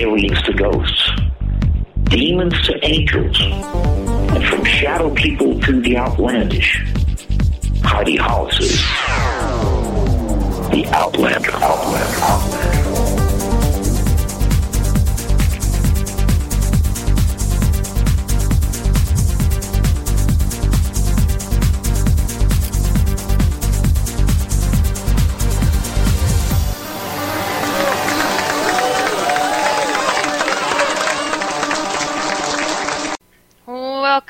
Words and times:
Aliens 0.00 0.40
to 0.42 0.52
ghosts, 0.54 1.10
demons 2.04 2.54
to 2.66 2.84
angels, 2.84 3.38
and 3.40 4.44
from 4.46 4.64
shadow 4.64 5.12
people 5.14 5.60
to 5.60 5.80
the 5.82 5.96
outlandish. 5.98 6.82
Heidi 7.82 8.16
Hollis's 8.16 8.80
The 10.70 10.86
Outlander, 10.92 11.52
Outlander, 11.52 12.22
Outlander. 12.22 12.79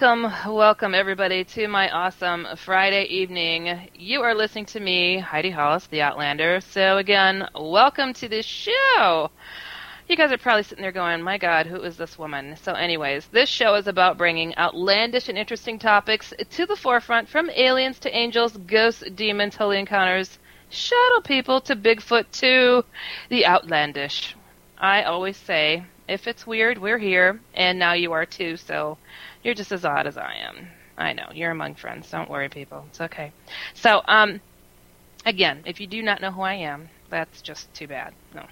Welcome, 0.00 0.54
welcome 0.54 0.94
everybody 0.94 1.44
to 1.44 1.68
my 1.68 1.90
awesome 1.90 2.46
Friday 2.56 3.04
evening. 3.04 3.90
You 3.94 4.22
are 4.22 4.34
listening 4.34 4.64
to 4.66 4.80
me, 4.80 5.18
Heidi 5.18 5.50
Hollis, 5.50 5.88
the 5.88 6.00
Outlander. 6.00 6.62
So 6.62 6.96
again, 6.96 7.46
welcome 7.54 8.14
to 8.14 8.26
this 8.26 8.46
show. 8.46 9.30
You 10.08 10.16
guys 10.16 10.32
are 10.32 10.38
probably 10.38 10.62
sitting 10.62 10.80
there 10.80 10.90
going, 10.90 11.20
my 11.20 11.36
God, 11.36 11.66
who 11.66 11.82
is 11.82 11.98
this 11.98 12.18
woman? 12.18 12.56
So 12.62 12.72
anyways, 12.72 13.26
this 13.26 13.50
show 13.50 13.74
is 13.74 13.88
about 13.88 14.16
bringing 14.16 14.56
outlandish 14.56 15.28
and 15.28 15.36
interesting 15.36 15.78
topics 15.78 16.32
to 16.48 16.64
the 16.64 16.76
forefront 16.76 17.28
from 17.28 17.50
aliens 17.50 17.98
to 17.98 18.16
angels, 18.16 18.56
ghosts, 18.56 19.04
demons, 19.14 19.56
holy 19.56 19.78
encounters, 19.78 20.38
shadow 20.70 21.20
people 21.22 21.60
to 21.60 21.76
Bigfoot 21.76 22.24
to 22.40 22.86
the 23.28 23.44
outlandish. 23.44 24.34
I 24.78 25.02
always 25.02 25.36
say, 25.36 25.84
if 26.08 26.26
it's 26.26 26.46
weird, 26.46 26.78
we're 26.78 26.98
here, 26.98 27.40
and 27.52 27.78
now 27.78 27.92
you 27.92 28.12
are 28.12 28.24
too, 28.26 28.56
so 28.56 28.96
you're 29.42 29.54
just 29.54 29.72
as 29.72 29.84
odd 29.84 30.06
as 30.06 30.16
I 30.16 30.34
am. 30.34 30.68
I 30.96 31.12
know. 31.14 31.28
You're 31.32 31.50
among 31.50 31.76
friends. 31.76 32.10
Don't 32.10 32.30
worry, 32.30 32.48
people. 32.48 32.84
It's 32.88 33.00
okay. 33.00 33.32
So, 33.74 34.02
um, 34.06 34.40
again, 35.24 35.62
if 35.64 35.80
you 35.80 35.86
do 35.86 36.02
not 36.02 36.20
know 36.20 36.30
who 36.30 36.42
I 36.42 36.54
am, 36.54 36.90
that's 37.08 37.42
just 37.42 37.72
too 37.74 37.88
bad. 37.88 38.14
No, 38.34 38.46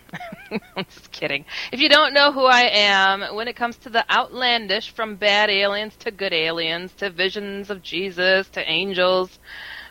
I'm 0.76 0.84
just 0.86 1.12
kidding. 1.12 1.44
If 1.72 1.80
you 1.80 1.88
don't 1.88 2.14
know 2.14 2.32
who 2.32 2.44
I 2.44 2.62
am, 2.72 3.34
when 3.34 3.48
it 3.48 3.56
comes 3.56 3.76
to 3.78 3.90
the 3.90 4.10
outlandish, 4.10 4.90
from 4.90 5.16
bad 5.16 5.50
aliens 5.50 5.94
to 5.96 6.10
good 6.10 6.32
aliens 6.32 6.92
to 6.94 7.10
visions 7.10 7.70
of 7.70 7.82
Jesus 7.82 8.48
to 8.50 8.68
angels, 8.68 9.38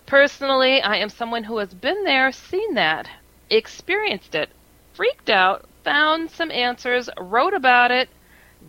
personally, 0.06 0.82
I 0.82 0.98
am 0.98 1.10
someone 1.10 1.44
who 1.44 1.60
has 1.60 1.74
been 1.74 2.04
there, 2.04 2.32
seen 2.32 2.74
that, 2.74 3.08
experienced 3.50 4.36
it, 4.36 4.50
freaked 4.94 5.30
out, 5.30 5.66
found 5.84 6.32
some 6.32 6.52
answers, 6.52 7.10
wrote 7.18 7.54
about 7.54 7.92
it, 7.92 8.10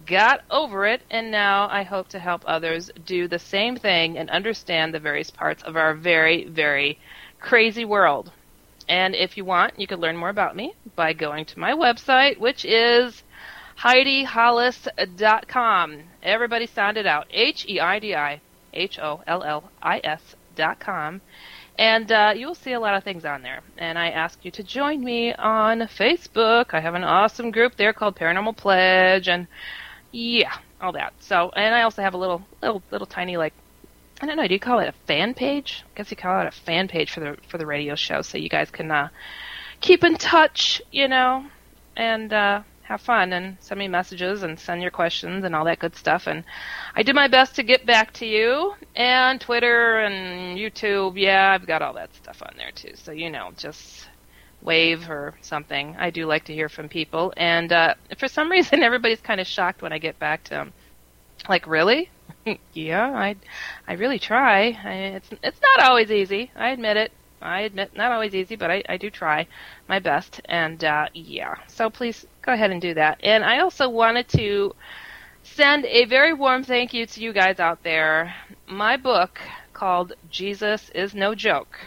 got 0.07 0.41
over 0.51 0.87
it, 0.87 1.03
and 1.11 1.31
now 1.31 1.69
I 1.71 1.83
hope 1.83 2.09
to 2.09 2.19
help 2.19 2.43
others 2.47 2.91
do 3.05 3.29
the 3.29 3.39
same 3.39 3.77
thing 3.77 4.19
and 4.19 4.31
understand 4.31 4.93
the 4.93 5.01
various 5.01 5.31
parts 5.31 5.63
of 5.63 5.77
our 5.77 5.95
very, 5.95 6.45
very 6.45 6.99
crazy 7.41 7.85
world. 7.85 8.33
And 8.89 9.15
if 9.15 9.37
you 9.37 9.45
want, 9.45 9.79
you 9.79 9.87
can 9.87 10.01
learn 10.01 10.17
more 10.17 10.31
about 10.31 10.57
me 10.57 10.75
by 10.97 11.13
going 11.13 11.45
to 11.47 11.59
my 11.59 11.73
website, 11.73 12.39
which 12.39 12.65
is 12.65 13.23
HeidiHollis.com. 13.81 16.03
Everybody 16.23 16.67
sound 16.67 16.97
it 16.97 17.07
out. 17.07 17.27
H 17.31 17.67
E 17.69 17.79
I 17.79 17.99
D 17.99 18.15
I 18.15 18.41
H 18.73 18.99
O 18.99 19.23
L 19.27 19.43
L 19.43 19.71
I 19.83 20.01
S 20.03 20.35
dot 20.57 20.81
com. 20.81 21.21
And 21.79 22.11
uh, 22.11 22.33
you 22.37 22.47
will 22.47 22.57
see 22.57 22.73
a 22.73 22.81
lot 22.81 22.97
of 22.97 23.05
things 23.05 23.25
on 23.25 23.43
there. 23.43 23.61
And 23.77 23.97
I 23.97 24.11
ask 24.11 24.45
you 24.45 24.51
to 24.51 24.65
join 24.65 25.03
me 25.03 25.33
on 25.33 25.81
Facebook. 25.83 26.75
I 26.75 26.81
have 26.81 26.95
an 26.95 27.05
awesome 27.05 27.53
group 27.53 27.77
there 27.77 27.93
called 27.93 28.17
Paranormal 28.17 28.57
Pledge, 28.57 29.29
and 29.29 29.47
yeah, 30.11 30.55
all 30.81 30.93
that. 30.93 31.13
So, 31.21 31.51
and 31.55 31.73
I 31.75 31.83
also 31.83 32.03
have 32.03 32.15
a 32.15 32.19
little, 32.19 32.43
little, 32.61 32.83
little 32.91 33.07
tiny 33.07 33.37
like, 33.37 33.55
I 34.21 34.27
don't 34.27 34.37
know. 34.37 34.49
Do 34.49 34.55
you 34.55 34.59
call 34.59 34.81
it 34.81 34.89
a 34.89 35.07
fan 35.07 35.35
page? 35.35 35.85
I 35.87 35.99
guess 35.99 36.11
you 36.11 36.17
call 36.17 36.41
it 36.41 36.49
a 36.49 36.51
fan 36.51 36.89
page 36.89 37.13
for 37.13 37.21
the 37.21 37.37
for 37.49 37.57
the 37.59 37.67
radio 37.67 37.95
show, 37.95 38.23
so 38.23 38.37
you 38.37 38.49
guys 38.49 38.71
can 38.73 38.91
uh, 38.91 39.11
keep 39.81 40.03
in 40.03 40.17
touch, 40.17 40.83
you 40.91 41.07
know, 41.07 41.45
and 41.97 42.33
uh, 42.33 42.63
have 42.89 43.03
fun 43.03 43.35
and 43.35 43.59
send 43.61 43.79
me 43.79 43.87
messages 43.87 44.43
and 44.43 44.59
send 44.59 44.81
your 44.81 44.91
questions 44.91 45.45
and 45.45 45.55
all 45.55 45.67
that 45.67 45.79
good 45.79 45.95
stuff. 45.95 46.27
And 46.27 46.43
I 46.97 47.03
do 47.03 47.13
my 47.13 47.29
best 47.29 47.55
to 47.57 47.63
get 47.63 47.85
back 47.85 48.15
to 48.15 48.27
you. 48.27 48.75
And 48.97 49.39
Twitter 49.39 49.99
and 49.99 50.59
YouTube, 50.59 51.21
yeah, 51.21 51.53
I've 51.53 51.67
got 51.67 51.83
all 51.83 51.93
that 51.95 52.15
stuff 52.15 52.43
on 52.43 52.55
there 52.57 52.71
too. 52.73 52.93
So 52.95 53.13
you 53.13 53.29
know, 53.29 53.51
just 53.59 54.09
wave 54.63 55.11
or 55.11 55.35
something. 55.43 55.97
I 55.99 56.09
do 56.09 56.25
like 56.25 56.45
to 56.47 56.55
hear 56.55 56.71
from 56.71 56.89
people. 56.89 57.35
And 57.37 57.71
uh, 57.73 57.95
for 58.17 58.27
some 58.27 58.51
reason, 58.57 58.83
everybody's 58.83 59.21
kind 59.21 59.41
of 59.41 59.47
shocked 59.47 59.83
when 59.83 59.93
I 59.93 59.99
get 59.99 60.19
back 60.19 60.45
to 60.45 60.51
them. 60.51 60.73
Like, 61.47 61.67
really? 61.67 62.11
yeah, 62.73 63.11
I, 63.13 63.37
I 63.87 63.93
really 63.95 64.19
try. 64.19 64.79
I, 64.83 64.93
it's 65.17 65.31
it's 65.43 65.61
not 65.61 65.89
always 65.89 66.11
easy. 66.11 66.51
I 66.57 66.71
admit 66.71 66.97
it. 66.97 67.13
I 67.41 67.63
admit 67.63 67.97
not 67.97 68.13
always 68.13 68.35
easy, 68.35 68.57
but 68.57 68.71
I, 68.71 68.83
I 68.89 68.97
do 68.97 69.11
try 69.11 69.47
my 69.89 69.99
best. 69.99 70.41
And 70.47 70.83
uh, 70.85 71.09
yeah, 71.15 71.55
so 71.67 71.91
please 71.91 72.25
go 72.43 72.53
ahead 72.53 72.71
and 72.71 72.81
do 72.81 72.95
that. 72.95 73.21
And 73.23 73.45
I 73.45 73.61
also 73.61 73.89
wanted 73.89 74.29
to 74.31 74.75
send 75.43 75.85
a 75.87 76.05
very 76.07 76.33
warm 76.33 76.65
thank 76.65 76.93
you 76.93 77.07
to 77.07 77.21
you 77.21 77.33
guys 77.33 77.61
out 77.61 77.83
there. 77.83 78.35
My 78.67 78.97
book 78.97 79.41
called 79.73 80.13
Jesus 80.29 80.91
is 80.91 81.15
No 81.15 81.35
Joke. 81.35 81.79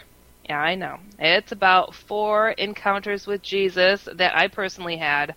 Yeah, 0.48 0.58
I 0.60 0.74
know. 0.74 0.98
It's 1.18 1.52
about 1.52 1.94
four 1.94 2.50
encounters 2.50 3.26
with 3.26 3.42
Jesus 3.42 4.08
that 4.14 4.36
I 4.36 4.48
personally 4.48 4.96
had. 4.96 5.34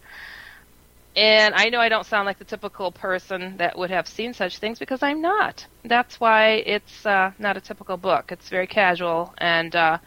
And 1.16 1.56
I 1.56 1.70
know 1.70 1.80
I 1.80 1.90
don't 1.90 2.06
sound 2.06 2.26
like 2.26 2.40
the 2.40 2.46
typical 2.46 2.92
person 2.92 3.58
that 3.58 3.78
would 3.78 3.90
have 3.90 4.08
seen 4.08 4.34
such 4.34 4.58
things 4.60 4.80
because 4.80 5.02
I'm 5.02 5.22
not. 5.22 5.66
That's 5.86 6.20
why 6.20 6.64
it's 6.66 7.06
uh, 7.06 7.32
not 7.40 7.58
a 7.58 7.62
typical 7.62 7.98
book. 7.98 8.32
It's 8.32 8.50
very 8.50 8.68
casual. 8.68 9.34
And, 9.38 9.74
uh, 9.76 10.00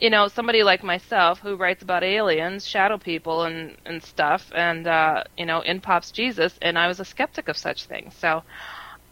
you 0.00 0.10
know, 0.10 0.28
somebody 0.28 0.62
like 0.62 0.82
myself 0.82 1.38
who 1.40 1.56
writes 1.56 1.82
about 1.82 2.04
aliens, 2.04 2.66
shadow 2.66 2.98
people, 2.98 3.44
and, 3.44 3.76
and 3.86 4.02
stuff, 4.02 4.50
and, 4.54 4.86
uh, 4.86 5.24
you 5.38 5.46
know, 5.46 5.60
in 5.60 5.80
pops 5.80 6.10
Jesus, 6.10 6.58
and 6.60 6.78
I 6.78 6.88
was 6.88 7.00
a 7.00 7.04
skeptic 7.04 7.48
of 7.48 7.56
such 7.56 7.86
things. 7.86 8.14
So 8.16 8.42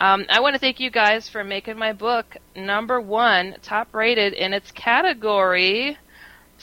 um, 0.01 0.27
I 0.29 0.41
want 0.41 0.55
to 0.55 0.61
thank 0.61 0.81
you 0.81 0.91
guys 0.91 1.29
for 1.29 1.45
making 1.45 1.79
my 1.79 1.93
book 1.93 2.37
number 2.55 3.01
one, 3.01 3.57
top 3.63 3.95
rated 3.95 4.35
in 4.35 4.53
its 4.53 4.71
category 4.73 5.97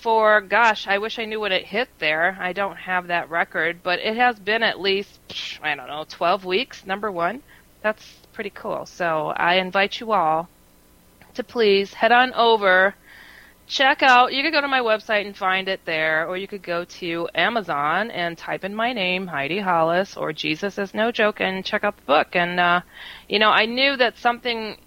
for 0.06 0.40
gosh, 0.40 0.86
I 0.86 1.00
wish 1.00 1.18
I 1.18 1.26
knew 1.26 1.40
when 1.40 1.52
it 1.52 1.66
hit 1.66 1.90
there. 1.98 2.38
I 2.40 2.54
don't 2.54 2.76
have 2.76 3.08
that 3.08 3.28
record, 3.32 3.80
but 3.82 3.98
it 3.98 4.16
has 4.16 4.38
been 4.38 4.62
at 4.62 4.80
least 4.80 5.20
I 5.64 5.74
don't 5.74 5.88
know, 5.88 6.06
12 6.08 6.46
weeks 6.46 6.86
number 6.86 7.12
1. 7.12 7.42
That's 7.82 8.06
pretty 8.32 8.52
cool. 8.52 8.86
So, 8.86 9.34
I 9.36 9.56
invite 9.56 10.00
you 10.00 10.12
all 10.12 10.48
to 11.34 11.44
please 11.44 11.96
head 11.96 12.12
on 12.12 12.36
over 12.36 12.94
check 13.66 14.04
out 14.04 14.32
you 14.32 14.44
could 14.44 14.54
go 14.54 14.62
to 14.62 14.68
my 14.68 14.80
website 14.80 15.26
and 15.26 15.36
find 15.36 15.68
it 15.68 15.82
there 15.86 16.28
or 16.28 16.38
you 16.38 16.48
could 16.48 16.62
go 16.62 16.86
to 16.86 17.28
Amazon 17.34 18.12
and 18.12 18.38
type 18.38 18.64
in 18.64 18.76
my 18.76 18.94
name 18.94 19.26
Heidi 19.26 19.60
Hollis 19.60 20.16
or 20.16 20.32
Jesus 20.32 20.78
is 20.78 20.94
no 20.94 21.12
joke 21.12 21.42
and 21.42 21.66
check 21.66 21.84
out 21.84 21.98
the 21.98 22.04
book 22.04 22.36
and 22.36 22.60
uh 22.60 22.82
you 23.28 23.40
know, 23.40 23.50
I 23.50 23.66
knew 23.66 23.98
that 23.98 24.20
something 24.20 24.78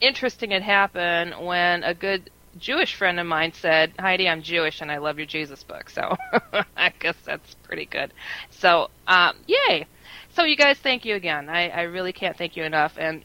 interesting 0.00 0.52
had 0.52 0.62
happened 0.62 1.34
when 1.46 1.84
a 1.84 1.92
good 1.92 2.30
Jewish 2.58 2.94
friend 2.94 3.20
of 3.20 3.26
mine 3.26 3.52
said, 3.52 3.92
Heidi, 3.98 4.28
I'm 4.28 4.42
Jewish 4.42 4.80
and 4.80 4.90
I 4.90 4.98
love 4.98 5.18
your 5.18 5.26
Jesus 5.26 5.62
book. 5.62 5.90
So 5.90 6.16
I 6.76 6.92
guess 6.98 7.16
that's 7.24 7.54
pretty 7.62 7.86
good. 7.86 8.12
So, 8.50 8.90
um, 9.06 9.36
yay. 9.46 9.86
So 10.30 10.44
you 10.44 10.56
guys, 10.56 10.78
thank 10.78 11.04
you 11.04 11.14
again. 11.14 11.48
I, 11.48 11.68
I 11.68 11.82
really 11.82 12.12
can't 12.12 12.36
thank 12.36 12.56
you 12.56 12.64
enough. 12.64 12.94
And 12.98 13.24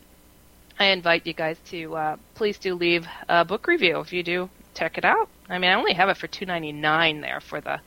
I 0.79 0.85
invite 0.85 1.27
you 1.27 1.33
guys 1.33 1.57
to 1.69 1.95
uh, 1.95 2.17
please 2.35 2.57
do 2.57 2.75
leave 2.75 3.07
a 3.29 3.45
book 3.45 3.67
review 3.67 3.99
if 3.99 4.11
you 4.11 4.23
do 4.23 4.49
check 4.73 4.97
it 4.97 5.05
out. 5.05 5.29
I 5.49 5.59
mean, 5.59 5.69
I 5.69 5.75
only 5.75 5.93
have 5.93 6.09
it 6.09 6.17
for 6.17 6.27
two 6.27 6.45
ninety 6.45 6.71
nine 6.71 7.21
there 7.21 7.39
for 7.39 7.61
the 7.61 7.79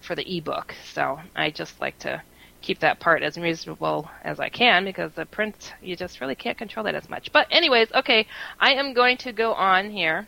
for 0.00 0.14
the 0.14 0.36
ebook. 0.36 0.74
So 0.92 1.20
I 1.34 1.50
just 1.50 1.80
like 1.80 1.98
to 2.00 2.22
keep 2.60 2.80
that 2.80 3.00
part 3.00 3.22
as 3.22 3.36
reasonable 3.36 4.10
as 4.22 4.40
I 4.40 4.48
can 4.48 4.84
because 4.84 5.12
the 5.12 5.26
print 5.26 5.74
you 5.82 5.96
just 5.96 6.20
really 6.20 6.34
can't 6.34 6.56
control 6.56 6.84
that 6.84 6.94
as 6.94 7.08
much. 7.08 7.32
But 7.32 7.46
anyways, 7.50 7.92
okay, 7.92 8.26
I 8.58 8.72
am 8.74 8.94
going 8.94 9.16
to 9.18 9.32
go 9.32 9.52
on 9.54 9.90
here 9.90 10.26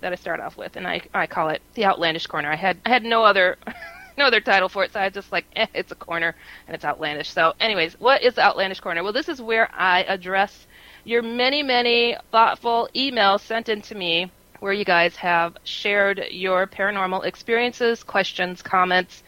that 0.00 0.12
I 0.12 0.14
start 0.14 0.38
off 0.38 0.56
with, 0.56 0.76
and 0.76 0.86
I 0.86 1.02
I 1.12 1.26
call 1.26 1.48
it 1.48 1.60
the 1.74 1.86
outlandish 1.86 2.28
corner. 2.28 2.52
I 2.52 2.56
had 2.56 2.78
I 2.86 2.90
had 2.90 3.02
no 3.02 3.24
other 3.24 3.56
no 4.16 4.26
other 4.26 4.40
title 4.40 4.68
for 4.68 4.84
it, 4.84 4.92
so 4.92 5.00
I 5.00 5.08
just 5.10 5.32
like, 5.32 5.46
eh, 5.56 5.66
it's 5.74 5.92
a 5.92 5.96
corner 5.96 6.34
and 6.66 6.74
it's 6.74 6.84
outlandish. 6.84 7.30
So, 7.30 7.54
anyways, 7.60 7.94
what 7.98 8.22
is 8.22 8.34
the 8.34 8.42
outlandish 8.42 8.80
corner? 8.80 9.02
Well, 9.02 9.12
this 9.12 9.28
is 9.28 9.40
where 9.42 9.68
I 9.72 10.02
address 10.04 10.66
your 11.04 11.22
many, 11.22 11.62
many 11.62 12.16
thoughtful 12.30 12.88
emails 12.94 13.40
sent 13.40 13.68
in 13.68 13.82
to 13.82 13.94
me 13.94 14.32
where 14.60 14.72
you 14.72 14.84
guys 14.84 15.16
have 15.16 15.56
shared 15.64 16.22
your 16.30 16.66
paranormal 16.66 17.24
experiences, 17.24 18.04
questions, 18.04 18.62
comments, 18.62 19.22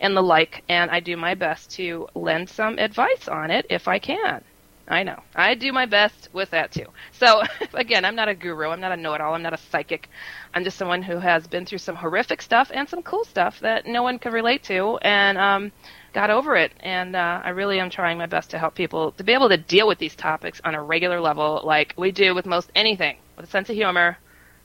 and 0.00 0.16
the 0.16 0.22
like, 0.22 0.64
and 0.68 0.90
I 0.90 1.00
do 1.00 1.16
my 1.16 1.34
best 1.34 1.72
to 1.72 2.08
lend 2.14 2.48
some 2.48 2.78
advice 2.78 3.28
on 3.28 3.50
it 3.50 3.66
if 3.68 3.86
I 3.88 3.98
can. 3.98 4.44
I 4.88 5.02
know. 5.02 5.22
I 5.34 5.54
do 5.54 5.70
my 5.70 5.84
best 5.84 6.30
with 6.32 6.50
that 6.50 6.72
too. 6.72 6.86
So, 7.12 7.42
again, 7.74 8.06
I'm 8.06 8.16
not 8.16 8.28
a 8.28 8.34
guru. 8.34 8.70
I'm 8.70 8.80
not 8.80 8.92
a 8.92 8.96
know 8.96 9.12
it 9.12 9.20
all. 9.20 9.34
I'm 9.34 9.42
not 9.42 9.52
a 9.52 9.58
psychic. 9.58 10.08
I'm 10.54 10.64
just 10.64 10.78
someone 10.78 11.02
who 11.02 11.18
has 11.18 11.46
been 11.46 11.66
through 11.66 11.78
some 11.78 11.94
horrific 11.94 12.40
stuff 12.40 12.70
and 12.72 12.88
some 12.88 13.02
cool 13.02 13.24
stuff 13.24 13.60
that 13.60 13.86
no 13.86 14.02
one 14.02 14.18
can 14.18 14.32
relate 14.32 14.62
to 14.64 14.96
and 15.02 15.36
um, 15.36 15.72
got 16.14 16.30
over 16.30 16.56
it. 16.56 16.72
And 16.80 17.14
uh, 17.14 17.42
I 17.44 17.50
really 17.50 17.78
am 17.80 17.90
trying 17.90 18.16
my 18.16 18.26
best 18.26 18.50
to 18.50 18.58
help 18.58 18.74
people 18.74 19.12
to 19.12 19.24
be 19.24 19.34
able 19.34 19.50
to 19.50 19.58
deal 19.58 19.86
with 19.86 19.98
these 19.98 20.16
topics 20.16 20.60
on 20.64 20.74
a 20.74 20.82
regular 20.82 21.20
level, 21.20 21.60
like 21.64 21.92
we 21.98 22.10
do 22.10 22.34
with 22.34 22.46
most 22.46 22.70
anything, 22.74 23.18
with 23.36 23.46
a 23.46 23.50
sense 23.50 23.68
of 23.68 23.76
humor 23.76 24.16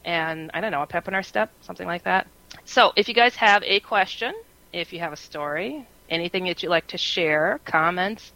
and, 0.06 0.52
I 0.54 0.62
don't 0.62 0.72
know, 0.72 0.82
a 0.84 0.88
pep 0.88 1.08
in 1.10 1.14
our 1.14 1.24
step, 1.24 1.52
something 1.62 1.88
like 1.88 2.04
that. 2.04 2.28
So, 2.66 2.94
if 2.96 3.10
you 3.10 3.14
guys 3.14 3.36
have 3.36 3.64
a 3.64 3.82
question, 3.82 4.34
if 4.72 4.94
you 4.94 5.00
have 5.00 5.12
a 5.12 5.18
story, 5.18 5.86
anything 6.10 6.46
that 6.46 6.62
you'd 6.64 6.70
like 6.70 6.88
to 6.88 6.98
share, 6.98 7.60
comments, 7.66 8.32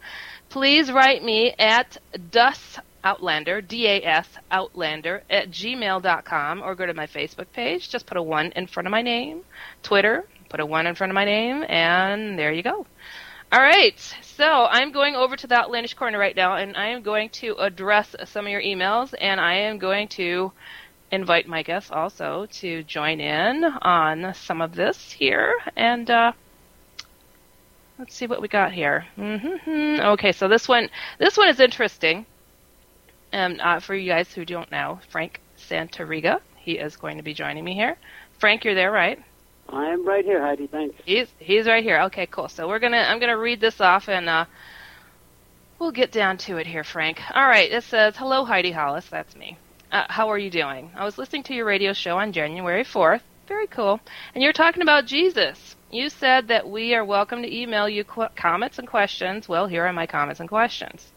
please 0.48 0.90
write 0.90 1.22
me 1.22 1.54
at 1.58 1.98
dus 2.30 2.78
outlander 3.04 3.60
das 3.60 4.26
outlander 4.50 5.22
at 5.30 5.50
gmail.com 5.50 6.62
or 6.62 6.74
go 6.74 6.86
to 6.86 6.94
my 6.94 7.06
facebook 7.06 7.50
page. 7.52 7.88
Just 7.88 8.06
put 8.06 8.16
a 8.16 8.22
one 8.22 8.52
in 8.56 8.66
front 8.66 8.86
of 8.86 8.90
my 8.90 9.02
name. 9.02 9.42
Twitter 9.82 10.26
put 10.48 10.60
a 10.60 10.66
one 10.66 10.86
in 10.86 10.94
front 10.94 11.10
of 11.10 11.14
my 11.14 11.24
name 11.24 11.64
and 11.68 12.38
there 12.38 12.52
you 12.52 12.62
go. 12.62 12.86
All 13.50 13.60
right 13.60 13.98
so 14.38 14.68
i'm 14.70 14.92
going 14.92 15.16
over 15.16 15.34
to 15.36 15.48
the 15.48 15.56
outlandish 15.56 15.94
corner 15.94 16.16
right 16.16 16.36
now 16.36 16.54
and 16.54 16.76
i 16.76 16.86
am 16.86 17.02
going 17.02 17.28
to 17.28 17.56
address 17.58 18.14
some 18.24 18.46
of 18.46 18.52
your 18.52 18.62
emails 18.62 19.12
and 19.20 19.40
i 19.40 19.54
am 19.54 19.78
going 19.78 20.06
to 20.06 20.52
invite 21.10 21.48
my 21.48 21.62
guests 21.62 21.90
also 21.90 22.46
to 22.52 22.84
join 22.84 23.20
in 23.20 23.64
on 23.64 24.32
some 24.34 24.60
of 24.60 24.76
this 24.76 25.10
here 25.10 25.54
and 25.74 26.08
uh, 26.08 26.30
let's 27.98 28.14
see 28.14 28.26
what 28.26 28.40
we 28.40 28.48
got 28.48 28.72
here. 28.72 29.06
Mm-hmm. 29.16 30.00
Okay, 30.00 30.32
so 30.32 30.48
this 30.48 30.68
one, 30.68 30.88
this 31.18 31.36
one 31.36 31.48
is 31.48 31.60
interesting. 31.60 32.26
And 33.32 33.60
uh, 33.60 33.80
for 33.80 33.94
you 33.94 34.08
guys 34.10 34.32
who 34.32 34.44
don't 34.44 34.70
know, 34.70 35.00
Frank 35.10 35.40
Santariga, 35.58 36.40
he 36.56 36.72
is 36.78 36.96
going 36.96 37.16
to 37.18 37.22
be 37.22 37.34
joining 37.34 37.64
me 37.64 37.74
here. 37.74 37.96
Frank, 38.38 38.64
you're 38.64 38.74
there, 38.74 38.90
right? 38.90 39.18
I'm 39.68 40.06
right 40.06 40.24
here, 40.24 40.40
Heidi. 40.40 40.66
Thanks. 40.66 40.94
He's 41.04 41.28
he's 41.38 41.66
right 41.66 41.84
here. 41.84 42.00
Okay, 42.04 42.26
cool. 42.26 42.48
So 42.48 42.66
we're 42.68 42.78
gonna 42.78 42.96
I'm 42.96 43.20
gonna 43.20 43.36
read 43.36 43.60
this 43.60 43.82
off 43.82 44.08
and 44.08 44.26
uh, 44.26 44.46
we'll 45.78 45.92
get 45.92 46.10
down 46.10 46.38
to 46.38 46.56
it 46.56 46.66
here, 46.66 46.84
Frank. 46.84 47.20
All 47.34 47.46
right. 47.46 47.70
It 47.70 47.84
says, 47.84 48.16
"Hello, 48.16 48.46
Heidi 48.46 48.70
Hollis. 48.70 49.06
That's 49.10 49.36
me. 49.36 49.58
Uh, 49.92 50.04
how 50.08 50.28
are 50.28 50.38
you 50.38 50.50
doing? 50.50 50.90
I 50.94 51.04
was 51.04 51.18
listening 51.18 51.42
to 51.44 51.54
your 51.54 51.66
radio 51.66 51.92
show 51.92 52.18
on 52.18 52.32
January 52.32 52.84
4th. 52.84 53.20
Very 53.48 53.66
cool. 53.66 53.98
And 54.34 54.44
you're 54.44 54.52
talking 54.52 54.82
about 54.82 55.06
Jesus. 55.06 55.74
You 55.90 56.10
said 56.10 56.48
that 56.48 56.68
we 56.68 56.94
are 56.94 57.02
welcome 57.02 57.40
to 57.40 57.56
email 57.56 57.88
you 57.88 58.04
qu- 58.04 58.28
comments 58.36 58.78
and 58.78 58.86
questions. 58.86 59.48
Well, 59.48 59.66
here 59.66 59.86
are 59.86 59.92
my 59.94 60.06
comments 60.06 60.38
and 60.38 60.50
questions. 60.50 61.14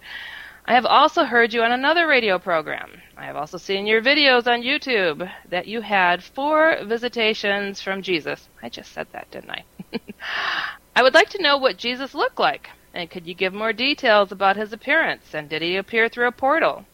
I 0.66 0.75
have 0.75 0.86
also 0.86 1.25
heard 1.25 1.53
you 1.53 1.62
on 1.62 1.74
another 1.74 2.08
radio 2.08 2.39
program. 2.39 3.01
I 3.17 3.25
have 3.25 3.36
also 3.36 3.58
seen 3.58 3.86
your 3.86 4.01
videos 4.01 4.48
on 4.48 4.62
YouTube 4.62 5.29
that 5.50 5.67
you 5.67 5.82
had 5.82 6.24
four 6.24 6.77
visitations 6.86 7.82
from 7.82 8.01
Jesus. 8.01 8.48
I 8.63 8.70
just 8.70 8.94
said 8.94 9.08
that, 9.12 9.29
didn't 9.29 9.51
I? 9.51 9.65
I 10.96 11.03
would 11.03 11.13
like 11.13 11.29
to 11.32 11.41
know 11.41 11.58
what 11.58 11.75
Jesus 11.75 12.13
looked 12.13 12.39
like. 12.39 12.70
And 12.94 13.10
could 13.10 13.27
you 13.27 13.34
give 13.34 13.53
more 13.53 13.74
details 13.74 14.32
about 14.32 14.56
his 14.56 14.72
appearance? 14.72 15.34
And 15.34 15.50
did 15.50 15.62
he 15.62 15.75
appear 15.75 16.08
through 16.08 16.27
a 16.27 16.32
portal? 16.32 16.86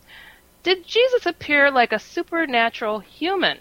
Did 0.64 0.88
Jesus 0.88 1.28
appear 1.28 1.70
like 1.70 1.92
a 1.92 2.00
supernatural 2.00 3.00
human? 3.02 3.60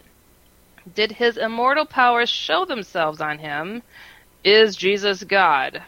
Did 0.95 1.13
his 1.13 1.37
immortal 1.37 1.85
powers 1.85 2.29
show 2.29 2.65
themselves 2.65 3.21
on 3.21 3.39
him? 3.41 3.83
Is 4.45 4.77
Jesus 4.77 5.25
God? 5.25 5.83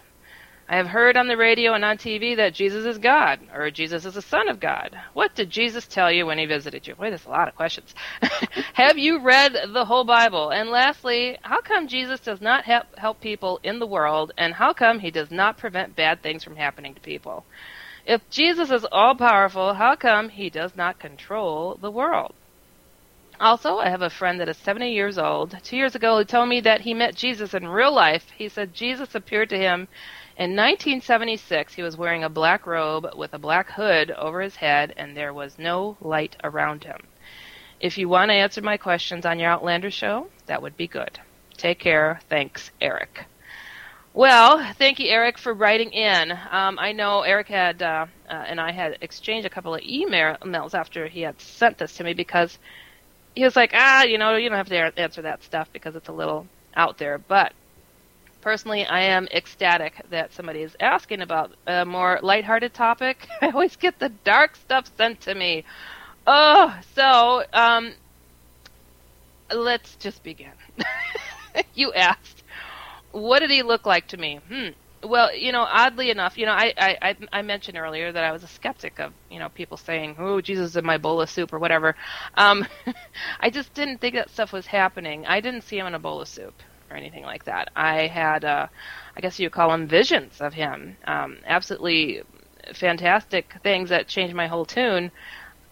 I 0.68 0.76
have 0.76 0.88
heard 0.88 1.16
on 1.16 1.28
the 1.28 1.36
radio 1.36 1.72
and 1.72 1.84
on 1.84 1.96
TV 1.96 2.36
that 2.36 2.52
Jesus 2.52 2.84
is 2.84 2.98
God, 2.98 3.40
or 3.54 3.70
Jesus 3.70 4.04
is 4.04 4.14
the 4.14 4.22
Son 4.22 4.48
of 4.48 4.60
God. 4.60 4.98
What 5.14 5.34
did 5.34 5.48
Jesus 5.48 5.86
tell 5.86 6.12
you 6.12 6.26
when 6.26 6.36
he 6.36 6.44
visited 6.44 6.86
you? 6.86 6.94
Wait, 6.98 7.10
there's 7.10 7.24
a 7.24 7.30
lot 7.30 7.48
of 7.48 7.54
questions. 7.54 7.94
have 8.74 8.98
you 8.98 9.20
read 9.20 9.56
the 9.72 9.84
whole 9.84 10.04
Bible? 10.04 10.50
And 10.50 10.68
lastly, 10.68 11.38
how 11.42 11.60
come 11.60 11.88
Jesus 11.88 12.20
does 12.20 12.42
not 12.42 12.64
help, 12.64 12.98
help 12.98 13.20
people 13.20 13.60
in 13.62 13.78
the 13.78 13.86
world, 13.86 14.32
and 14.36 14.52
how 14.52 14.74
come 14.74 14.98
he 14.98 15.10
does 15.10 15.30
not 15.30 15.56
prevent 15.56 15.96
bad 15.96 16.22
things 16.22 16.44
from 16.44 16.56
happening 16.56 16.92
to 16.94 17.00
people? 17.00 17.46
If 18.04 18.28
Jesus 18.28 18.70
is 18.70 18.84
all 18.90 19.14
powerful, 19.14 19.74
how 19.74 19.94
come 19.94 20.28
he 20.28 20.50
does 20.50 20.76
not 20.76 20.98
control 20.98 21.78
the 21.80 21.90
world? 21.90 22.34
Also, 23.40 23.78
I 23.78 23.88
have 23.88 24.02
a 24.02 24.10
friend 24.10 24.40
that 24.40 24.48
is 24.48 24.56
70 24.56 24.92
years 24.92 25.16
old. 25.16 25.56
Two 25.62 25.76
years 25.76 25.94
ago, 25.94 26.18
he 26.18 26.24
told 26.24 26.48
me 26.48 26.60
that 26.60 26.80
he 26.80 26.92
met 26.92 27.14
Jesus 27.14 27.54
in 27.54 27.68
real 27.68 27.94
life. 27.94 28.30
He 28.36 28.48
said 28.48 28.74
Jesus 28.74 29.14
appeared 29.14 29.48
to 29.50 29.58
him 29.58 29.86
in 30.36 30.56
1976. 30.56 31.74
He 31.74 31.82
was 31.82 31.96
wearing 31.96 32.24
a 32.24 32.28
black 32.28 32.66
robe 32.66 33.06
with 33.16 33.34
a 33.34 33.38
black 33.38 33.70
hood 33.70 34.10
over 34.10 34.40
his 34.40 34.56
head, 34.56 34.92
and 34.96 35.16
there 35.16 35.32
was 35.32 35.56
no 35.58 35.96
light 36.00 36.36
around 36.42 36.82
him. 36.82 36.98
If 37.78 37.96
you 37.96 38.08
want 38.08 38.30
to 38.30 38.34
answer 38.34 38.60
my 38.60 38.76
questions 38.76 39.24
on 39.24 39.38
your 39.38 39.50
Outlander 39.50 39.90
show, 39.90 40.26
that 40.46 40.60
would 40.60 40.76
be 40.76 40.88
good. 40.88 41.20
Take 41.56 41.78
care. 41.78 42.18
Thanks, 42.28 42.72
Eric. 42.80 43.24
Well, 44.14 44.72
thank 44.74 44.98
you, 44.98 45.08
Eric, 45.08 45.38
for 45.38 45.54
writing 45.54 45.92
in. 45.92 46.32
Um, 46.32 46.76
I 46.80 46.90
know 46.90 47.22
Eric 47.22 47.46
had 47.46 47.82
uh, 47.82 48.06
uh, 48.28 48.32
and 48.32 48.60
I 48.60 48.72
had 48.72 48.98
exchanged 49.00 49.46
a 49.46 49.50
couple 49.50 49.76
of 49.76 49.80
emails 49.82 50.74
after 50.74 51.06
he 51.06 51.20
had 51.20 51.40
sent 51.40 51.78
this 51.78 51.92
to 51.98 52.04
me 52.04 52.14
because 52.14 52.58
he 53.38 53.44
was 53.44 53.54
like, 53.54 53.70
ah, 53.72 54.02
you 54.02 54.18
know, 54.18 54.34
you 54.34 54.48
don't 54.48 54.58
have 54.58 54.68
to 54.68 55.00
answer 55.00 55.22
that 55.22 55.44
stuff 55.44 55.68
because 55.72 55.94
it's 55.94 56.08
a 56.08 56.12
little 56.12 56.48
out 56.74 56.98
there. 56.98 57.18
But 57.18 57.52
personally, 58.40 58.84
I 58.84 59.00
am 59.02 59.28
ecstatic 59.32 59.94
that 60.10 60.32
somebody 60.32 60.62
is 60.62 60.76
asking 60.80 61.20
about 61.22 61.52
a 61.68 61.84
more 61.84 62.18
lighthearted 62.20 62.74
topic. 62.74 63.28
I 63.40 63.50
always 63.50 63.76
get 63.76 64.00
the 64.00 64.08
dark 64.08 64.56
stuff 64.56 64.90
sent 64.96 65.20
to 65.22 65.36
me. 65.36 65.64
Oh, 66.26 66.76
so 66.96 67.44
um, 67.52 67.94
let's 69.54 69.94
just 69.96 70.24
begin. 70.24 70.52
you 71.74 71.92
asked, 71.92 72.42
what 73.12 73.38
did 73.38 73.50
he 73.50 73.62
look 73.62 73.86
like 73.86 74.08
to 74.08 74.16
me? 74.16 74.40
Hmm. 74.48 74.70
Well, 75.04 75.34
you 75.34 75.52
know, 75.52 75.62
oddly 75.62 76.10
enough, 76.10 76.36
you 76.36 76.44
know, 76.46 76.52
I, 76.52 76.74
I 76.76 77.16
I 77.32 77.42
mentioned 77.42 77.78
earlier 77.78 78.10
that 78.10 78.24
I 78.24 78.32
was 78.32 78.42
a 78.42 78.48
skeptic 78.48 78.98
of 78.98 79.14
you 79.30 79.38
know 79.38 79.48
people 79.48 79.76
saying, 79.76 80.16
"Oh, 80.18 80.40
Jesus 80.40 80.70
is 80.70 80.76
in 80.76 80.84
my 80.84 80.98
bowl 80.98 81.20
of 81.20 81.30
soup" 81.30 81.52
or 81.52 81.60
whatever. 81.60 81.94
Um, 82.34 82.66
I 83.40 83.50
just 83.50 83.72
didn't 83.74 84.00
think 84.00 84.16
that 84.16 84.30
stuff 84.30 84.52
was 84.52 84.66
happening. 84.66 85.24
I 85.26 85.40
didn't 85.40 85.62
see 85.62 85.78
him 85.78 85.86
in 85.86 85.94
a 85.94 86.00
bowl 86.00 86.20
of 86.20 86.28
soup 86.28 86.62
or 86.90 86.96
anything 86.96 87.22
like 87.22 87.44
that. 87.44 87.68
I 87.76 88.08
had, 88.08 88.44
uh, 88.44 88.66
I 89.16 89.20
guess 89.20 89.38
you 89.38 89.50
call 89.50 89.70
them 89.70 89.86
visions 89.86 90.40
of 90.40 90.52
him. 90.54 90.98
Um, 91.06 91.38
absolutely 91.46 92.22
fantastic 92.74 93.54
things 93.62 93.90
that 93.90 94.08
changed 94.08 94.34
my 94.34 94.46
whole 94.48 94.66
tune 94.66 95.12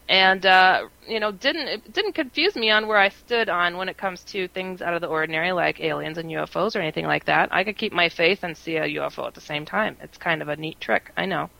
and 0.09 0.47
uh, 0.47 0.87
you 1.07 1.19
know 1.19 1.33
didn't 1.33 1.69
it 1.69 1.93
didn't 1.93 2.13
confuse 2.13 2.55
me 2.55 2.71
on 2.71 2.87
where 2.87 2.99
I 2.99 3.09
stood 3.09 3.49
on 3.49 3.77
when 3.77 3.89
it 3.89 3.97
comes 3.97 4.23
to 4.25 4.49
things 4.49 4.81
out 4.81 4.95
of 4.95 5.01
the 5.01 5.09
ordinary 5.09 5.53
like 5.53 5.81
aliens 5.81 6.19
and 6.19 6.31
UFOs 6.31 6.77
or 6.77 6.81
anything 6.81 7.07
like 7.07 7.25
that. 7.25 7.49
I 7.53 7.65
could 7.65 7.77
keep 7.77 7.93
my 7.93 8.09
faith 8.09 8.45
and 8.45 8.57
see 8.57 8.77
a 8.77 8.85
UFO 8.85 9.27
at 9.27 9.35
the 9.35 9.41
same 9.41 9.65
time. 9.65 9.97
It's 10.01 10.19
kind 10.19 10.43
of 10.43 10.49
a 10.49 10.57
neat 10.57 10.81
trick, 10.81 11.11
I 11.17 11.27
know, 11.27 11.51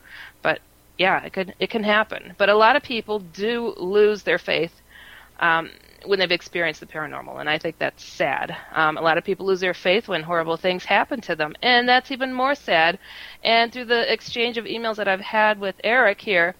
but 0.41 0.61
yeah, 0.97 1.23
it 1.23 1.33
could 1.33 1.53
it 1.59 1.69
can 1.69 1.83
happen. 1.83 2.33
But 2.37 2.49
a 2.49 2.55
lot 2.55 2.75
of 2.75 2.83
people 2.83 3.19
do 3.19 3.73
lose 3.77 4.23
their 4.23 4.39
faith 4.39 4.81
um, 5.39 5.69
when 6.05 6.19
they've 6.19 6.31
experienced 6.31 6.79
the 6.79 6.85
paranormal, 6.85 7.39
and 7.39 7.49
I 7.49 7.57
think 7.57 7.77
that's 7.77 8.03
sad. 8.03 8.55
Um, 8.73 8.97
a 8.97 9.01
lot 9.01 9.17
of 9.17 9.23
people 9.23 9.45
lose 9.45 9.59
their 9.59 9.73
faith 9.73 10.07
when 10.07 10.23
horrible 10.23 10.57
things 10.57 10.85
happen 10.85 11.19
to 11.21 11.35
them, 11.35 11.53
and 11.61 11.87
that's 11.87 12.11
even 12.11 12.33
more 12.33 12.55
sad. 12.55 12.97
And 13.43 13.73
through 13.73 13.85
the 13.85 14.11
exchange 14.11 14.57
of 14.57 14.65
emails 14.65 14.95
that 14.95 15.07
I've 15.07 15.21
had 15.21 15.59
with 15.59 15.75
Eric 15.83 16.21
here 16.21 16.55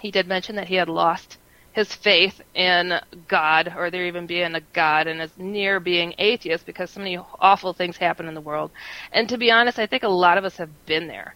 he 0.00 0.10
did 0.10 0.26
mention 0.26 0.56
that 0.56 0.68
he 0.68 0.76
had 0.76 0.88
lost 0.88 1.38
his 1.72 1.94
faith 1.94 2.40
in 2.54 3.00
God, 3.28 3.72
or 3.76 3.90
there 3.90 4.06
even 4.06 4.26
being 4.26 4.54
a 4.54 4.60
God, 4.72 5.06
and 5.06 5.20
is 5.20 5.30
near 5.38 5.78
being 5.78 6.14
atheist 6.18 6.66
because 6.66 6.90
so 6.90 7.00
many 7.00 7.18
awful 7.40 7.72
things 7.72 7.96
happen 7.96 8.26
in 8.26 8.34
the 8.34 8.40
world. 8.40 8.72
And 9.12 9.28
to 9.28 9.38
be 9.38 9.50
honest, 9.50 9.78
I 9.78 9.86
think 9.86 10.02
a 10.02 10.08
lot 10.08 10.38
of 10.38 10.44
us 10.44 10.56
have 10.56 10.86
been 10.86 11.06
there. 11.06 11.34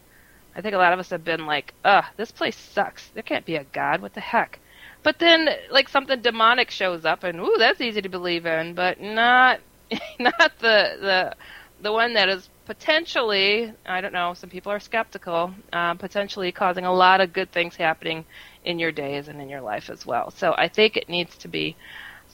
I 0.56 0.60
think 0.60 0.74
a 0.74 0.78
lot 0.78 0.92
of 0.92 0.98
us 0.98 1.10
have 1.10 1.24
been 1.24 1.46
like, 1.46 1.72
ugh, 1.84 2.04
this 2.16 2.32
place 2.32 2.56
sucks. 2.56 3.08
There 3.10 3.22
can't 3.22 3.46
be 3.46 3.56
a 3.56 3.64
God. 3.64 4.02
What 4.02 4.14
the 4.14 4.20
heck? 4.20 4.58
But 5.04 5.18
then, 5.18 5.48
like, 5.70 5.88
something 5.88 6.20
demonic 6.20 6.70
shows 6.70 7.04
up, 7.04 7.24
and 7.24 7.40
ooh, 7.40 7.56
that's 7.58 7.80
easy 7.80 8.02
to 8.02 8.08
believe 8.08 8.44
in, 8.44 8.74
but 8.74 9.00
not, 9.00 9.60
not 10.18 10.58
the 10.58 10.96
the 11.00 11.36
the 11.82 11.92
one 11.92 12.14
that 12.14 12.28
is 12.28 12.48
potentially, 12.64 13.72
I 13.84 14.00
don't 14.00 14.12
know, 14.12 14.34
some 14.34 14.50
people 14.50 14.70
are 14.70 14.78
skeptical, 14.80 15.52
uh, 15.72 15.94
potentially 15.94 16.52
causing 16.52 16.84
a 16.84 16.92
lot 16.92 17.20
of 17.20 17.32
good 17.32 17.50
things 17.50 17.74
happening 17.76 18.24
in 18.64 18.78
your 18.78 18.92
days 18.92 19.28
and 19.28 19.40
in 19.42 19.48
your 19.48 19.62
life 19.62 19.90
as 19.90 20.06
well. 20.06 20.30
So 20.32 20.54
I 20.56 20.68
think 20.68 20.96
it 20.96 21.08
needs 21.08 21.38
to 21.38 21.48
be 21.48 21.76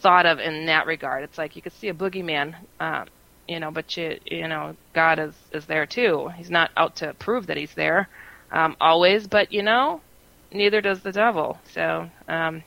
thought 0.02 0.26
of 0.26 0.40
in 0.40 0.66
that 0.66 0.87
regard. 0.87 1.25
It's 1.25 1.38
like 1.38 1.56
you 1.56 1.62
could 1.62 1.75
see 1.75 1.88
a 1.88 1.94
boogeyman, 1.94 2.54
um, 2.80 3.06
you 3.49 3.61
know, 3.61 3.70
but 3.73 3.97
you 3.97 4.18
you 4.26 4.49
know 4.49 4.76
God 4.94 5.18
is 5.20 5.37
is 5.52 5.66
there 5.66 5.87
too. 5.87 6.30
He's 6.37 6.50
not 6.50 6.70
out 6.76 6.97
to 6.99 7.14
prove 7.14 7.47
that 7.49 7.58
he's 7.58 7.75
there 7.75 8.08
um, 8.52 8.76
always, 8.80 9.26
but 9.28 9.52
you 9.52 9.62
know, 9.62 10.02
neither 10.52 10.80
does 10.82 11.02
the 11.02 11.12
devil. 11.12 11.61
So. 11.75 12.11
Um, 12.28 12.64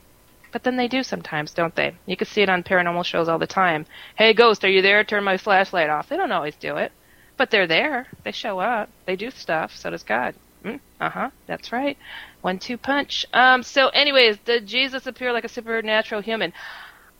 but 0.52 0.64
then 0.64 0.76
they 0.76 0.88
do 0.88 1.02
sometimes, 1.02 1.52
don't 1.54 1.74
they? 1.74 1.98
You 2.06 2.16
can 2.16 2.26
see 2.26 2.42
it 2.42 2.48
on 2.48 2.62
paranormal 2.62 3.04
shows 3.04 3.28
all 3.28 3.38
the 3.38 3.46
time. 3.46 3.86
Hey, 4.16 4.34
ghost, 4.34 4.64
are 4.64 4.70
you 4.70 4.82
there? 4.82 5.04
Turn 5.04 5.24
my 5.24 5.36
flashlight 5.36 5.90
off. 5.90 6.08
They 6.08 6.16
don't 6.16 6.32
always 6.32 6.56
do 6.56 6.76
it, 6.78 6.92
but 7.38 7.50
they're 7.50 7.66
there. 7.66 8.08
They 8.24 8.32
show 8.32 8.58
up. 8.60 8.90
They 9.06 9.16
do 9.16 9.30
stuff. 9.30 9.74
So 9.76 9.90
does 9.90 10.04
God. 10.04 10.36
Mm, 10.64 10.80
uh 11.00 11.10
huh. 11.10 11.30
That's 11.46 11.72
right. 11.72 11.98
One 12.42 12.58
two 12.58 12.76
punch. 12.76 13.24
Um. 13.32 13.62
So, 13.62 13.88
anyways, 13.88 14.38
did 14.38 14.66
Jesus 14.66 15.06
appear 15.06 15.32
like 15.32 15.44
a 15.44 15.48
supernatural 15.48 16.20
human? 16.20 16.52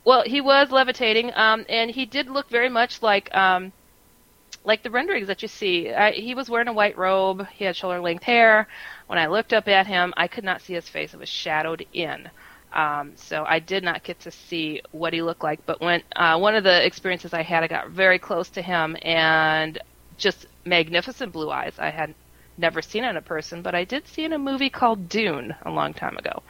Well, 0.05 0.23
he 0.23 0.41
was 0.41 0.71
levitating. 0.71 1.31
Um. 1.33 1.65
And 1.69 1.89
he 1.89 2.05
did 2.05 2.29
look 2.29 2.49
very 2.49 2.69
much 2.69 3.01
like 3.01 3.33
um. 3.35 3.71
Like 4.65 4.83
the 4.83 4.91
renderings 4.91 5.27
that 5.27 5.41
you 5.41 5.49
see, 5.49 5.91
I, 5.91 6.11
he 6.11 6.35
was 6.35 6.49
wearing 6.49 6.69
a 6.69 6.73
white 6.73 6.97
robe. 6.97 7.45
He 7.49 7.65
had 7.65 7.75
shoulder 7.75 7.99
length 7.99 8.23
hair. 8.23 8.67
When 9.07 9.19
I 9.19 9.27
looked 9.27 9.51
up 9.51 9.67
at 9.67 9.87
him, 9.87 10.13
I 10.15 10.29
could 10.29 10.45
not 10.45 10.61
see 10.61 10.73
his 10.73 10.87
face; 10.87 11.13
it 11.13 11.19
was 11.19 11.27
shadowed 11.27 11.85
in. 11.91 12.29
Um, 12.73 13.11
so 13.15 13.45
I 13.47 13.59
did 13.59 13.83
not 13.83 14.03
get 14.03 14.21
to 14.21 14.31
see 14.31 14.81
what 14.91 15.13
he 15.13 15.21
looked 15.21 15.43
like. 15.43 15.65
But 15.65 15.81
when 15.81 16.01
uh, 16.15 16.37
one 16.39 16.55
of 16.55 16.63
the 16.63 16.85
experiences 16.85 17.33
I 17.33 17.43
had, 17.43 17.63
I 17.63 17.67
got 17.67 17.89
very 17.89 18.19
close 18.19 18.49
to 18.51 18.61
him 18.61 18.97
and 19.01 19.79
just 20.17 20.47
magnificent 20.65 21.33
blue 21.33 21.51
eyes. 21.51 21.75
I 21.77 21.89
had 21.89 22.15
never 22.57 22.81
seen 22.81 23.03
in 23.03 23.17
a 23.17 23.21
person, 23.21 23.61
but 23.61 23.75
I 23.75 23.83
did 23.83 24.07
see 24.07 24.25
in 24.25 24.33
a 24.33 24.39
movie 24.39 24.69
called 24.69 25.09
Dune 25.09 25.55
a 25.63 25.71
long 25.71 25.93
time 25.93 26.17
ago. 26.17 26.43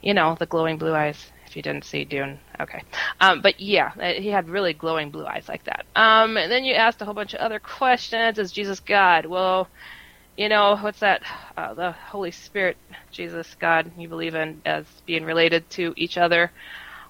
You 0.00 0.14
know, 0.14 0.36
the 0.38 0.46
glowing 0.46 0.78
blue 0.78 0.94
eyes. 0.94 1.30
If 1.46 1.56
you 1.56 1.62
didn't 1.62 1.84
see 1.84 2.04
Dune, 2.04 2.38
okay. 2.60 2.84
Um, 3.20 3.42
but 3.42 3.58
yeah, 3.58 3.90
uh, 4.00 4.12
he 4.12 4.28
had 4.28 4.48
really 4.48 4.72
glowing 4.72 5.10
blue 5.10 5.26
eyes 5.26 5.48
like 5.48 5.64
that. 5.64 5.84
Um, 5.96 6.36
and 6.36 6.50
then 6.50 6.64
you 6.64 6.74
asked 6.74 7.02
a 7.02 7.04
whole 7.04 7.12
bunch 7.12 7.34
of 7.34 7.40
other 7.40 7.58
questions. 7.58 8.38
Is 8.38 8.52
Jesus 8.52 8.78
God? 8.78 9.26
Well, 9.26 9.68
you 10.36 10.48
know, 10.48 10.76
what's 10.76 11.00
that? 11.00 11.22
Uh, 11.56 11.74
the 11.74 11.92
Holy 11.92 12.30
Spirit, 12.30 12.76
Jesus, 13.10 13.54
God, 13.58 13.90
you 13.98 14.08
believe 14.08 14.36
in 14.36 14.62
as 14.64 14.86
being 15.06 15.24
related 15.24 15.68
to 15.70 15.92
each 15.96 16.16
other, 16.16 16.52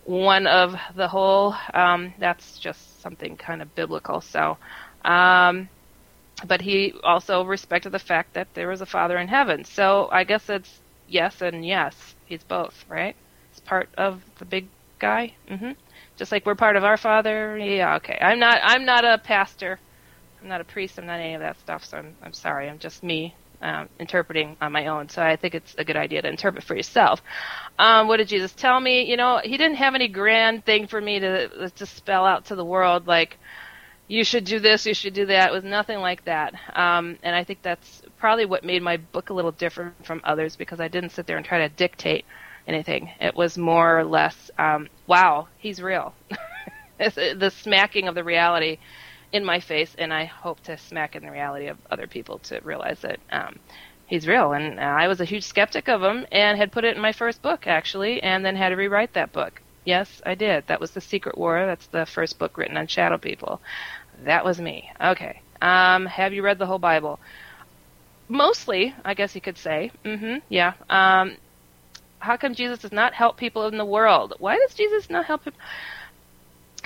one 0.05 0.47
of 0.47 0.75
the 0.97 1.07
whole. 1.07 1.55
Um, 1.75 2.15
that's 2.19 2.59
just 2.59 3.03
something 3.03 3.37
kind 3.37 3.61
of 3.61 3.75
biblical. 3.75 4.23
So, 4.23 4.57
um, 5.05 5.69
but 6.47 6.61
he 6.63 6.95
also 7.05 7.45
respected 7.45 7.93
the 7.93 7.99
fact 7.99 8.35
that 8.35 8.55
there 8.55 8.69
was 8.69 8.81
a 8.81 8.87
father 8.87 9.19
in 9.19 9.29
heaven. 9.29 9.65
So 9.65 10.09
I 10.13 10.25
guess 10.25 10.49
it's 10.49 10.83
yes 11.07 11.41
and 11.43 11.65
yes. 11.67 12.17
He's 12.25 12.45
both, 12.45 12.85
right? 12.89 13.17
It's 13.53 13.61
part 13.61 13.91
of 13.99 14.25
the 14.39 14.47
big 14.47 14.73
guy. 15.01 15.37
hmm 15.49 15.73
Just 16.19 16.33
like 16.33 16.47
we're 16.47 16.55
part 16.55 16.77
of 16.77 16.85
our 16.85 16.97
father. 16.97 17.59
Yeah, 17.59 17.97
okay. 17.97 18.19
I'm 18.21 18.39
not. 18.39 18.61
I'm 18.65 18.85
not 18.85 19.05
a 19.05 19.19
pastor. 19.19 19.81
I'm 20.41 20.49
not 20.49 20.61
a 20.61 20.65
priest. 20.65 20.99
I'm 20.99 21.07
not 21.07 21.21
any 21.21 21.35
of 21.35 21.41
that 21.41 21.59
stuff. 21.61 21.85
So 21.85 21.99
I'm. 21.99 22.17
I'm 22.23 22.33
sorry. 22.35 22.69
I'm 22.71 22.79
just 22.81 23.03
me 23.03 23.37
um, 23.63 23.89
interpreting 24.01 24.57
on 24.61 24.73
my 24.73 24.87
own. 24.89 25.09
So 25.09 25.23
I 25.23 25.37
think 25.37 25.55
it's 25.55 25.75
a 25.79 25.85
good 25.85 25.97
idea 25.97 26.23
to 26.23 26.29
interpret 26.29 26.65
for 26.65 26.77
yourself. 26.77 27.23
Um, 27.79 28.09
what 28.09 28.19
did 28.19 28.29
Jesus 28.29 28.55
tell 28.55 28.81
me? 28.81 29.05
You 29.11 29.17
know, 29.17 29.41
he 29.45 29.57
didn't 29.57 29.77
have 29.79 29.95
any 29.95 30.09
grand 30.09 30.65
thing 30.67 30.87
for 30.89 31.01
me 31.01 31.21
to 31.21 31.71
to 31.71 31.87
spell 31.87 32.25
out 32.27 32.47
to 32.47 32.57
the 32.57 32.65
world 32.65 33.07
like 33.07 33.39
you 34.11 34.25
should 34.25 34.45
do 34.45 34.59
this, 34.59 34.87
you 34.87 34.95
should 34.95 35.15
do 35.15 35.27
that. 35.27 35.51
It 35.51 35.53
was 35.53 35.63
nothing 35.63 36.01
like 36.01 36.25
that. 36.25 36.53
Um, 36.75 37.17
and 37.23 37.37
I 37.37 37.45
think 37.45 37.63
that's 37.63 38.03
probably 38.19 38.45
what 38.45 38.65
made 38.65 38.83
my 38.83 38.97
book 38.97 39.31
a 39.31 39.35
little 39.35 39.53
different 39.53 40.05
from 40.05 40.21
others 40.25 40.57
because 40.57 40.81
I 40.81 40.89
didn't 40.89 41.11
sit 41.11 41.29
there 41.29 41.37
and 41.37 41.47
try 41.47 41.59
to 41.59 41.69
dictate 41.69 42.25
anything. 42.67 43.09
It 43.21 43.37
was 43.37 43.57
more 43.57 44.01
or 44.01 44.05
less, 44.05 44.51
um, 44.59 44.89
wow, 45.07 45.47
he's 45.59 45.81
real. 45.81 46.13
the 46.99 47.53
smacking 47.57 48.09
of 48.09 48.17
the 48.17 48.25
reality 48.25 48.79
in 49.33 49.45
my 49.45 49.61
face, 49.61 49.95
and 49.97 50.13
I 50.13 50.25
hope 50.25 50.59
to 50.65 50.77
smack 50.77 51.15
in 51.15 51.23
the 51.23 51.31
reality 51.31 51.69
of 51.69 51.79
other 51.89 52.09
people 52.09 52.41
to 52.41 52.59
realize 52.65 52.99
that 53.03 53.21
um, 53.31 53.61
he's 54.07 54.27
real. 54.27 54.53
And 54.55 54.81
I 54.81 55.07
was 55.07 55.21
a 55.21 55.25
huge 55.25 55.45
skeptic 55.45 55.89
of 55.89 56.03
him 56.03 56.27
and 56.33 56.59
had 56.59 56.73
put 56.73 56.85
it 56.85 56.97
in 56.97 57.01
my 57.01 57.13
first 57.13 57.43
book, 57.43 57.69
actually, 57.69 58.21
and 58.25 58.45
then 58.45 58.57
had 58.57 58.71
to 58.71 58.77
rewrite 58.77 59.13
that 59.13 59.33
book. 59.33 59.63
Yes, 59.85 60.21
I 60.27 60.35
did. 60.35 60.67
That 60.67 60.81
was 60.81 60.91
The 60.91 61.01
Secret 61.01 61.39
War. 61.39 61.65
That's 61.65 61.87
the 61.87 62.05
first 62.05 62.39
book 62.39 62.59
written 62.59 62.77
on 62.77 62.87
shadow 62.87 63.17
people. 63.19 63.63
That 64.25 64.45
was 64.45 64.61
me. 64.61 64.91
Okay. 65.01 65.41
Um, 65.63 66.07
have 66.07 66.33
you 66.33 66.43
read 66.43 66.59
the 66.59 66.67
whole 66.67 66.79
Bible? 66.79 67.19
Mostly, 68.29 68.95
I 69.05 69.15
guess 69.15 69.35
you 69.35 69.41
could 69.41 69.59
say. 69.59 69.91
Mm-hmm. 70.05 70.39
Yeah. 70.49 70.75
Um, 70.89 71.37
how 72.19 72.37
come 72.37 72.55
Jesus 72.55 72.79
does 72.79 72.93
not 72.93 73.15
help 73.15 73.37
people 73.37 73.67
in 73.67 73.77
the 73.77 73.85
world? 73.85 74.35
Why 74.39 74.57
does 74.59 74.75
Jesus 74.75 75.11
not 75.11 75.25
help 75.27 75.45
people? 75.45 75.61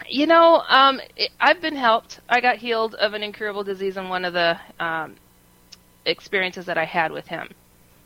You 0.08 0.26
know, 0.26 0.62
um, 0.68 1.00
it, 1.16 1.30
I've 1.40 1.60
been 1.60 1.76
helped. 1.76 2.20
I 2.28 2.40
got 2.40 2.56
healed 2.56 2.94
of 2.94 3.14
an 3.14 3.22
incurable 3.22 3.64
disease 3.64 3.96
in 3.96 4.08
one 4.08 4.24
of 4.24 4.32
the 4.32 4.58
um, 4.80 5.16
experiences 6.04 6.66
that 6.66 6.78
I 6.78 6.84
had 6.84 7.12
with 7.12 7.26
him. 7.26 7.50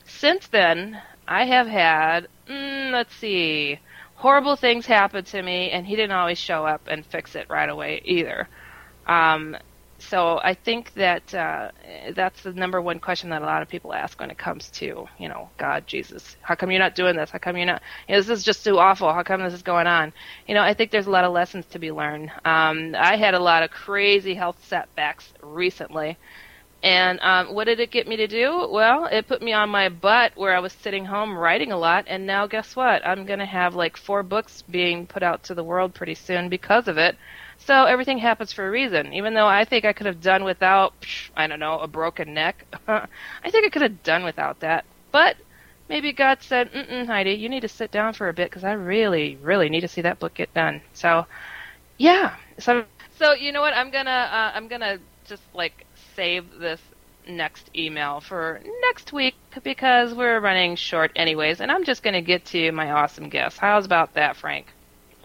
Since 0.04 0.48
then, 0.48 1.00
I 1.26 1.44
have 1.44 1.66
had, 1.66 2.28
mm, 2.48 2.90
let's 2.92 3.14
see, 3.14 3.78
horrible 4.14 4.56
things 4.56 4.86
happen 4.86 5.24
to 5.24 5.42
me, 5.42 5.70
and 5.70 5.86
he 5.86 5.96
didn't 5.96 6.12
always 6.12 6.38
show 6.38 6.66
up 6.66 6.82
and 6.88 7.04
fix 7.04 7.34
it 7.34 7.48
right 7.48 7.68
away 7.68 8.00
either. 8.04 8.48
Um, 9.08 9.56
so 10.00 10.38
I 10.42 10.54
think 10.54 10.94
that 10.94 11.34
uh, 11.34 11.72
that's 12.14 12.42
the 12.42 12.52
number 12.52 12.80
one 12.80 13.00
question 13.00 13.30
that 13.30 13.42
a 13.42 13.44
lot 13.44 13.62
of 13.62 13.68
people 13.68 13.92
ask 13.92 14.20
when 14.20 14.30
it 14.30 14.38
comes 14.38 14.70
to, 14.72 15.08
you 15.18 15.28
know, 15.28 15.50
God, 15.58 15.88
Jesus, 15.88 16.36
how 16.40 16.54
come 16.54 16.70
you're 16.70 16.78
not 16.78 16.94
doing 16.94 17.16
this? 17.16 17.30
How 17.30 17.38
come 17.38 17.56
you're 17.56 17.66
not? 17.66 17.82
You 18.08 18.14
know, 18.14 18.20
this 18.20 18.28
is 18.28 18.44
just 18.44 18.62
too 18.62 18.78
awful. 18.78 19.12
How 19.12 19.24
come 19.24 19.42
this 19.42 19.54
is 19.54 19.62
going 19.62 19.88
on? 19.88 20.12
You 20.46 20.54
know, 20.54 20.62
I 20.62 20.74
think 20.74 20.92
there's 20.92 21.08
a 21.08 21.10
lot 21.10 21.24
of 21.24 21.32
lessons 21.32 21.66
to 21.66 21.80
be 21.80 21.90
learned. 21.90 22.30
Um, 22.44 22.94
I 22.96 23.16
had 23.16 23.34
a 23.34 23.40
lot 23.40 23.64
of 23.64 23.70
crazy 23.70 24.34
health 24.34 24.64
setbacks 24.68 25.32
recently, 25.42 26.16
and 26.80 27.18
um, 27.20 27.52
what 27.52 27.64
did 27.64 27.80
it 27.80 27.90
get 27.90 28.06
me 28.06 28.16
to 28.18 28.28
do? 28.28 28.68
Well, 28.70 29.06
it 29.06 29.26
put 29.26 29.42
me 29.42 29.52
on 29.52 29.68
my 29.68 29.88
butt 29.88 30.32
where 30.36 30.54
I 30.54 30.60
was 30.60 30.72
sitting 30.74 31.06
home 31.06 31.36
writing 31.36 31.72
a 31.72 31.78
lot, 31.78 32.04
and 32.06 32.24
now 32.24 32.46
guess 32.46 32.76
what? 32.76 33.04
I'm 33.04 33.26
going 33.26 33.40
to 33.40 33.46
have 33.46 33.74
like 33.74 33.96
four 33.96 34.22
books 34.22 34.62
being 34.70 35.08
put 35.08 35.24
out 35.24 35.42
to 35.44 35.54
the 35.54 35.64
world 35.64 35.92
pretty 35.92 36.14
soon 36.14 36.48
because 36.48 36.86
of 36.86 36.98
it 36.98 37.16
So 37.58 37.84
everything 37.84 38.18
happens 38.18 38.52
for 38.52 38.66
a 38.66 38.70
reason. 38.70 39.12
Even 39.14 39.34
though 39.34 39.46
I 39.46 39.64
think 39.64 39.84
I 39.84 39.92
could 39.92 40.06
have 40.06 40.20
done 40.20 40.44
without, 40.44 40.94
I 41.36 41.46
don't 41.46 41.60
know, 41.60 41.78
a 41.80 41.88
broken 41.88 42.34
neck. 42.34 42.66
I 42.88 43.08
think 43.50 43.66
I 43.66 43.70
could 43.70 43.82
have 43.82 44.02
done 44.02 44.24
without 44.24 44.60
that. 44.60 44.84
But 45.12 45.36
maybe 45.88 46.12
God 46.12 46.42
said, 46.42 46.72
Mm-mm, 46.72 47.06
Heidi, 47.06 47.32
you 47.32 47.48
need 47.48 47.60
to 47.62 47.68
sit 47.68 47.90
down 47.90 48.14
for 48.14 48.28
a 48.28 48.32
bit 48.34 48.50
because 48.50 48.64
I 48.64 48.72
really, 48.72 49.36
really 49.36 49.68
need 49.68 49.80
to 49.82 49.88
see 49.88 50.02
that 50.02 50.18
book 50.18 50.34
get 50.34 50.52
done. 50.54 50.82
So, 50.92 51.26
yeah. 51.98 52.36
So, 52.58 52.84
so 53.18 53.32
you 53.32 53.52
know 53.52 53.60
what? 53.60 53.74
I'm 53.74 53.90
gonna, 53.90 54.10
uh, 54.10 54.52
I'm 54.54 54.68
gonna 54.68 54.98
just 55.24 55.42
like 55.54 55.86
save 56.16 56.50
this 56.58 56.80
next 57.26 57.70
email 57.76 58.20
for 58.20 58.60
next 58.86 59.12
week 59.12 59.36
because 59.62 60.14
we're 60.14 60.40
running 60.40 60.76
short 60.76 61.12
anyways, 61.16 61.60
and 61.60 61.70
I'm 61.70 61.84
just 61.84 62.02
gonna 62.02 62.22
get 62.22 62.46
to 62.46 62.72
my 62.72 62.90
awesome 62.92 63.28
guest. 63.28 63.58
How's 63.58 63.84
about 63.86 64.14
that, 64.14 64.36
Frank? 64.36 64.74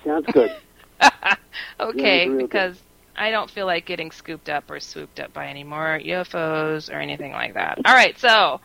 Sounds 0.04 0.28
good. 0.34 0.52
okay, 1.80 2.28
Yeah, 2.28 2.38
because 2.38 2.82
I 3.16 3.32
don't 3.32 3.50
feel 3.50 3.66
like 3.66 3.86
getting 3.86 4.12
scooped 4.12 4.50
up 4.50 4.70
or 4.70 4.80
swooped 4.80 5.20
up 5.20 5.34
by 5.34 5.48
any 5.48 5.64
more 5.64 6.00
UFOs 6.00 6.90
or 6.94 7.00
anything 7.00 7.32
like 7.32 7.54
that. 7.56 7.80
All 7.86 7.94
right, 7.94 8.18
so 8.18 8.62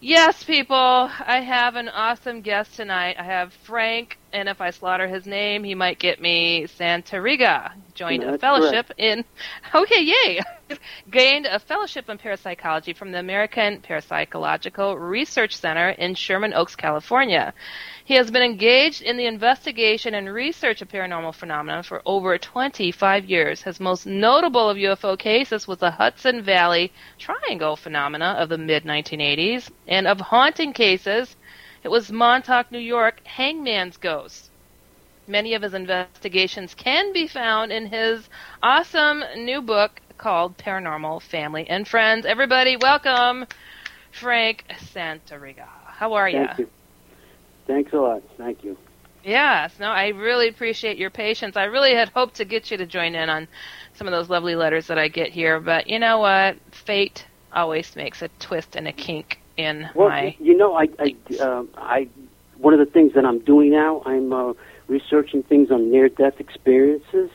yes, 0.00 0.44
people, 0.44 0.76
I 0.76 1.40
have 1.40 1.76
an 1.76 1.88
awesome 1.88 2.42
guest 2.42 2.74
tonight. 2.74 3.16
I 3.18 3.24
have 3.24 3.52
Frank, 3.52 4.18
and 4.36 4.50
if 4.50 4.60
I 4.60 4.68
slaughter 4.68 5.08
his 5.08 5.26
name, 5.26 5.64
he 5.64 5.74
might 5.74 5.98
get 5.98 6.20
me 6.20 6.66
Santariga. 6.66 7.72
Joined 7.94 8.22
a 8.22 8.32
That's 8.32 8.40
fellowship 8.42 8.92
in 8.98 9.24
oh, 9.74 9.82
okay, 9.82 10.02
yay! 10.02 10.40
Gained 11.10 11.46
a 11.46 11.58
fellowship 11.58 12.10
in 12.10 12.18
parapsychology 12.18 12.92
from 12.92 13.12
the 13.12 13.18
American 13.18 13.80
Parapsychological 13.80 14.96
Research 15.00 15.56
Center 15.56 15.88
in 15.88 16.14
Sherman 16.14 16.52
Oaks, 16.52 16.76
California. 16.76 17.54
He 18.04 18.14
has 18.14 18.30
been 18.30 18.42
engaged 18.42 19.00
in 19.00 19.16
the 19.16 19.24
investigation 19.24 20.14
and 20.14 20.32
research 20.32 20.82
of 20.82 20.88
paranormal 20.88 21.34
phenomena 21.34 21.82
for 21.82 22.02
over 22.04 22.36
25 22.36 23.24
years. 23.24 23.62
His 23.62 23.80
most 23.80 24.04
notable 24.04 24.68
of 24.68 24.76
UFO 24.76 25.18
cases 25.18 25.66
was 25.66 25.78
the 25.78 25.92
Hudson 25.92 26.42
Valley 26.42 26.92
Triangle 27.18 27.76
phenomena 27.76 28.36
of 28.38 28.50
the 28.50 28.58
mid 28.58 28.84
1980s, 28.84 29.70
and 29.88 30.06
of 30.06 30.20
haunting 30.20 30.74
cases, 30.74 31.36
it 31.86 31.90
was 31.92 32.10
Montauk, 32.10 32.72
New 32.72 32.80
York, 32.80 33.24
Hangman's 33.24 33.96
Ghost. 33.96 34.50
Many 35.28 35.54
of 35.54 35.62
his 35.62 35.72
investigations 35.72 36.74
can 36.74 37.12
be 37.12 37.28
found 37.28 37.70
in 37.70 37.86
his 37.86 38.28
awesome 38.60 39.22
new 39.36 39.62
book 39.62 40.00
called 40.18 40.58
Paranormal 40.58 41.22
Family 41.22 41.64
and 41.70 41.86
Friends. 41.86 42.26
Everybody, 42.26 42.76
welcome 42.76 43.46
Frank 44.10 44.64
Santariga. 44.92 45.68
How 45.84 46.14
are 46.14 46.28
you? 46.28 46.44
Thank 46.44 46.58
you. 46.58 46.70
Thanks 47.68 47.92
a 47.92 47.98
lot. 47.98 48.22
Thank 48.36 48.64
you. 48.64 48.76
Yes, 49.22 49.78
no, 49.78 49.86
I 49.86 50.08
really 50.08 50.48
appreciate 50.48 50.98
your 50.98 51.10
patience. 51.10 51.56
I 51.56 51.66
really 51.66 51.94
had 51.94 52.08
hoped 52.08 52.34
to 52.38 52.44
get 52.44 52.72
you 52.72 52.78
to 52.78 52.86
join 52.86 53.14
in 53.14 53.30
on 53.30 53.46
some 53.94 54.08
of 54.08 54.10
those 54.10 54.28
lovely 54.28 54.56
letters 54.56 54.88
that 54.88 54.98
I 54.98 55.06
get 55.06 55.30
here, 55.30 55.60
but 55.60 55.86
you 55.86 56.00
know 56.00 56.18
what? 56.18 56.56
Fate 56.72 57.26
always 57.52 57.94
makes 57.94 58.22
a 58.22 58.28
twist 58.40 58.74
and 58.74 58.88
a 58.88 58.92
kink 58.92 59.38
in 59.56 59.88
Well, 59.94 60.08
my. 60.08 60.36
you 60.38 60.56
know, 60.56 60.74
I, 60.76 60.88
I, 60.98 61.14
um 61.40 61.68
I, 61.76 62.08
one 62.58 62.72
of 62.72 62.78
the 62.80 62.86
things 62.86 63.12
that 63.14 63.24
I'm 63.24 63.40
doing 63.40 63.70
now, 63.70 64.02
I'm 64.06 64.32
uh, 64.32 64.52
researching 64.88 65.42
things 65.42 65.70
on 65.70 65.90
near-death 65.90 66.40
experiences, 66.40 67.30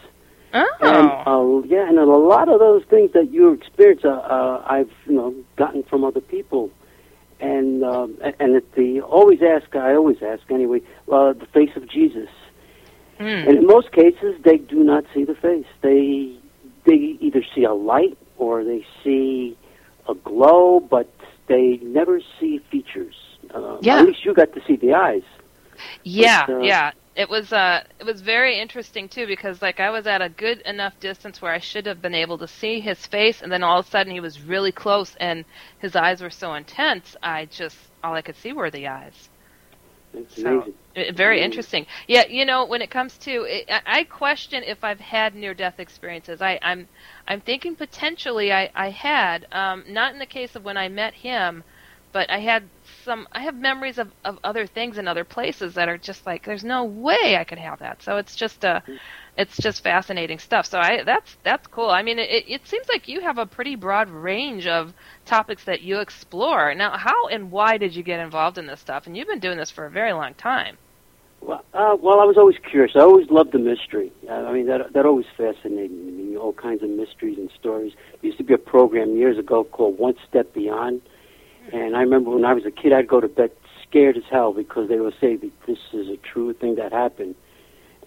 and 0.54 0.66
Oh, 0.82 1.62
uh, 1.62 1.68
yeah, 1.68 1.88
and 1.88 1.98
a 1.98 2.06
lot 2.06 2.50
of 2.50 2.60
those 2.60 2.84
things 2.90 3.12
that 3.14 3.32
you 3.32 3.52
experience, 3.54 4.02
uh, 4.04 4.10
uh, 4.10 4.64
I've 4.68 4.92
you 5.06 5.14
know 5.14 5.36
gotten 5.56 5.84
from 5.84 6.04
other 6.04 6.22
people, 6.22 6.72
and 7.40 7.84
um, 7.84 8.18
and 8.40 8.56
at 8.56 8.72
the 8.74 9.02
always 9.02 9.42
ask, 9.42 9.76
I 9.76 9.94
always 9.94 10.22
ask 10.22 10.44
anyway, 10.50 10.82
uh, 11.12 11.34
the 11.34 11.48
face 11.54 11.76
of 11.76 11.88
Jesus. 11.90 12.30
Hmm. 13.18 13.26
And 13.48 13.58
in 13.60 13.68
most 13.68 13.92
cases, 13.92 14.36
they 14.44 14.58
do 14.58 14.84
not 14.84 15.06
see 15.14 15.24
the 15.24 15.36
face. 15.36 15.68
They 15.82 16.36
they 16.86 17.18
either 17.20 17.44
see 17.54 17.64
a 17.64 17.74
light 17.74 18.18
or 18.38 18.64
they 18.64 18.84
see 19.04 19.56
a 20.10 20.16
glow, 20.16 20.80
but 20.80 21.14
they 21.48 21.80
never 21.82 22.22
see 22.40 22.60
features. 22.72 23.16
Uh, 23.54 23.78
Yeah. 23.82 24.00
At 24.00 24.08
least 24.08 24.26
you 24.26 24.34
got 24.34 24.54
to 24.54 24.62
see 24.66 24.76
the 24.76 24.94
eyes. 24.94 25.24
yeah, 26.04 26.46
but, 26.46 26.56
uh, 26.56 26.60
yeah. 26.60 26.92
It 27.14 27.30
was 27.30 27.52
uh, 27.52 27.84
it 28.00 28.06
was 28.06 28.22
very 28.22 28.58
interesting 28.58 29.10
too 29.10 29.28
because 29.28 29.62
like 29.62 29.82
I 29.82 29.90
was 29.90 30.08
at 30.08 30.22
a 30.22 30.30
good 30.30 30.62
enough 30.62 30.98
distance 31.02 31.42
where 31.42 31.52
I 31.52 31.60
should 31.60 31.86
have 31.86 32.02
been 32.02 32.16
able 32.16 32.38
to 32.38 32.48
see 32.48 32.80
his 32.80 33.06
face, 33.06 33.42
and 33.42 33.52
then 33.52 33.64
all 33.64 33.80
of 33.80 33.86
a 33.86 33.90
sudden 33.90 34.14
he 34.14 34.22
was 34.22 34.42
really 34.42 34.72
close, 34.72 35.16
and 35.20 35.44
his 35.80 35.94
eyes 35.98 36.22
were 36.22 36.30
so 36.30 36.54
intense. 36.54 37.18
I 37.22 37.46
just 37.48 37.78
all 38.02 38.14
I 38.14 38.22
could 38.22 38.38
see 38.38 38.54
were 38.54 38.72
the 38.72 38.88
eyes. 38.88 39.28
It's 40.14 40.38
So, 40.38 40.66
amazing. 40.66 40.76
very 41.14 41.42
Mm. 41.42 41.44
interesting. 41.44 41.88
Yeah, 42.08 42.26
you 42.30 42.46
know, 42.46 42.66
when 42.66 42.82
it 42.82 42.90
comes 42.92 43.18
to, 43.20 43.44
it, 43.44 43.66
I 43.70 43.82
I 44.02 44.04
question 44.06 44.64
if 44.64 44.84
I've 44.84 45.00
had 45.00 45.36
near-death 45.36 45.80
experiences. 45.80 46.42
I, 46.42 46.60
I'm, 46.62 46.88
I'm 47.28 47.42
thinking 47.42 47.76
potentially 47.76 48.52
I, 48.54 48.70
I 48.76 48.90
had. 48.92 49.48
Um, 49.52 49.86
not 49.88 50.14
in 50.14 50.20
the 50.20 50.26
case 50.28 50.56
of 50.56 50.64
when 50.64 50.78
I 50.78 50.90
met 50.90 51.14
him, 51.16 51.64
but 52.14 52.30
I 52.32 52.40
had 52.40 52.72
some. 53.04 53.28
I 53.34 53.42
have 53.44 53.56
memories 53.56 53.98
of, 54.00 54.14
of 54.26 54.40
other 54.44 54.68
things 54.68 54.98
in 54.98 55.08
other 55.08 55.26
places 55.26 55.76
that 55.76 55.90
are 55.90 55.98
just 55.98 56.26
like, 56.26 56.46
there's 56.46 56.64
no 56.66 56.86
way 56.86 57.38
I 57.38 57.46
could 57.46 57.60
have 57.60 57.80
that. 57.80 58.02
So 58.04 58.18
it's 58.18 58.36
just 58.36 58.66
uh 58.66 58.82
it's 59.38 59.58
just 59.58 59.84
fascinating 59.84 60.40
stuff. 60.40 60.66
So 60.66 60.80
I, 60.80 61.04
that's 61.04 61.38
that's 61.44 61.68
cool. 61.68 61.90
I 61.90 62.02
mean, 62.04 62.20
it, 62.20 62.46
it 62.48 62.68
seems 62.68 62.88
like 62.90 63.08
you 63.08 63.22
have 63.22 63.38
a 63.38 63.46
pretty 63.46 63.76
broad 63.76 64.10
range 64.10 64.68
of 64.68 64.94
topics 65.26 65.64
that 65.66 65.82
you 65.82 66.00
explore. 66.00 66.74
Now, 66.76 66.98
how 66.98 67.28
and 67.28 67.52
why 67.52 67.78
did 67.78 67.96
you 67.96 68.04
get 68.04 68.20
involved 68.20 68.58
in 68.58 68.66
this 68.68 68.80
stuff? 68.80 69.08
And 69.08 69.16
you've 69.16 69.28
been 69.28 69.40
doing 69.40 69.58
this 69.58 69.72
for 69.72 69.86
a 69.86 69.90
very 69.90 70.14
long 70.14 70.34
time. 70.34 70.78
Well, 71.42 71.66
uh, 71.74 71.98
well, 72.00 72.20
I 72.20 72.26
was 72.26 72.38
always 72.38 72.58
curious. 72.70 72.92
I 72.96 73.00
always 73.00 73.30
loved 73.32 73.52
the 73.54 73.60
mystery. 73.60 74.12
Uh, 74.30 74.34
I 74.34 74.54
mean, 74.54 74.68
that 74.68 74.94
that 74.94 75.06
always 75.06 75.26
fascinated 75.38 75.92
me. 75.92 76.38
All 76.38 76.54
kinds 76.54 76.84
of 76.84 76.90
mysteries 76.90 77.38
and 77.38 77.50
stories. 77.60 77.94
There 78.22 78.28
used 78.28 78.38
to 78.38 78.44
be 78.44 78.54
a 78.54 78.60
program 78.60 79.16
years 79.16 79.38
ago 79.38 79.64
called 79.64 79.98
One 79.98 80.16
Step 80.28 80.54
Beyond, 80.54 81.02
and 81.72 81.96
I 81.96 82.02
remember 82.02 82.32
when 82.32 82.46
I 82.46 82.54
was 82.54 82.66
a 82.66 82.72
kid, 82.72 82.94
I'd 82.94 83.08
go 83.08 83.22
to 83.22 83.28
bed 83.28 83.52
scared 83.88 84.18
as 84.18 84.24
hell 84.30 84.54
because 84.54 84.88
they 84.90 85.00
would 85.00 85.14
say 85.20 85.36
this 85.36 85.78
is 85.94 86.08
a 86.10 86.18
true 86.18 86.54
thing 86.54 86.76
that 86.76 86.92
happened, 86.92 87.36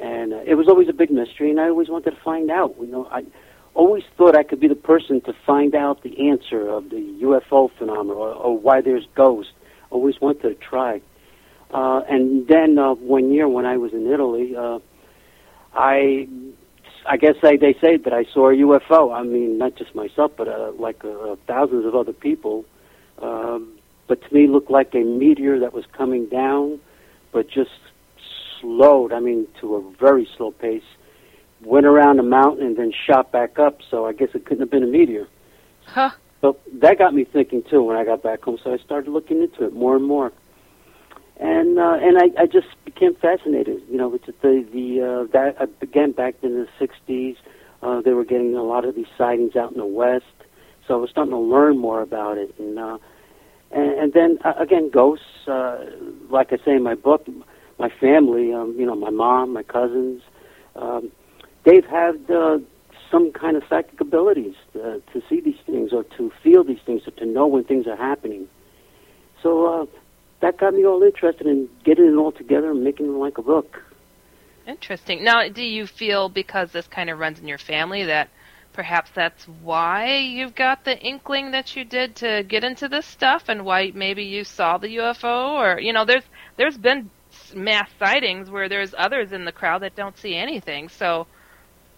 and 0.01 0.33
uh, 0.33 0.41
it 0.47 0.55
was 0.55 0.69
always 0.69 0.89
a 0.89 0.93
big 0.93 1.11
mystery, 1.11 1.51
and 1.51 1.61
I 1.61 1.69
always 1.69 1.89
wanted 1.89 2.11
to 2.11 2.21
find 2.23 2.51
out. 2.51 2.75
You 2.81 2.87
know, 2.87 3.07
I 3.11 3.25
always 3.75 4.05
thought 4.17 4.37
I 4.37 4.43
could 4.43 4.61
be 4.61 4.69
the 4.69 4.75
person 4.75 5.21
to 5.23 5.35
find 5.47 5.75
out 5.75 6.03
the 6.03 6.29
answer 6.29 6.69
of 6.69 6.91
the 6.91 7.19
UFO 7.23 7.71
phenomenon 7.77 8.17
or, 8.17 8.33
or 8.33 8.59
why 8.59 8.81
there's 8.81 9.07
ghosts. 9.15 9.53
Always 9.91 10.21
wanted 10.21 10.43
to 10.43 10.55
try. 10.55 11.01
Uh, 11.73 12.03
and 12.09 12.47
then 12.47 12.79
uh, 12.79 12.95
one 12.95 13.33
year 13.33 13.49
when 13.49 13.67
I 13.67 13.77
was 13.77 13.93
in 13.93 14.11
Italy, 14.11 14.55
uh, 14.57 14.79
I, 15.73 16.29
I 17.07 17.17
guess 17.17 17.35
they, 17.43 17.57
they 17.57 17.75
say 17.81 17.97
that 17.97 18.13
I 18.13 18.25
saw 18.33 18.51
a 18.51 18.55
UFO. 18.55 19.15
I 19.15 19.23
mean, 19.23 19.59
not 19.59 19.75
just 19.77 19.95
myself, 19.95 20.33
but 20.37 20.49
uh, 20.49 20.73
like 20.79 21.05
uh, 21.05 21.37
thousands 21.47 21.85
of 21.85 21.95
other 21.95 22.13
people. 22.13 22.65
Um, 23.21 23.73
but 24.07 24.23
to 24.23 24.35
me, 24.35 24.47
looked 24.47 24.71
like 24.71 24.95
a 24.95 25.03
meteor 25.03 25.59
that 25.61 25.73
was 25.73 25.85
coming 25.93 26.27
down, 26.27 26.81
but 27.33 27.49
just 27.49 27.71
slowed. 28.65 29.13
I 29.13 29.21
mean, 29.21 29.47
to 29.61 29.77
a 29.77 29.93
very 30.01 30.27
slow 30.37 30.51
pace. 30.51 30.83
Went 31.63 31.87
around 31.87 32.17
the 32.17 32.23
mountain 32.23 32.67
and 32.67 32.77
then 32.77 32.93
shot 33.07 33.31
back 33.31 33.59
up. 33.59 33.81
So 33.91 34.07
I 34.07 34.13
guess 34.13 34.29
it 34.35 34.45
couldn't 34.45 34.61
have 34.61 34.71
been 34.71 34.83
a 34.83 34.87
meteor. 34.87 35.29
Huh. 35.87 36.11
So 36.41 36.59
that 36.75 36.99
got 36.99 37.15
me 37.15 37.25
thinking 37.25 37.63
too 37.63 37.83
when 37.83 37.97
I 37.97 38.05
got 38.05 38.23
back 38.23 38.43
home. 38.43 38.59
So 38.63 38.73
I 38.73 38.77
started 38.79 39.11
looking 39.11 39.43
into 39.43 39.65
it 39.65 39.73
more 39.73 39.97
and 39.97 40.05
more, 40.05 40.31
and 41.39 41.79
uh, 41.79 41.99
and 42.03 42.19
I, 42.19 42.43
I 42.43 42.47
just 42.47 42.67
became 42.85 43.15
fascinated. 43.15 43.81
You 43.89 43.97
know, 43.97 44.09
with 44.09 44.27
the 44.27 44.33
the 44.43 45.01
uh, 45.01 45.33
that 45.33 45.57
uh, 45.59 45.67
again 45.81 46.13
back 46.13 46.35
in 46.43 46.53
the 46.53 46.69
'60s, 46.79 47.37
uh, 47.83 48.03
they 48.03 48.13
were 48.13 48.27
getting 48.27 48.55
a 48.57 48.63
lot 48.63 48.85
of 48.85 48.95
these 48.95 49.07
sightings 49.17 49.57
out 49.57 49.73
in 49.73 49.79
the 49.79 49.87
West. 49.87 50.27
So 50.87 50.93
I 50.93 50.97
was 50.99 51.09
starting 51.09 51.33
to 51.33 51.39
learn 51.39 51.79
more 51.79 52.03
about 52.03 52.37
it, 52.37 52.55
and 52.59 52.79
uh, 52.79 52.99
and, 53.71 53.91
and 53.93 54.13
then 54.13 54.39
uh, 54.45 54.53
again 54.59 54.91
ghosts. 54.91 55.25
Uh, 55.49 55.79
like 56.29 56.53
I 56.53 56.59
say 56.63 56.73
in 56.73 56.83
my 56.83 56.95
book, 56.95 57.27
my 57.79 57.89
family, 58.01 58.53
um, 58.53 58.75
you 58.79 58.87
know, 58.87 58.95
my 58.95 59.11
mom, 59.11 59.53
my 59.53 59.63
cousins, 59.63 60.23
um, 60.77 61.11
they've 61.65 61.87
had. 61.87 62.31
Uh, 62.31 62.59
some 63.15 63.31
kind 63.31 63.57
of 63.57 63.63
psychic 63.69 64.01
abilities 64.01 64.57
uh, 64.75 64.99
to 65.13 65.23
see 65.29 65.41
these 65.41 65.59
things 65.67 65.93
or 65.93 66.03
to 66.03 66.33
feel 66.43 66.65
these 66.65 66.81
things 66.85 67.03
or 67.07 67.13
to 67.13 67.25
know 67.25 67.47
when 67.47 67.63
things 67.63 67.87
are 67.87 67.97
happening. 67.97 68.49
So 69.41 69.83
uh, 69.83 69.87
that 70.41 70.59
got 70.59 70.75
me 70.75 70.85
all 70.85 71.01
interested 71.03 71.47
in 71.47 71.69
getting 71.85 72.07
it 72.07 72.17
all 72.17 72.33
together 72.33 72.73
and 72.73 72.83
making 72.83 73.07
it 73.07 73.11
like 73.11 73.39
a 73.39 73.43
book. 73.43 73.81
Interesting. 74.67 75.23
Now, 75.23 75.49
do 75.49 75.63
you 75.63 75.87
feel 75.87 76.29
because 76.29 76.73
this 76.73 76.89
kind 76.89 77.09
of 77.09 77.19
runs 77.21 77.39
in 77.39 77.47
your 77.47 77.59
family 77.59 78.05
that 78.05 78.31
perhaps 78.73 79.11
that's 79.15 79.47
why 79.63 80.17
you've 80.17 80.57
got 80.57 80.85
the 80.85 80.99
inkling 80.99 81.53
that 81.53 81.77
you 81.77 81.85
did 81.85 82.17
to 82.17 82.43
get 82.43 82.65
into 82.65 82.89
this 82.89 83.07
stuff 83.07 83.45
and 83.49 83.65
why 83.65 83.93
maybe 83.95 84.25
you 84.25 84.43
saw 84.43 84.79
the 84.79 84.97
UFO 84.97 85.53
or 85.53 85.79
you 85.79 85.93
know 85.93 86.05
there's 86.05 86.25
there's 86.57 86.77
been 86.77 87.09
mass 87.55 87.91
sightings 87.99 88.51
where 88.51 88.69
there's 88.69 88.95
others 88.97 89.33
in 89.33 89.45
the 89.45 89.53
crowd 89.53 89.83
that 89.83 89.95
don't 89.95 90.17
see 90.17 90.35
anything. 90.35 90.89
So, 90.89 91.27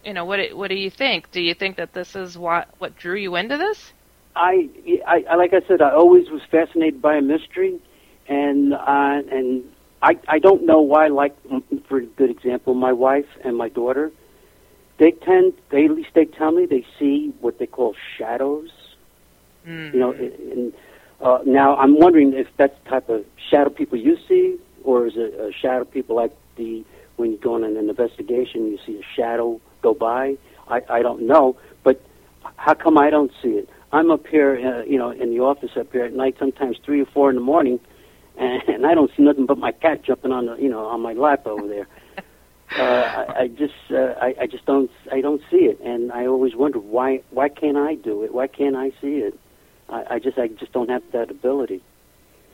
you 0.05 0.13
know, 0.13 0.25
what 0.25 0.39
what 0.55 0.69
do 0.69 0.77
you 0.77 0.91
think? 0.91 1.31
Do 1.31 1.41
you 1.41 1.55
think 1.55 1.77
that 1.77 1.93
this 1.93 2.15
is 2.17 2.37
what 2.39 2.69
what 2.79 2.97
drew 2.97 3.17
you 3.17 3.37
into 3.37 3.57
this? 3.57 3.93
I, 4.35 4.69
I, 5.07 5.25
I 5.31 5.35
like 5.37 5.55
I 5.55 5.61
said, 5.67 5.81
I 5.81 5.93
always 5.93 6.31
was 6.31 6.43
fascinated 6.51 7.01
by 7.01 7.17
a 7.17 7.23
mystery, 7.23 7.81
and 8.29 8.75
uh, 8.75 9.23
and 9.31 9.65
I 10.03 10.19
I 10.29 10.39
don't 10.39 10.65
know 10.67 10.81
why. 10.81 11.09
Like 11.09 11.35
for 11.89 11.99
a 11.99 12.07
good 12.07 12.31
example, 12.31 12.75
my 12.75 12.93
wife 12.93 13.27
and 13.45 13.57
my 13.57 13.69
daughter, 13.69 14.13
they 14.99 15.13
tend, 15.13 15.55
they 15.71 15.87
at 15.87 15.91
least 15.91 16.11
they 16.15 16.27
tell 16.27 16.53
me 16.53 16.67
they 16.67 16.85
see 16.99 17.33
what 17.41 17.59
they 17.59 17.67
call 17.67 17.95
shadows. 18.19 18.71
Mm. 19.67 19.95
You 19.95 20.01
know, 20.01 20.13
and 20.13 20.73
uh, 21.21 21.39
now 21.45 21.77
I'm 21.77 21.99
wondering 21.99 22.35
if 22.35 22.47
that's 22.57 22.75
the 22.85 22.91
type 22.91 23.09
of 23.09 23.25
shadow 23.51 23.71
people 23.71 23.99
you 23.99 24.17
see, 24.29 24.59
or 24.87 25.07
is 25.07 25.15
it 25.17 25.35
a 25.35 25.53
shadow 25.53 25.85
people 25.85 26.17
like 26.17 26.35
the 26.57 26.85
when 27.17 27.33
you 27.33 27.39
go 27.39 27.55
on 27.55 27.65
an 27.65 27.77
investigation, 27.77 28.69
you 28.69 28.79
see 28.87 28.99
a 28.99 29.05
shadow 29.15 29.61
go 29.83 29.93
by. 29.95 30.37
I 30.69 30.81
I 30.89 31.03
don't 31.03 31.27
know, 31.27 31.57
but 31.83 32.01
how 32.57 32.75
come 32.75 32.97
I 32.97 33.11
don't 33.11 33.33
see 33.43 33.51
it? 33.51 33.69
I'm 33.93 34.11
up 34.11 34.27
here, 34.27 34.55
uh, 34.57 34.85
you 34.85 34.99
know, 34.99 35.11
in 35.11 35.31
the 35.31 35.41
office 35.41 35.71
up 35.77 35.93
here 35.93 36.05
at 36.05 36.13
night, 36.13 36.37
sometimes 36.39 36.77
three 36.85 37.01
or 37.01 37.07
four 37.07 37.31
in 37.31 37.37
the 37.37 37.43
morning, 37.43 37.81
and, 38.37 38.63
and 38.69 38.87
I 38.87 38.95
don't 38.95 39.11
see 39.17 39.23
nothing 39.23 39.47
but 39.47 39.59
my 39.59 39.73
cat 39.73 40.03
jumping 40.05 40.33
on 40.33 40.47
the, 40.47 40.57
you 40.57 40.69
know, 40.69 40.87
on 40.87 41.01
my 41.01 41.13
lap 41.13 41.47
over 41.47 41.67
there. 41.67 41.89
uh, 42.79 42.83
I, 42.83 43.41
I 43.43 43.49
just, 43.49 43.75
uh, 43.91 44.15
I, 44.21 44.35
I 44.43 44.47
just 44.47 44.67
don't, 44.67 44.91
I 45.13 45.21
don't 45.21 45.43
see 45.51 45.65
it, 45.67 45.81
and 45.81 46.13
I 46.13 46.27
always 46.27 46.55
wonder 46.55 46.79
why, 46.79 47.23
why 47.31 47.49
can't 47.49 47.77
I 47.77 47.95
do 47.95 48.23
it? 48.25 48.35
Why 48.35 48.47
can't 48.47 48.77
I 48.77 48.91
see 49.01 49.19
it? 49.19 49.39
I, 49.89 50.05
I 50.11 50.19
just, 50.19 50.39
I 50.39 50.49
just 50.49 50.73
don't 50.73 50.91
have 50.91 51.03
that 51.13 51.31
ability. 51.31 51.83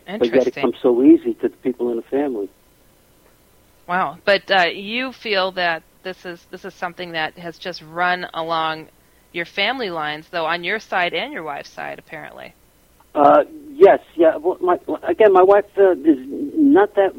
But 0.07 0.13
yet 0.13 0.23
it 0.23 0.35
Interesting. 0.35 0.63
comes 0.63 0.77
so 0.83 1.03
easy 1.03 1.35
to 1.35 1.49
the 1.49 1.57
people 1.57 1.91
in 1.91 1.97
the 1.97 2.03
family. 2.03 2.51
Wow. 3.89 4.19
But 4.25 4.51
uh, 4.51 4.67
you 4.73 5.13
feel 5.13 5.53
that 5.53 5.83
this 6.03 6.25
is 6.25 6.45
this 6.51 6.65
is 6.65 6.75
something 6.75 7.13
that 7.13 7.39
has 7.39 7.59
just 7.59 7.83
run 7.83 8.27
along 8.35 8.89
your 9.33 9.45
family 9.45 9.91
lines, 9.91 10.29
though, 10.31 10.47
on 10.47 10.65
your 10.65 10.79
side 10.79 11.15
and 11.15 11.33
your 11.33 11.43
wife's 11.43 11.71
side, 11.71 11.99
apparently. 11.99 12.55
Uh, 13.15 13.45
yes, 13.71 14.01
yeah. 14.15 14.37
Well, 14.37 14.59
my, 14.61 14.79
again, 15.03 15.33
my 15.33 15.43
wife 15.43 15.67
uh, 15.77 15.93
is 15.93 16.19
not 16.55 16.95
that, 16.95 17.13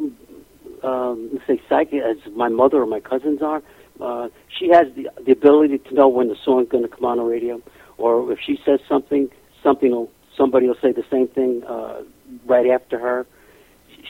um, 0.84 1.30
let's 1.34 1.48
say, 1.48 1.62
psychic 1.70 2.02
as 2.02 2.18
my 2.34 2.50
mother 2.50 2.82
or 2.82 2.86
my 2.86 3.00
cousins 3.00 3.42
are. 3.42 3.62
Uh, 4.02 4.30
she 4.58 4.70
has 4.70 4.88
the 4.96 5.10
the 5.24 5.32
ability 5.32 5.78
to 5.78 5.94
know 5.94 6.08
when 6.08 6.28
the 6.28 6.36
song's 6.44 6.68
going 6.70 6.84
to 6.84 6.90
come 6.90 7.06
on 7.06 7.18
the 7.18 7.24
radio, 7.24 7.62
or 7.98 8.32
if 8.32 8.40
she 8.44 8.60
says 8.66 8.80
something, 8.90 9.30
something 9.62 9.92
will, 9.92 10.10
somebody 10.36 10.68
will 10.68 10.78
say 10.82 10.92
the 10.92 11.06
same 11.12 11.28
thing 11.28 11.64
uh, 11.68 12.02
right 12.46 12.70
after 12.70 13.00
her. 13.00 13.26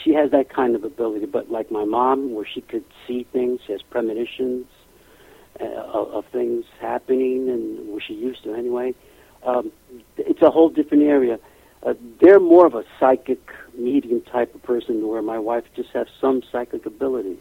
She 0.04 0.14
has 0.14 0.32
that 0.32 0.50
kind 0.50 0.76
of 0.76 0.84
ability, 0.84 1.26
but 1.26 1.52
like 1.52 1.72
my 1.72 1.86
mom, 1.86 2.34
where 2.34 2.46
she 2.46 2.62
could 2.62 2.86
see 3.08 3.26
things, 3.32 3.62
she 3.66 3.74
has 3.74 3.82
premonitions 3.82 4.66
uh, 5.60 5.66
of, 5.66 6.08
of 6.10 6.26
things 6.32 6.66
happening, 6.80 7.50
and 7.50 7.90
where 7.90 8.02
she 8.02 8.14
used 8.14 8.44
to 8.44 8.54
anyway. 8.54 8.94
Um, 9.46 9.72
it's 10.18 10.42
a 10.42 10.50
whole 10.50 10.70
different 10.70 11.04
area. 11.04 11.40
Uh, 11.86 11.94
they're 12.22 12.40
more 12.40 12.66
of 12.66 12.76
a 12.76 12.84
psychic 13.00 13.42
medium 13.78 14.22
type 14.22 14.56
of 14.56 14.64
person, 14.64 15.08
where 15.08 15.22
my 15.22 15.38
wife 15.38 15.66
just 15.76 15.90
has 15.90 16.08
some 16.20 16.42
psychic 16.52 16.86
abilities. 16.86 17.40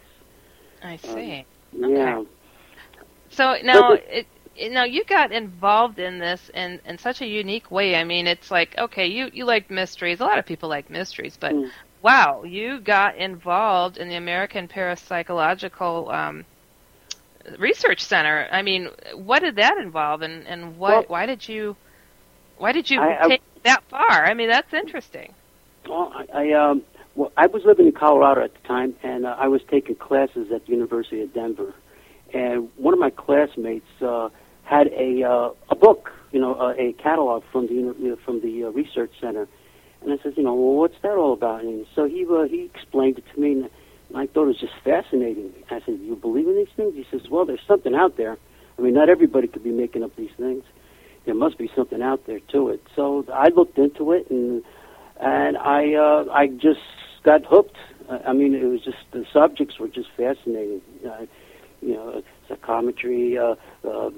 I 0.82 0.96
see. 0.96 1.46
Yeah. 1.72 2.24
So 3.30 3.56
now, 3.62 3.90
But 3.90 4.04
it, 4.08 4.26
it- 4.56 4.72
know 4.72 4.84
you 4.84 5.04
got 5.04 5.32
involved 5.32 5.98
in 5.98 6.18
this 6.18 6.50
in 6.54 6.80
in 6.86 6.98
such 6.98 7.20
a 7.22 7.26
unique 7.26 7.70
way. 7.70 7.96
I 7.96 8.04
mean, 8.04 8.26
it's 8.26 8.50
like 8.50 8.76
okay, 8.78 9.06
you 9.06 9.30
you 9.32 9.44
like 9.44 9.70
mysteries. 9.70 10.20
A 10.20 10.24
lot 10.24 10.38
of 10.38 10.46
people 10.46 10.68
like 10.68 10.90
mysteries, 10.90 11.36
but 11.40 11.52
Mm. 11.52 11.70
wow, 12.02 12.42
you 12.44 12.80
got 12.80 13.16
involved 13.16 13.96
in 13.98 14.08
the 14.08 14.16
American 14.16 14.68
Parapsychological 14.68 16.12
um, 16.12 16.44
Research 17.58 18.00
Center. 18.02 18.48
I 18.52 18.62
mean, 18.62 18.88
what 19.14 19.40
did 19.42 19.56
that 19.56 19.76
involve, 19.78 20.22
and 20.22 20.46
and 20.46 20.76
what 20.78 20.90
Well- 20.92 21.04
why 21.08 21.26
did 21.26 21.48
you 21.48 21.76
why 22.58 22.72
did 22.72 22.88
you 22.90 23.00
I- 23.00 23.24
I- 23.24 23.28
take 23.28 23.42
it 23.56 23.62
that 23.64 23.82
far? 23.90 24.24
I 24.26 24.34
mean, 24.34 24.48
that's 24.48 24.72
interesting. 24.72 25.34
Well, 25.88 26.12
I, 26.14 26.42
I 26.44 26.52
um, 26.52 26.82
well, 27.16 27.32
I 27.36 27.46
was 27.48 27.64
living 27.64 27.86
in 27.86 27.92
Colorado 27.92 28.42
at 28.42 28.52
the 28.54 28.68
time, 28.68 28.94
and 29.02 29.26
uh, 29.26 29.34
I 29.38 29.48
was 29.48 29.62
taking 29.68 29.96
classes 29.96 30.52
at 30.52 30.64
the 30.66 30.72
University 30.72 31.20
of 31.22 31.32
Denver. 31.34 31.74
And 32.32 32.70
one 32.76 32.94
of 32.94 33.00
my 33.00 33.10
classmates 33.10 33.84
uh, 34.00 34.30
had 34.64 34.88
a 34.88 35.22
uh, 35.22 35.50
a 35.70 35.74
book, 35.74 36.10
you 36.30 36.40
know, 36.40 36.54
uh, 36.54 36.74
a 36.78 36.92
catalog 36.94 37.42
from 37.52 37.66
the 37.66 37.74
uni- 37.74 38.12
uh, 38.12 38.16
from 38.24 38.40
the 38.40 38.64
uh, 38.64 38.68
research 38.70 39.12
center. 39.20 39.48
And 40.02 40.12
I 40.12 40.22
said, 40.22 40.34
you 40.36 40.42
know, 40.42 40.54
well, 40.54 40.74
what's 40.74 40.96
that 41.02 41.12
all 41.16 41.32
about? 41.32 41.62
And 41.62 41.86
so 41.94 42.06
he 42.06 42.26
uh, 42.28 42.44
he 42.44 42.70
explained 42.74 43.18
it 43.18 43.24
to 43.34 43.40
me, 43.40 43.52
and 43.52 43.70
I 44.16 44.26
thought 44.26 44.44
it 44.44 44.46
was 44.46 44.60
just 44.60 44.74
fascinating. 44.84 45.52
I 45.70 45.80
said, 45.86 45.98
you 46.00 46.16
believe 46.16 46.48
in 46.48 46.56
these 46.56 46.74
things? 46.76 46.94
He 46.94 47.06
says, 47.10 47.28
well, 47.30 47.44
there's 47.44 47.60
something 47.66 47.94
out 47.94 48.16
there. 48.16 48.36
I 48.78 48.82
mean, 48.82 48.94
not 48.94 49.08
everybody 49.08 49.46
could 49.48 49.62
be 49.64 49.70
making 49.70 50.02
up 50.02 50.14
these 50.16 50.30
things. 50.36 50.64
There 51.24 51.34
must 51.34 51.56
be 51.56 51.70
something 51.76 52.02
out 52.02 52.26
there 52.26 52.40
to 52.52 52.68
it. 52.70 52.82
So 52.96 53.24
I 53.32 53.48
looked 53.48 53.78
into 53.78 54.12
it, 54.12 54.28
and 54.30 54.62
and 55.20 55.56
I 55.56 55.94
uh, 55.94 56.24
I 56.32 56.48
just 56.48 56.80
got 57.24 57.44
hooked. 57.44 57.76
I 58.10 58.30
I 58.30 58.32
mean, 58.32 58.54
it 58.54 58.64
was 58.64 58.82
just 58.82 58.98
the 59.12 59.24
subjects 59.32 59.78
were 59.78 59.88
just 59.88 60.08
fascinating. 60.16 60.82
Uh, 61.06 61.26
you 61.80 61.94
know, 61.94 62.22
psychometry, 62.48 63.36
uh, 63.36 63.54
uh, 63.86 64.10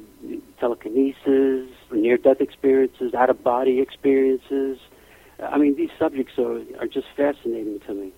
telekinesis, 0.59 1.71
near-death 1.91 2.41
experiences, 2.41 3.15
out-of-body 3.15 3.81
experiences. 3.81 4.79
I 5.43 5.59
mean, 5.59 5.77
these 5.77 5.91
subjects 5.99 6.33
are 6.39 6.61
are 6.81 6.87
just 6.87 7.07
fascinating 7.17 7.81
to 7.87 7.95
me. 7.95 8.13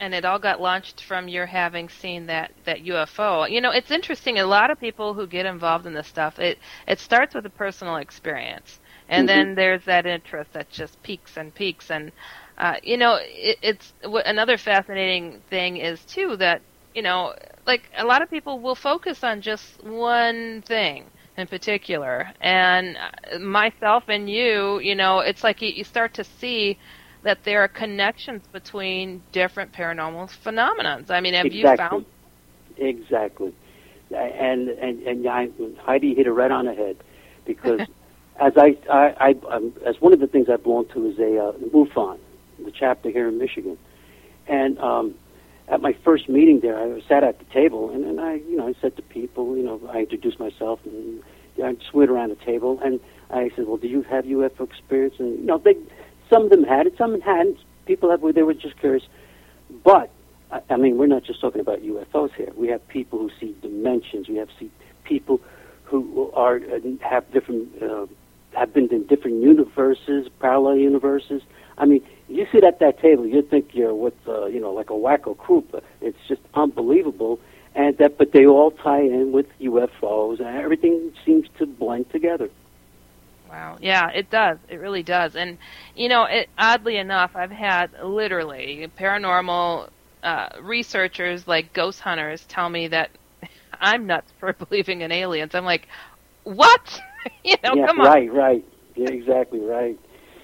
and 0.00 0.14
it 0.14 0.24
all 0.24 0.38
got 0.38 0.60
launched 0.60 1.02
from 1.02 1.28
your 1.28 1.46
having 1.46 1.88
seen 1.88 2.26
that 2.26 2.52
that 2.64 2.78
UFO. 2.84 3.50
You 3.50 3.60
know, 3.60 3.70
it's 3.70 3.90
interesting. 3.90 4.38
A 4.38 4.46
lot 4.46 4.70
of 4.70 4.78
people 4.80 5.14
who 5.14 5.26
get 5.26 5.46
involved 5.46 5.86
in 5.86 5.94
this 5.94 6.06
stuff, 6.08 6.38
it 6.38 6.58
it 6.86 6.98
starts 7.00 7.34
with 7.34 7.46
a 7.46 7.50
personal 7.50 7.96
experience, 7.96 8.80
and 9.08 9.28
then 9.28 9.54
there's 9.54 9.84
that 9.84 10.06
interest 10.06 10.52
that 10.52 10.70
just 10.70 11.02
peaks 11.02 11.36
and 11.36 11.54
peaks. 11.54 11.90
And 11.90 12.12
uh, 12.58 12.76
you 12.82 12.96
know, 12.96 13.18
it, 13.22 13.58
it's 13.62 13.92
another 14.02 14.56
fascinating 14.58 15.40
thing 15.48 15.76
is 15.76 16.04
too 16.04 16.36
that 16.36 16.62
you 16.94 17.02
know, 17.02 17.34
like 17.66 17.90
a 17.96 18.04
lot 18.04 18.22
of 18.22 18.30
people 18.30 18.60
will 18.60 18.74
focus 18.76 19.22
on 19.24 19.40
just 19.40 19.82
one 19.82 20.62
thing 20.62 21.10
in 21.38 21.46
particular, 21.46 22.32
and 22.40 22.96
myself 23.40 24.04
and 24.08 24.28
you, 24.28 24.78
you 24.80 24.94
know, 24.94 25.20
it's 25.20 25.44
like 25.44 25.62
you, 25.62 25.68
you 25.68 25.84
start 25.84 26.14
to 26.14 26.24
see 26.24 26.78
that 27.22 27.44
there 27.44 27.62
are 27.62 27.68
connections 27.68 28.42
between 28.52 29.22
different 29.32 29.72
paranormal 29.72 30.30
phenomena. 30.30 31.04
I 31.08 31.20
mean, 31.20 31.34
have 31.34 31.52
you 31.52 31.64
found? 31.76 32.04
Exactly. 32.76 33.54
And 34.10 34.68
and 34.68 35.02
and 35.02 35.26
I, 35.26 35.48
Heidi 35.80 36.14
hit 36.14 36.26
it 36.26 36.32
right 36.32 36.50
on 36.50 36.66
the 36.66 36.74
head 36.74 36.96
because 37.44 37.80
as 38.40 38.52
I, 38.56 38.76
I, 38.90 39.14
I 39.20 39.54
um, 39.54 39.74
as 39.84 40.00
one 40.00 40.12
of 40.12 40.20
the 40.20 40.26
things 40.26 40.48
I 40.48 40.56
belong 40.56 40.86
to 40.94 41.06
is 41.06 41.18
a 41.18 41.38
uh, 41.38 41.52
MUFON, 41.74 42.18
the 42.64 42.70
chapter 42.70 43.10
here 43.10 43.28
in 43.28 43.38
Michigan, 43.38 43.76
and 44.46 44.78
um, 44.78 45.14
at 45.70 45.82
my 45.82 45.92
first 46.04 46.28
meeting 46.28 46.60
there, 46.60 46.78
I 46.78 47.00
sat 47.08 47.24
at 47.24 47.38
the 47.38 47.44
table 47.46 47.90
and, 47.90 48.04
and 48.04 48.20
I, 48.20 48.34
you 48.34 48.56
know, 48.56 48.68
I 48.68 48.74
said 48.80 48.96
to 48.96 49.02
people, 49.02 49.56
you 49.56 49.62
know, 49.62 49.80
I 49.90 50.00
introduced 50.00 50.40
myself 50.40 50.80
and 50.84 51.22
I 51.62 51.74
just 51.74 51.92
went 51.92 52.10
around 52.10 52.30
the 52.30 52.44
table 52.44 52.80
and 52.82 53.00
I 53.30 53.50
said, 53.54 53.66
well, 53.66 53.76
do 53.76 53.88
you 53.88 54.02
have 54.02 54.24
UFO 54.24 54.62
experience? 54.62 55.14
And 55.18 55.38
you 55.40 55.44
know, 55.44 55.58
they, 55.58 55.76
some 56.30 56.44
of 56.44 56.50
them 56.50 56.64
had 56.64 56.86
it, 56.86 56.94
some 56.96 57.20
hadn't. 57.20 57.58
People 57.86 58.10
have, 58.10 58.22
they 58.34 58.42
were 58.42 58.54
just 58.54 58.78
curious, 58.78 59.04
but 59.84 60.10
I, 60.50 60.60
I 60.70 60.76
mean, 60.76 60.96
we're 60.98 61.06
not 61.06 61.24
just 61.24 61.40
talking 61.40 61.60
about 61.60 61.80
UFOs 61.80 62.32
here. 62.34 62.52
We 62.54 62.68
have 62.68 62.86
people 62.88 63.18
who 63.18 63.30
see 63.40 63.56
dimensions. 63.60 64.28
We 64.28 64.36
have 64.36 64.48
see 64.58 64.70
people 65.04 65.40
who 65.84 66.30
are 66.32 66.56
uh, 66.56 66.80
have 67.00 67.30
different 67.32 67.82
uh, 67.82 68.06
have 68.54 68.72
been 68.72 68.88
in 68.88 69.06
different 69.06 69.42
universes, 69.42 70.28
parallel 70.40 70.76
universes. 70.76 71.42
I 71.78 71.86
mean, 71.86 72.02
you 72.28 72.46
sit 72.52 72.64
at 72.64 72.80
that 72.80 73.00
table, 73.00 73.26
you 73.26 73.42
think 73.42 73.74
you're 73.74 73.94
with 73.94 74.14
uh, 74.26 74.46
you 74.46 74.60
know 74.60 74.72
like 74.72 74.90
a 74.90 74.94
wacko 74.94 75.36
group. 75.36 75.74
It's 76.00 76.18
just 76.28 76.42
unbelievable, 76.54 77.40
and 77.74 77.96
that 77.98 78.18
but 78.18 78.32
they 78.32 78.46
all 78.46 78.72
tie 78.72 79.00
in 79.02 79.32
with 79.32 79.46
UFOs, 79.60 80.40
and 80.40 80.56
everything 80.56 81.12
seems 81.24 81.48
to 81.58 81.66
blend 81.66 82.10
together. 82.10 82.50
Wow. 83.48 83.78
Yeah, 83.80 84.10
it 84.10 84.30
does. 84.30 84.58
It 84.68 84.76
really 84.76 85.02
does. 85.02 85.34
And 85.36 85.58
you 85.94 86.08
know, 86.08 86.24
it, 86.24 86.48
oddly 86.58 86.96
enough, 86.98 87.32
I've 87.34 87.50
had 87.50 87.90
literally 88.02 88.90
paranormal 88.98 89.88
uh, 90.22 90.48
researchers 90.60 91.46
like 91.46 91.72
ghost 91.72 92.00
hunters 92.00 92.44
tell 92.48 92.68
me 92.68 92.88
that 92.88 93.10
I'm 93.80 94.06
nuts 94.06 94.32
for 94.38 94.52
believing 94.68 95.00
in 95.00 95.12
aliens. 95.12 95.54
I'm 95.54 95.64
like, 95.64 95.88
what? 96.44 97.00
you 97.44 97.56
know, 97.64 97.74
yeah, 97.74 97.86
come 97.86 98.00
on. 98.00 98.06
right, 98.06 98.32
right. 98.32 98.64
Yeah, 98.96 99.10
exactly 99.10 99.60
right. 99.60 99.98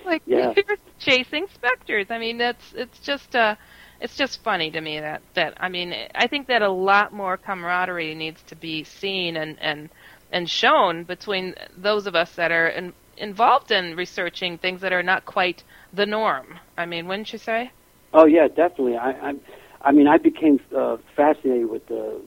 Like 0.05 0.23
Yeah. 0.27 0.53
you're 0.57 0.77
chasing 0.99 1.47
specters. 1.53 2.07
I 2.11 2.19
mean, 2.19 2.38
that's 2.38 2.73
it's 2.75 2.99
just 3.01 3.35
uh 3.35 3.57
it's 4.01 4.17
just 4.17 4.43
funny 4.43 4.71
to 4.71 4.81
me 4.81 5.01
that 5.01 5.23
that 5.35 5.55
I 5.59 5.69
mean, 5.69 5.95
I 6.14 6.27
think 6.27 6.49
that 6.49 6.62
a 6.62 6.71
lot 6.71 7.12
more 7.12 7.37
camaraderie 7.37 8.14
needs 8.14 8.43
to 8.45 8.57
be 8.57 8.85
seen 8.85 9.37
and 9.37 9.59
and 9.61 9.88
and 10.33 10.49
shown 10.51 11.05
between 11.05 11.55
those 11.77 12.07
of 12.07 12.14
us 12.14 12.35
that 12.35 12.51
are 12.51 12.69
in, 12.69 12.93
involved 13.17 13.71
in 13.71 13.97
researching 13.97 14.59
things 14.59 14.81
that 14.81 14.93
are 14.93 15.03
not 15.03 15.25
quite 15.25 15.62
the 15.93 16.07
norm. 16.07 16.59
I 16.77 16.87
mean, 16.87 17.07
wouldn't 17.07 17.33
you 17.33 17.38
say? 17.38 17.71
Oh 18.12 18.27
yeah, 18.27 18.49
definitely. 18.49 18.97
I 18.97 19.11
I, 19.11 19.35
I 19.83 19.93
mean, 19.93 20.09
I 20.09 20.19
became 20.19 20.61
uh, 20.77 20.97
fascinated 21.17 21.69
with 21.71 21.87
the 21.87 22.21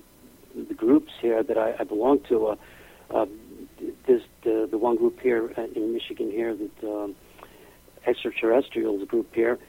the 0.67 0.73
groups 0.73 1.11
here 1.21 1.43
that 1.43 1.57
I, 1.57 1.75
I 1.79 1.83
belong 1.83 2.19
to. 2.29 2.47
Uh, 2.47 2.55
uh, 3.13 3.25
there's 4.07 4.23
the 4.43 4.67
the 4.69 4.77
one 4.77 4.95
group 4.95 5.19
here 5.21 5.47
in 5.75 5.93
Michigan 5.93 6.31
here 6.31 6.55
that 6.55 6.87
um, 6.87 7.15
extraterrestrials 8.07 9.07
group 9.07 9.33
here. 9.33 9.59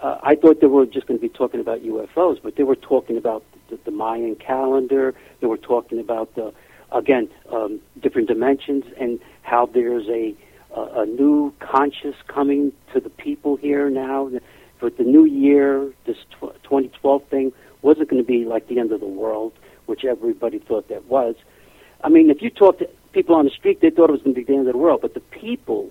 Uh, 0.00 0.18
I 0.22 0.34
thought 0.34 0.60
they 0.60 0.66
were 0.66 0.86
just 0.86 1.06
going 1.06 1.18
to 1.18 1.22
be 1.22 1.28
talking 1.28 1.60
about 1.60 1.80
UFOs, 1.82 2.40
but 2.42 2.56
they 2.56 2.62
were 2.62 2.76
talking 2.76 3.18
about 3.18 3.44
the, 3.68 3.78
the 3.84 3.90
Mayan 3.90 4.34
calendar. 4.36 5.14
They 5.40 5.46
were 5.46 5.58
talking 5.58 5.98
about 6.00 6.34
the 6.34 6.54
again, 6.92 7.28
um, 7.52 7.80
different 8.00 8.28
dimensions, 8.28 8.84
and 8.98 9.20
how 9.42 9.66
there's 9.66 10.08
a, 10.08 10.34
a 10.74 11.06
new 11.06 11.52
conscious 11.60 12.16
coming 12.26 12.72
to 12.92 13.00
the 13.00 13.10
people 13.10 13.56
here 13.56 13.90
now. 13.90 14.30
But 14.80 14.96
the 14.96 15.04
new 15.04 15.24
year, 15.24 15.92
this 16.06 16.16
tw- 16.30 16.56
2012 16.64 17.24
thing, 17.28 17.52
wasn't 17.82 18.08
going 18.08 18.22
to 18.22 18.26
be 18.26 18.44
like 18.44 18.68
the 18.68 18.78
end 18.78 18.92
of 18.92 19.00
the 19.00 19.06
world, 19.06 19.52
which 19.86 20.04
everybody 20.04 20.58
thought 20.58 20.88
that 20.88 21.06
was. 21.06 21.36
I 22.02 22.08
mean, 22.08 22.30
if 22.30 22.42
you 22.42 22.50
talk 22.50 22.78
to 22.78 22.88
people 23.12 23.34
on 23.34 23.44
the 23.44 23.50
street, 23.50 23.80
they 23.80 23.90
thought 23.90 24.08
it 24.08 24.12
was 24.12 24.22
going 24.22 24.34
to 24.34 24.40
be 24.40 24.44
the 24.44 24.58
end 24.58 24.66
of 24.66 24.72
the 24.72 24.78
world. 24.78 25.00
But 25.02 25.14
the 25.14 25.20
people 25.20 25.90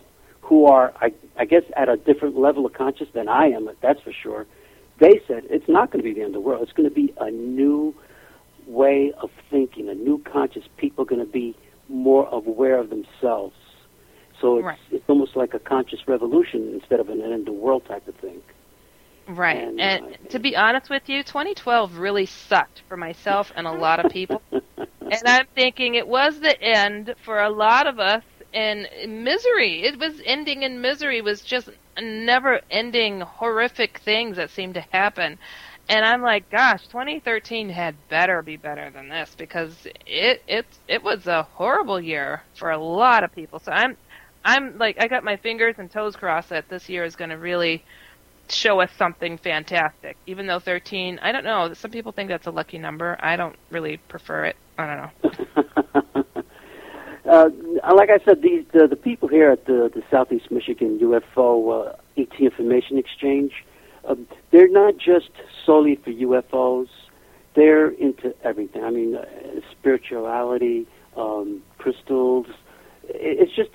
who 0.50 0.66
are, 0.66 0.92
I, 1.00 1.14
I 1.38 1.46
guess, 1.46 1.62
at 1.78 1.90
a 1.90 1.96
different 1.96 2.36
level 2.36 2.66
of 2.66 2.74
consciousness 2.74 3.14
than 3.14 3.30
I 3.30 3.46
am, 3.50 3.70
that's 3.82 4.02
for 4.02 4.12
sure, 4.12 4.48
they 5.00 5.22
said 5.28 5.44
it's 5.52 5.70
not 5.70 5.92
going 5.92 6.04
to 6.04 6.04
be 6.04 6.14
the 6.14 6.22
end 6.22 6.30
of 6.36 6.42
the 6.42 6.42
world. 6.42 6.64
It's 6.64 6.74
going 6.74 6.90
to 6.90 6.94
be 6.94 7.14
a 7.20 7.30
new 7.30 7.94
way 8.66 9.14
of 9.22 9.30
thinking, 9.52 9.90
a 9.90 9.94
new 9.94 10.18
conscious 10.18 10.64
people 10.78 11.04
are 11.04 11.06
going 11.06 11.24
to 11.24 11.32
be 11.32 11.56
more 11.88 12.28
aware 12.32 12.80
of 12.80 12.90
themselves. 12.90 13.56
So 14.42 14.58
it's, 14.58 14.66
Right. 14.66 14.80
it's 14.92 15.08
almost 15.08 15.36
like 15.36 15.54
a 15.54 15.60
conscious 15.60 16.08
revolution 16.08 16.72
instead 16.74 17.00
of 17.00 17.10
an 17.10 17.22
end 17.22 17.34
of 17.34 17.46
the 17.46 17.52
world 17.52 17.86
type 17.86 18.08
of 18.08 18.16
thing. 18.16 18.42
Right. 19.28 19.58
And, 19.58 19.80
And, 19.80 20.06
uh, 20.06 20.30
to 20.30 20.40
be 20.40 20.56
honest 20.56 20.90
with 20.90 21.08
you, 21.10 21.22
2012 21.22 22.00
really 22.00 22.26
sucked 22.26 22.82
for 22.88 22.98
myself 22.98 23.52
and 23.56 23.68
a 23.68 23.72
lot 23.72 24.04
of 24.04 24.12
people. 24.12 24.42
and 24.52 25.22
I'm 25.28 25.46
thinking 25.54 25.94
it 25.94 26.08
was 26.08 26.40
the 26.40 26.60
end 26.60 27.14
for 27.24 27.40
a 27.40 27.50
lot 27.52 27.86
of 27.86 28.00
us 28.00 28.24
in 28.54 28.88
misery. 29.24 29.84
It 29.84 30.00
was 30.00 30.22
ending 30.26 30.64
in 30.64 30.82
misery. 30.82 31.22
Was 31.22 31.42
just 31.42 31.70
never 32.02 32.62
ending 32.70 33.22
horrific 33.22 34.00
things 34.00 34.38
that 34.38 34.50
seemed 34.50 34.76
to 34.76 34.86
happen. 34.92 35.38
And 35.90 36.06
I'm 36.06 36.22
like, 36.22 36.50
gosh, 36.52 36.88
2013 36.88 37.70
had 37.70 37.96
better 38.10 38.42
be 38.44 38.58
better 38.58 38.92
than 38.92 39.10
this 39.10 39.36
because 39.38 39.88
it 40.06 40.44
it 40.48 40.66
it 40.88 41.04
was 41.04 41.28
a 41.28 41.44
horrible 41.44 42.00
year 42.00 42.44
for 42.56 42.70
a 42.72 42.78
lot 42.78 43.24
of 43.24 43.34
people. 43.34 43.60
So 43.60 43.72
I'm 43.72 43.98
I'm 44.46 44.78
like 44.78 44.98
I 45.02 45.08
got 45.08 45.24
my 45.24 45.38
fingers 45.38 45.76
and 45.80 45.90
toes 45.92 46.16
crossed 46.16 46.50
that 46.50 46.70
this 46.70 46.90
year 46.90 47.04
is 47.04 47.16
going 47.16 47.32
to 47.32 47.38
really 47.38 47.84
show 48.50 48.82
us 48.82 48.92
something 48.98 49.38
fantastic. 49.38 50.18
Even 50.28 50.48
though 50.48 50.60
13, 50.60 51.20
I 51.22 51.32
don't 51.32 51.44
know. 51.44 51.74
Some 51.74 51.92
people 51.92 52.12
think 52.12 52.30
that's 52.30 52.48
a 52.48 52.52
lucky 52.52 52.78
number. 52.78 53.18
I 53.20 53.36
don't 53.36 53.56
really 53.70 53.98
prefer 53.98 54.46
it. 54.46 54.56
I 54.78 54.86
don't 54.88 54.98
know. 54.98 55.64
Uh, 57.30 57.50
like 57.94 58.10
I 58.10 58.18
said, 58.26 58.42
these 58.42 58.66
the, 58.74 58.88
the 58.88 58.96
people 58.96 59.28
here 59.28 59.52
at 59.52 59.66
the, 59.66 59.92
the 59.94 60.02
Southeast 60.10 60.50
Michigan 60.50 60.98
UFO 61.00 61.90
uh, 61.90 61.96
ET 62.18 62.34
Information 62.40 62.98
Exchange, 62.98 63.54
uh, 64.04 64.16
they're 64.50 64.68
not 64.68 64.98
just 64.98 65.30
solely 65.64 65.96
for 65.98 66.10
UFOs. 66.10 66.90
They're 67.56 67.90
into 67.90 68.34
everything. 68.44 68.84
I 68.84 68.90
mean, 68.90 69.16
uh, 69.16 69.26
spirituality, 69.72 70.88
um, 71.16 71.62
crystals. 71.78 72.48
It's 73.08 73.56
just 73.56 73.72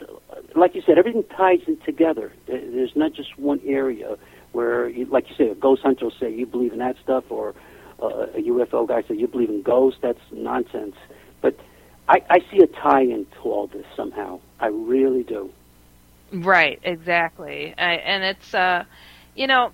like 0.56 0.74
you 0.74 0.82
said, 0.84 0.98
everything 0.98 1.22
ties 1.36 1.60
in 1.68 1.76
together. 1.78 2.32
There's 2.46 2.96
not 2.96 3.12
just 3.12 3.38
one 3.38 3.60
area 3.64 4.16
where, 4.50 4.88
you, 4.88 5.04
like 5.06 5.28
you 5.28 5.36
say, 5.36 5.48
a 5.50 5.54
ghost 5.54 5.82
hunter 5.82 6.06
will 6.06 6.12
say 6.18 6.32
you 6.32 6.46
believe 6.46 6.72
in 6.72 6.78
that 6.80 6.96
stuff, 7.04 7.24
or 7.30 7.54
uh, 8.02 8.26
a 8.34 8.42
UFO 8.42 8.88
guy 8.88 9.02
say 9.02 9.14
you 9.14 9.28
believe 9.28 9.50
in 9.50 9.62
ghosts. 9.62 10.00
That's 10.02 10.20
nonsense. 10.32 10.96
But 11.40 11.56
I, 12.08 12.22
I 12.28 12.38
see 12.50 12.58
a 12.62 12.66
tie-in 12.66 13.26
to 13.26 13.40
all 13.42 13.66
this 13.66 13.86
somehow. 13.96 14.40
I 14.60 14.66
really 14.66 15.22
do. 15.22 15.50
Right, 16.32 16.80
exactly. 16.82 17.74
I, 17.78 17.94
and 17.94 18.24
it's, 18.24 18.54
uh, 18.54 18.84
you 19.34 19.46
know, 19.46 19.72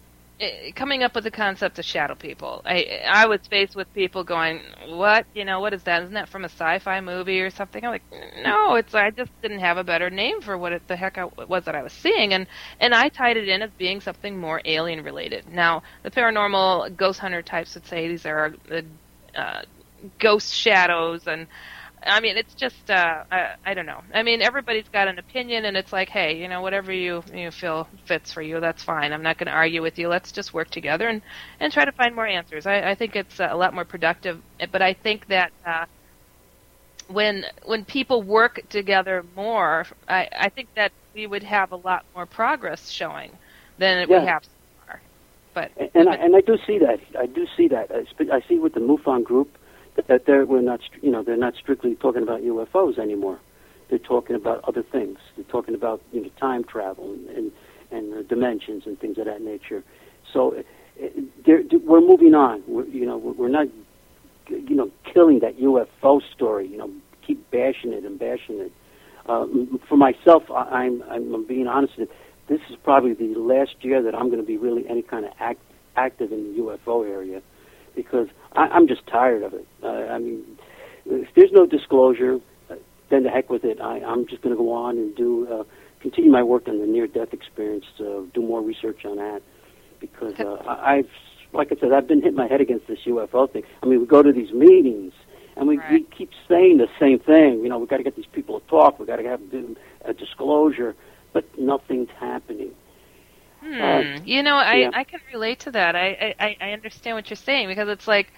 coming 0.74 1.02
up 1.02 1.14
with 1.14 1.24
the 1.24 1.30
concept 1.30 1.78
of 1.78 1.84
shadow 1.84 2.14
people. 2.14 2.62
I 2.64 3.00
I 3.06 3.26
was 3.26 3.40
faced 3.48 3.76
with 3.76 3.92
people 3.92 4.24
going, 4.24 4.60
"What? 4.86 5.26
You 5.34 5.44
know, 5.44 5.60
what 5.60 5.74
is 5.74 5.82
that? 5.84 6.02
Isn't 6.02 6.14
that 6.14 6.28
from 6.28 6.44
a 6.44 6.48
sci-fi 6.48 7.00
movie 7.00 7.40
or 7.40 7.50
something?" 7.50 7.84
I'm 7.84 7.90
like, 7.90 8.02
"No, 8.42 8.74
it's 8.76 8.94
I 8.94 9.10
just 9.10 9.30
didn't 9.42 9.60
have 9.60 9.76
a 9.76 9.84
better 9.84 10.08
name 10.08 10.40
for 10.40 10.56
what 10.56 10.72
it, 10.72 10.88
the 10.88 10.96
heck 10.96 11.18
I, 11.18 11.26
it 11.26 11.48
was 11.48 11.64
that 11.64 11.74
I 11.74 11.82
was 11.82 11.92
seeing." 11.92 12.32
And 12.32 12.46
and 12.80 12.94
I 12.94 13.08
tied 13.10 13.36
it 13.36 13.48
in 13.48 13.62
as 13.62 13.70
being 13.72 14.00
something 14.00 14.38
more 14.38 14.62
alien 14.64 15.04
related. 15.04 15.46
Now, 15.52 15.82
the 16.02 16.10
paranormal 16.10 16.96
ghost 16.96 17.20
hunter 17.20 17.42
types 17.42 17.74
would 17.74 17.86
say 17.86 18.08
these 18.08 18.24
are 18.24 18.54
uh, 18.72 18.80
uh, 19.38 19.62
ghost 20.18 20.54
shadows 20.54 21.26
and 21.26 21.46
I 22.04 22.20
mean, 22.20 22.36
it's 22.36 22.54
just 22.54 22.90
uh, 22.90 23.24
I, 23.30 23.54
I 23.64 23.74
don't 23.74 23.86
know. 23.86 24.02
I 24.14 24.22
mean, 24.22 24.42
everybody's 24.42 24.88
got 24.88 25.08
an 25.08 25.18
opinion, 25.18 25.66
and 25.66 25.76
it's 25.76 25.92
like, 25.92 26.08
hey, 26.08 26.38
you 26.40 26.48
know, 26.48 26.62
whatever 26.62 26.92
you 26.92 27.22
you 27.34 27.50
feel 27.50 27.88
fits 28.06 28.32
for 28.32 28.42
you, 28.42 28.60
that's 28.60 28.82
fine. 28.82 29.12
I'm 29.12 29.22
not 29.22 29.38
going 29.38 29.48
to 29.48 29.52
argue 29.52 29.82
with 29.82 29.98
you. 29.98 30.08
Let's 30.08 30.32
just 30.32 30.54
work 30.54 30.70
together 30.70 31.08
and 31.08 31.22
and 31.60 31.72
try 31.72 31.84
to 31.84 31.92
find 31.92 32.14
more 32.14 32.26
answers. 32.26 32.66
I, 32.66 32.90
I 32.90 32.94
think 32.94 33.16
it's 33.16 33.40
a 33.40 33.54
lot 33.56 33.74
more 33.74 33.84
productive. 33.84 34.42
But 34.72 34.82
I 34.82 34.94
think 34.94 35.26
that 35.28 35.52
uh, 35.66 35.86
when 37.08 37.44
when 37.64 37.84
people 37.84 38.22
work 38.22 38.60
together 38.68 39.24
more, 39.36 39.86
I 40.08 40.28
I 40.38 40.48
think 40.50 40.70
that 40.76 40.92
we 41.14 41.26
would 41.26 41.42
have 41.44 41.72
a 41.72 41.76
lot 41.76 42.04
more 42.14 42.26
progress 42.26 42.90
showing 42.90 43.38
than 43.78 44.08
Yeah. 44.08 44.20
we 44.20 44.20
have 44.26 44.44
so 44.44 44.50
far. 44.86 45.02
But 45.54 45.72
And, 45.76 45.90
and 45.94 46.08
I, 46.08 46.14
and 46.16 46.36
I 46.36 46.40
do 46.42 46.56
see 46.66 46.78
that. 46.78 47.00
I 47.18 47.26
do 47.26 47.46
see 47.56 47.68
that. 47.68 47.90
I, 47.90 48.36
I 48.36 48.40
see 48.48 48.58
with 48.58 48.74
the 48.74 48.80
MUFON 48.80 49.24
group 49.24 49.58
that, 49.96 50.26
they're 50.26 50.44
we're 50.44 50.60
not 50.60 50.80
you 51.02 51.10
know 51.10 51.22
they're 51.22 51.36
not 51.36 51.54
strictly 51.56 51.94
talking 51.96 52.22
about 52.22 52.42
UFOs 52.42 52.98
anymore. 52.98 53.38
They're 53.88 53.98
talking 53.98 54.36
about 54.36 54.62
other 54.64 54.82
things. 54.82 55.18
They're 55.36 55.44
talking 55.46 55.74
about 55.74 56.02
you 56.12 56.22
know 56.22 56.30
time 56.40 56.64
travel 56.64 57.12
and 57.12 57.28
and, 57.28 57.52
and 57.90 58.14
uh, 58.14 58.22
dimensions 58.22 58.84
and 58.86 58.98
things 58.98 59.18
of 59.18 59.26
that 59.26 59.42
nature. 59.42 59.82
So 60.32 60.54
uh, 60.54 61.04
uh, 61.04 61.78
we're 61.84 62.00
moving 62.00 62.34
on. 62.34 62.62
We're, 62.66 62.86
you 62.86 63.06
know 63.06 63.18
we're 63.18 63.48
not 63.48 63.68
you 64.48 64.76
know 64.76 64.90
killing 65.12 65.40
that 65.40 65.58
UFO 65.58 66.20
story. 66.34 66.66
You 66.68 66.78
know 66.78 66.90
keep 67.26 67.50
bashing 67.50 67.92
it 67.92 68.04
and 68.04 68.18
bashing 68.18 68.60
it. 68.60 68.72
Um, 69.26 69.80
for 69.88 69.96
myself, 69.96 70.50
I, 70.50 70.84
I'm 70.84 71.02
I'm 71.02 71.46
being 71.46 71.66
honest. 71.66 71.98
With 71.98 72.10
this 72.48 72.60
is 72.68 72.76
probably 72.82 73.14
the 73.14 73.38
last 73.38 73.76
year 73.80 74.02
that 74.02 74.14
I'm 74.14 74.26
going 74.26 74.40
to 74.40 74.46
be 74.46 74.56
really 74.56 74.88
any 74.88 75.02
kind 75.02 75.24
of 75.24 75.32
act, 75.38 75.60
active 75.96 76.32
in 76.32 76.52
the 76.52 76.62
UFO 76.62 77.08
area 77.08 77.40
because 77.94 78.26
I, 78.52 78.62
I'm 78.68 78.88
just 78.88 79.06
tired 79.06 79.42
of 79.42 79.54
it. 79.54 79.66
Uh, 79.82 79.86
I 79.86 80.18
mean, 80.18 80.44
if 81.06 81.28
there's 81.34 81.52
no 81.52 81.66
disclosure, 81.66 82.40
uh, 82.70 82.76
then 83.10 83.22
the 83.22 83.30
heck 83.30 83.50
with 83.50 83.64
it. 83.64 83.80
I, 83.80 84.00
I'm 84.00 84.26
just 84.26 84.42
going 84.42 84.54
to 84.54 84.60
go 84.60 84.72
on 84.72 84.96
and 84.98 85.14
do 85.14 85.48
uh, 85.48 85.64
continue 86.00 86.30
my 86.30 86.42
work 86.42 86.68
on 86.68 86.80
the 86.80 86.86
near-death 86.86 87.32
experience, 87.32 87.84
uh, 88.00 88.22
do 88.34 88.42
more 88.42 88.62
research 88.62 89.04
on 89.04 89.16
that 89.16 89.42
because 90.00 90.38
uh, 90.40 90.54
I, 90.66 90.96
I've, 90.96 91.10
like 91.52 91.72
I 91.72 91.76
said, 91.80 91.92
I've 91.92 92.08
been 92.08 92.20
hitting 92.22 92.36
my 92.36 92.48
head 92.48 92.60
against 92.60 92.86
this 92.86 93.00
UFO 93.06 93.50
thing. 93.52 93.62
I 93.82 93.86
mean, 93.86 94.00
we 94.00 94.06
go 94.06 94.22
to 94.22 94.32
these 94.32 94.52
meetings 94.52 95.12
and 95.56 95.68
we, 95.68 95.78
we 95.90 96.06
keep 96.16 96.30
saying 96.48 96.78
the 96.78 96.88
same 96.98 97.18
thing. 97.18 97.60
You 97.62 97.68
know, 97.68 97.78
we 97.78 97.86
got 97.86 97.98
to 97.98 98.02
get 98.02 98.16
these 98.16 98.26
people 98.32 98.60
to 98.60 98.66
talk. 98.66 98.98
We 98.98 99.06
got 99.06 99.16
to 99.16 99.24
have 99.24 99.50
do 99.50 99.76
a 100.04 100.14
disclosure, 100.14 100.94
but 101.32 101.44
nothing's 101.58 102.08
happening. 102.18 102.70
Hmm. 103.60 104.24
You 104.24 104.42
know, 104.42 104.56
I, 104.56 104.86
yeah. 104.86 104.92
I 104.92 105.04
can 105.04 105.20
relate 105.32 105.60
to 105.60 105.72
that. 105.72 105.94
I, 105.96 106.34
I, 106.38 106.56
I 106.60 106.70
understand 106.72 107.16
what 107.16 107.28
you're 107.30 107.36
saying 107.36 107.68
because 107.68 107.88
it's 107.88 108.08
like 108.08 108.32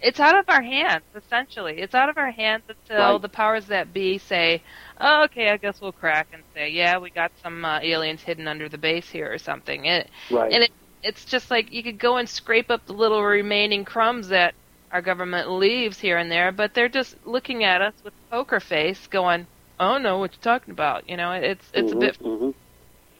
it's 0.00 0.20
out 0.20 0.38
of 0.38 0.44
our 0.48 0.62
hands 0.62 1.04
essentially. 1.14 1.80
It's 1.80 1.94
out 1.94 2.08
of 2.08 2.16
our 2.18 2.30
hands 2.30 2.64
until 2.68 3.18
Right. 3.18 3.20
the 3.20 3.28
powers 3.28 3.66
that 3.68 3.92
be 3.92 4.18
say, 4.18 4.62
oh, 5.00 5.24
"Okay, 5.24 5.50
I 5.50 5.56
guess 5.58 5.80
we'll 5.80 5.92
crack 5.92 6.28
and 6.32 6.44
say, 6.54 6.70
yeah, 6.70 6.98
we 6.98 7.10
got 7.10 7.32
some 7.42 7.64
uh, 7.64 7.80
aliens 7.82 8.22
hidden 8.22 8.48
under 8.48 8.68
the 8.68 8.78
base 8.78 9.10
here 9.10 9.32
or 9.32 9.38
something." 9.38 9.84
It, 9.86 10.10
Right. 10.30 10.50
and 10.50 10.64
it, 10.64 10.70
it's 11.02 11.24
just 11.24 11.50
like 11.50 11.70
you 11.72 11.82
could 11.82 11.98
go 11.98 12.16
and 12.18 12.28
scrape 12.28 12.70
up 12.70 12.86
the 12.86 12.92
little 12.94 13.22
remaining 13.24 13.84
crumbs 13.84 14.28
that 14.28 14.54
our 14.90 15.02
government 15.02 15.50
leaves 15.50 15.98
here 16.00 16.18
and 16.18 16.30
there, 16.30 16.52
but 16.52 16.74
they're 16.74 16.88
just 16.88 17.14
looking 17.24 17.64
at 17.64 17.82
us 17.82 17.94
with 18.04 18.14
poker 18.30 18.60
face, 18.60 19.06
going, 19.08 19.46
"Oh 19.78 19.98
no, 19.98 20.18
what 20.18 20.32
you're 20.34 20.54
talking 20.54 20.72
about?" 20.72 21.08
You 21.08 21.16
know, 21.16 21.32
it's 21.32 21.70
it's 21.74 21.92
Mhm, 21.92 21.92
a 21.92 21.96
bit 21.96 22.16
mhm. 22.20 22.54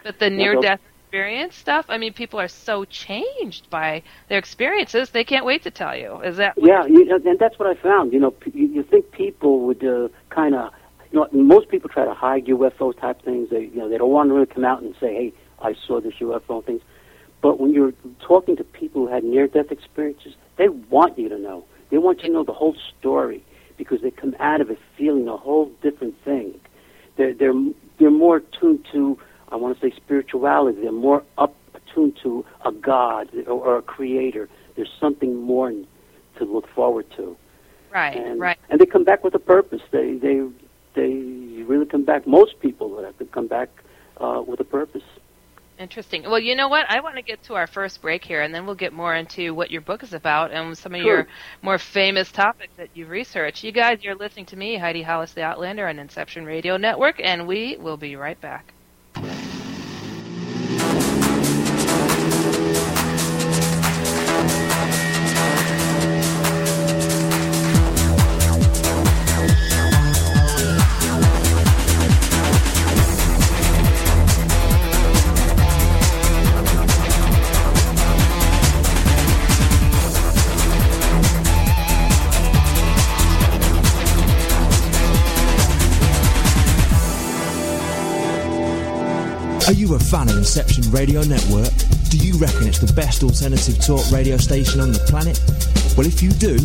but 0.02 0.18
the 0.18 0.30
near 0.30 0.56
death 0.56 0.80
experience 1.08 1.54
stuff, 1.56 1.86
I 1.88 1.96
mean, 1.96 2.12
people 2.12 2.38
are 2.38 2.48
so 2.48 2.84
changed 2.84 3.70
by 3.70 4.02
their 4.28 4.38
experiences, 4.38 5.08
they 5.08 5.24
can't 5.24 5.46
wait 5.46 5.62
to 5.62 5.70
tell 5.70 5.96
you. 5.96 6.20
Is 6.20 6.36
that 6.36 6.52
Yeah, 6.58 6.84
you, 6.84 7.10
and 7.24 7.38
that's 7.38 7.58
what 7.58 7.66
I 7.66 7.80
found. 7.80 8.12
You 8.12 8.20
know, 8.20 8.34
you, 8.52 8.66
you 8.66 8.82
think 8.82 9.10
people 9.10 9.60
would 9.60 9.82
uh, 9.82 10.08
kind 10.28 10.54
of, 10.54 10.70
you 11.10 11.18
know, 11.18 11.26
most 11.32 11.70
people 11.70 11.88
try 11.88 12.04
to 12.04 12.12
hide 12.12 12.44
UFO 12.46 12.94
type 12.94 13.22
things. 13.22 13.48
They, 13.48 13.62
you 13.72 13.76
know, 13.76 13.88
they 13.88 13.96
don't 13.96 14.10
want 14.10 14.28
to 14.28 14.34
really 14.34 14.46
come 14.46 14.66
out 14.66 14.82
and 14.82 14.94
say, 15.00 15.14
"Hey, 15.14 15.32
I 15.62 15.74
saw 15.86 15.98
this 15.98 16.12
UFO 16.20 16.62
things." 16.62 16.82
But 17.40 17.58
when 17.58 17.72
you're 17.72 17.94
talking 18.20 18.56
to 18.56 18.64
people 18.64 19.06
who 19.06 19.12
had 19.12 19.24
near-death 19.24 19.70
experiences, 19.70 20.34
they 20.56 20.68
want 20.68 21.18
you 21.18 21.30
to 21.30 21.38
know. 21.38 21.64
They 21.88 21.96
want 21.96 22.18
you 22.18 22.26
to 22.26 22.32
know 22.34 22.44
the 22.44 22.52
whole 22.52 22.76
story 22.98 23.42
because 23.78 24.02
they 24.02 24.10
come 24.10 24.36
out 24.40 24.60
of 24.60 24.70
it 24.70 24.78
feeling 24.98 25.26
a 25.28 25.38
whole 25.38 25.72
different 25.80 26.22
thing. 26.22 26.60
They're 27.16 27.32
they're 27.32 27.54
they're 27.98 28.10
more 28.10 28.40
tuned 28.40 28.86
to, 28.92 29.18
I 29.50 29.56
want 29.56 29.78
to 29.78 29.90
say, 29.90 29.94
spirituality. 29.96 30.82
They're 30.82 30.92
more 30.92 31.22
up 31.36 31.54
attuned 31.74 32.18
to 32.22 32.44
a 32.64 32.72
God 32.72 33.28
or, 33.46 33.78
a 33.78 33.82
creator. 33.82 34.48
There's 34.76 34.92
something 35.00 35.36
more 35.36 35.70
to 35.70 36.44
look 36.44 36.68
forward 36.68 37.06
to. 37.16 37.36
Right, 37.92 38.16
and, 38.16 38.40
right. 38.40 38.58
And 38.68 38.80
they 38.80 38.86
come 38.86 39.04
back 39.04 39.24
with 39.24 39.34
a 39.34 39.38
purpose. 39.38 39.80
They 39.90 40.14
they 40.14 40.46
they 40.94 41.14
really 41.62 41.86
come 41.86 42.04
back. 42.04 42.26
Most 42.26 42.60
people 42.60 42.90
would 42.90 43.04
have 43.04 43.18
to 43.18 43.24
come 43.24 43.46
back 43.46 43.70
uh, 44.18 44.42
with 44.46 44.60
a 44.60 44.64
purpose. 44.64 45.02
Interesting. 45.78 46.24
Well, 46.24 46.40
you 46.40 46.56
know 46.56 46.68
what? 46.68 46.86
I 46.90 47.00
want 47.00 47.16
to 47.16 47.22
get 47.22 47.44
to 47.44 47.54
our 47.54 47.68
first 47.68 48.02
break 48.02 48.24
here, 48.24 48.42
and 48.42 48.52
then 48.52 48.66
we'll 48.66 48.74
get 48.74 48.92
more 48.92 49.14
into 49.14 49.54
what 49.54 49.70
your 49.70 49.80
book 49.80 50.02
is 50.02 50.12
about 50.12 50.50
and 50.50 50.76
some 50.76 50.92
of 50.92 51.00
Sure. 51.00 51.14
your 51.14 51.26
more 51.62 51.78
famous 51.78 52.32
topics 52.32 52.72
that 52.76 52.88
you've 52.94 53.10
researched. 53.10 53.62
You 53.62 53.70
guys, 53.70 54.02
you're 54.02 54.16
listening 54.16 54.46
to 54.46 54.56
me, 54.56 54.76
Heidi 54.76 55.02
Hollis, 55.02 55.32
the 55.34 55.42
Outlander, 55.42 55.86
on 55.86 56.00
Inception 56.00 56.46
Radio 56.46 56.76
Network, 56.76 57.20
and 57.22 57.46
we 57.46 57.76
will 57.76 57.96
be 57.96 58.16
right 58.16 58.40
back. 58.40 58.74
You 89.88 89.94
a 89.94 89.98
fan 89.98 90.28
of 90.28 90.36
Inception 90.36 90.84
Radio 90.90 91.22
Network? 91.22 91.72
Do 92.10 92.18
you 92.18 92.36
reckon 92.36 92.66
it's 92.68 92.78
the 92.78 92.92
best 92.92 93.22
alternative 93.22 93.78
talk 93.84 94.04
radio 94.10 94.36
station 94.36 94.80
on 94.80 94.92
the 94.92 94.98
planet? 95.00 95.40
Well, 95.96 96.06
if 96.06 96.22
you 96.22 96.30
do, 96.30 96.56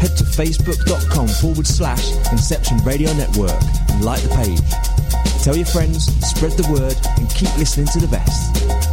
head 0.00 0.16
to 0.16 0.24
facebook.com 0.24 1.28
forward 1.28 1.66
slash 1.66 2.12
Inception 2.32 2.78
Radio 2.78 3.12
Network 3.14 3.60
and 3.90 4.04
like 4.04 4.22
the 4.22 4.30
page. 4.30 5.44
Tell 5.44 5.56
your 5.56 5.66
friends, 5.66 6.06
spread 6.26 6.52
the 6.52 6.70
word, 6.72 6.96
and 7.18 7.28
keep 7.30 7.54
listening 7.58 7.86
to 7.88 7.98
the 7.98 8.08
best. 8.08 8.89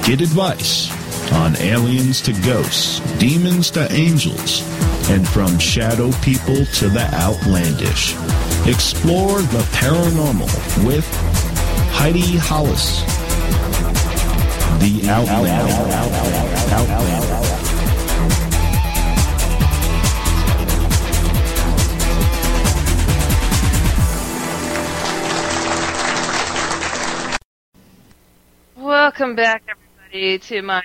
Get 0.06 0.22
advice 0.22 1.32
on 1.32 1.56
aliens 1.58 2.22
to 2.22 2.32
ghosts, 2.42 3.00
demons 3.20 3.70
to 3.72 3.92
angels, 3.92 4.62
and 5.10 5.28
from 5.28 5.58
shadow 5.58 6.12
people 6.22 6.66
to 6.66 6.88
the 6.88 7.10
outlandish. 7.16 8.14
Explore 8.68 9.42
the 9.42 9.64
paranormal 9.74 10.86
with 10.86 11.06
Heidi 11.92 12.38
Hollis. 12.38 13.02
The 14.80 15.10
Outlander. 15.10 16.00
Welcome 28.78 29.36
back, 29.36 29.64
everybody, 29.68 30.38
to 30.40 30.62
my 30.62 30.84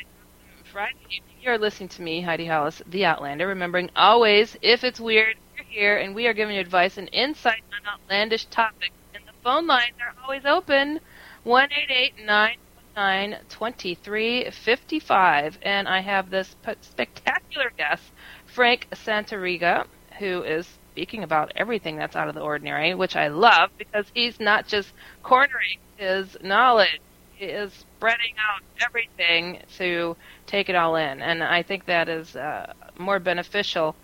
Friday 0.75 0.97
evening. 1.09 1.37
You're 1.41 1.57
listening 1.57 1.89
to 1.91 2.03
me, 2.03 2.21
Heidi 2.21 2.47
Hollis, 2.47 2.83
the 2.89 3.05
Outlander. 3.05 3.47
Remembering 3.47 3.91
always, 3.95 4.57
if 4.61 4.83
it's 4.83 4.99
weird, 4.99 5.37
you're 5.55 5.67
here, 5.67 5.99
and 5.99 6.17
we 6.17 6.27
are 6.27 6.35
giving 6.35 6.57
you 6.57 6.61
advice 6.61 6.99
and 6.99 7.09
insight 7.13 7.63
on 7.73 7.93
outlandish 7.93 8.47
topics. 8.47 8.91
And 9.15 9.23
the 9.25 9.41
phone 9.45 9.69
lines 9.69 9.95
are 10.01 10.21
always 10.21 10.45
open, 10.45 10.99
one 11.45 11.69
eight 11.71 11.93
eight 11.93 12.15
nine 12.27 12.57
nine 12.97 13.37
twenty 13.49 13.95
three 13.95 14.51
fifty 14.51 14.99
five. 14.99 15.61
And 15.63 15.87
I 15.87 16.01
have 16.01 16.31
this 16.31 16.57
spectacular 16.81 17.71
guest, 17.79 18.11
Frank 18.45 18.89
Santariga, 18.91 19.87
who 20.19 20.43
is 20.43 20.67
speaking 20.91 21.23
about 21.23 21.53
everything 21.55 21.95
that's 21.95 22.17
out 22.17 22.27
of 22.27 22.35
the 22.35 22.41
ordinary, 22.41 22.95
which 22.95 23.15
I 23.15 23.29
love 23.29 23.71
because 23.79 24.07
he's 24.13 24.41
not 24.41 24.67
just 24.67 24.93
cornering 25.23 25.79
his 25.99 26.37
knowledge 26.43 27.01
he 27.37 27.47
is 27.47 27.85
spreading 28.05 28.35
out 28.39 28.63
everything 28.87 29.63
to 29.79 30.17
take 30.47 30.69
it 30.69 30.75
all 30.75 30.97
in. 30.97 31.23
And 31.23 31.43
I 31.43 31.63
think 31.63 31.87
that 31.87 32.09
is 32.09 32.37
uh, 32.37 32.73
more 32.99 33.19
beneficial 33.19 33.97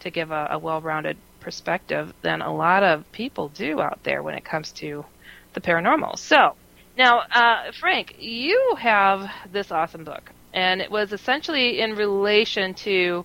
to 0.00 0.10
give 0.10 0.30
a, 0.32 0.48
a 0.50 0.58
well 0.58 0.80
rounded 0.80 1.16
perspective 1.40 2.12
than 2.22 2.42
a 2.42 2.52
lot 2.52 2.82
of 2.82 3.10
people 3.12 3.48
do 3.50 3.80
out 3.80 4.00
there 4.02 4.22
when 4.22 4.34
it 4.34 4.44
comes 4.44 4.72
to 4.72 5.04
the 5.52 5.60
paranormal. 5.60 6.18
So, 6.18 6.56
now, 6.96 7.20
uh, 7.30 7.70
Frank, 7.78 8.16
you 8.18 8.74
have 8.78 9.30
this 9.52 9.70
awesome 9.70 10.04
book, 10.04 10.32
and 10.52 10.80
it 10.80 10.90
was 10.90 11.12
essentially 11.12 11.80
in 11.80 11.94
relation 11.94 12.74
to. 12.74 13.24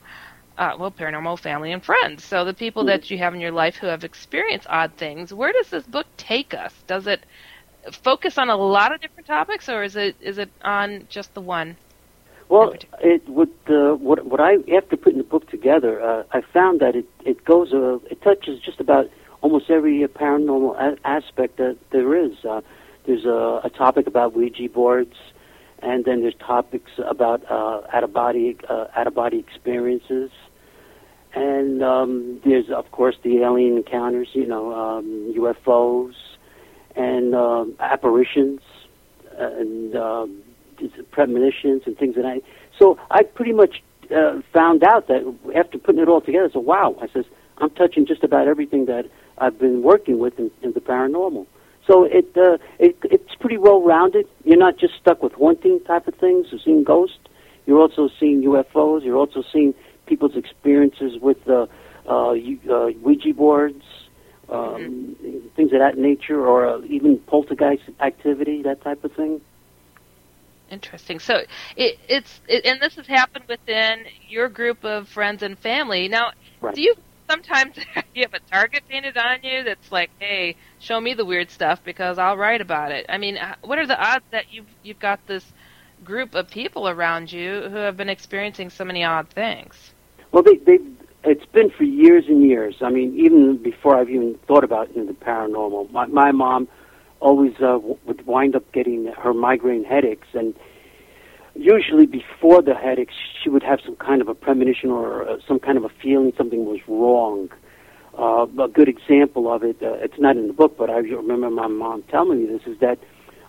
Uh, 0.58 0.76
well, 0.78 0.92
paranormal 0.92 1.40
family 1.40 1.72
and 1.72 1.82
friends. 1.82 2.22
So 2.22 2.44
the 2.44 2.54
people 2.54 2.84
that 2.84 3.10
you 3.10 3.18
have 3.18 3.34
in 3.34 3.40
your 3.40 3.54
life 3.54 3.78
who 3.78 3.88
have 3.88 4.04
experienced 4.04 4.68
odd 4.70 4.92
things. 4.98 5.34
Where 5.34 5.54
does 5.54 5.70
this 5.70 5.86
book 5.86 6.06
take 6.18 6.54
us? 6.54 6.74
Does 6.86 7.08
it 7.08 7.22
focus 7.92 8.38
on 8.38 8.50
a 8.50 8.56
lot 8.56 8.94
of 8.94 9.02
different 9.02 9.28
topics, 9.28 9.70
or 9.70 9.84
is 9.84 9.96
it 9.96 10.16
is 10.22 10.38
it 10.38 10.50
on 10.64 11.08
just 11.10 11.34
the 11.34 11.42
one? 11.42 11.78
Well, 12.50 12.74
it 13.00 13.28
would 13.30 13.54
uh, 13.68 13.94
what 13.94 14.26
what 14.26 14.40
I 14.40 14.56
after 14.76 14.98
putting 14.98 15.20
the 15.20 15.24
book 15.24 15.50
together, 15.50 16.02
uh, 16.02 16.24
I 16.32 16.42
found 16.42 16.80
that 16.80 16.96
it 16.96 17.06
it 17.24 17.46
goes 17.46 17.74
uh, 17.74 18.00
it 18.10 18.22
touches 18.22 18.60
just 18.60 18.80
about 18.80 19.10
almost 19.42 19.70
every 19.70 20.00
paranormal 20.08 20.76
a- 20.78 21.08
aspect 21.08 21.58
that 21.58 21.78
there 21.92 22.16
is. 22.16 22.44
Uh, 22.44 22.62
there's 23.06 23.26
a, 23.26 23.62
a 23.64 23.70
topic 23.70 24.08
about 24.08 24.34
Ouija 24.34 24.68
boards, 24.70 25.16
and 25.82 26.06
then 26.06 26.22
there's 26.22 26.36
topics 26.36 26.92
about 27.06 27.44
uh, 27.50 27.82
out 27.94 28.04
of 28.04 28.14
body 28.14 28.58
uh, 28.68 28.88
out 28.96 29.06
of 29.06 29.14
body 29.14 29.38
experiences, 29.38 30.32
and 31.34 31.84
um, 31.84 32.42
there's 32.44 32.70
of 32.70 32.92
course 32.92 33.16
the 33.24 33.44
alien 33.44 33.78
encounters, 33.78 34.30
you 34.34 34.48
know, 34.48 34.74
um, 34.74 35.34
UFOs, 35.38 36.16
and 36.96 37.36
um, 37.36 37.76
apparitions, 37.80 38.62
and 39.38 39.96
um, 39.96 40.42
premonitions 41.12 41.84
and 41.86 41.98
things 41.98 42.16
that 42.16 42.26
I. 42.26 42.42
So 42.78 43.00
I 43.12 43.24
pretty 43.24 43.54
much 43.54 43.82
uh, 44.16 44.42
found 44.54 44.84
out 44.84 45.08
that 45.08 45.22
after 45.56 45.78
putting 45.78 46.02
it 46.02 46.08
all 46.08 46.22
together, 46.22 46.46
I 46.46 46.54
said, 46.54 46.64
"Wow!" 46.64 46.96
I 47.02 47.08
says, 47.08 47.26
"I'm 47.58 47.70
touching 47.72 48.06
just 48.06 48.24
about 48.24 48.48
everything 48.48 48.86
that 48.86 49.06
I've 49.38 49.60
been 49.60 49.84
working 49.84 50.20
with 50.20 50.40
in, 50.40 50.52
in 50.62 50.74
the 50.74 50.82
paranormal." 50.82 51.46
So 51.88 52.04
it, 52.04 52.28
uh, 52.38 52.58
it 52.78 52.98
it's 53.04 53.34
pretty 53.40 53.58
well 53.58 53.82
rounded. 53.82 54.28
You're 54.44 54.58
not 54.58 54.78
just 54.78 54.94
stuck 55.02 55.24
with 55.24 55.34
haunting 55.34 55.80
type 55.86 56.08
of 56.08 56.16
things, 56.16 56.48
You're 56.52 56.62
seeing 56.64 56.84
ghosts. 56.84 57.18
You're 57.66 57.80
also 57.80 58.10
seeing 58.20 58.42
UFOs. 58.44 59.04
You're 59.04 59.18
also 59.18 59.44
seeing 59.54 59.74
people's 60.06 60.36
experiences 60.36 61.20
with 61.22 61.38
uh, 61.48 61.68
uh, 62.10 62.32
U- 62.34 62.60
uh, 62.70 62.88
Ouija 63.02 63.34
boards, 63.34 63.84
um, 64.52 65.16
things 65.56 65.72
of 65.74 65.80
that 65.80 65.98
nature, 65.98 66.46
or 66.46 66.68
uh, 66.68 66.82
even 66.90 67.20
poltergeist 67.28 67.84
activity, 68.02 68.62
that 68.64 68.82
type 68.84 69.04
of 69.04 69.12
thing. 69.14 69.42
Interesting. 70.70 71.20
So 71.20 71.36
it, 71.76 71.98
it's 72.08 72.42
it, 72.48 72.66
and 72.66 72.80
this 72.82 72.96
has 72.96 73.08
happened 73.08 73.46
within 73.50 74.06
your 74.28 74.50
group 74.50 74.84
of 74.84 75.10
friends 75.10 75.42
and 75.44 75.58
family. 75.58 76.08
Now, 76.08 76.32
Right. 76.62 76.76
do 76.76 76.82
you 76.82 76.94
sometimes 77.30 77.76
you 78.14 78.24
have 78.24 78.34
a 78.34 78.52
target 78.52 78.84
painted 78.88 79.18
on 79.18 79.40
you 79.42 79.64
that's 79.64 79.92
like, 79.92 80.12
"Hey, 80.20 80.56
show 80.78 81.02
me 81.02 81.14
the 81.14 81.26
weird 81.26 81.50
stuff 81.50 81.84
because 81.84 82.20
I'll 82.20 82.38
write 82.38 82.62
about 82.62 82.92
it." 82.92 83.06
I 83.10 83.18
mean, 83.18 83.40
what 83.62 83.80
are 83.80 83.88
the 83.88 84.00
odds 84.00 84.26
that 84.32 84.46
you've 84.52 84.70
you've 84.84 85.00
got 85.00 85.20
this 85.28 85.52
group 86.04 86.36
of 86.36 86.50
people 86.50 86.88
around 86.88 87.32
you 87.32 87.64
who 87.70 87.78
have 87.78 87.98
been 87.98 88.10
experiencing 88.10 88.70
so 88.70 88.86
many 88.86 89.04
odd 89.04 89.30
things. 89.30 89.94
Well, 90.32 90.44
they, 90.44 90.58
they, 90.58 90.78
it's 91.24 91.46
been 91.46 91.70
for 91.70 91.84
years 91.84 92.26
and 92.28 92.44
years. 92.44 92.76
I 92.82 92.90
mean, 92.90 93.18
even 93.18 93.62
before 93.62 93.98
I've 93.98 94.10
even 94.10 94.38
thought 94.48 94.64
about 94.64 94.96
you 94.96 95.04
know, 95.04 95.08
the 95.08 95.14
paranormal, 95.14 95.92
my, 95.92 96.06
my 96.08 96.32
mom 96.32 96.68
always 97.20 97.54
uh, 97.58 97.74
w- 97.74 97.98
would 98.06 98.26
wind 98.26 98.56
up 98.56 98.72
getting 98.72 99.08
her 99.08 99.34
migraine 99.34 99.84
headaches, 99.84 100.28
and 100.34 100.56
usually 101.56 102.06
before 102.06 102.62
the 102.62 102.74
headaches, 102.74 103.14
she 103.44 103.50
would 103.50 103.64
have 103.64 103.80
some 103.86 103.96
kind 103.98 104.22
of 104.22 104.30
a 104.30 104.36
premonition 104.36 104.90
or 104.90 105.28
uh, 105.28 105.38
some 105.46 105.60
kind 105.60 105.78
of 105.78 105.84
a 105.84 105.90
feeling 106.02 106.32
something 106.38 106.66
was 106.66 106.80
wrong. 106.88 107.50
Uh, 108.18 108.46
a 108.62 108.68
good 108.68 108.90
example 108.90 109.52
of 109.52 109.64
it, 109.64 109.78
uh, 109.82 109.94
it's 109.94 110.20
not 110.20 110.36
in 110.36 110.48
the 110.48 110.54
book, 110.54 110.78
but 110.78 110.90
I 110.90 110.98
remember 110.98 111.50
my 111.50 111.68
mom 111.68 112.04
telling 112.04 112.40
me 112.40 112.48
this, 112.48 112.66
is 112.68 112.80
that 112.80 112.98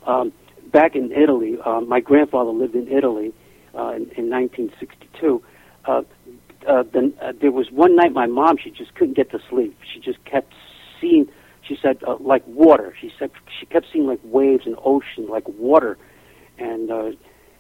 um, 0.07 0.33
back 0.73 0.95
in 0.95 1.13
Italy, 1.13 1.57
uh, 1.65 1.81
my 1.81 2.01
grandfather 2.01 2.51
lived 2.51 2.75
in 2.75 2.89
Italy 2.89 3.33
uh, 3.75 3.91
in, 3.91 4.03
in 4.17 4.31
1962. 4.31 5.43
Uh, 5.87 6.03
uh, 6.69 6.85
then 6.93 7.15
uh, 7.23 7.33
there 7.41 7.51
was 7.51 7.71
one 7.71 7.97
night 7.97 8.13
my 8.13 8.27
mom 8.27 8.57
she 8.63 8.71
just 8.71 8.95
couldn't 8.95 9.17
get 9.17 9.31
to 9.31 9.41
sleep. 9.49 9.77
She 9.93 10.01
just 10.01 10.23
kept 10.25 10.53
seeing. 11.01 11.29
She 11.63 11.77
said 11.81 12.03
uh, 12.07 12.17
like 12.19 12.47
water. 12.47 12.95
She 13.01 13.13
said 13.19 13.31
she 13.59 13.67
kept 13.67 13.87
seeing 13.93 14.07
like 14.07 14.21
waves 14.25 14.67
and 14.67 14.77
ocean 14.85 15.29
like 15.29 15.49
water, 15.49 15.97
and 16.59 16.91
uh, 16.91 17.11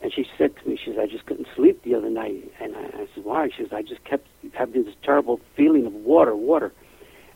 and 0.02 0.12
she 0.12 0.26
said 0.38 0.56
to 0.56 0.68
me, 0.68 0.78
she 0.82 0.92
said 0.92 1.00
I 1.00 1.06
just 1.06 1.26
couldn't 1.26 1.48
sleep 1.54 1.82
the 1.82 1.94
other 1.94 2.10
night. 2.10 2.50
And 2.60 2.74
I, 2.74 2.84
I 2.84 3.08
said 3.14 3.24
why? 3.24 3.48
She 3.48 3.62
says 3.62 3.72
I 3.72 3.82
just 3.82 4.04
kept 4.04 4.26
having 4.52 4.84
this 4.84 4.94
terrible 5.02 5.40
feeling 5.56 5.86
of 5.86 5.92
water, 5.92 6.34
water. 6.34 6.72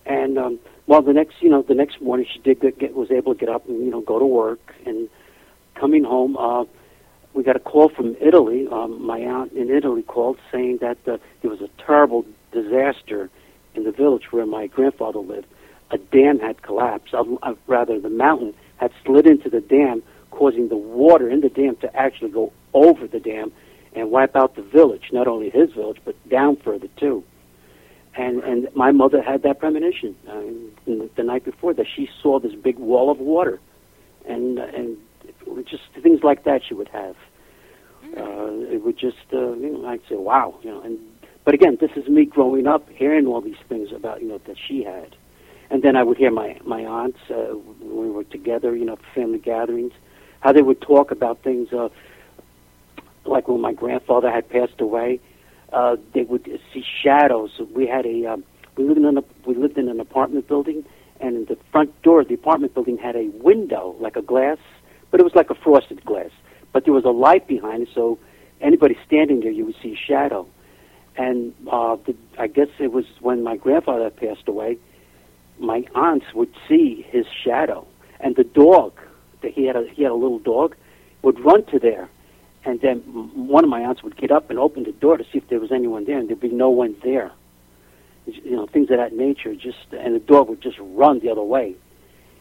And 0.06 0.38
um, 0.38 0.58
well, 0.86 1.02
the 1.02 1.12
next 1.12 1.36
you 1.40 1.48
know 1.48 1.62
the 1.62 1.74
next 1.74 2.00
morning 2.00 2.26
she 2.32 2.40
did 2.40 2.60
get, 2.60 2.78
get 2.78 2.94
was 2.94 3.10
able 3.10 3.34
to 3.34 3.40
get 3.40 3.48
up 3.48 3.68
and 3.68 3.84
you 3.84 3.90
know 3.90 4.00
go 4.00 4.18
to 4.18 4.26
work 4.26 4.74
and 4.86 5.08
coming 5.74 6.04
home. 6.04 6.36
Uh, 6.36 6.64
we 7.34 7.42
got 7.42 7.56
a 7.56 7.60
call 7.60 7.88
from 7.88 8.16
Italy. 8.20 8.66
Um, 8.70 9.04
my 9.04 9.18
aunt 9.18 9.52
in 9.52 9.68
Italy 9.70 10.02
called 10.02 10.38
saying 10.50 10.78
that 10.80 10.98
uh, 11.06 11.18
there 11.42 11.50
was 11.50 11.60
a 11.60 11.68
terrible 11.84 12.24
disaster 12.52 13.28
in 13.74 13.84
the 13.84 13.90
village 13.90 14.30
where 14.30 14.46
my 14.46 14.68
grandfather 14.68 15.18
lived. 15.18 15.48
A 15.90 15.98
dam 15.98 16.38
had 16.38 16.62
collapsed. 16.62 17.12
Uh, 17.12 17.24
uh, 17.42 17.54
rather, 17.66 18.00
the 18.00 18.08
mountain 18.08 18.54
had 18.76 18.92
slid 19.04 19.26
into 19.26 19.50
the 19.50 19.60
dam, 19.60 20.02
causing 20.30 20.68
the 20.68 20.76
water 20.76 21.28
in 21.28 21.40
the 21.40 21.48
dam 21.48 21.76
to 21.76 21.94
actually 21.96 22.30
go 22.30 22.52
over 22.72 23.06
the 23.06 23.20
dam 23.20 23.52
and 23.94 24.10
wipe 24.10 24.34
out 24.36 24.54
the 24.54 24.62
village. 24.62 25.10
Not 25.12 25.26
only 25.26 25.50
his 25.50 25.72
village, 25.72 25.98
but 26.04 26.16
down 26.28 26.56
further 26.56 26.88
too. 26.96 27.24
And 28.16 28.44
and 28.44 28.68
my 28.76 28.92
mother 28.92 29.20
had 29.20 29.42
that 29.42 29.58
premonition 29.58 30.14
uh, 30.28 30.40
the, 30.84 31.10
the 31.16 31.24
night 31.24 31.44
before 31.44 31.74
that 31.74 31.86
she 31.96 32.08
saw 32.22 32.38
this 32.38 32.54
big 32.54 32.78
wall 32.78 33.10
of 33.10 33.18
water, 33.18 33.58
and 34.24 34.60
uh, 34.60 34.62
and 34.62 34.96
just 35.66 35.82
things 36.02 36.22
like 36.22 36.44
that 36.44 36.62
she 36.66 36.74
would 36.74 36.88
have. 36.88 37.16
Uh, 38.16 38.50
it 38.70 38.84
would 38.84 38.98
just, 38.98 39.16
uh, 39.32 39.52
you 39.54 39.72
know, 39.72 39.86
I'd 39.86 40.00
say, 40.08 40.16
wow, 40.16 40.58
you 40.62 40.70
know. 40.70 40.80
And 40.80 40.98
but 41.44 41.54
again, 41.54 41.78
this 41.80 41.90
is 41.96 42.08
me 42.08 42.24
growing 42.24 42.66
up, 42.66 42.88
hearing 42.90 43.26
all 43.26 43.40
these 43.40 43.56
things 43.68 43.92
about, 43.92 44.22
you 44.22 44.28
know, 44.28 44.40
that 44.46 44.56
she 44.58 44.84
had, 44.84 45.16
and 45.70 45.82
then 45.82 45.96
I 45.96 46.02
would 46.02 46.16
hear 46.16 46.30
my 46.30 46.58
my 46.64 46.84
aunts 46.84 47.18
uh, 47.30 47.54
when 47.54 48.06
we 48.06 48.10
were 48.10 48.24
together, 48.24 48.76
you 48.76 48.84
know, 48.84 48.98
family 49.14 49.38
gatherings, 49.38 49.92
how 50.40 50.52
they 50.52 50.62
would 50.62 50.80
talk 50.80 51.10
about 51.10 51.42
things, 51.42 51.72
uh, 51.72 51.88
like 53.24 53.48
when 53.48 53.60
my 53.60 53.72
grandfather 53.72 54.30
had 54.30 54.48
passed 54.48 54.80
away, 54.80 55.18
uh, 55.72 55.96
they 56.12 56.22
would 56.22 56.44
see 56.72 56.84
shadows. 57.02 57.50
We 57.74 57.86
had 57.86 58.06
a, 58.06 58.26
um, 58.26 58.44
we 58.76 58.84
lived 58.84 58.98
in 58.98 59.18
a, 59.18 59.24
we 59.46 59.54
lived 59.54 59.78
in 59.78 59.88
an 59.88 59.98
apartment 59.98 60.46
building, 60.46 60.84
and 61.20 61.36
in 61.36 61.44
the 61.46 61.58
front 61.72 62.00
door 62.02 62.20
of 62.20 62.28
the 62.28 62.34
apartment 62.34 62.74
building 62.74 62.98
had 62.98 63.16
a 63.16 63.28
window, 63.42 63.96
like 63.98 64.16
a 64.16 64.22
glass 64.22 64.58
but 65.14 65.20
it 65.20 65.22
was 65.22 65.36
like 65.36 65.48
a 65.48 65.54
frosted 65.54 66.04
glass. 66.04 66.30
But 66.72 66.86
there 66.86 66.92
was 66.92 67.04
a 67.04 67.10
light 67.10 67.46
behind 67.46 67.84
it, 67.84 67.88
so 67.94 68.18
anybody 68.60 68.98
standing 69.06 69.38
there, 69.38 69.52
you 69.52 69.64
would 69.64 69.76
see 69.80 69.92
a 69.92 69.96
shadow. 69.96 70.48
And 71.16 71.54
uh, 71.70 71.98
the, 72.04 72.16
I 72.36 72.48
guess 72.48 72.66
it 72.80 72.90
was 72.90 73.04
when 73.20 73.44
my 73.44 73.56
grandfather 73.56 74.10
passed 74.10 74.48
away, 74.48 74.76
my 75.60 75.84
aunts 75.94 76.26
would 76.34 76.52
see 76.68 77.06
his 77.08 77.26
shadow, 77.44 77.86
and 78.18 78.34
the 78.34 78.42
dog 78.42 78.98
that 79.42 79.52
he 79.52 79.66
had 79.66 79.76
a 79.76 79.86
he 79.88 80.02
had 80.02 80.10
a 80.10 80.16
little 80.16 80.40
dog 80.40 80.74
would 81.22 81.38
run 81.38 81.64
to 81.66 81.78
there, 81.78 82.08
and 82.64 82.80
then 82.80 82.98
one 83.36 83.62
of 83.62 83.70
my 83.70 83.82
aunts 83.82 84.02
would 84.02 84.16
get 84.16 84.32
up 84.32 84.50
and 84.50 84.58
open 84.58 84.82
the 84.82 84.90
door 84.90 85.16
to 85.16 85.22
see 85.22 85.38
if 85.38 85.48
there 85.48 85.60
was 85.60 85.70
anyone 85.70 86.06
there, 86.06 86.18
and 86.18 86.28
there'd 86.28 86.40
be 86.40 86.48
no 86.48 86.70
one 86.70 86.96
there. 87.04 87.30
You 88.26 88.56
know, 88.56 88.66
things 88.66 88.90
of 88.90 88.96
that 88.96 89.12
nature. 89.12 89.54
Just 89.54 89.92
and 89.92 90.16
the 90.16 90.18
dog 90.18 90.48
would 90.48 90.60
just 90.60 90.78
run 90.80 91.20
the 91.20 91.30
other 91.30 91.44
way 91.44 91.76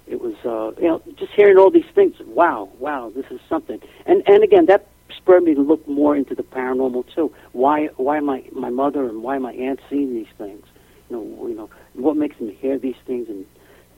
it 0.07 0.21
was 0.21 0.35
uh, 0.45 0.79
you 0.81 0.87
know 0.87 1.01
just 1.17 1.31
hearing 1.33 1.57
all 1.57 1.71
these 1.71 1.89
things. 1.95 2.15
Wow, 2.25 2.69
wow, 2.79 3.11
this 3.15 3.25
is 3.31 3.39
something. 3.47 3.79
And 4.05 4.23
and 4.27 4.43
again, 4.43 4.65
that 4.67 4.87
spurred 5.15 5.43
me 5.43 5.53
to 5.55 5.61
look 5.61 5.87
more 5.87 6.15
into 6.15 6.35
the 6.35 6.43
paranormal 6.43 7.05
too. 7.13 7.33
Why 7.51 7.87
why 7.97 8.17
am 8.17 8.29
I 8.29 8.43
my 8.51 8.69
mother 8.69 9.07
and 9.07 9.23
why 9.23 9.37
my 9.37 9.53
aunt 9.53 9.79
seeing 9.89 10.13
these 10.13 10.33
things? 10.37 10.65
You 11.09 11.17
know, 11.17 11.47
you 11.47 11.55
know 11.55 11.69
what 11.93 12.17
makes 12.17 12.37
them 12.37 12.49
hear 12.49 12.77
these 12.77 12.95
things 13.05 13.29
and 13.29 13.45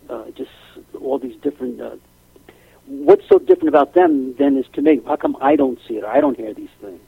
uh, 0.10 0.32
just 0.32 0.52
all 1.00 1.20
these 1.20 1.36
different. 1.42 1.82
Uh, 1.82 1.96
what's 2.86 3.28
so 3.28 3.40
different 3.40 3.70
about 3.70 3.94
them 3.94 4.36
than 4.38 4.58
is 4.58 4.66
to 4.74 4.82
me? 4.82 5.02
How 5.06 5.16
come 5.16 5.38
I 5.42 5.56
don't 5.56 5.80
see 5.88 5.96
it? 5.96 6.04
or 6.04 6.10
I 6.10 6.22
don't 6.22 6.38
hear 6.38 6.54
these 6.54 6.70
things. 6.82 7.02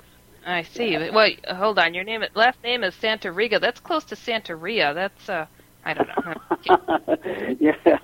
I 0.45 0.61
see. 0.63 0.97
Well, 0.97 1.29
hold 1.49 1.77
on. 1.77 1.93
Your 1.93 2.05
name, 2.05 2.23
last 2.33 2.63
name 2.63 2.83
is 2.83 2.95
Santariga. 2.95 3.59
That's 3.59 3.81
close 3.81 4.05
to 4.05 4.15
Santeria. 4.15 4.93
That's 4.93 5.29
uh, 5.29 5.45
I 5.87 5.93
don't 5.93 6.07
know. 6.07 7.55
yeah, 7.61 7.97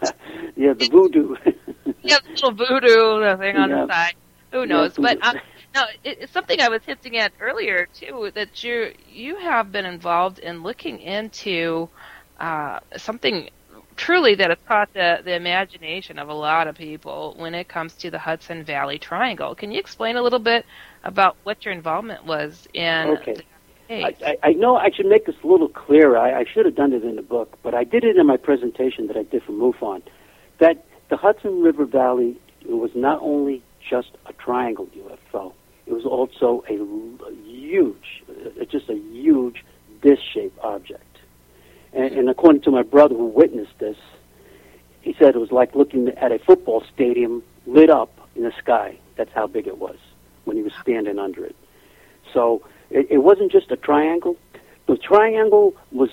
yeah, 0.55 0.73
the 0.73 0.89
voodoo. 0.89 1.35
yeah, 2.01 2.17
the 2.23 2.29
little 2.29 2.51
voodoo 2.51 3.37
thing 3.37 3.57
on 3.57 3.69
yeah. 3.69 3.85
the 3.85 3.87
side. 3.87 4.15
Who 4.53 4.65
knows? 4.65 4.93
Yeah, 4.97 5.15
but 5.15 5.25
um, 5.25 5.35
no, 5.75 5.83
it, 6.05 6.19
it's 6.21 6.31
something 6.31 6.61
I 6.61 6.69
was 6.69 6.81
hinting 6.85 7.17
at 7.17 7.33
earlier 7.41 7.89
too. 7.93 8.31
That 8.33 8.63
you 8.63 8.93
you 9.11 9.35
have 9.35 9.73
been 9.73 9.85
involved 9.85 10.39
in 10.39 10.63
looking 10.63 10.99
into 11.01 11.89
uh, 12.39 12.79
something 12.95 13.49
truly 13.97 14.35
that 14.35 14.49
has 14.49 14.59
caught 14.65 14.93
the, 14.93 15.19
the 15.23 15.35
imagination 15.35 16.17
of 16.17 16.29
a 16.29 16.33
lot 16.33 16.67
of 16.67 16.75
people 16.75 17.35
when 17.37 17.53
it 17.53 17.67
comes 17.67 17.93
to 17.95 18.09
the 18.09 18.17
Hudson 18.17 18.63
Valley 18.63 18.97
Triangle. 18.97 19.55
Can 19.55 19.71
you 19.71 19.79
explain 19.79 20.15
a 20.15 20.21
little 20.21 20.39
bit 20.39 20.65
about 21.03 21.35
what 21.43 21.65
your 21.65 21.73
involvement 21.73 22.25
was 22.25 22.67
in 22.73 23.09
okay. 23.09 23.35
I, 23.89 24.37
I, 24.43 24.53
know 24.53 24.77
I 24.77 24.89
should 24.91 25.05
make 25.05 25.25
this 25.25 25.35
a 25.43 25.47
little 25.47 25.67
clearer. 25.67 26.17
I, 26.17 26.41
I 26.41 26.45
should 26.45 26.65
have 26.65 26.75
done 26.75 26.93
it 26.93 27.03
in 27.03 27.15
the 27.15 27.21
book, 27.21 27.57
but 27.63 27.73
I 27.73 27.83
did 27.83 28.03
it 28.03 28.17
in 28.17 28.25
my 28.25 28.37
presentation 28.37 29.07
that 29.07 29.17
I 29.17 29.23
did 29.23 29.43
for 29.43 29.51
MUFON. 29.51 30.01
That 30.59 30.85
the 31.09 31.17
Hudson 31.17 31.61
River 31.61 31.85
Valley 31.85 32.37
was 32.65 32.91
not 32.95 33.21
only 33.21 33.61
just 33.87 34.11
a 34.25 34.33
triangle 34.33 34.87
UFO, 34.95 35.53
it 35.85 35.93
was 35.93 36.05
also 36.05 36.63
a, 36.69 36.75
a 36.75 37.35
huge, 37.45 38.23
uh, 38.29 38.63
just 38.65 38.89
a 38.89 38.95
huge 38.95 39.65
disc-shaped 40.01 40.57
object. 40.59 41.19
And, 41.93 42.13
and 42.13 42.29
according 42.29 42.61
to 42.63 42.71
my 42.71 42.83
brother 42.83 43.15
who 43.15 43.25
witnessed 43.25 43.77
this, 43.79 43.97
he 45.01 45.13
said 45.19 45.35
it 45.35 45.39
was 45.39 45.51
like 45.51 45.75
looking 45.75 46.07
at 46.09 46.31
a 46.31 46.39
football 46.39 46.83
stadium 46.93 47.43
lit 47.65 47.89
up 47.89 48.17
in 48.35 48.43
the 48.43 48.53
sky. 48.57 48.97
That's 49.17 49.31
how 49.33 49.47
big 49.47 49.67
it 49.67 49.77
was 49.77 49.97
when 50.45 50.55
he 50.57 50.63
was 50.63 50.73
standing 50.81 51.19
under 51.19 51.45
it. 51.45 51.55
So 52.33 52.63
it, 52.93 53.07
it 53.09 53.17
wasn't 53.17 53.51
just 53.51 53.71
a 53.71 53.75
triangle. 53.75 54.37
The 54.87 54.97
triangle 54.97 55.73
was, 55.91 56.09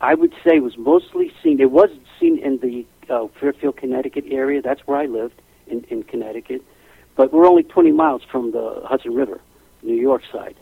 I 0.00 0.14
would 0.14 0.32
say, 0.44 0.58
was 0.60 0.76
mostly 0.78 1.32
seen. 1.42 1.60
It 1.60 1.70
was 1.70 1.90
seen 2.18 2.38
in 2.38 2.58
the 2.58 2.86
uh, 3.12 3.28
Fairfield, 3.38 3.76
Connecticut 3.76 4.24
area. 4.30 4.62
That's 4.62 4.80
where 4.86 4.98
I 4.98 5.06
lived 5.06 5.40
in, 5.66 5.84
in 5.90 6.02
Connecticut. 6.02 6.62
But 7.16 7.32
we're 7.32 7.46
only 7.46 7.62
20 7.62 7.92
miles 7.92 8.22
from 8.30 8.52
the 8.52 8.82
Hudson 8.84 9.14
River, 9.14 9.40
New 9.82 9.94
York 9.94 10.22
side. 10.32 10.56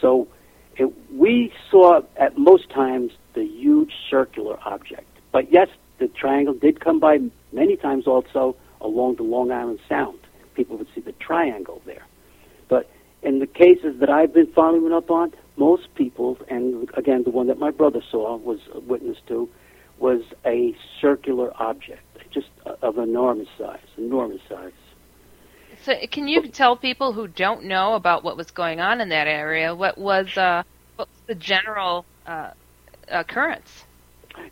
So 0.00 0.28
it, 0.76 0.92
we 1.12 1.52
saw 1.70 2.02
at 2.16 2.36
most 2.36 2.70
times 2.70 3.12
the 3.34 3.44
huge 3.44 3.92
circular 4.10 4.58
object. 4.64 5.08
But 5.32 5.52
yes, 5.52 5.68
the 5.98 6.08
triangle 6.08 6.54
did 6.54 6.80
come 6.80 7.00
by 7.00 7.18
many 7.52 7.76
times 7.76 8.06
also 8.06 8.56
along 8.80 9.16
the 9.16 9.22
Long 9.22 9.50
Island 9.50 9.80
Sound. 9.88 10.18
People 10.54 10.76
would 10.76 10.88
see 10.94 11.00
the 11.00 11.12
triangle 11.12 11.80
there. 11.86 12.05
In 13.26 13.40
the 13.40 13.46
cases 13.48 13.98
that 13.98 14.08
I've 14.08 14.32
been 14.32 14.46
following 14.52 14.92
up 14.92 15.10
on, 15.10 15.32
most 15.56 15.92
people, 15.96 16.38
and 16.48 16.88
again, 16.94 17.24
the 17.24 17.30
one 17.30 17.48
that 17.48 17.58
my 17.58 17.72
brother 17.72 18.00
saw 18.08 18.36
was 18.36 18.60
a 18.72 18.78
witness 18.78 19.18
to, 19.26 19.48
was 19.98 20.22
a 20.44 20.76
circular 21.00 21.50
object, 21.60 22.04
just 22.30 22.46
of 22.82 22.98
enormous 22.98 23.48
size, 23.58 23.80
enormous 23.98 24.40
size. 24.48 24.70
So, 25.82 25.94
can 26.08 26.28
you 26.28 26.46
tell 26.46 26.76
people 26.76 27.12
who 27.12 27.26
don't 27.26 27.64
know 27.64 27.94
about 27.94 28.22
what 28.22 28.36
was 28.36 28.52
going 28.52 28.78
on 28.78 29.00
in 29.00 29.08
that 29.08 29.26
area 29.26 29.74
what 29.74 29.98
was 29.98 30.38
uh, 30.38 30.62
what 30.94 31.08
was 31.08 31.20
the 31.26 31.34
general 31.34 32.04
uh, 32.28 32.50
occurrence? 33.08 33.86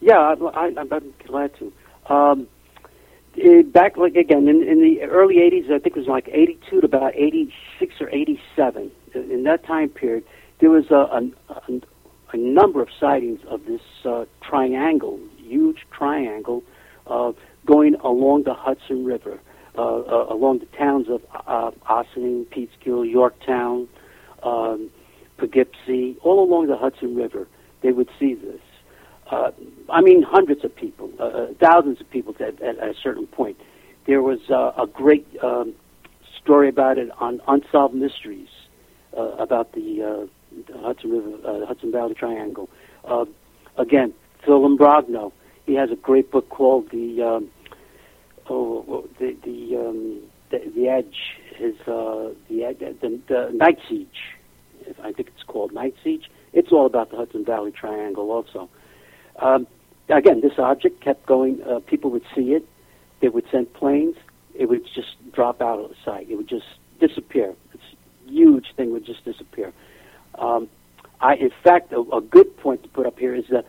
Yeah, 0.01 0.19
I, 0.19 0.67
am 0.67 1.15
glad 1.25 1.53
to. 1.59 1.73
Um, 2.13 2.49
back 3.73 3.97
like 3.97 4.15
again 4.17 4.49
in, 4.49 4.63
in 4.63 4.83
the 4.83 5.03
early 5.03 5.37
80s, 5.37 5.67
I 5.67 5.79
think 5.79 5.97
it 5.97 5.97
was 5.97 6.07
like 6.09 6.29
82 6.33 6.81
to 6.81 6.87
about 6.87 7.15
86 7.15 7.95
or 8.01 8.09
87. 8.11 8.91
In 9.15 9.45
that 9.45 9.65
time 9.65 9.89
period, 9.89 10.25
there 10.61 10.71
was 10.71 10.91
a, 10.91 10.95
a, 11.53 11.81
a 12.33 12.37
number 12.37 12.83
of 12.83 12.89
sightings 12.99 13.41
of 13.49 13.65
this 13.67 13.81
uh, 14.05 14.25
triangle, 14.43 15.19
huge 15.39 15.87
triangle, 15.91 16.63
uh, 17.07 17.33
going 17.67 17.95
along 17.97 18.45
the 18.45 18.55
Hudson 18.55 19.05
River. 19.05 19.41
uh, 19.77 19.83
uh, 19.83 20.27
along 20.31 20.61
the 20.61 20.67
towns 20.67 21.09
of 21.09 21.21
uh, 21.47 21.71
Ossining, 21.89 22.47
Peekskill, 22.47 23.11
Yorktown, 23.11 23.89
um, 24.43 24.91
Poughkeepsie, 25.37 26.17
all 26.23 26.45
along 26.45 26.69
the 26.69 26.77
Hudson 26.77 27.17
River. 27.17 27.49
They 27.83 27.91
would 27.91 28.09
see 28.19 28.35
this. 28.35 28.61
Uh, 29.35 29.51
I 29.91 30.01
mean, 30.01 30.23
hundreds 30.23 30.65
of 30.65 30.75
people, 30.77 31.11
uh, 31.19 31.25
uh, 31.25 31.47
thousands 31.61 32.01
of 32.01 32.09
people 32.09 32.35
at, 32.39 32.63
at, 32.63 32.77
a 32.79 32.95
certain 33.03 33.27
point. 33.27 33.59
There 34.07 34.23
was 34.23 34.39
uh, 34.49 34.81
a 34.81 34.87
great 34.87 35.27
um, 35.43 35.75
story 36.41 36.69
about 36.69 36.99
it 36.99 37.09
on 37.19 37.41
Unsolved 37.49 37.95
Mysteries 37.95 38.49
uh, 39.17 39.31
about 39.39 39.73
the, 39.73 40.03
uh, 40.03 40.63
the 40.73 40.79
Hudson 40.79 41.11
River, 41.11 41.67
Hudson 41.67 41.91
Valley 41.91 42.15
Triangle. 42.15 42.69
Uh, 43.05 43.25
again, 43.77 44.15
Phil 44.45 44.61
Imbrogno. 44.61 45.33
He 45.67 45.75
has 45.75 45.91
a 45.91 45.97
great 45.97 46.31
book 46.31 46.49
called 46.51 46.91
the 46.91 47.23
um, 47.23 47.51
oh 48.51 49.09
the 49.19 49.35
the 49.43 49.77
um, 49.77 50.21
the, 50.51 50.59
the 50.77 50.89
Edge. 50.89 51.17
His 51.57 51.75
the, 51.87 52.37
the 52.51 53.21
the 53.27 53.51
Night 53.55 53.79
Siege. 53.89 54.37
I 55.03 55.13
think 55.13 55.29
it's 55.29 55.43
called 55.47 55.73
Night 55.73 55.95
Siege. 56.05 56.31
It's 56.53 56.71
all 56.71 56.85
about 56.85 57.11
the 57.11 57.17
Hudson 57.17 57.45
Valley 57.47 57.73
Triangle, 57.73 58.31
also. 58.31 58.69
Um, 59.41 59.67
again, 60.09 60.41
this 60.41 60.59
object 60.59 61.01
kept 61.01 61.27
going. 61.27 61.63
Uh, 61.63 61.81
people 61.81 62.11
would 62.11 62.25
see 62.35 62.53
it. 62.53 62.67
They 63.21 63.29
would 63.29 63.45
send 63.51 63.73
planes. 63.75 64.17
It 64.55 64.69
would 64.69 64.85
just 64.95 65.17
drop 65.33 65.61
out 65.61 65.79
of 65.79 65.93
sight. 66.05 66.29
It 66.31 66.37
would 66.37 66.49
just 66.49 66.67
disappear. 67.01 67.55
This 67.73 67.83
huge 68.27 68.75
thing 68.77 68.93
would 68.93 69.05
just 69.05 69.25
disappear. 69.25 69.73
Um, 70.37 70.69
I, 71.21 71.35
in 71.37 71.51
fact, 71.63 71.93
a, 71.93 72.01
a 72.01 72.21
good 72.21 72.57
point 72.59 72.83
to 72.83 72.89
put 72.89 73.07
up 73.07 73.19
here 73.19 73.35
is 73.35 73.45
that 73.51 73.67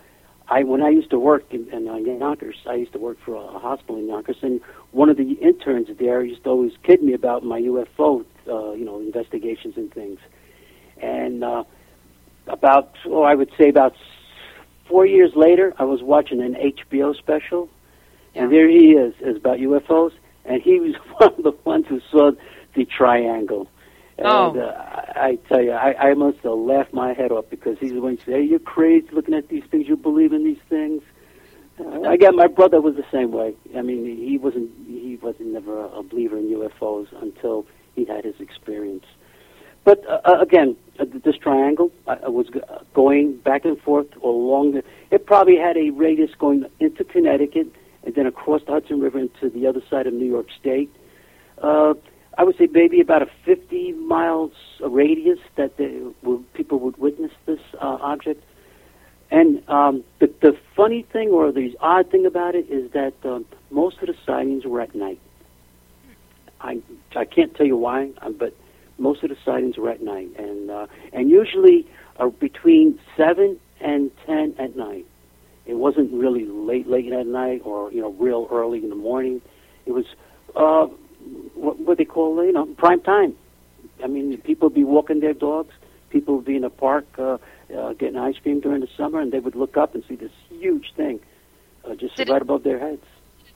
I, 0.48 0.64
when 0.64 0.84
I 0.84 0.90
used 0.90 1.10
to 1.10 1.20
work 1.20 1.46
in, 1.52 1.70
in 1.72 1.88
uh, 1.88 1.96
Yonkers, 1.96 2.58
I 2.68 2.76
used 2.76 2.94
to 2.94 3.00
work 3.00 3.18
for 3.26 3.36
a, 3.36 3.56
a 3.56 3.60
hospital 3.60 3.98
in 3.98 4.08
Yonkers, 4.08 4.38
and 4.42 4.62
one 4.92 5.10
of 5.10 5.18
the 5.18 5.32
interns 5.34 5.88
there 5.98 6.24
used 6.24 6.44
to 6.44 6.50
always 6.50 6.74
kid 6.84 7.02
me 7.02 7.14
about 7.14 7.44
my 7.44 7.60
UFO, 7.62 8.26
uh, 8.48 8.74
you 8.74 8.86
know, 8.86 9.00
investigations 9.00 9.76
and 9.78 9.92
things. 9.94 10.20
And 11.02 11.44
uh, 11.44 11.64
about, 12.48 12.94
oh, 13.06 13.24
I 13.24 13.34
would 13.34 13.52
say 13.58 13.70
about 13.70 13.96
four 14.88 15.06
years 15.06 15.32
later, 15.36 15.74
I 15.78 15.84
was 15.84 16.02
watching 16.02 16.42
an 16.42 16.56
HBO 16.56 17.16
special, 17.16 17.70
and 18.34 18.52
there 18.52 18.68
he 18.70 18.92
is, 18.92 19.14
is 19.22 19.38
about 19.38 19.60
UFOs, 19.60 20.12
and 20.46 20.62
he 20.62 20.80
was 20.80 20.96
one 21.18 21.34
of 21.38 21.44
the 21.44 21.54
ones 21.64 21.86
who 21.88 22.00
saw 22.12 22.32
the 22.76 22.86
triangle. 22.86 23.70
And 24.18 24.28
Oh. 24.28 24.58
uh, 24.60 25.12
I, 25.16 25.38
tell 25.50 25.62
you, 25.62 25.72
I, 25.72 26.10
I 26.12 26.14
must 26.14 26.38
have 26.40 26.54
laughed 26.54 26.94
my 26.94 27.14
head 27.14 27.32
off 27.32 27.46
because 27.50 27.78
he's 27.80 27.92
the 27.94 28.00
one 28.02 28.16
who 28.16 28.24
said, 28.24 28.34
hey, 28.36 28.44
you're 28.44 28.60
crazy 28.60 29.08
looking 29.12 29.34
at 29.34 29.50
these 29.50 29.64
things, 29.70 29.88
you 29.88 29.98
believe 29.98 30.32
in 30.32 30.44
these 30.46 30.62
things. 30.70 31.02
Uh, 31.78 32.02
I 32.04 32.16
got 32.16 32.34
my 32.36 32.48
brother 32.48 32.80
was 32.80 32.96
the 32.96 33.06
same 33.12 33.32
way. 33.34 33.54
I 33.78 33.82
mean, 33.82 34.06
he 34.06 34.38
wasn't 34.38 34.72
he 34.88 35.20
wasn't 35.22 35.50
never 35.50 35.84
a 35.84 36.02
believer 36.04 36.38
in 36.38 36.46
UFOs 36.48 37.08
until 37.22 37.66
he 37.96 38.06
had 38.06 38.24
his 38.24 38.40
experience. 38.40 39.04
But 39.86 40.04
uh, 40.10 40.20
uh, 40.26 40.42
again, 40.42 40.76
uh, 41.00 41.06
this 41.24 41.38
triangle 41.38 41.92
uh, 42.08 42.18
was 42.26 42.48
going 42.94 43.38
back 43.38 43.64
and 43.64 43.80
forth 43.80 44.08
along 44.22 44.74
the. 44.74 44.84
It 45.12 45.26
probably 45.26 45.56
had 45.56 45.78
a 45.78 45.92
radius 45.92 46.32
going 46.38 46.66
into 46.80 47.04
Connecticut 47.06 47.72
and 48.04 48.16
then 48.16 48.26
across 48.26 48.62
the 48.66 48.72
Hudson 48.72 49.00
River 49.00 49.20
into 49.20 49.50
the 49.50 49.68
other 49.68 49.82
side 49.90 50.08
of 50.08 50.14
New 50.14 50.26
York 50.26 50.48
State. 50.60 50.90
Uh, 51.62 51.94
I 52.38 52.44
would 52.44 52.58
say 52.58 52.68
maybe 52.70 53.00
about 53.00 53.22
a 53.22 53.30
50 53.46 53.94
miles 53.94 54.52
radius 54.82 55.40
that 55.56 55.78
they, 55.78 56.02
will, 56.22 56.40
people 56.54 56.80
would 56.80 56.98
witness 56.98 57.32
this 57.46 57.60
uh, 57.76 57.98
object. 58.02 58.44
And 59.32 59.68
um, 59.70 60.04
the, 60.20 60.34
the 60.42 60.58
funny 60.76 61.04
thing 61.14 61.30
or 61.30 61.52
the 61.52 61.76
odd 61.80 62.12
thing 62.12 62.26
about 62.26 62.56
it 62.56 62.70
is 62.70 62.92
that 62.92 63.14
um, 63.24 63.46
most 63.70 64.00
of 64.00 64.08
the 64.08 64.16
sightings 64.26 64.66
were 64.66 64.82
at 64.82 64.94
night. 64.96 65.20
I 66.60 66.82
I 67.16 67.26
can't 67.26 67.54
tell 67.54 67.66
you 67.66 67.78
why, 67.78 68.12
uh, 68.22 68.30
but 68.30 68.56
most 68.98 69.24
of 69.24 69.30
the 69.30 69.38
sightings 69.44 69.78
were 69.78 69.90
at 69.90 70.02
night, 70.02 70.30
and 70.38 70.72
uh, 70.72 70.88
and 71.14 71.30
usually 71.30 71.88
are 72.18 72.30
between 72.30 73.00
seven 73.18 73.60
and 73.82 74.12
ten 74.26 74.56
at 74.58 74.76
night. 74.76 75.06
It 75.66 75.76
wasn't 75.76 76.14
really 76.14 76.46
late 76.46 76.88
late 76.88 77.12
at 77.12 77.28
night 77.28 77.62
or 77.66 77.92
you 77.92 78.02
know 78.02 78.12
real 78.14 78.48
early 78.52 78.80
in 78.84 78.90
the 78.90 78.96
morning. 78.96 79.42
It 79.86 79.92
was 79.92 80.06
uh, 80.56 80.86
what, 81.56 81.80
what 81.80 81.98
they 81.98 82.06
call 82.06 82.44
you 82.46 82.52
know 82.54 82.66
prime 82.78 83.02
time. 83.02 83.36
I 84.04 84.08
mean, 84.08 84.38
people 84.42 84.68
would 84.70 84.76
be 84.76 84.84
walking 84.84 85.20
their 85.20 85.34
dogs. 85.34 85.74
People 86.10 86.36
would 86.36 86.46
be 86.46 86.56
in 86.56 86.64
a 86.64 86.70
park 86.70 87.06
uh, 87.18 87.38
uh, 87.76 87.94
getting 87.94 88.18
ice 88.18 88.36
cream 88.42 88.60
during 88.62 88.82
the 88.82 88.90
summer, 88.96 89.20
and 89.20 89.32
they 89.32 89.40
would 89.40 89.56
look 89.56 89.76
up 89.78 89.96
and 89.96 90.04
see 90.08 90.16
this 90.16 90.32
huge 90.50 90.94
thing 90.96 91.20
uh, 91.84 91.96
just 91.96 92.16
Did 92.16 92.30
right 92.30 92.38
it- 92.38 92.42
above 92.44 92.64
their 92.64 92.80
heads. 92.80 93.04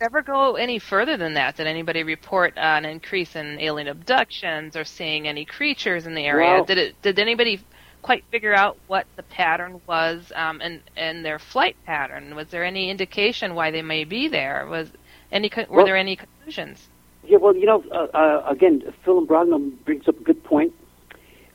Ever 0.02 0.22
go 0.22 0.56
any 0.56 0.80
further 0.80 1.18
than 1.18 1.34
that? 1.34 1.58
Did 1.58 1.68
anybody 1.68 2.04
report 2.04 2.54
an 2.56 2.86
increase 2.86 3.36
in 3.36 3.60
alien 3.60 3.90
abductions 3.90 4.78
or 4.78 4.86
seeing 4.86 5.28
any 5.28 5.44
creatures 5.44 6.08
in 6.08 6.16
the 6.16 6.26
area? 6.26 6.54
Well- 6.54 6.66
did 6.66 6.78
it? 6.78 7.02
Did 7.02 7.20
anybody 7.20 7.60
quite 8.02 8.24
figure 8.32 8.54
out 8.56 8.78
what 8.88 9.06
the 9.18 9.24
pattern 9.24 9.82
was 9.88 10.32
um, 10.36 10.62
and 10.62 10.82
and 10.96 11.26
their 11.26 11.38
flight 11.38 11.76
pattern? 11.86 12.34
Was 12.34 12.48
there 12.48 12.64
any 12.64 12.90
indication 12.90 13.56
why 13.56 13.72
they 13.72 13.82
may 13.82 14.06
be 14.06 14.30
there? 14.30 14.66
Was 14.70 14.90
any 15.34 15.52
were 15.56 15.66
Well- 15.70 15.86
there 15.86 15.98
any 15.98 16.16
conclusions? 16.16 16.88
Yeah, 17.26 17.38
well, 17.38 17.54
you 17.56 17.66
know, 17.66 17.84
uh, 17.92 18.08
uh, 18.18 18.46
again, 18.48 18.82
Phil 19.04 19.24
Imbrogno 19.24 19.72
brings 19.84 20.08
up 20.08 20.20
a 20.20 20.24
good 20.24 20.42
point 20.44 20.74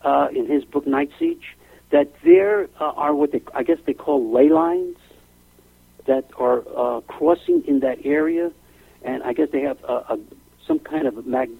uh, 0.02 0.28
in 0.32 0.46
his 0.46 0.64
book 0.64 0.86
Night 0.86 1.10
Siege 1.18 1.56
that 1.90 2.12
there 2.22 2.68
uh, 2.78 2.92
are 2.92 3.14
what 3.14 3.32
they, 3.32 3.42
I 3.54 3.62
guess 3.62 3.78
they 3.86 3.94
call 3.94 4.30
ley 4.32 4.50
lines 4.50 4.98
that 6.06 6.30
are 6.38 6.62
uh, 6.76 7.00
crossing 7.02 7.64
in 7.66 7.80
that 7.80 7.98
area, 8.04 8.50
and 9.02 9.22
I 9.22 9.32
guess 9.32 9.48
they 9.52 9.62
have 9.62 9.82
a, 9.84 9.92
a, 9.92 10.18
some 10.66 10.78
kind 10.78 11.06
of 11.06 11.26
mag, 11.26 11.50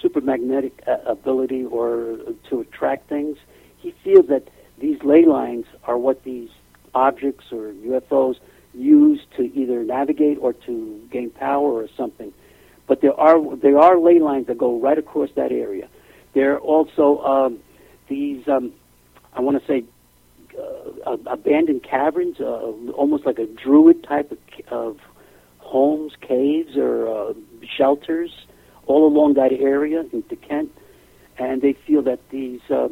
super 0.00 0.20
magnetic 0.20 0.82
uh, 0.86 0.98
ability 1.06 1.64
or 1.64 2.18
to 2.50 2.60
attract 2.60 3.08
things. 3.08 3.36
He 3.78 3.94
feels 4.02 4.28
that 4.28 4.48
these 4.78 5.02
ley 5.02 5.24
lines 5.24 5.66
are 5.84 5.98
what 5.98 6.24
these 6.24 6.50
objects 6.94 7.46
or 7.52 7.72
UFOs 7.72 8.36
use 8.72 9.20
to 9.36 9.42
either 9.42 9.84
navigate 9.84 10.38
or 10.40 10.52
to 10.52 11.08
gain 11.10 11.30
power 11.30 11.72
or 11.72 11.88
something 11.96 12.32
but 12.86 13.00
there 13.00 13.18
are 13.18 13.56
there 13.56 13.78
are 13.78 13.98
ley 13.98 14.18
lines 14.18 14.46
that 14.46 14.58
go 14.58 14.78
right 14.78 14.98
across 14.98 15.30
that 15.36 15.52
area. 15.52 15.88
There 16.34 16.54
are 16.54 16.58
also 16.58 17.18
um, 17.22 17.58
these 18.08 18.46
um, 18.48 18.72
I 19.32 19.40
want 19.40 19.60
to 19.60 19.66
say 19.66 19.84
uh, 20.58 21.16
abandoned 21.26 21.82
caverns, 21.82 22.40
uh, 22.40 22.44
almost 22.92 23.26
like 23.26 23.38
a 23.38 23.46
druid 23.46 24.02
type 24.04 24.32
of, 24.32 24.38
of 24.70 24.98
homes, 25.58 26.12
caves, 26.20 26.76
or 26.76 27.08
uh, 27.08 27.32
shelters, 27.76 28.30
all 28.86 29.06
along 29.06 29.34
that 29.34 29.52
area 29.52 30.04
into 30.12 30.36
Kent, 30.36 30.70
and 31.38 31.62
they 31.62 31.72
feel 31.86 32.02
that 32.02 32.20
these. 32.30 32.60
Uh, 32.70 32.88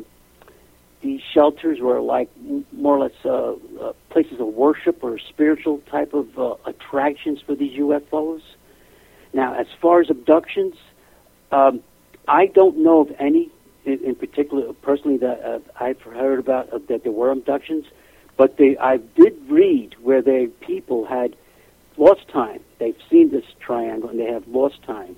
these 1.02 1.20
shelters 1.34 1.80
were 1.80 2.00
like 2.00 2.30
more 2.70 2.96
or 2.96 3.00
less 3.00 3.12
uh, 3.24 3.54
uh, 3.84 3.92
places 4.10 4.38
of 4.38 4.46
worship 4.46 5.02
or 5.02 5.18
spiritual 5.18 5.80
type 5.90 6.14
of 6.14 6.38
uh, 6.38 6.54
attractions 6.64 7.40
for 7.44 7.56
these 7.56 7.76
UFOs. 7.78 8.40
Now, 9.34 9.54
as 9.58 9.66
far 9.80 10.00
as 10.00 10.10
abductions, 10.10 10.76
um, 11.50 11.82
I 12.28 12.46
don't 12.46 12.78
know 12.78 13.00
of 13.00 13.12
any 13.18 13.50
in, 13.84 14.04
in 14.04 14.14
particular, 14.14 14.72
personally, 14.74 15.16
that 15.18 15.42
uh, 15.44 15.58
I've 15.80 16.00
heard 16.00 16.38
about 16.38 16.72
uh, 16.72 16.78
that 16.88 17.02
there 17.02 17.12
were 17.12 17.30
abductions, 17.30 17.86
but 18.36 18.56
they, 18.56 18.76
I 18.78 18.98
did 18.98 19.36
read 19.48 19.94
where 20.00 20.22
they 20.22 20.46
people 20.60 21.04
had 21.06 21.36
lost 21.96 22.28
time. 22.28 22.60
They've 22.78 22.96
seen 23.10 23.30
this 23.30 23.44
triangle 23.60 24.08
and 24.08 24.18
they 24.18 24.30
have 24.30 24.46
lost 24.48 24.82
time, 24.82 25.16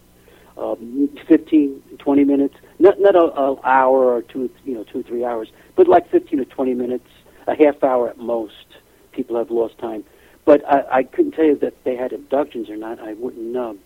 um, 0.56 1.10
15, 1.28 1.82
20 1.98 2.24
minutes, 2.24 2.54
not 2.78 3.00
not 3.00 3.14
a, 3.14 3.66
hour 3.66 4.14
or 4.14 4.22
two, 4.22 4.50
you 4.64 4.74
know, 4.74 4.84
two 4.84 5.02
three 5.02 5.24
hours, 5.24 5.48
but 5.76 5.88
like 5.88 6.10
15 6.10 6.40
or 6.40 6.44
20 6.44 6.74
minutes, 6.74 7.08
a 7.46 7.54
half 7.54 7.82
hour 7.82 8.08
at 8.08 8.18
most. 8.18 8.66
People 9.12 9.36
have 9.36 9.50
lost 9.50 9.78
time, 9.78 10.04
but 10.44 10.64
I, 10.68 10.98
I 10.98 11.02
couldn't 11.04 11.32
tell 11.32 11.44
you 11.44 11.56
that 11.58 11.84
they 11.84 11.96
had 11.96 12.12
abductions 12.12 12.68
or 12.68 12.76
not. 12.76 12.98
I 12.98 13.12
wouldn't 13.14 13.44
know. 13.44 13.78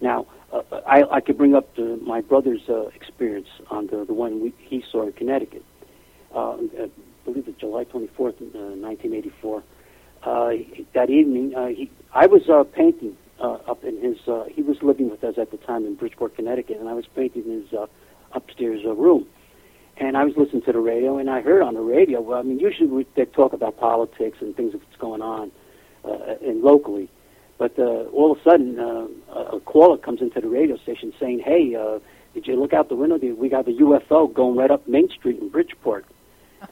Now, 0.00 0.26
uh, 0.52 0.62
I, 0.86 1.04
I 1.10 1.20
could 1.20 1.38
bring 1.38 1.54
up 1.54 1.74
the, 1.76 1.98
my 2.02 2.20
brother's 2.20 2.68
uh, 2.68 2.88
experience 2.88 3.48
on 3.70 3.86
the, 3.86 4.04
the 4.04 4.14
one 4.14 4.40
we, 4.40 4.54
he 4.58 4.84
saw 4.90 5.06
in 5.06 5.12
Connecticut. 5.12 5.64
Uh, 6.34 6.52
I 6.52 6.90
believe 7.24 7.48
it's 7.48 7.60
July 7.60 7.84
24th, 7.84 8.40
uh, 8.40 8.76
1984. 8.76 9.62
Uh, 10.22 10.50
that 10.94 11.10
evening, 11.10 11.54
uh, 11.54 11.66
he, 11.66 11.90
I 12.12 12.26
was 12.26 12.48
uh, 12.48 12.64
painting 12.64 13.16
uh, 13.40 13.58
up 13.66 13.84
in 13.84 14.00
his. 14.00 14.16
Uh, 14.28 14.44
he 14.44 14.62
was 14.62 14.76
living 14.82 15.10
with 15.10 15.24
us 15.24 15.36
at 15.38 15.50
the 15.50 15.56
time 15.56 15.86
in 15.86 15.94
Bridgeport, 15.94 16.36
Connecticut, 16.36 16.78
and 16.78 16.88
I 16.88 16.92
was 16.92 17.06
painting 17.14 17.44
his 17.44 17.72
uh, 17.72 17.86
upstairs 18.32 18.82
uh, 18.84 18.94
room. 18.94 19.26
And 19.96 20.16
I 20.16 20.24
was 20.24 20.34
listening 20.36 20.62
to 20.62 20.72
the 20.72 20.80
radio, 20.80 21.18
and 21.18 21.28
I 21.28 21.40
heard 21.42 21.62
on 21.62 21.74
the 21.74 21.80
radio. 21.80 22.20
Well, 22.20 22.38
I 22.38 22.42
mean, 22.42 22.58
usually 22.58 22.88
we, 22.88 23.06
they 23.16 23.26
talk 23.26 23.52
about 23.52 23.78
politics 23.78 24.38
and 24.40 24.56
things 24.56 24.72
that's 24.72 24.96
going 24.98 25.22
on, 25.22 25.52
uh, 26.04 26.36
and 26.42 26.62
locally. 26.62 27.08
But 27.60 27.78
uh, 27.78 28.08
all 28.14 28.32
of 28.32 28.38
a 28.38 28.42
sudden, 28.42 28.80
uh, 28.80 29.06
a 29.34 29.60
caller 29.60 29.98
comes 29.98 30.22
into 30.22 30.40
the 30.40 30.48
radio 30.48 30.78
station 30.78 31.12
saying, 31.20 31.40
"Hey, 31.40 31.74
uh, 31.74 31.98
did 32.32 32.46
you 32.46 32.58
look 32.58 32.72
out 32.72 32.88
the 32.88 32.94
window? 32.94 33.18
We 33.18 33.50
got 33.50 33.66
the 33.66 33.74
UFO 33.74 34.32
going 34.32 34.56
right 34.56 34.70
up 34.70 34.88
Main 34.88 35.10
Street 35.10 35.38
in 35.38 35.50
Bridgeport." 35.50 36.06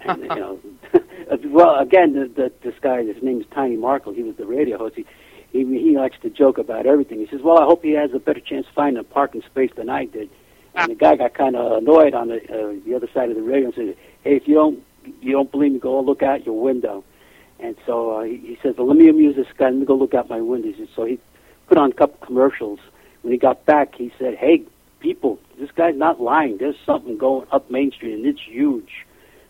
And 0.00 0.22
you 0.22 0.28
know, 0.28 0.58
well, 1.44 1.78
again, 1.78 2.14
the, 2.14 2.28
the, 2.34 2.52
this 2.62 2.72
guy, 2.80 3.04
his 3.04 3.22
name's 3.22 3.44
Tiny 3.54 3.76
Markle. 3.76 4.14
He 4.14 4.22
was 4.22 4.36
the 4.36 4.46
radio 4.46 4.78
host. 4.78 4.96
He, 4.96 5.04
he 5.52 5.58
he 5.78 5.94
likes 5.94 6.16
to 6.22 6.30
joke 6.30 6.56
about 6.56 6.86
everything. 6.86 7.18
He 7.18 7.26
says, 7.26 7.42
"Well, 7.42 7.58
I 7.58 7.66
hope 7.66 7.82
he 7.82 7.92
has 7.92 8.14
a 8.14 8.18
better 8.18 8.40
chance 8.40 8.66
finding 8.74 8.98
a 8.98 9.04
parking 9.04 9.42
space 9.42 9.70
than 9.76 9.90
I 9.90 10.06
did." 10.06 10.30
And 10.74 10.92
the 10.92 10.94
guy 10.94 11.16
got 11.16 11.34
kind 11.34 11.54
of 11.54 11.82
annoyed 11.82 12.14
on 12.14 12.28
the 12.28 12.36
uh, 12.36 12.80
the 12.86 12.94
other 12.94 13.10
side 13.12 13.28
of 13.28 13.36
the 13.36 13.42
radio 13.42 13.66
and 13.66 13.74
said, 13.74 13.96
"Hey, 14.24 14.36
if 14.36 14.48
you 14.48 14.54
don't 14.54 14.82
you 15.20 15.32
don't 15.32 15.50
believe 15.50 15.72
me, 15.72 15.80
go 15.80 16.00
look 16.00 16.22
out 16.22 16.46
your 16.46 16.58
window." 16.58 17.04
And 17.60 17.76
so 17.86 18.18
uh, 18.18 18.22
he, 18.22 18.36
he 18.36 18.58
says, 18.62 18.76
"Well, 18.78 18.86
let 18.86 18.96
me 18.96 19.08
amuse 19.08 19.36
this 19.36 19.46
guy. 19.56 19.66
Let 19.66 19.74
me 19.74 19.86
go 19.86 19.96
look 19.96 20.14
out 20.14 20.28
my 20.28 20.40
windows." 20.40 20.76
And 20.78 20.88
so 20.94 21.04
he 21.04 21.18
put 21.66 21.78
on 21.78 21.90
a 21.90 21.94
couple 21.94 22.24
commercials. 22.26 22.78
When 23.22 23.32
he 23.32 23.38
got 23.38 23.64
back, 23.66 23.94
he 23.94 24.12
said, 24.18 24.36
"Hey, 24.36 24.62
people, 25.00 25.38
this 25.58 25.70
guy's 25.72 25.96
not 25.96 26.20
lying. 26.20 26.58
There's 26.58 26.76
something 26.86 27.18
going 27.18 27.46
up 27.50 27.70
Main 27.70 27.90
Street, 27.92 28.14
and 28.14 28.26
it's 28.26 28.40
huge." 28.40 29.06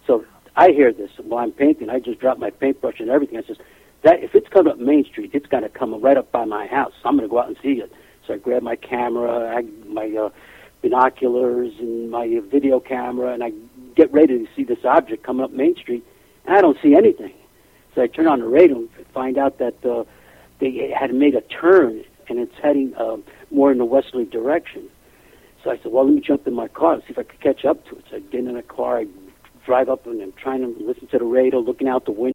So 0.07 0.25
I 0.57 0.71
hear 0.71 0.93
this 0.93 1.11
while 1.19 1.45
I'm 1.45 1.53
painting. 1.53 1.91
I 1.91 2.01
just 2.01 2.19
drop 2.19 2.39
my 2.39 2.51
paintbrush 2.51 3.01
and 3.01 3.11
everything. 3.11 3.39
I 3.39 3.43
says, 3.43 3.59
"That 4.03 4.23
if 4.23 4.35
it's 4.35 4.49
coming 4.49 4.73
up 4.73 4.79
Main 4.79 5.05
Street, 5.05 5.31
it's 5.35 5.47
going 5.47 5.63
to 5.65 5.69
come 5.69 6.01
right 6.01 6.17
up 6.17 6.33
by 6.33 6.45
my 6.45 6.67
house. 6.67 6.93
So 7.03 7.09
I'm 7.09 7.17
going 7.17 7.29
to 7.29 7.31
go 7.31 7.39
out 7.39 7.49
and 7.49 7.57
see 7.63 7.81
it." 7.81 7.93
So 8.27 8.35
I 8.35 8.39
grab 8.39 8.63
my 8.63 8.77
camera, 8.77 9.57
I, 9.57 9.63
my 9.87 10.07
uh, 10.15 10.31
binoculars, 10.83 11.73
and 11.79 12.11
my 12.11 12.41
video 12.51 12.79
camera, 12.79 13.33
and 13.33 13.43
I 13.43 13.53
get 13.97 14.13
ready 14.13 14.39
to 14.39 14.47
see 14.55 14.65
this 14.65 14.85
object 14.85 15.23
coming 15.23 15.45
up 15.45 15.51
Main 15.51 15.77
Street, 15.77 16.05
and 16.47 16.57
I 16.57 16.61
don't 16.61 16.77
see 16.83 16.95
anything. 16.95 17.33
So 17.95 18.03
I 18.03 18.07
turn 18.07 18.26
on 18.26 18.41
the 18.41 18.47
radio 18.47 18.76
and 18.76 18.89
find 19.12 19.39
out 19.39 19.59
that 19.59 19.84
uh, 19.84 20.05
they 20.61 20.95
had 20.99 21.14
made 21.14 21.34
a 21.34 21.41
turn 21.41 22.05
and 22.28 22.39
it's 22.39 22.55
heading 22.62 22.95
uh, 22.97 23.16
more 23.51 23.72
in 23.72 23.78
the 23.78 23.84
westerly 23.84 24.24
direction. 24.24 24.89
So 25.64 25.70
I 25.70 25.78
said, 25.78 25.93
well, 25.93 26.05
let 26.05 26.14
me 26.14 26.20
jump 26.20 26.47
in 26.47 26.55
my 26.55 26.68
car 26.68 26.95
and 26.95 27.03
see 27.03 27.11
if 27.11 27.18
I 27.18 27.22
could 27.24 27.41
catch 27.41 27.64
up 27.64 27.84
to 27.86 27.97
it. 27.97 28.05
So 28.11 28.16
I 28.16 28.20
get 28.20 28.41
in 28.41 28.55
the 28.55 28.62
car, 28.62 28.99
I 28.99 29.07
drive 29.66 29.89
up, 29.89 30.07
and 30.07 30.20
I'm 30.22 30.32
trying 30.32 30.61
to 30.61 30.84
listen 30.84 31.09
to 31.09 31.18
the 31.18 31.24
radio, 31.24 31.59
looking 31.59 31.89
out 31.89 32.05
the 32.05 32.12
window. 32.12 32.34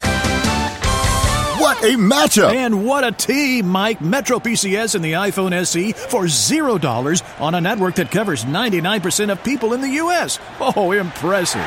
What 1.59 1.81
a 1.83 1.95
matchup! 1.95 2.53
And 2.53 2.85
what 2.85 3.03
a 3.05 3.11
team, 3.11 3.69
Mike. 3.69 4.01
Metro 4.01 4.39
PCS 4.39 4.95
and 4.95 5.05
the 5.05 5.13
iPhone 5.13 5.53
SE 5.53 5.93
for 5.93 6.23
$0 6.23 7.39
on 7.39 7.55
a 7.55 7.61
network 7.61 7.95
that 7.95 8.11
covers 8.11 8.43
99% 8.43 9.31
of 9.31 9.43
people 9.43 9.73
in 9.73 9.81
the 9.81 9.89
U.S. 9.89 10.39
Oh, 10.59 10.91
impressive. 10.91 11.61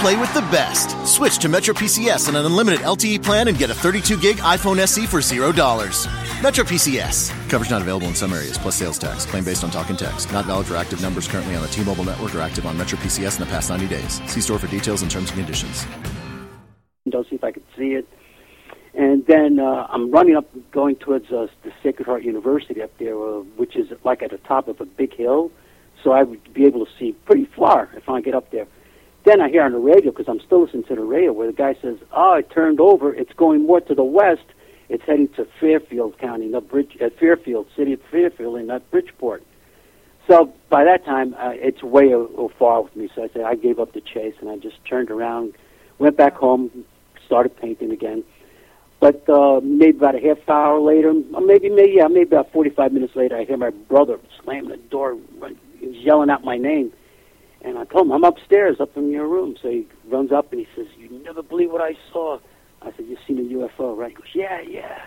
Play 0.00 0.16
with 0.16 0.34
the 0.34 0.42
best. 0.52 0.90
Switch 1.06 1.38
to 1.38 1.48
Metro 1.48 1.72
PCS 1.72 2.28
on 2.28 2.36
an 2.36 2.44
unlimited 2.44 2.80
LTE 2.80 3.22
plan 3.22 3.48
and 3.48 3.56
get 3.56 3.70
a 3.70 3.74
32 3.74 4.18
gig 4.18 4.36
iPhone 4.36 4.76
SE 4.80 5.06
for 5.06 5.20
$0. 5.20 6.42
Metro 6.42 6.62
PCS. 6.62 7.30
Coverage 7.48 7.70
not 7.70 7.80
available 7.80 8.08
in 8.08 8.14
some 8.14 8.34
areas, 8.34 8.58
plus 8.58 8.74
sales 8.74 8.98
tax. 8.98 9.24
Claim 9.24 9.44
based 9.44 9.64
on 9.64 9.70
talk 9.70 9.88
and 9.88 9.98
text. 9.98 10.30
Not 10.30 10.44
valid 10.44 10.66
for 10.66 10.76
active 10.76 11.00
numbers 11.00 11.26
currently 11.26 11.54
on 11.54 11.62
the 11.62 11.68
T 11.68 11.82
Mobile 11.82 12.04
network 12.04 12.34
or 12.34 12.40
active 12.40 12.66
on 12.66 12.76
Metro 12.76 12.98
PCS 12.98 13.40
in 13.40 13.46
the 13.46 13.50
past 13.50 13.70
90 13.70 13.88
days. 13.88 14.20
See 14.26 14.42
store 14.42 14.58
for 14.58 14.66
details 14.66 15.00
and 15.00 15.10
terms 15.10 15.30
and 15.30 15.38
conditions. 15.38 15.86
Don't 17.08 17.26
see 17.30 17.36
if 17.36 17.44
I 17.44 17.52
could 17.52 17.64
see 17.74 17.94
it. 17.94 18.06
And 18.92 19.24
then 19.26 19.58
uh, 19.58 19.86
I'm 19.88 20.10
running 20.10 20.36
up, 20.36 20.50
going 20.70 20.96
towards 20.96 21.32
uh, 21.32 21.46
the 21.62 21.72
Sacred 21.82 22.04
Heart 22.04 22.24
University 22.24 22.82
up 22.82 22.92
there, 22.98 23.16
uh, 23.16 23.40
which 23.56 23.74
is 23.74 23.88
like 24.04 24.22
at 24.22 24.32
the 24.32 24.38
top 24.38 24.68
of 24.68 24.82
a 24.82 24.84
big 24.84 25.14
hill. 25.14 25.50
So 26.02 26.12
I 26.12 26.24
would 26.24 26.52
be 26.52 26.66
able 26.66 26.84
to 26.84 26.92
see 26.98 27.12
pretty 27.24 27.46
far 27.56 27.88
if 27.96 28.06
I 28.08 28.20
get 28.20 28.34
up 28.34 28.50
there. 28.50 28.66
Then 29.24 29.40
I 29.40 29.48
hear 29.48 29.62
on 29.62 29.72
the 29.72 29.78
radio, 29.78 30.10
because 30.10 30.28
I'm 30.28 30.40
still 30.40 30.62
listening 30.62 30.84
to 30.84 30.94
the 30.94 31.02
radio, 31.02 31.32
where 31.32 31.46
the 31.46 31.52
guy 31.54 31.74
says, 31.80 31.96
"Oh, 32.12 32.34
it 32.34 32.50
turned 32.50 32.78
over. 32.80 33.14
It's 33.14 33.32
going 33.32 33.62
more 33.66 33.80
to 33.80 33.94
the 33.94 34.04
west. 34.04 34.44
It's 34.90 35.02
heading 35.04 35.28
to 35.28 35.46
Fairfield 35.60 36.18
County, 36.18 36.46
not 36.46 36.68
Bridge, 36.68 36.96
uh, 37.00 37.08
Fairfield, 37.18 37.66
city 37.74 37.94
of 37.94 38.00
Fairfield, 38.10 38.56
and 38.58 38.68
not 38.68 38.88
Bridgeport." 38.90 39.42
So 40.28 40.52
by 40.68 40.84
that 40.84 41.04
time, 41.04 41.34
uh, 41.38 41.52
it's 41.54 41.82
way 41.82 42.14
o- 42.14 42.30
o- 42.36 42.48
far 42.58 42.82
with 42.82 42.94
me. 42.96 43.08
So 43.14 43.24
I 43.24 43.28
said 43.28 43.42
I 43.42 43.54
gave 43.54 43.78
up 43.78 43.92
the 43.92 44.00
chase, 44.02 44.34
and 44.40 44.50
I 44.50 44.56
just 44.56 44.82
turned 44.84 45.10
around, 45.10 45.54
went 45.98 46.16
back 46.16 46.34
home, 46.34 46.84
started 47.26 47.56
painting 47.56 47.92
again. 47.92 48.24
But 49.00 49.26
uh, 49.28 49.60
maybe 49.62 49.96
about 49.98 50.14
a 50.14 50.20
half 50.20 50.48
hour 50.48 50.80
later, 50.80 51.12
maybe 51.12 51.68
maybe 51.70 51.92
yeah, 51.92 52.08
maybe 52.08 52.28
about 52.36 52.52
45 52.52 52.92
minutes 52.92 53.16
later, 53.16 53.36
I 53.36 53.44
hear 53.44 53.56
my 53.56 53.70
brother 53.70 54.18
slamming 54.42 54.70
the 54.70 54.76
door. 54.76 55.16
He 55.80 55.86
yelling 55.88 56.30
out 56.30 56.44
my 56.44 56.56
name. 56.58 56.92
And 57.64 57.78
I 57.78 57.84
told 57.84 58.06
him, 58.06 58.12
I'm 58.12 58.24
upstairs, 58.24 58.76
up 58.78 58.94
in 58.94 59.10
your 59.10 59.26
room. 59.26 59.56
So 59.60 59.70
he 59.70 59.88
runs 60.06 60.30
up 60.30 60.52
and 60.52 60.60
he 60.60 60.68
says, 60.76 60.86
You 60.98 61.08
never 61.24 61.42
believe 61.42 61.72
what 61.72 61.80
I 61.80 61.96
saw. 62.12 62.38
I 62.82 62.92
said, 62.94 63.06
You've 63.08 63.18
seen 63.26 63.38
a 63.38 63.54
UFO, 63.54 63.96
right? 63.96 64.10
He 64.10 64.14
goes, 64.14 64.34
Yeah, 64.34 64.60
yeah. 64.60 65.00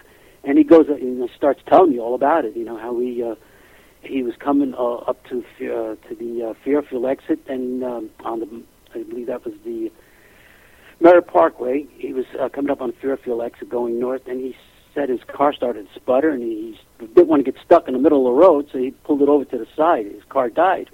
And 0.43 0.58
he 0.58 0.64
goes 0.64 0.88
and 0.89 1.30
starts 1.36 1.62
telling 1.68 1.91
me 1.91 1.99
all 1.99 2.16
about 2.16 2.45
it, 2.45 2.55
you 2.55 2.66
know, 2.66 2.78
how 2.78 2.99
he 2.99 3.24
uh, 3.24 3.36
he 4.01 4.24
was 4.24 4.34
coming 4.39 4.74
uh, 4.74 4.95
up 4.95 5.24
to 5.26 5.39
uh, 5.39 5.95
to 6.08 6.16
the 6.16 6.49
uh, 6.49 6.53
Fairfield 6.64 7.05
exit 7.05 7.39
and 7.47 7.84
um, 7.84 8.10
on 8.22 8.39
the, 8.39 8.64
I 8.95 9.03
believe 9.03 9.28
that 9.28 9.45
was 9.45 9.53
the 9.64 9.91
Merritt 10.99 11.28
Parkway. 11.28 11.86
He 11.95 12.12
was 12.12 12.26
uh, 12.39 12.49
coming 12.49 12.72
up 12.72 12.82
on 12.82 12.91
Fairfield 12.93 13.43
exit 13.43 13.70
going 13.70 13.99
north, 13.99 14.24
and 14.26 14.39
he 14.39 14.55
said 14.95 15.10
his 15.10 15.20
car 15.28 15.53
started 15.53 15.88
to 15.88 15.99
sputter, 15.99 16.32
and 16.32 16.41
he 16.41 16.80
didn't 16.99 17.28
want 17.28 17.45
to 17.45 17.51
get 17.51 17.62
stuck 17.64 17.88
in 17.88 17.93
the 17.93 17.99
middle 17.99 18.26
of 18.28 18.34
the 18.34 18.41
road, 18.41 18.68
so 18.72 18.80
he 18.80 18.89
pulled 18.89 19.22
it 19.22 19.30
over 19.30 19.45
to 19.45 19.58
the 19.60 19.68
side. 19.76 20.05
His 20.08 20.24
car 20.30 20.49
died 20.49 20.89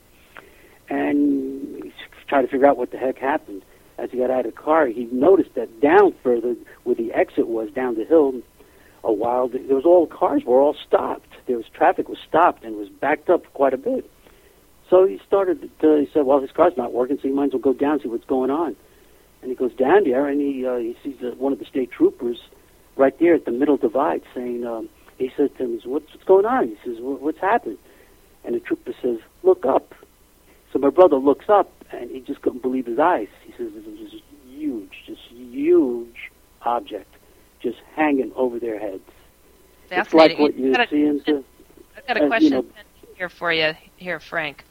and 0.94 1.92
trying 2.28 2.46
to 2.46 2.52
figure 2.52 2.68
out 2.68 2.78
what 2.78 2.92
the 2.92 2.98
heck 2.98 3.18
happened. 3.18 3.64
As 3.98 4.10
he 4.12 4.18
got 4.18 4.32
out 4.32 4.46
of 4.46 4.56
the 4.56 4.62
car, 4.62 4.88
he 4.88 5.06
noticed 5.12 5.54
that 5.56 5.80
down 5.80 6.16
further, 6.24 6.56
where 6.84 6.96
the 6.96 7.14
exit 7.14 7.48
was 7.48 7.70
down 7.72 7.96
the 7.96 8.06
hill, 8.06 8.42
a 9.04 9.14
while 9.14 9.48
there 9.48 9.76
was 9.76 9.86
all 9.86 10.08
cars 10.08 10.44
were 10.46 10.60
all 10.60 10.76
stopped. 10.88 11.30
There 11.46 11.58
was 11.58 11.66
traffic 11.74 12.10
was 12.10 12.18
stopped 12.28 12.64
and 12.64 12.76
was 12.76 12.90
backed 12.90 13.30
up 13.30 13.44
quite 13.54 13.74
a 13.74 13.78
bit. 13.78 14.10
So 14.90 15.06
he 15.06 15.20
started. 15.28 15.70
To, 15.82 15.98
he 15.98 16.10
said, 16.14 16.26
"Well, 16.26 16.40
his 16.40 16.52
car's 16.52 16.78
not 16.78 16.94
working, 16.94 17.18
so 17.18 17.24
he 17.24 17.34
might 17.34 17.48
as 17.48 17.54
well 17.54 17.62
go 17.62 17.74
down 17.74 17.94
and 17.94 18.02
see 18.02 18.08
what's 18.08 18.26
going 18.26 18.50
on." 18.50 18.76
And 19.42 19.50
he 19.50 19.56
goes 19.56 19.74
down 19.74 20.06
there, 20.06 20.28
and 20.28 20.40
he 20.40 20.66
uh, 20.66 20.78
he 20.78 20.96
sees 21.04 21.22
uh, 21.22 21.36
one 21.36 21.54
of 21.54 21.60
the 21.60 21.66
state 21.66 21.92
troopers 21.92 22.40
right 22.96 23.18
there 23.20 23.36
at 23.36 23.46
the 23.46 23.52
middle 23.52 23.78
divide, 23.78 24.24
saying, 24.34 24.66
um, 24.66 24.90
"He 25.18 25.32
says 25.36 25.50
to 25.58 25.64
him, 25.66 25.80
what's, 25.86 26.12
what's 26.14 26.24
going 26.24 26.46
on?" 26.46 26.70
He 26.70 26.78
says, 26.84 26.98
"What's 27.00 27.40
happened?" 27.40 27.78
And 28.44 28.56
the 28.56 28.60
trooper 28.60 28.94
says, 29.02 29.20
"Look 29.44 29.66
up." 29.66 29.94
So 30.74 30.80
my 30.80 30.90
brother 30.90 31.18
looks 31.18 31.46
up 31.48 31.72
and 31.92 32.10
he 32.10 32.20
just 32.20 32.42
couldn't 32.42 32.64
believe 32.64 32.88
his 32.88 32.98
eyes. 32.98 33.28
He 33.46 33.54
says, 33.54 33.72
"This 33.74 33.86
is 33.86 34.12
just 34.12 34.24
huge, 34.50 35.04
just 35.06 35.22
huge 35.30 36.32
object, 36.64 37.14
just 37.62 37.78
hanging 37.96 38.34
over 38.36 38.60
their 38.60 38.80
heads." 38.80 39.08
It's 39.92 40.14
like 40.14 40.40
what 40.40 40.58
You 40.58 40.68
you 40.68 40.74
got 40.74 40.92
a- 40.92 40.96
into. 40.96 41.44
I've 41.96 42.08
got 42.08 42.18
uh, 42.18 42.22
a 42.22 42.24
you 42.24 42.30
question 42.30 42.50
know- 42.52 42.66
here 43.16 43.30
for 43.30 43.54
you, 43.54 43.74
here, 43.98 44.20
Frank. 44.20 44.66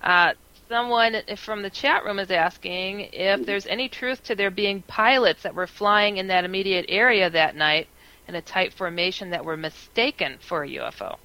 Uh, 0.00 0.34
someone 0.68 1.16
from 1.36 1.62
the 1.62 1.70
chat 1.70 2.04
room 2.04 2.20
is 2.20 2.30
asking 2.30 3.08
if 3.12 3.44
there's 3.44 3.66
any 3.66 3.88
truth 3.88 4.22
to 4.22 4.36
there 4.36 4.52
being 4.52 4.82
pilots 4.82 5.42
that 5.42 5.52
were 5.56 5.66
flying 5.66 6.18
in 6.18 6.28
that 6.28 6.44
immediate 6.44 6.86
area 6.88 7.28
that 7.28 7.56
night 7.56 7.88
in 8.28 8.36
a 8.36 8.40
tight 8.42 8.72
formation 8.72 9.30
that 9.30 9.44
were 9.44 9.56
mistaken 9.56 10.38
for 10.40 10.62
a 10.62 10.68
UFO. 10.68 11.18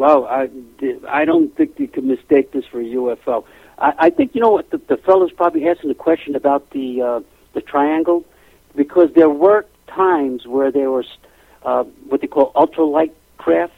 Well, 0.00 0.24
I, 0.24 0.48
I 1.06 1.26
don't 1.26 1.54
think 1.54 1.78
you 1.78 1.86
can 1.86 2.08
mistake 2.08 2.52
this 2.52 2.64
for 2.64 2.80
a 2.80 2.84
UFO. 2.84 3.44
I, 3.76 3.92
I 3.98 4.08
think 4.08 4.34
you 4.34 4.40
know 4.40 4.48
what 4.48 4.70
the, 4.70 4.78
the 4.78 4.96
fellow's 4.96 5.30
probably 5.30 5.68
asking 5.68 5.90
the 5.90 5.94
question 5.94 6.34
about 6.34 6.70
the 6.70 7.02
uh, 7.02 7.20
the 7.52 7.60
triangle, 7.60 8.24
because 8.74 9.10
there 9.14 9.28
were 9.28 9.66
times 9.88 10.46
where 10.46 10.72
there 10.72 10.90
was 10.90 11.04
uh, 11.66 11.84
what 12.08 12.22
they 12.22 12.28
call 12.28 12.50
ultralight 12.54 13.12
craft. 13.36 13.74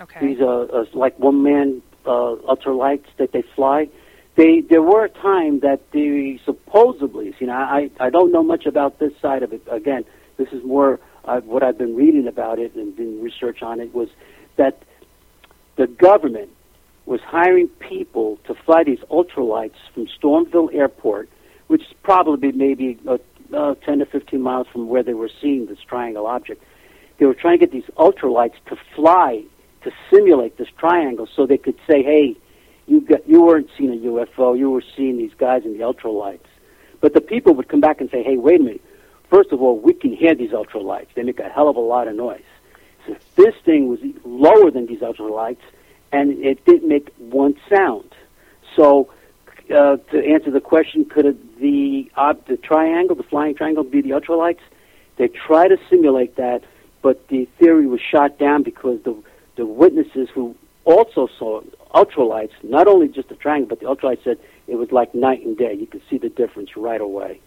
Okay. 0.00 0.28
These 0.28 0.40
uh, 0.40 0.46
uh, 0.46 0.84
like 0.94 1.18
one 1.18 1.42
man 1.42 1.82
uh, 2.06 2.36
ultralights 2.48 3.08
that 3.18 3.32
they 3.32 3.42
fly. 3.54 3.90
They 4.36 4.62
there 4.62 4.80
were 4.80 5.04
a 5.04 5.10
time 5.10 5.60
that 5.60 5.90
the 5.92 6.40
supposedly, 6.46 7.34
you 7.38 7.48
know, 7.48 7.52
I 7.52 7.90
I 8.00 8.08
don't 8.08 8.32
know 8.32 8.42
much 8.42 8.64
about 8.64 8.98
this 8.98 9.12
side 9.20 9.42
of 9.42 9.52
it. 9.52 9.60
Again, 9.70 10.06
this 10.38 10.48
is 10.52 10.64
more 10.64 11.00
uh, 11.26 11.40
what 11.40 11.62
I've 11.62 11.76
been 11.76 11.96
reading 11.96 12.28
about 12.28 12.58
it 12.58 12.74
and 12.76 12.96
doing 12.96 13.22
research 13.22 13.60
on 13.60 13.78
it 13.78 13.94
was 13.94 14.08
that 14.56 14.82
the 15.76 15.86
government 15.86 16.50
was 17.06 17.20
hiring 17.20 17.68
people 17.68 18.38
to 18.46 18.54
fly 18.54 18.84
these 18.84 19.00
ultralights 19.10 19.74
from 19.92 20.06
Stormville 20.06 20.74
Airport, 20.74 21.28
which 21.66 21.82
is 21.82 21.92
probably 22.02 22.52
maybe 22.52 22.98
uh, 23.06 23.18
uh, 23.54 23.74
10 23.84 23.98
to 23.98 24.06
15 24.06 24.40
miles 24.40 24.66
from 24.72 24.88
where 24.88 25.02
they 25.02 25.14
were 25.14 25.30
seeing 25.40 25.66
this 25.66 25.78
triangle 25.86 26.26
object. 26.26 26.62
They 27.18 27.26
were 27.26 27.34
trying 27.34 27.58
to 27.58 27.66
get 27.66 27.72
these 27.72 27.90
ultralights 27.96 28.54
to 28.68 28.76
fly 28.94 29.44
to 29.82 29.90
simulate 30.10 30.56
this 30.56 30.68
triangle 30.78 31.28
so 31.36 31.46
they 31.46 31.58
could 31.58 31.76
say, 31.86 32.02
hey, 32.02 32.36
you, 32.86 33.00
got, 33.02 33.28
you 33.28 33.42
weren't 33.42 33.68
seeing 33.76 33.92
a 33.92 34.06
UFO, 34.06 34.58
you 34.58 34.70
were 34.70 34.82
seeing 34.96 35.18
these 35.18 35.32
guys 35.38 35.62
in 35.64 35.76
the 35.76 35.84
ultralights. 35.84 36.46
But 37.00 37.12
the 37.12 37.20
people 37.20 37.54
would 37.54 37.68
come 37.68 37.80
back 37.80 38.00
and 38.00 38.10
say, 38.10 38.22
hey, 38.22 38.36
wait 38.36 38.60
a 38.60 38.64
minute. 38.64 38.82
First 39.30 39.52
of 39.52 39.60
all, 39.60 39.78
we 39.78 39.92
can 39.92 40.14
hear 40.14 40.34
these 40.34 40.50
ultralights. 40.50 41.08
They 41.14 41.22
make 41.22 41.38
a 41.38 41.48
hell 41.48 41.68
of 41.68 41.76
a 41.76 41.80
lot 41.80 42.08
of 42.08 42.14
noise. 42.14 42.42
This 43.36 43.54
thing 43.64 43.88
was 43.88 44.00
lower 44.24 44.70
than 44.70 44.86
these 44.86 45.00
ultralights, 45.00 45.64
and 46.12 46.32
it 46.44 46.64
didn't 46.64 46.88
make 46.88 47.12
one 47.18 47.56
sound. 47.68 48.14
So, 48.76 49.10
uh, 49.70 49.96
to 49.96 50.24
answer 50.24 50.50
the 50.50 50.60
question, 50.60 51.04
could 51.04 51.26
it, 51.26 51.58
the 51.60 52.10
uh, 52.16 52.34
the 52.46 52.56
triangle, 52.56 53.16
the 53.16 53.22
flying 53.22 53.54
triangle, 53.54 53.84
be 53.84 54.00
the 54.00 54.10
ultralights? 54.10 54.60
They 55.16 55.28
try 55.28 55.68
to 55.68 55.78
simulate 55.88 56.36
that, 56.36 56.62
but 57.02 57.28
the 57.28 57.46
theory 57.58 57.86
was 57.86 58.00
shot 58.00 58.38
down 58.38 58.62
because 58.62 59.02
the 59.02 59.16
the 59.56 59.66
witnesses 59.66 60.28
who 60.34 60.54
also 60.84 61.28
saw 61.38 61.62
ultralights, 61.94 62.52
not 62.62 62.86
only 62.86 63.08
just 63.08 63.28
the 63.28 63.36
triangle, 63.36 63.68
but 63.68 63.80
the 63.80 63.86
ultralights 63.86 64.24
said 64.24 64.38
it 64.66 64.76
was 64.76 64.90
like 64.92 65.14
night 65.14 65.44
and 65.44 65.56
day. 65.56 65.74
You 65.74 65.86
could 65.86 66.02
see 66.10 66.18
the 66.18 66.28
difference 66.28 66.76
right 66.76 67.00
away. 67.00 67.40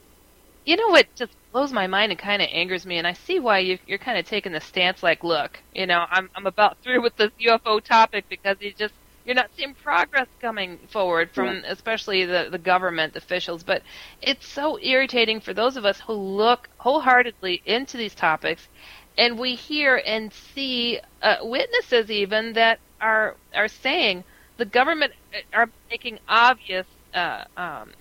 You 0.68 0.78
know 0.78 0.89
what 0.89 1.07
just 1.18 1.36
blows 1.53 1.74
my 1.74 1.88
mind 1.88 2.13
and 2.13 2.20
kind 2.20 2.43
of 2.43 2.49
angers 2.53 2.86
me, 2.88 2.99
and 2.99 3.07
I 3.07 3.13
see 3.15 3.39
why 3.41 3.59
you, 3.61 3.80
you're 3.88 3.99
kind 3.99 4.20
of 4.20 4.28
taking 4.28 4.53
the 4.53 4.61
stance 4.61 5.03
like, 5.03 5.24
look, 5.26 5.63
you 5.74 5.88
know, 5.88 6.05
I'm 6.11 6.30
I'm 6.36 6.47
about 6.47 6.80
through 6.84 7.03
with 7.03 7.18
this 7.18 7.32
UFO 7.41 7.82
topic 7.84 8.28
because 8.30 8.57
you 8.61 8.74
just 8.76 8.95
you're 9.26 9.36
not 9.36 9.51
seeing 9.55 9.76
progress 9.76 10.28
coming 10.41 10.88
forward 10.89 11.32
from 11.34 11.63
Yeah. 11.63 11.63
especially 11.68 12.26
the 12.26 12.49
the 12.51 12.59
government 12.59 13.18
officials. 13.18 13.63
But 13.65 13.84
it's 14.22 14.47
so 14.47 14.80
irritating 14.82 15.41
for 15.41 15.55
those 15.55 15.78
of 15.78 15.86
us 15.86 16.01
who 16.07 16.13
look 16.15 16.70
wholeheartedly 16.80 17.63
into 17.65 17.97
these 17.97 18.15
topics, 18.15 18.70
and 19.18 19.39
we 19.39 19.55
hear 19.55 20.01
and 20.05 20.34
see 20.34 21.01
uh, 21.24 21.38
witnesses 21.43 22.11
even 22.11 22.53
that 22.55 22.82
are 23.01 23.38
are 23.55 23.70
saying 23.70 24.26
the 24.59 24.65
government 24.65 25.13
uh, 25.36 25.39
are 25.53 25.72
making 25.91 26.20
obvious. 26.30 26.88
Uh, 27.13 27.45
um, 27.57 27.93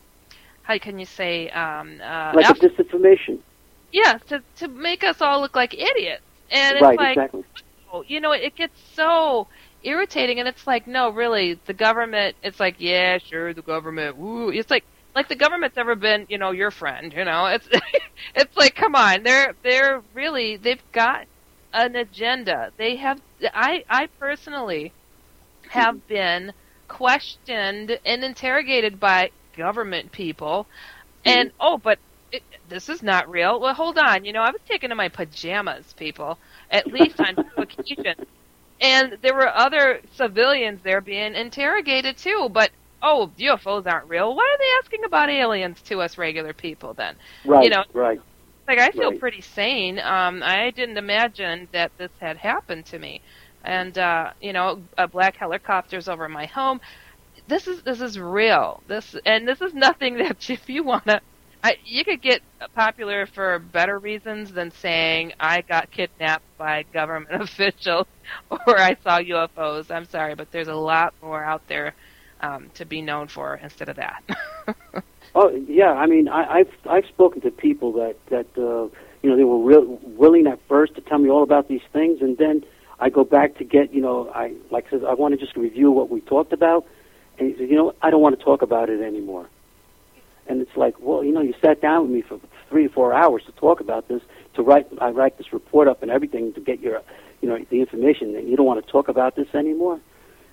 how 0.66 0.78
can 0.78 0.98
you 0.98 1.06
say 1.06 1.50
um, 1.50 2.00
uh, 2.02 2.34
Like 2.34 2.50
a 2.50 2.54
disinformation. 2.54 3.42
yeah, 3.92 4.18
to 4.28 4.42
to 4.56 4.68
make 4.68 5.04
us 5.04 5.20
all 5.22 5.40
look 5.40 5.56
like 5.56 5.74
idiots. 5.74 6.22
And 6.50 6.76
it's 6.78 6.90
right, 6.90 6.98
like, 6.98 7.18
exactly. 7.18 7.44
oh, 7.92 8.02
you 8.06 8.20
know, 8.20 8.32
it 8.32 8.56
gets 8.56 8.80
so 8.94 9.48
irritating, 9.82 10.38
and 10.40 10.48
it's 10.48 10.66
like, 10.66 10.86
no, 10.86 11.10
really, 11.10 11.60
the 11.66 11.74
government. 11.74 12.36
It's 12.42 12.60
like, 12.60 12.76
yeah, 12.78 13.18
sure, 13.18 13.54
the 13.54 13.62
government. 13.62 14.16
Woo. 14.16 14.50
It's 14.50 14.70
like, 14.70 14.84
like 15.14 15.28
the 15.28 15.36
government's 15.36 15.78
ever 15.78 15.96
been, 15.96 16.26
you 16.28 16.38
know, 16.38 16.52
your 16.52 16.70
friend. 16.70 17.12
You 17.14 17.24
know, 17.24 17.46
it's 17.46 17.68
it's 18.34 18.56
like, 18.56 18.74
come 18.74 18.94
on, 18.94 19.22
they're 19.22 19.54
they're 19.62 20.02
really 20.14 20.56
they've 20.56 20.82
got 20.92 21.26
an 21.72 21.96
agenda. 21.96 22.70
They 22.78 22.96
have. 22.96 23.20
I 23.54 23.84
I 23.88 24.08
personally 24.18 24.94
have 25.68 26.06
been 26.06 26.52
questioned 26.88 27.98
and 28.04 28.24
interrogated 28.24 28.98
by 29.00 29.30
government 29.56 30.12
people, 30.12 30.68
and 31.24 31.52
oh, 31.60 31.78
but 31.78 31.98
it, 32.32 32.42
this 32.66 32.88
is 32.88 33.02
not 33.02 33.30
real. 33.30 33.60
Well, 33.60 33.74
hold 33.74 33.98
on. 33.98 34.24
You 34.24 34.32
know, 34.32 34.42
I 34.42 34.50
was 34.52 34.62
taken 34.70 34.90
in 34.92 34.98
my 34.98 35.08
pajamas, 35.10 35.92
people, 35.94 36.40
at 36.70 36.90
least 36.92 37.20
on 37.20 37.36
two 37.36 37.62
occasions. 37.62 38.16
And 38.80 39.18
there 39.22 39.34
were 39.34 39.48
other 39.48 40.00
civilians 40.14 40.82
there 40.82 41.00
being 41.02 41.34
interrogated 41.34 42.18
too, 42.18 42.48
but 42.52 42.70
oh, 43.02 43.32
UFOs 43.38 43.86
aren't 43.86 44.08
real. 44.08 44.34
Why 44.36 44.42
are 44.44 44.58
they 44.58 44.78
asking 44.84 45.04
about 45.06 45.30
aliens 45.30 45.82
to 45.84 46.02
us 46.02 46.18
regular 46.18 46.54
people 46.54 46.94
then? 46.94 47.16
Right, 47.44 47.60
you 47.60 47.70
know, 47.70 47.84
right. 47.94 48.20
Like 48.68 48.78
I 48.78 48.90
feel 48.92 49.12
Right. 49.12 49.14
pretty 49.14 49.42
sane. 49.42 49.98
Um, 50.00 50.42
I 50.42 50.70
didn't 50.70 50.98
imagine 50.98 51.68
that 51.72 51.92
this 51.98 52.12
had 52.20 52.36
happened 52.38 52.86
to 52.86 52.98
me, 52.98 53.22
and 53.64 53.96
uh, 53.98 54.32
you 54.40 54.52
know, 54.52 54.88
uh, 54.98 55.06
black 55.06 55.36
helicopters 55.36 56.08
over 56.08 56.28
my 56.28 56.46
home. 56.46 56.80
This 57.48 57.66
is 57.66 57.82
this 57.82 58.00
is 58.00 58.18
real. 58.18 58.82
This 58.88 59.16
and 59.24 59.46
this 59.46 59.60
is 59.60 59.74
nothing 59.74 60.16
that 60.18 60.50
if 60.50 60.68
you 60.68 60.82
wanna, 60.84 61.20
I, 61.62 61.76
you 61.84 62.04
could 62.04 62.22
get 62.22 62.42
popular 62.74 63.26
for 63.26 63.58
better 63.58 63.98
reasons 63.98 64.52
than 64.52 64.70
saying 64.70 65.32
I 65.38 65.62
got 65.62 65.90
kidnapped 65.90 66.44
by 66.58 66.84
government 66.92 67.42
officials 67.42 68.06
or 68.50 68.78
I 68.78 68.96
saw 69.02 69.18
UFOs. 69.20 69.90
I'm 69.90 70.06
sorry, 70.06 70.34
but 70.34 70.50
there's 70.50 70.68
a 70.68 70.74
lot 70.74 71.14
more 71.22 71.42
out 71.44 71.62
there 71.68 71.94
um, 72.40 72.70
to 72.74 72.84
be 72.84 73.00
known 73.02 73.28
for 73.28 73.56
instead 73.56 73.88
of 73.88 73.96
that. 73.96 74.22
Oh 75.38 75.50
yeah, 75.68 75.92
I 75.92 76.06
mean, 76.06 76.28
I, 76.28 76.60
I've 76.60 76.72
I've 76.88 77.04
spoken 77.06 77.42
to 77.42 77.50
people 77.50 77.92
that 77.92 78.16
that 78.30 78.46
uh, 78.56 78.88
you 79.22 79.28
know 79.30 79.36
they 79.36 79.44
were 79.44 79.62
real, 79.62 79.98
willing 80.02 80.46
at 80.46 80.58
first 80.66 80.94
to 80.94 81.02
tell 81.02 81.18
me 81.18 81.28
all 81.28 81.42
about 81.42 81.68
these 81.68 81.82
things, 81.92 82.22
and 82.22 82.38
then 82.38 82.64
I 82.98 83.10
go 83.10 83.22
back 83.22 83.58
to 83.58 83.64
get 83.64 83.92
you 83.92 84.00
know 84.00 84.30
I 84.34 84.54
like 84.70 84.86
I 84.86 84.90
said 84.92 85.04
I 85.04 85.12
want 85.12 85.38
to 85.38 85.38
just 85.38 85.54
review 85.54 85.90
what 85.90 86.08
we 86.08 86.22
talked 86.22 86.54
about, 86.54 86.86
and 87.38 87.50
he 87.50 87.58
said, 87.58 87.68
you 87.70 87.76
know 87.76 87.94
I 88.02 88.10
don't 88.10 88.20
want 88.22 88.38
to 88.38 88.44
talk 88.44 88.62
about 88.62 88.88
it 88.90 89.00
anymore, 89.00 89.48
and 90.46 90.60
it's 90.60 90.76
like 90.76 90.94
well 91.00 91.24
you 91.24 91.32
know 91.32 91.42
you 91.42 91.54
sat 91.62 91.80
down 91.80 92.02
with 92.02 92.10
me 92.10 92.22
for 92.22 92.40
three 92.68 92.86
or 92.86 92.90
four 92.90 93.12
hours 93.12 93.42
to 93.46 93.52
talk 93.52 93.80
about 93.80 94.08
this 94.08 94.22
to 94.54 94.62
write 94.62 94.86
I 95.00 95.10
write 95.10 95.38
this 95.38 95.52
report 95.52 95.88
up 95.88 96.02
and 96.02 96.10
everything 96.10 96.52
to 96.54 96.60
get 96.60 96.80
your 96.80 97.02
you 97.40 97.48
know 97.48 97.58
the 97.70 97.80
information, 97.80 98.34
and 98.36 98.48
you 98.48 98.56
don't 98.56 98.66
want 98.66 98.84
to 98.84 98.90
talk 98.90 99.08
about 99.08 99.36
this 99.36 99.48
anymore, 99.54 100.00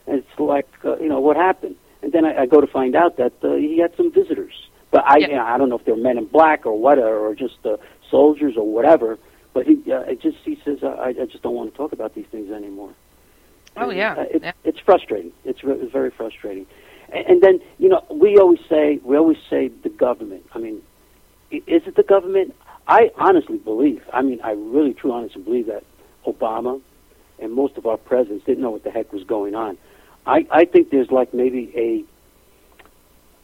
and 0.07 0.19
it's 0.19 0.39
like 0.39 0.67
uh, 0.85 0.97
you 0.97 1.09
know 1.09 1.19
what 1.19 1.35
happened. 1.37 1.75
And 2.01 2.11
then 2.11 2.25
I, 2.25 2.41
I 2.41 2.45
go 2.45 2.59
to 2.59 2.67
find 2.67 2.95
out 2.97 3.15
that 3.15 3.31
uh, 3.43 3.53
he 3.53 3.79
had 3.79 3.95
some 3.95 4.11
visitors. 4.11 4.53
But 4.91 5.05
I, 5.07 5.17
Yeah. 5.19 5.27
you 5.27 5.35
know, 5.35 5.43
I 5.45 5.57
don't 5.57 5.69
know 5.69 5.77
if 5.77 5.85
they're 5.85 5.95
men 5.95 6.17
in 6.17 6.25
black 6.25 6.65
or 6.65 6.77
what, 6.77 6.99
or 6.99 7.33
just 7.33 7.65
uh, 7.65 7.77
soldiers 8.11 8.55
or 8.57 8.67
whatever. 8.69 9.17
But 9.53 9.65
he, 9.67 9.75
uh, 9.89 10.01
it 10.01 10.21
just 10.21 10.37
he 10.43 10.59
says, 10.65 10.79
I, 10.83 11.13
I 11.21 11.25
just 11.25 11.41
don't 11.43 11.55
want 11.55 11.71
to 11.71 11.77
talk 11.77 11.93
about 11.93 12.13
these 12.13 12.25
things 12.29 12.51
anymore. 12.51 12.93
Oh 13.77 13.89
yeah, 13.89 14.13
uh, 14.13 14.21
it, 14.23 14.41
yeah. 14.43 14.51
it's 14.63 14.79
frustrating. 14.79 15.31
It's, 15.45 15.63
re- 15.63 15.77
it's 15.79 15.91
very 15.91 16.11
frustrating. 16.11 16.65
And, 17.11 17.25
and 17.27 17.41
then 17.41 17.59
you 17.77 17.89
know, 17.89 18.03
we 18.11 18.37
always 18.37 18.59
say 18.69 18.99
we 19.03 19.17
always 19.17 19.37
say 19.49 19.69
the 19.69 19.89
government. 19.89 20.45
I 20.53 20.59
mean, 20.59 20.81
is 21.51 21.83
it 21.87 21.95
the 21.95 22.03
government? 22.03 22.55
I 22.87 23.11
honestly 23.17 23.57
believe. 23.57 24.03
I 24.11 24.21
mean, 24.21 24.41
I 24.43 24.51
really, 24.51 24.93
truly, 24.93 25.15
honestly 25.15 25.41
believe 25.41 25.67
that 25.67 25.83
Obama 26.27 26.81
and 27.39 27.53
most 27.53 27.77
of 27.77 27.85
our 27.85 27.97
presidents 27.97 28.45
didn't 28.45 28.61
know 28.61 28.71
what 28.71 28.83
the 28.83 28.91
heck 28.91 29.13
was 29.13 29.23
going 29.23 29.55
on. 29.55 29.77
I, 30.25 30.45
I 30.51 30.65
think 30.65 30.89
there's 30.89 31.11
like 31.11 31.33
maybe 31.33 32.05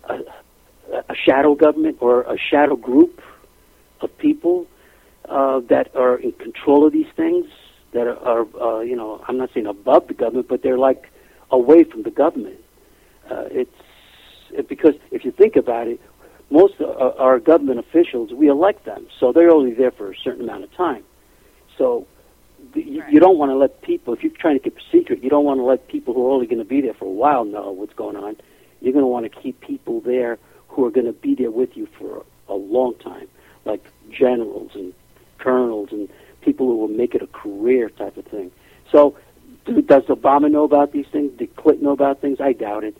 a, 0.10 0.14
a 0.14 0.24
a 1.08 1.16
shadow 1.16 1.56
government 1.56 1.98
or 2.00 2.22
a 2.22 2.38
shadow 2.38 2.76
group 2.76 3.22
of 4.02 4.16
people 4.18 4.66
uh, 5.28 5.60
that 5.70 5.96
are 5.96 6.18
in 6.18 6.32
control 6.34 6.86
of 6.86 6.94
these 6.94 7.08
things 7.16 7.46
that 7.94 8.08
are, 8.08 8.18
are 8.18 8.62
uh, 8.62 8.80
you 8.82 8.96
know 8.96 9.24
I'm 9.28 9.38
not 9.38 9.52
saying 9.54 9.68
above 9.68 10.08
the 10.08 10.14
government, 10.14 10.48
but 10.48 10.62
they're 10.62 10.78
like 10.78 11.10
away 11.52 11.84
from 11.84 12.04
the 12.04 12.12
government. 12.12 12.60
Uh, 13.30 13.46
it's 13.52 13.76
it, 14.52 14.68
because 14.68 14.96
if 15.12 15.26
you 15.26 15.32
think 15.32 15.56
about 15.56 15.88
it, 15.88 16.00
most 16.50 16.80
of 16.80 16.90
our, 16.90 17.14
our 17.18 17.40
government 17.40 17.80
officials 17.80 18.34
we 18.34 18.48
elect 18.48 18.86
them, 18.86 19.08
so 19.20 19.32
they're 19.32 19.52
only 19.52 19.74
there 19.74 19.92
for 19.92 20.12
a 20.12 20.16
certain 20.24 20.42
amount 20.42 20.64
of 20.64 20.74
time. 20.74 21.04
So 21.78 22.08
you, 22.76 23.04
you 23.10 23.20
don't 23.20 23.38
want 23.38 23.52
to 23.52 23.56
let 23.56 23.82
people 23.82 24.14
if 24.14 24.24
you're 24.24 24.32
trying 24.32 24.58
to 24.58 24.64
keep 24.64 24.78
a 24.78 24.92
secret, 24.92 25.24
you 25.24 25.30
don't 25.30 25.46
want 25.46 25.60
to 25.60 25.64
let 25.64 25.88
people 25.88 26.14
who 26.14 26.28
are 26.28 26.32
only 26.32 26.48
going 26.48 26.60
to 26.60 26.66
be 26.66 26.82
there 26.82 26.94
for 26.94 27.06
a 27.06 27.12
while 27.12 27.46
know 27.46 27.72
what's 27.72 27.94
going 27.94 28.16
on. 28.16 28.36
You're 28.82 28.94
going 28.94 29.04
to 29.04 29.08
want 29.08 29.32
to 29.32 29.42
keep 29.42 29.60
people 29.62 30.02
there 30.02 30.38
who 30.70 30.86
are 30.86 30.92
going 30.92 31.08
to 31.08 31.14
be 31.14 31.36
there 31.36 31.52
with 31.52 31.76
you 31.76 31.88
for 31.98 32.26
a 32.48 32.54
long 32.54 32.96
time, 32.96 33.28
like 33.66 33.84
generals 34.10 34.72
and 34.76 34.94
colonels 35.38 35.90
and 35.92 36.10
people 36.42 36.68
who 36.68 36.78
will 36.78 36.88
make 36.88 37.16
it 37.16 37.22
a 37.22 37.28
career 37.28 37.90
type 37.90 38.18
of 38.18 38.26
thing. 38.26 38.52
So, 38.92 39.18
do, 39.66 39.82
does 39.82 40.04
Obama 40.04 40.50
know 40.50 40.64
about 40.64 40.92
these 40.92 41.08
things? 41.12 41.38
Did 41.38 41.56
Clinton 41.56 41.86
know 41.86 41.92
about 41.92 42.22
things? 42.22 42.40
I 42.40 42.54
doubt 42.54 42.84
it. 42.84 42.98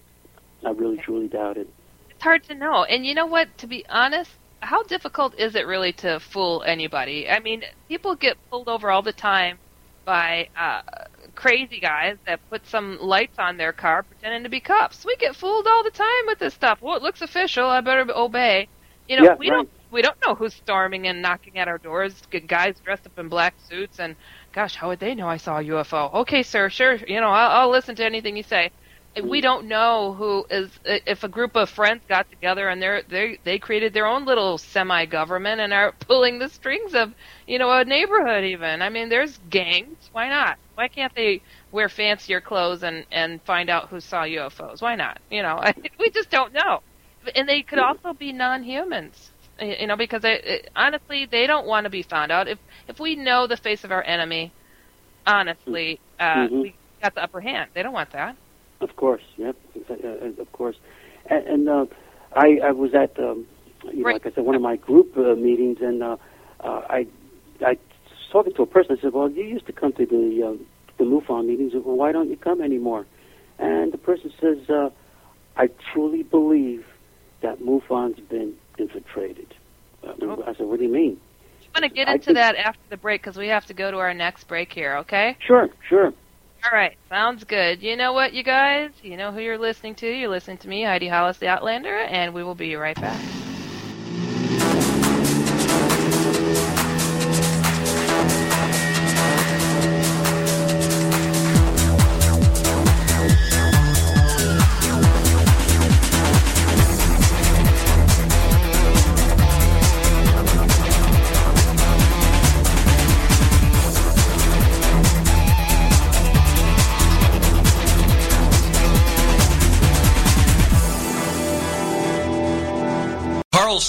I 0.66 0.72
really, 0.72 0.98
truly 0.98 1.28
doubt 1.28 1.58
it. 1.58 1.68
It's 2.10 2.24
hard 2.24 2.44
to 2.44 2.56
know. 2.56 2.84
And 2.84 3.06
you 3.06 3.14
know 3.14 3.26
what? 3.26 3.58
To 3.60 3.68
be 3.68 3.86
honest, 3.90 4.32
how 4.62 4.84
difficult 4.84 5.40
is 5.40 5.56
it 5.56 5.66
really 5.66 5.94
to 5.94 6.20
fool 6.20 6.64
anybody? 6.66 7.30
I 7.30 7.40
mean, 7.40 7.64
people 7.88 8.16
get 8.16 8.38
pulled 8.50 8.68
over 8.68 8.92
all 8.92 9.02
the 9.02 9.14
time 9.14 9.58
by 10.06 10.50
uh, 10.58 10.82
crazy 11.36 11.80
guys 11.80 12.18
that 12.26 12.40
put 12.50 12.66
some 12.68 12.98
lights 13.00 13.40
on 13.40 13.58
their 13.58 13.72
car 13.72 14.04
pretending 14.04 14.44
to 14.44 14.50
be 14.50 14.60
cops. 14.60 15.06
We 15.06 15.16
get 15.18 15.36
fooled 15.36 15.68
all 15.68 15.84
the 15.84 15.92
time 15.92 16.26
with 16.26 16.40
this 16.40 16.54
stuff. 16.54 16.82
Well, 16.82 16.98
it 16.98 17.04
looks 17.04 17.22
official. 17.22 17.66
I 17.66 17.82
better 17.82 18.06
obey. 18.14 18.68
You 19.08 19.18
know, 19.18 19.24
Yeah, 19.24 19.36
we 19.36 19.50
right. 19.50 19.58
don't 19.58 19.70
we 19.92 20.02
don't 20.02 20.18
know 20.26 20.36
who's 20.36 20.56
storming 20.56 21.08
and 21.08 21.22
knocking 21.22 21.58
at 21.58 21.68
our 21.68 21.80
doors. 21.80 22.22
G- 22.32 22.42
Guys 22.42 22.80
dressed 22.82 23.08
up 23.08 23.14
in 23.18 23.30
black 23.30 23.56
suits 23.60 24.00
and 24.00 24.16
gosh, 24.54 24.76
how 24.76 24.90
would 24.90 25.00
they 25.00 25.16
know 25.16 25.28
I 25.28 25.38
saw 25.38 25.58
a 25.60 25.64
UFO? 25.64 26.10
Okay, 26.22 26.44
sir, 26.44 26.70
sure. 26.70 26.96
You 26.96 27.22
know, 27.22 27.30
I'll, 27.30 27.62
I'll 27.64 27.70
listen 27.72 27.96
to 27.96 28.06
anything 28.06 28.38
you 28.38 28.44
say. 28.44 28.72
We 29.24 29.42
don't 29.42 29.68
know 29.68 30.14
who 30.14 30.46
is 30.50 30.78
if 30.86 31.24
a 31.24 31.28
group 31.30 31.56
of 31.56 31.70
friends 31.70 32.04
got 32.08 32.30
together 32.30 32.70
and 32.70 32.82
they're 32.82 33.04
they 33.10 33.40
they 33.44 33.60
created 33.60 33.94
their 33.94 34.06
own 34.06 34.26
little 34.26 34.58
semi 34.58 35.06
government 35.08 35.60
and 35.62 35.74
are 35.74 35.94
pulling 36.08 36.40
the 36.40 36.48
strings 36.50 36.94
of 36.94 37.14
you 37.48 37.60
know 37.60 37.72
a 37.72 37.84
neighborhood 37.84 38.44
even. 38.46 38.82
I 38.82 38.90
mean 38.90 39.10
there's 39.10 39.38
gangs. 39.38 40.08
Why 40.14 40.30
not? 40.30 40.58
Why 40.76 40.88
can't 40.88 41.14
they 41.16 41.42
wear 41.72 41.90
fancier 41.90 42.40
clothes 42.40 42.84
and 42.84 43.06
and 43.12 43.44
find 43.46 43.70
out 43.70 43.90
who 43.90 44.00
saw 44.00 44.24
ufos 44.24 44.82
why 44.82 44.96
not? 44.96 45.20
You 45.30 45.44
know 45.44 45.60
we 46.00 46.12
just 46.12 46.30
don't 46.30 46.54
know. 46.54 46.80
And 47.36 47.50
they 47.50 47.64
could 47.64 47.80
also 47.80 48.14
be 48.14 48.32
non-humans 48.34 49.29
you 49.62 49.88
know 49.88 49.96
because 49.98 50.22
they, 50.22 50.40
it, 50.44 50.70
honestly 50.76 51.26
they 51.30 51.48
don't 51.48 51.68
want 51.68 51.86
to 51.86 51.90
be 51.90 52.04
found 52.04 52.32
out 52.32 52.48
if 52.48 52.60
if 52.88 53.00
we 53.00 53.16
know 53.16 53.48
the 53.48 53.58
face 53.58 53.84
of 53.84 53.92
our 53.92 54.04
enemy 54.04 54.54
honestly 55.26 56.00
uh 56.20 56.48
Mhm. 56.48 56.62
we 56.62 56.76
got 57.02 57.16
the 57.16 57.24
upper 57.24 57.42
hand 57.42 57.70
they 57.74 57.84
don't 57.84 57.94
want 57.94 58.12
that 58.12 58.36
Of 58.82 58.96
course, 58.96 59.24
yep, 59.38 59.56
uh, 59.90 60.42
of 60.42 60.52
course. 60.52 60.76
And, 61.30 61.48
and 61.48 61.70
uh, 61.70 61.86
I, 62.34 62.60
I 62.64 62.72
was 62.72 62.94
at, 62.94 63.18
um, 63.20 63.46
you 63.92 64.04
know, 64.04 64.12
like 64.12 64.26
I 64.26 64.32
said, 64.32 64.46
one 64.46 64.56
of 64.56 64.62
my 64.62 64.78
group 64.78 65.18
uh, 65.18 65.36
meetings, 65.36 65.78
and 65.82 66.02
uh, 66.04 66.18
uh, 66.62 66.82
I, 66.90 67.06
I 67.66 67.72
was 67.72 67.78
talking 68.32 68.54
to 68.54 68.64
a 68.64 68.66
person. 68.66 68.98
I 68.98 69.02
said, 69.02 69.14
"Well, 69.14 69.30
you 69.30 69.44
used 69.44 69.66
to 69.68 69.74
come 69.74 69.92
to 69.94 70.06
the 70.06 70.44
uh, 70.48 70.64
the 70.98 71.04
MUFON 71.06 71.46
meetings. 71.48 71.74
Well, 71.74 71.96
why 71.98 72.12
don't 72.12 72.30
you 72.30 72.38
come 72.38 72.62
anymore?" 72.62 73.06
And 73.58 73.92
the 73.92 73.98
person 73.98 74.32
says, 74.40 74.70
uh, 74.70 74.90
"I 75.58 75.70
truly 75.94 76.24
believe 76.24 76.86
that 77.42 77.60
MUFON's 77.60 78.20
been 78.20 78.54
infiltrated." 78.80 79.54
Uh, 80.04 80.14
Oh. 80.22 80.44
I 80.48 80.54
said, 80.56 80.66
"What 80.66 80.80
do 80.80 80.86
you 80.86 80.92
mean?" 80.92 81.20
I'm 81.76 81.82
going 81.82 81.90
to 81.90 81.96
get 81.96 82.08
into 82.08 82.26
think- 82.26 82.38
that 82.38 82.56
after 82.56 82.82
the 82.90 82.98
break 82.98 83.22
because 83.22 83.38
we 83.38 83.48
have 83.50 83.66
to 83.68 83.74
go 83.74 83.92
to 83.92 83.98
our 83.98 84.14
next 84.14 84.46
break 84.48 84.74
here, 84.74 84.98
okay? 84.98 85.38
Sure, 85.46 85.70
sure. 85.88 86.06
All 86.66 86.72
right, 86.78 86.98
sounds 87.10 87.44
good. 87.44 87.82
You 87.84 87.96
know 87.96 88.12
what, 88.12 88.34
you 88.34 88.44
guys? 88.44 88.90
You 89.04 89.16
know 89.18 89.32
who 89.32 89.40
you're 89.40 89.58
listening 89.58 89.96
to. 89.96 90.08
You're 90.08 90.30
listening 90.30 90.58
to 90.60 90.68
me, 90.68 90.84
Heidi 90.84 91.08
Hollis, 91.08 91.38
the 91.38 91.48
Outlander, 91.48 91.96
and 91.96 92.34
we 92.34 92.44
will 92.44 92.56
be 92.56 92.76
right 92.76 93.00
back. 93.00 93.22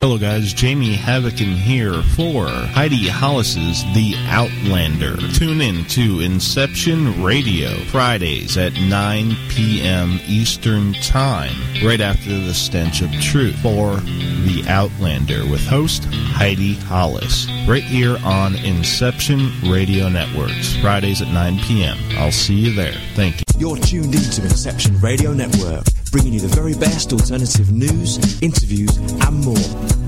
Hello, 0.00 0.18
guys. 0.18 0.52
Jamie 0.52 0.96
Havocan 0.96 1.54
here 1.56 2.02
for 2.14 2.46
Heidi 2.46 3.08
Hollis's 3.08 3.82
The 3.94 4.14
Outlander. 4.28 5.16
Tune 5.34 5.60
in 5.60 5.84
to 5.86 6.20
Inception 6.20 7.22
Radio 7.22 7.70
Fridays 7.86 8.56
at 8.58 8.74
9 8.74 9.34
p.m. 9.48 10.20
Eastern 10.26 10.92
Time, 10.94 11.54
right 11.82 12.00
after 12.00 12.28
The 12.38 12.52
Stench 12.52 13.00
of 13.02 13.10
Truth 13.20 13.56
for 13.62 13.96
The 13.96 14.64
Outlander 14.68 15.46
with 15.50 15.64
host 15.66 16.04
Heidi 16.04 16.74
Hollis, 16.74 17.48
right 17.66 17.82
here 17.82 18.18
on 18.24 18.56
Inception 18.56 19.50
Radio 19.64 20.08
Networks, 20.08 20.76
Fridays 20.76 21.22
at 21.22 21.28
9 21.28 21.58
p.m. 21.60 21.96
I'll 22.18 22.30
see 22.32 22.54
you 22.54 22.74
there. 22.74 22.94
Thank 23.14 23.36
you. 23.38 23.44
You're 23.58 23.76
tuned 23.78 24.14
into 24.14 24.42
Inception 24.42 25.00
Radio 25.00 25.32
Network, 25.32 25.84
bringing 26.14 26.34
you 26.34 26.38
the 26.38 26.54
very 26.54 26.74
best 26.74 27.12
alternative 27.12 27.72
news, 27.72 28.40
interviews, 28.40 28.96
and 28.98 29.44
more. 29.44 29.56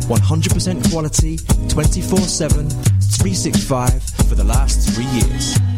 100% 0.07 0.90
quality, 0.92 1.36
24 1.68 2.18
7, 2.20 2.70
365 2.70 4.02
for 4.28 4.36
the 4.36 4.44
last 4.44 4.88
three 4.94 5.04
years. 5.07 5.75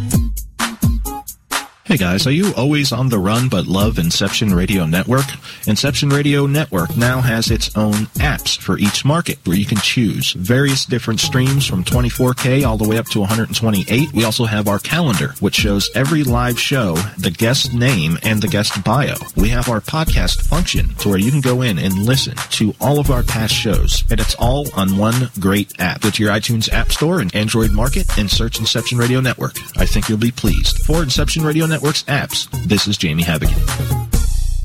Hey 1.89 1.97
guys, 1.97 2.26
are 2.26 2.30
you 2.30 2.53
always 2.55 2.93
on 2.93 3.09
the 3.09 3.18
run 3.18 3.49
but 3.49 3.66
love 3.66 3.99
Inception 3.99 4.53
Radio 4.53 4.84
Network? 4.84 5.24
Inception 5.66 6.11
Radio 6.11 6.45
Network 6.47 6.95
now 6.99 7.22
has 7.22 7.51
its 7.51 7.74
own 7.78 7.95
apps 8.20 8.59
for 8.59 8.76
each 8.76 9.07
market 9.07 9.39
where 9.47 9.57
you 9.57 9.64
can 9.64 9.78
choose 9.78 10.32
various 10.32 10.84
different 10.84 11.18
streams 11.18 11.66
from 11.66 11.84
24K 11.84 12.66
all 12.66 12.76
the 12.76 12.86
way 12.86 12.99
up 12.99 13.07
to 13.07 13.20
128. 13.20 14.12
We 14.12 14.24
also 14.24 14.45
have 14.45 14.68
our 14.68 14.78
calendar, 14.78 15.28
which 15.41 15.55
shows 15.55 15.91
every 15.95 16.24
live 16.24 16.61
show, 16.61 16.95
the 17.16 17.30
guest 17.30 17.72
name, 17.72 18.18
and 18.22 18.43
the 18.43 18.49
guest 18.49 18.84
bio. 18.84 19.14
We 19.34 19.49
have 19.49 19.70
our 19.70 19.80
podcast 19.80 20.43
function 20.43 20.95
to 20.97 21.09
where 21.09 21.18
you 21.18 21.30
can 21.30 21.41
go 21.41 21.62
in 21.62 21.78
and 21.78 22.05
listen 22.05 22.36
to 22.51 22.74
all 22.82 22.99
of 22.99 23.11
our 23.11 23.22
past 23.22 23.55
shows, 23.55 24.05
and 24.11 24.20
it's 24.20 24.34
all 24.34 24.66
on 24.76 24.99
one 24.99 25.30
great 25.41 25.72
app. 25.80 26.03
Go 26.03 26.11
to 26.11 26.22
your 26.22 26.34
iTunes 26.34 26.70
App 26.70 26.93
Store 26.93 27.20
and 27.20 27.34
Android 27.34 27.72
Market 27.72 28.18
and 28.18 28.30
search 28.30 28.59
Inception 28.59 28.99
Radio 28.99 29.22
Network. 29.22 29.57
I 29.78 29.86
think 29.86 30.11
you'll 30.11 30.18
be 30.18 30.30
pleased. 30.32 30.84
For 30.84 31.03
Inception 31.03 31.45
Radio 31.45 31.64
Network, 31.64 31.78
Network's 31.79 32.03
apps. 32.05 32.51
This 32.66 32.89
is 32.89 32.99
Jamie 32.99 33.22
Havocan. 33.22 33.55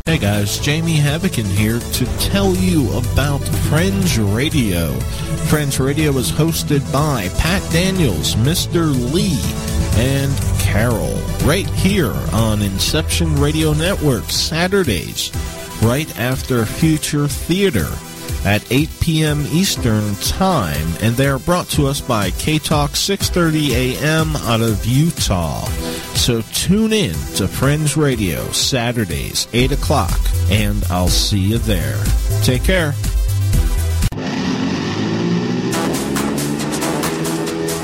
Hey 0.03 0.17
guys, 0.17 0.57
Jamie 0.57 0.97
Havocan 0.97 1.45
here 1.45 1.77
to 1.77 2.05
tell 2.17 2.55
you 2.55 2.89
about 2.97 3.37
Fringe 3.69 4.17
Radio. 4.17 4.91
Fringe 5.45 5.79
Radio 5.79 6.11
is 6.17 6.31
hosted 6.31 6.81
by 6.91 7.29
Pat 7.37 7.61
Daniels, 7.71 8.33
Mr. 8.37 8.91
Lee, 9.13 9.37
and 10.01 10.35
Carol, 10.59 11.13
right 11.47 11.69
here 11.69 12.15
on 12.33 12.63
Inception 12.63 13.39
Radio 13.39 13.73
Network, 13.73 14.31
Saturdays, 14.31 15.31
right 15.83 16.09
after 16.17 16.65
Future 16.65 17.27
Theater 17.27 17.91
at 18.45 18.69
8 18.71 18.89
p.m. 18.99 19.45
Eastern 19.47 20.15
Time, 20.15 20.87
and 21.01 21.15
they 21.15 21.27
are 21.27 21.39
brought 21.39 21.67
to 21.69 21.87
us 21.87 22.01
by 22.01 22.31
K-Talk 22.31 22.91
6:30 22.91 23.69
a.m. 23.71 24.35
out 24.35 24.61
of 24.61 24.85
Utah. 24.85 25.65
So 26.15 26.41
tune 26.53 26.93
in 26.93 27.13
to 27.35 27.47
Fringe 27.47 27.95
Radio 27.97 28.51
Saturdays 28.51 29.47
8 29.53 29.71
o'clock, 29.71 30.19
and 30.49 30.83
I'll 30.89 31.07
see 31.07 31.39
you 31.39 31.57
there. 31.57 32.03
Take 32.43 32.63
care. 32.63 32.93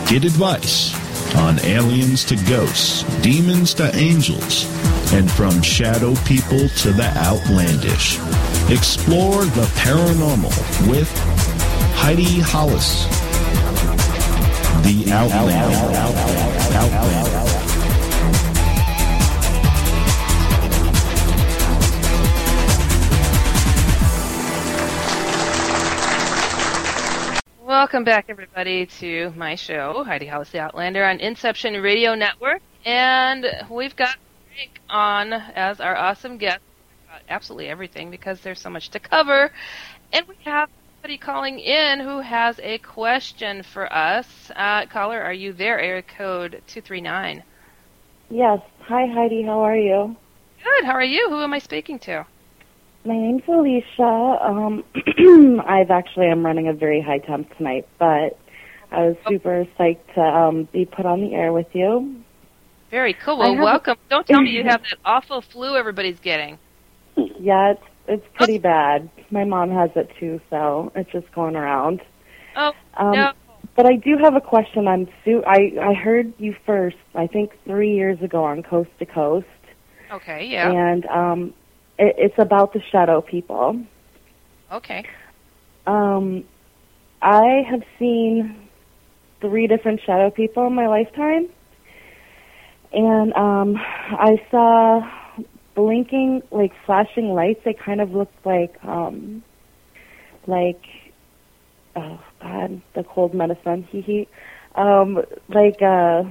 Get 0.09 0.23
advice 0.23 0.95
on 1.35 1.59
aliens 1.59 2.25
to 2.25 2.35
ghosts, 2.47 3.03
demons 3.21 3.75
to 3.75 3.95
angels, 3.95 4.65
and 5.13 5.29
from 5.29 5.61
shadow 5.61 6.15
people 6.25 6.67
to 6.67 6.91
the 6.91 7.11
outlandish. 7.15 8.17
Explore 8.71 9.45
the 9.45 9.65
paranormal 9.77 10.51
with 10.87 11.11
Heidi 11.95 12.39
Hollis. 12.39 13.05
The 14.83 15.11
Outlander. 15.11 15.69
Welcome 27.65 28.03
back, 28.03 28.25
everybody, 28.29 28.85
to 28.85 29.33
my 29.35 29.55
show, 29.55 30.03
Heidi 30.03 30.27
Hollis 30.27 30.51
the 30.51 30.59
Outlander, 30.59 31.03
on 31.03 31.19
Inception 31.19 31.81
Radio 31.81 32.13
Network. 32.13 32.61
And 32.85 33.47
we've 33.67 33.95
got 33.95 34.15
Frank 34.53 34.79
on 34.91 35.33
as 35.33 35.79
our 35.81 35.95
awesome 35.95 36.37
guest 36.37 36.61
absolutely 37.29 37.67
everything 37.67 38.11
because 38.11 38.39
there's 38.41 38.59
so 38.59 38.69
much 38.69 38.89
to 38.89 38.99
cover. 38.99 39.51
And 40.11 40.27
we 40.27 40.35
have 40.45 40.69
somebody 40.97 41.17
calling 41.17 41.59
in 41.59 41.99
who 41.99 42.19
has 42.19 42.59
a 42.61 42.77
question 42.79 43.63
for 43.63 43.91
us. 43.93 44.51
Uh, 44.55 44.85
caller, 44.87 45.21
are 45.21 45.33
you 45.33 45.53
there? 45.53 45.79
Area 45.79 46.01
code 46.01 46.61
239. 46.67 47.43
Yes. 48.29 48.59
Hi, 48.81 49.07
Heidi. 49.07 49.43
How 49.43 49.61
are 49.61 49.77
you? 49.77 50.15
Good. 50.63 50.85
How 50.85 50.93
are 50.93 51.03
you? 51.03 51.29
Who 51.29 51.41
am 51.41 51.53
I 51.53 51.59
speaking 51.59 51.99
to? 51.99 52.25
My 53.05 53.15
name's 53.15 53.43
Alicia. 53.47 54.03
Um, 54.03 54.83
I've 55.65 55.89
actually 55.89 56.27
I'm 56.27 56.45
running 56.45 56.67
a 56.67 56.73
very 56.73 57.01
high 57.01 57.19
temp 57.19 57.55
tonight, 57.57 57.87
but 57.97 58.37
I 58.91 59.07
was 59.07 59.15
super 59.27 59.65
psyched 59.79 60.13
to 60.15 60.21
um, 60.21 60.67
be 60.73 60.85
put 60.85 61.05
on 61.05 61.21
the 61.21 61.33
air 61.33 61.53
with 61.53 61.67
you. 61.73 62.23
Very 62.91 63.13
cool. 63.13 63.37
Well, 63.37 63.55
welcome. 63.55 63.97
A... 64.07 64.09
Don't 64.09 64.27
tell 64.27 64.41
me 64.41 64.49
you 64.49 64.63
have 64.67 64.81
that 64.81 64.99
awful 65.05 65.41
flu 65.41 65.75
everybody's 65.77 66.19
getting. 66.19 66.59
Yeah, 67.39 67.71
it's 67.71 67.83
it's 68.07 68.25
pretty 68.35 68.57
oh. 68.57 68.61
bad. 68.61 69.09
My 69.31 69.43
mom 69.43 69.71
has 69.71 69.91
it 69.95 70.11
too, 70.19 70.41
so 70.49 70.91
it's 70.95 71.11
just 71.11 71.31
going 71.33 71.55
around. 71.55 72.01
Oh 72.55 72.73
um, 72.97 73.11
no. 73.11 73.31
But 73.75 73.85
I 73.85 73.95
do 73.95 74.17
have 74.21 74.35
a 74.35 74.41
question. 74.41 74.87
I'm 74.87 75.07
su- 75.23 75.43
I 75.45 75.73
I 75.81 75.93
heard 75.93 76.33
you 76.37 76.55
first. 76.65 76.97
I 77.15 77.27
think 77.27 77.51
three 77.65 77.93
years 77.95 78.21
ago 78.21 78.43
on 78.43 78.63
Coast 78.63 78.89
to 78.99 79.05
Coast. 79.05 79.47
Okay. 80.11 80.47
Yeah. 80.47 80.71
And 80.71 81.05
um, 81.05 81.53
it, 81.97 82.15
it's 82.17 82.39
about 82.39 82.73
the 82.73 82.81
shadow 82.91 83.21
people. 83.21 83.81
Okay. 84.71 85.05
Um, 85.85 86.43
I 87.21 87.63
have 87.69 87.83
seen 87.97 88.67
three 89.41 89.67
different 89.67 90.01
shadow 90.05 90.29
people 90.29 90.67
in 90.67 90.73
my 90.73 90.87
lifetime, 90.87 91.49
and 92.91 93.33
um, 93.33 93.77
I 93.77 94.41
saw 94.51 95.01
blinking, 95.79 96.41
like 96.51 96.73
flashing 96.85 97.29
lights. 97.29 97.61
They 97.63 97.73
kind 97.73 98.01
of 98.01 98.11
looked 98.11 98.45
like, 98.45 98.75
um, 98.83 99.43
like, 100.45 100.81
oh 101.95 102.19
God, 102.41 102.81
the 102.95 103.03
cold 103.03 103.33
medicine. 103.33 103.87
He 103.91 104.01
he, 104.01 104.27
um, 104.75 105.19
like 105.47 105.81
uh, 105.81 106.23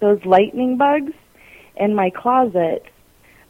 those 0.00 0.24
lightning 0.24 0.78
bugs 0.78 1.12
in 1.76 1.94
my 1.94 2.10
closet 2.10 2.84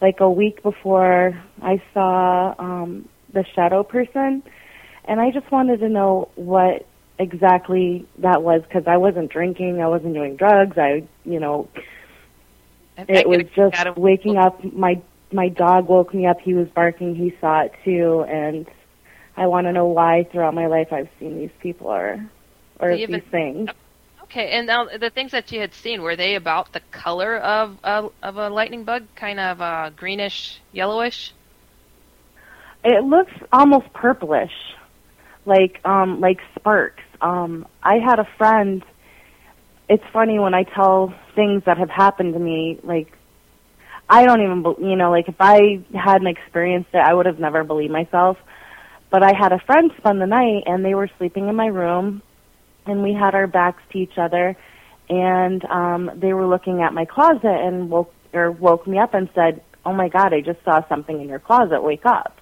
like 0.03 0.21
a 0.21 0.31
week 0.31 0.63
before 0.63 1.41
I 1.63 1.83
saw 1.95 2.55
um, 2.59 3.09
the 3.33 3.45
shadow 3.55 3.83
person, 3.85 4.43
and 5.05 5.21
I 5.21 5.31
just 5.31 5.51
wanted 5.53 5.79
to 5.81 5.89
know 5.89 6.29
what 6.35 6.87
exactly 7.21 8.07
that 8.19 8.43
was 8.43 8.63
because 8.63 8.85
I 8.87 8.97
wasn't 8.97 9.31
drinking, 9.31 9.81
I 9.81 9.89
wasn't 9.89 10.15
doing 10.15 10.37
drugs. 10.37 10.77
I, 10.77 11.07
you 11.25 11.41
know, 11.41 11.69
it 13.07 13.29
was 13.29 13.43
just 13.55 13.97
waking 13.97 14.37
up. 14.37 14.63
My 14.73 15.01
my 15.33 15.49
dog 15.49 15.89
woke 15.89 16.15
me 16.15 16.27
up. 16.27 16.41
He 16.41 16.55
was 16.55 16.69
barking. 16.69 17.15
He 17.15 17.35
saw 17.41 17.61
it 17.63 17.73
too, 17.85 18.25
and 18.29 18.67
I 19.37 19.47
want 19.47 19.67
to 19.67 19.73
know 19.73 19.87
why 19.87 20.27
throughout 20.31 20.55
my 20.55 20.67
life 20.67 20.93
I've 20.93 21.09
seen 21.21 21.39
these 21.39 21.51
people 21.61 21.89
or 21.89 22.29
or 22.81 22.97
so 22.97 23.07
these 23.07 23.23
things. 23.31 23.71
Okay, 24.25 24.51
and 24.51 24.67
now 24.67 24.85
the 24.85 25.11
things 25.11 25.31
that 25.33 25.51
you 25.53 25.61
had 25.61 25.73
seen 25.73 26.03
were 26.03 26.17
they 26.17 26.35
about 26.35 26.73
the 26.73 26.81
color 26.91 27.39
of 27.39 27.79
a 27.85 28.09
of 28.23 28.37
a 28.37 28.51
lightning 28.51 28.85
bug, 28.85 29.05
kind 29.15 29.39
of 29.39 29.61
uh, 29.61 29.91
greenish, 29.97 30.61
yellowish? 30.73 31.33
It 32.85 33.05
looks 33.05 33.33
almost 33.53 33.93
purplish, 33.93 34.53
like 35.47 35.81
um 35.85 36.21
like 36.21 36.41
sparks. 36.57 37.03
Um, 37.21 37.67
I 37.83 37.99
had 37.99 38.19
a 38.19 38.29
friend. 38.37 38.85
It's 39.89 40.05
funny 40.13 40.39
when 40.39 40.53
I 40.53 40.65
tell 40.65 41.15
things 41.39 41.63
that 41.67 41.79
have 41.79 41.89
happened 41.89 42.35
to 42.35 42.41
me, 42.41 42.81
like 42.83 43.17
I 44.11 44.25
don't 44.27 44.43
even, 44.43 44.89
you 44.91 44.97
know, 44.97 45.13
like 45.13 45.29
if 45.29 45.37
I 45.39 45.81
hadn't 45.95 46.27
experienced 46.27 46.91
it, 46.93 46.99
I 46.99 47.15
would 47.15 47.27
have 47.27 47.39
never 47.39 47.63
believed 47.63 47.93
myself. 47.93 48.39
But 49.09 49.23
I 49.23 49.33
had 49.39 49.53
a 49.53 49.61
friend 49.61 49.93
spend 49.99 50.21
the 50.21 50.27
night, 50.27 50.65
and 50.67 50.85
they 50.85 50.95
were 50.95 51.09
sleeping 51.17 51.49
in 51.49 51.55
my 51.55 51.67
room, 51.67 52.23
and 52.87 53.05
we 53.05 53.13
had 53.13 53.37
our 53.37 53.47
backs 53.47 53.83
to 53.93 53.99
each 53.99 54.19
other, 54.19 54.57
and 55.09 55.65
um, 55.67 56.11
they 56.17 56.33
were 56.33 56.47
looking 56.47 56.83
at 56.83 56.93
my 56.93 57.05
closet 57.05 57.47
and 57.47 57.89
woke 57.89 58.13
or 58.35 58.51
woke 58.51 58.87
me 58.89 58.99
up 58.99 59.15
and 59.15 59.29
said, 59.33 59.63
"Oh 59.87 59.93
my 59.93 60.09
God, 60.09 60.35
I 60.35 60.41
just 60.41 60.63
saw 60.65 60.87
something 60.89 61.21
in 61.21 61.29
your 61.29 61.39
closet. 61.39 61.83
Wake 61.83 62.05
up!" 62.05 62.41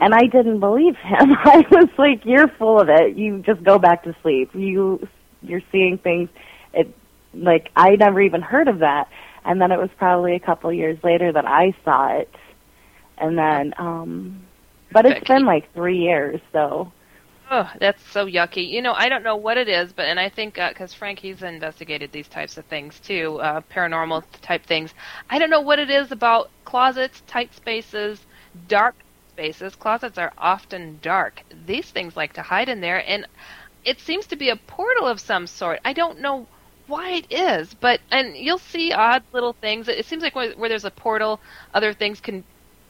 And 0.00 0.14
I 0.14 0.26
didn't 0.26 0.60
believe 0.60 0.94
him. 0.94 1.32
I 1.44 1.64
was 1.68 1.90
like, 1.98 2.24
"You're 2.24 2.48
full 2.48 2.80
of 2.80 2.88
it. 2.88 3.16
You 3.16 3.42
just 3.42 3.64
go 3.64 3.78
back 3.80 4.04
to 4.04 4.14
sleep. 4.22 4.54
You 4.54 5.08
you're 5.42 5.66
seeing 5.72 5.98
things." 5.98 6.28
It 6.72 6.94
like 7.34 7.70
I 7.76 7.96
never 7.96 8.20
even 8.20 8.42
heard 8.42 8.68
of 8.68 8.80
that. 8.80 9.08
And 9.44 9.60
then 9.60 9.72
it 9.72 9.78
was 9.78 9.90
probably 9.96 10.34
a 10.34 10.40
couple 10.40 10.72
years 10.72 10.98
later 11.02 11.32
that 11.32 11.46
I 11.46 11.74
saw 11.84 12.08
it. 12.18 12.30
And 13.18 13.38
then 13.38 13.74
um 13.78 14.42
but 14.92 15.06
it's 15.06 15.22
been 15.24 15.44
like 15.44 15.72
3 15.74 15.98
years, 15.98 16.40
so 16.52 16.92
Oh, 17.50 17.70
that's 17.78 18.02
so 18.02 18.26
yucky. 18.26 18.68
You 18.68 18.80
know, 18.82 18.92
I 18.94 19.08
don't 19.08 19.22
know 19.24 19.36
what 19.36 19.56
it 19.58 19.68
is, 19.68 19.92
but 19.92 20.06
and 20.06 20.18
I 20.18 20.28
think 20.28 20.54
because 20.54 20.94
Frank 20.94 21.18
he's 21.18 21.42
investigated 21.42 22.12
these 22.12 22.28
types 22.28 22.56
of 22.56 22.64
things 22.66 22.98
too, 23.00 23.38
uh, 23.40 23.60
paranormal 23.62 24.24
type 24.40 24.64
things. 24.64 24.94
I 25.28 25.38
don't 25.38 25.50
know 25.50 25.60
what 25.60 25.78
it 25.78 25.90
is 25.90 26.10
about 26.12 26.50
closets, 26.64 27.22
tight 27.26 27.54
spaces, 27.54 28.26
dark 28.68 28.94
spaces. 29.30 29.74
Closets 29.76 30.18
are 30.18 30.32
often 30.38 30.98
dark. 31.02 31.42
These 31.66 31.90
things 31.90 32.16
like 32.16 32.32
to 32.34 32.42
hide 32.42 32.68
in 32.68 32.80
there, 32.80 33.02
and 33.08 33.26
it 33.84 34.00
seems 34.00 34.26
to 34.28 34.36
be 34.36 34.48
a 34.50 34.56
portal 34.56 35.06
of 35.06 35.20
some 35.20 35.46
sort. 35.46 35.80
I 35.84 35.92
don't 35.92 36.20
know 36.20 36.48
why 36.90 37.12
it 37.12 37.26
is, 37.32 37.74
but 37.74 38.00
and 38.12 38.36
you'll 38.36 38.58
see 38.58 38.92
odd 38.92 39.24
little 39.32 39.54
things. 39.62 39.88
It 39.88 40.06
seems 40.06 40.22
like 40.22 40.36
where, 40.36 40.52
where 40.54 40.68
there's 40.70 40.84
a 40.86 40.92
portal, 40.92 41.40
other 41.74 41.94
things 41.94 42.20
can 42.20 42.44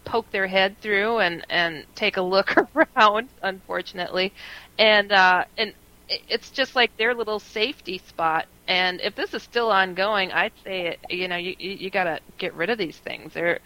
poke 0.07 0.31
their 0.33 0.49
head 0.49 0.79
through 0.81 1.19
and 1.21 1.45
and 1.51 1.87
take 1.97 2.17
a 2.19 2.23
look 2.23 2.55
around. 2.99 3.31
Unfortunately, 3.43 4.35
and 4.79 5.13
uh, 5.13 5.45
and 5.59 5.75
it's 6.09 6.51
just 6.53 6.77
like 6.77 6.93
their 6.99 7.15
little 7.15 7.41
safety 7.41 7.99
spot. 7.99 8.47
And 8.69 9.01
if 9.03 9.15
this 9.17 9.35
is 9.35 9.43
still 9.45 9.71
ongoing, 9.71 10.33
I'd 10.33 10.53
say 10.65 10.89
it, 10.89 11.01
you 11.11 11.29
know 11.29 11.37
you 11.37 11.55
you, 11.59 11.73
you 11.73 11.91
got 11.91 12.05
to 12.05 12.21
get 12.39 12.55
rid 12.55 12.71
of 12.71 12.79
these 12.79 12.99
things. 12.99 13.33
They're 13.35 13.61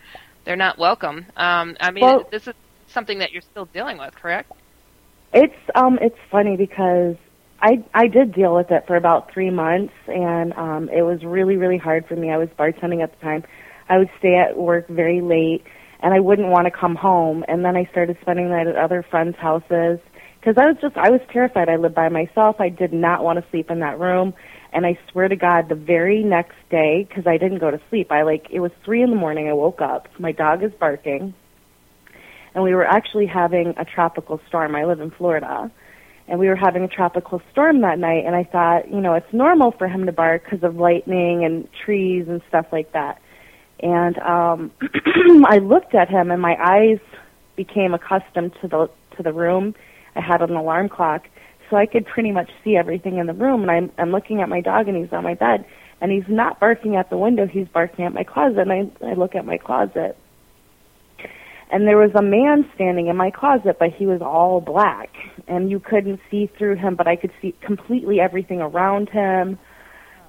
they're 0.47 0.57
not 0.57 0.79
welcome. 0.79 1.27
Um, 1.37 1.77
I 1.81 1.91
mean, 1.93 2.03
Well- 2.03 2.29
this 2.31 2.47
is 2.49 2.55
something 2.89 3.19
that 3.21 3.33
you're 3.33 3.43
still 3.43 3.67
dealing 3.73 3.99
with, 3.99 4.15
correct? 4.17 4.51
It's 5.33 5.55
um 5.75 5.99
it's 6.01 6.19
funny 6.31 6.57
because 6.57 7.17
I 7.65 7.83
I 7.95 8.09
did 8.09 8.35
deal 8.35 8.55
with 8.55 8.71
it 8.71 8.87
for 8.87 8.95
about 8.95 9.33
three 9.33 9.49
months 9.51 9.95
and 10.07 10.53
um 10.53 10.91
it 10.91 11.01
was 11.01 11.25
really 11.25 11.57
really 11.57 11.79
hard 11.79 12.07
for 12.07 12.15
me. 12.15 12.31
I 12.31 12.37
was 12.37 12.51
bartending 12.59 13.03
at 13.03 13.11
the 13.11 13.25
time. 13.25 13.43
I 13.89 13.97
would 13.97 14.11
stay 14.19 14.37
at 14.37 14.59
work 14.59 14.87
very 14.89 15.23
late 15.23 15.65
and 16.01 16.13
I 16.13 16.21
wouldn't 16.21 16.49
want 16.49 16.67
to 16.67 16.71
come 16.71 16.95
home 16.95 17.43
and 17.49 17.65
then 17.65 17.75
I 17.75 17.87
started 17.91 18.19
spending 18.21 18.51
the 18.51 18.55
night 18.55 18.67
at 18.67 18.77
other 18.77 19.03
friends' 19.03 19.37
houses 19.39 19.99
because 20.39 20.59
I 20.59 20.67
was 20.67 20.77
just 20.83 20.95
I 20.99 21.09
was 21.09 21.23
terrified. 21.33 21.71
I 21.71 21.77
lived 21.77 21.95
by 21.95 22.11
myself. 22.11 22.57
I 22.61 22.69
did 22.69 22.93
not 22.93 23.25
want 23.25 23.43
to 23.43 23.51
sleep 23.51 23.71
in 23.71 23.81
that 23.81 23.99
room. 23.99 24.35
And 24.75 24.85
I 24.85 24.99
swear 25.11 25.29
to 25.29 25.37
God, 25.37 25.69
the 25.71 25.77
very 25.77 26.23
next 26.23 26.57
day, 26.69 27.07
because 27.09 27.27
I 27.27 27.39
didn't 27.39 27.61
go 27.61 27.71
to 27.71 27.81
sleep, 27.89 28.11
I 28.11 28.25
like 28.25 28.49
it 28.51 28.59
was 28.61 28.73
three 28.85 29.03
in 29.03 29.11
the 29.11 29.17
morning. 29.17 29.49
I 29.49 29.53
woke 29.55 29.81
up. 29.81 30.09
My 30.19 30.33
dog 30.33 30.65
is 30.65 30.73
barking, 30.81 31.33
and 32.55 32.65
we 32.65 32.75
were 32.75 32.85
actually 32.85 33.27
having 33.27 33.75
a 33.79 33.85
tropical 33.85 34.41
storm. 34.49 34.75
I 34.75 34.85
live 34.85 35.01
in 35.01 35.13
Florida, 35.13 35.71
and 36.27 36.39
we 36.39 36.49
were 36.49 36.57
having 36.57 36.83
a 36.83 36.89
tropical 36.89 37.43
storm 37.53 37.83
that 37.83 37.99
night. 37.99 38.25
And 38.27 38.35
I 38.35 38.45
thought, 38.45 38.91
you 38.91 39.01
know, 39.01 39.15
it's 39.15 39.33
normal 39.33 39.73
for 39.73 39.89
him 39.89 40.07
to 40.07 40.13
bark 40.13 40.45
because 40.45 40.63
of 40.63 40.77
lightning 40.77 41.45
and 41.45 41.69
trees 41.85 42.27
and 42.29 42.41
stuff 42.49 42.67
like 42.73 42.93
that. 42.93 43.21
And 43.81 44.19
um, 44.19 44.73
I 45.47 45.59
looked 45.59 45.95
at 45.95 46.09
him, 46.09 46.31
and 46.31 46.41
my 46.41 46.57
eyes 46.59 47.01
became 47.57 47.93
accustomed 47.93 48.53
to 48.63 48.69
the 48.69 48.91
to 49.17 49.23
the 49.23 49.33
room. 49.33 49.75
I 50.17 50.21
had 50.21 50.43
an 50.43 50.55
alarm 50.57 50.89
clock, 50.89 51.27
so 51.69 51.77
I 51.77 51.87
could 51.87 52.07
pretty 52.07 52.33
much 52.33 52.51
see 52.63 52.77
everything 52.77 53.19
in 53.19 53.27
the 53.27 53.35
room. 53.35 53.63
And 53.63 53.71
I'm 53.71 53.93
I'm 53.99 54.11
looking 54.11 54.41
at 54.41 54.49
my 54.49 54.61
dog, 54.61 54.89
and 54.89 54.97
he's 54.97 55.13
on 55.13 55.25
my 55.25 55.35
bed, 55.35 55.67
and 56.01 56.11
he's 56.11 56.29
not 56.29 56.61
barking 56.61 56.97
at 56.97 57.11
the 57.11 57.19
window. 57.19 57.47
He's 57.47 57.69
barking 57.69 58.05
at 58.05 58.15
my 58.15 58.25
closet. 58.25 58.61
And 58.61 58.73
I 58.73 59.07
I 59.07 59.15
look 59.15 59.35
at 59.35 59.45
my 59.45 59.59
closet, 59.59 60.17
and 61.71 61.87
there 61.87 61.97
was 61.97 62.11
a 62.15 62.23
man 62.23 62.69
standing 62.75 63.07
in 63.09 63.17
my 63.17 63.31
closet, 63.31 63.77
but 63.79 63.91
he 63.91 64.07
was 64.07 64.21
all 64.21 64.61
black, 64.61 65.11
and 65.49 65.71
you 65.71 65.81
couldn't 65.81 66.21
see 66.31 66.51
through 66.59 66.77
him, 66.77 66.95
but 66.95 67.07
I 67.07 67.17
could 67.17 67.33
see 67.41 67.55
completely 67.61 68.21
everything 68.21 68.61
around 68.61 69.09
him. 69.09 69.59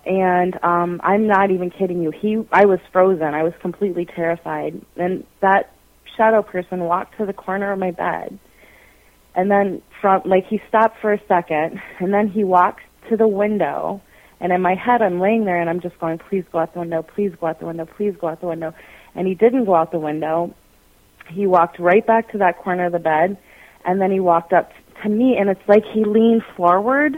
And 0.06 0.58
um 0.64 1.02
I'm 1.04 1.28
not 1.28 1.52
even 1.52 1.72
kidding 1.72 2.02
you. 2.04 2.12
He 2.12 2.38
I 2.52 2.66
was 2.66 2.80
frozen. 2.92 3.34
I 3.34 3.44
was 3.44 3.54
completely 3.62 4.06
terrified. 4.06 4.80
And 4.96 5.26
that 5.42 5.72
shadow 6.16 6.42
person 6.44 6.82
walked 6.82 7.18
to 7.18 7.26
the 7.26 7.34
corner 7.34 7.72
of 7.72 7.80
my 7.80 7.92
bed. 7.92 8.38
And 9.36 9.50
then 9.50 9.82
from 10.02 10.22
like 10.26 10.46
he 10.48 10.62
stopped 10.70 11.02
for 11.02 11.12
a 11.12 11.20
second 11.28 11.82
and 12.00 12.14
then 12.14 12.28
he 12.28 12.44
walked 12.44 12.82
to 13.10 13.18
the 13.18 13.28
window 13.28 14.02
and 14.40 14.52
in 14.52 14.62
my 14.62 14.76
head 14.76 15.02
I'm 15.02 15.20
laying 15.20 15.46
there 15.46 15.60
and 15.60 15.70
I'm 15.70 15.82
just 15.82 16.00
going, 16.00 16.20
Please 16.20 16.44
go 16.52 16.60
out 16.60 16.74
the 16.74 16.82
window, 16.82 17.02
please 17.02 17.32
go 17.40 17.48
out 17.48 17.60
the 17.60 17.66
window, 17.66 17.86
please 17.86 18.14
go 18.20 18.28
out 18.28 18.42
the 18.42 18.48
window 18.48 18.74
and 19.16 19.28
he 19.28 19.34
didn't 19.34 19.66
go 19.66 19.74
out 19.74 19.92
the 19.92 20.00
window. 20.00 20.54
He 21.30 21.48
walked 21.48 21.80
right 21.80 22.06
back 22.06 22.32
to 22.32 22.38
that 22.40 22.58
corner 22.58 22.86
of 22.86 22.92
the 22.92 23.00
bed 23.00 23.38
and 23.86 24.02
then 24.02 24.12
he 24.12 24.20
walked 24.20 24.54
up 24.54 24.72
to 25.04 25.10
me 25.10 25.38
and 25.38 25.50
it's 25.50 25.68
like 25.68 25.84
he 25.94 26.04
leaned 26.04 26.44
forward 26.56 27.16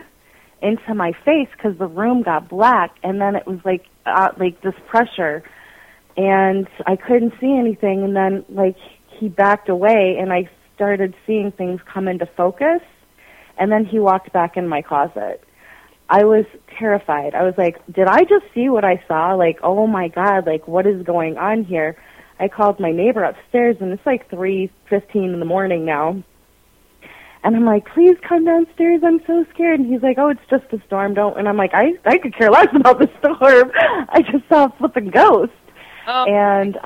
into 0.61 0.93
my 0.95 1.11
face 1.23 1.47
because 1.55 1.77
the 1.77 1.87
room 1.87 2.23
got 2.23 2.49
black 2.49 2.95
and 3.03 3.21
then 3.21 3.35
it 3.35 3.45
was 3.45 3.59
like 3.63 3.85
uh, 4.05 4.29
like 4.39 4.61
this 4.61 4.73
pressure 4.87 5.43
and 6.15 6.67
I 6.85 6.95
couldn't 6.95 7.33
see 7.39 7.55
anything 7.57 8.03
and 8.03 8.15
then 8.15 8.45
like 8.49 8.75
he 9.19 9.29
backed 9.29 9.69
away 9.69 10.17
and 10.19 10.33
I 10.33 10.49
started 10.75 11.13
seeing 11.25 11.51
things 11.51 11.79
come 11.91 12.07
into 12.07 12.25
focus 12.25 12.81
and 13.57 13.71
then 13.71 13.85
he 13.85 13.99
walked 13.99 14.31
back 14.33 14.57
in 14.57 14.67
my 14.67 14.81
closet. 14.81 15.43
I 16.09 16.23
was 16.23 16.45
terrified. 16.79 17.35
I 17.35 17.43
was 17.43 17.55
like, 17.57 17.85
did 17.91 18.07
I 18.07 18.21
just 18.21 18.45
see 18.53 18.69
what 18.69 18.85
I 18.85 19.03
saw? 19.07 19.33
Like, 19.33 19.59
oh 19.61 19.87
my 19.87 20.07
god, 20.07 20.47
like 20.47 20.67
what 20.67 20.87
is 20.87 21.03
going 21.03 21.37
on 21.37 21.63
here? 21.63 21.97
I 22.39 22.47
called 22.47 22.79
my 22.79 22.91
neighbor 22.91 23.23
upstairs 23.23 23.77
and 23.79 23.91
it's 23.91 24.05
like 24.05 24.29
3:15 24.29 25.33
in 25.33 25.39
the 25.39 25.45
morning 25.45 25.85
now. 25.85 26.21
And 27.43 27.55
I'm 27.55 27.65
like, 27.65 27.87
please 27.93 28.17
come 28.27 28.45
downstairs. 28.45 29.01
I'm 29.05 29.21
so 29.25 29.45
scared. 29.53 29.79
And 29.79 29.91
he's 29.91 30.01
like, 30.01 30.17
oh, 30.17 30.29
it's 30.29 30.41
just 30.49 30.65
a 30.73 30.85
storm. 30.85 31.13
Don't. 31.13 31.37
And 31.37 31.47
I'm 31.47 31.57
like, 31.57 31.73
I 31.73 31.93
I 32.05 32.17
could 32.17 32.35
care 32.35 32.51
less 32.51 32.67
about 32.75 32.99
the 32.99 33.09
storm. 33.19 33.71
I 34.09 34.21
just 34.21 34.47
saw 34.49 34.65
a 34.65 34.73
flipping 34.77 35.09
ghost. 35.09 35.53
Oh. 36.07 36.25
And 36.25 36.77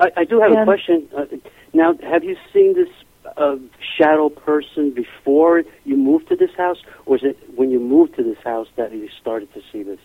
I, 0.00 0.10
I 0.18 0.24
do 0.24 0.40
have 0.40 0.52
a 0.52 0.64
question. 0.64 1.08
Uh, 1.16 1.24
now, 1.72 1.94
have 2.02 2.24
you 2.24 2.36
seen 2.52 2.74
this 2.74 2.88
uh, 3.36 3.56
shadow 3.96 4.28
person 4.28 4.90
before 4.90 5.64
you 5.84 5.96
moved 5.96 6.28
to 6.28 6.36
this 6.36 6.50
house, 6.56 6.78
or 7.06 7.16
is 7.16 7.22
it 7.24 7.38
when 7.56 7.70
you 7.70 7.80
moved 7.80 8.16
to 8.16 8.22
this 8.22 8.38
house 8.44 8.68
that 8.76 8.92
you 8.92 9.08
started 9.20 9.52
to 9.54 9.60
see 9.72 9.82
this? 9.82 10.00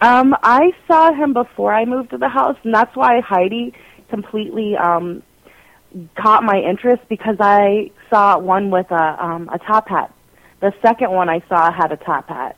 Um, 0.00 0.36
I 0.42 0.72
saw 0.86 1.12
him 1.12 1.32
before 1.32 1.72
I 1.72 1.84
moved 1.84 2.10
to 2.10 2.18
the 2.18 2.28
house, 2.28 2.56
and 2.62 2.74
that's 2.74 2.94
why 2.94 3.20
Heidi 3.20 3.74
completely 4.08 4.76
um, 4.76 5.22
caught 6.16 6.42
my 6.42 6.58
interest 6.60 7.02
because 7.08 7.36
I 7.40 7.90
saw 8.10 8.38
one 8.38 8.70
with 8.70 8.90
a 8.90 9.24
um, 9.24 9.48
a 9.52 9.58
top 9.58 9.88
hat. 9.88 10.12
The 10.60 10.72
second 10.82 11.12
one 11.12 11.28
I 11.28 11.42
saw 11.48 11.70
had 11.72 11.92
a 11.92 11.96
top 11.96 12.28
hat, 12.28 12.56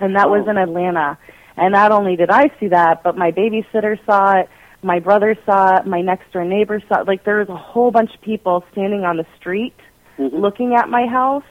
and 0.00 0.16
that 0.16 0.30
was 0.30 0.44
Oh. 0.46 0.50
in 0.50 0.58
Atlanta. 0.58 1.18
And 1.56 1.72
not 1.72 1.90
only 1.90 2.14
did 2.14 2.30
I 2.30 2.50
see 2.60 2.68
that, 2.68 3.02
but 3.02 3.16
my 3.16 3.32
babysitter 3.32 3.98
saw 4.06 4.38
it. 4.38 4.48
My 4.82 5.00
brother 5.00 5.36
saw 5.44 5.78
it. 5.78 5.86
My 5.86 6.00
next 6.02 6.32
door 6.32 6.44
neighbor 6.44 6.80
saw 6.88 7.00
it. 7.00 7.08
Like 7.08 7.24
there 7.24 7.38
was 7.38 7.48
a 7.48 7.56
whole 7.56 7.90
bunch 7.90 8.14
of 8.14 8.20
people 8.20 8.64
standing 8.70 9.04
on 9.04 9.16
the 9.16 9.26
street 9.40 9.74
looking 10.18 10.74
at 10.74 10.88
my 10.88 11.06
house 11.06 11.44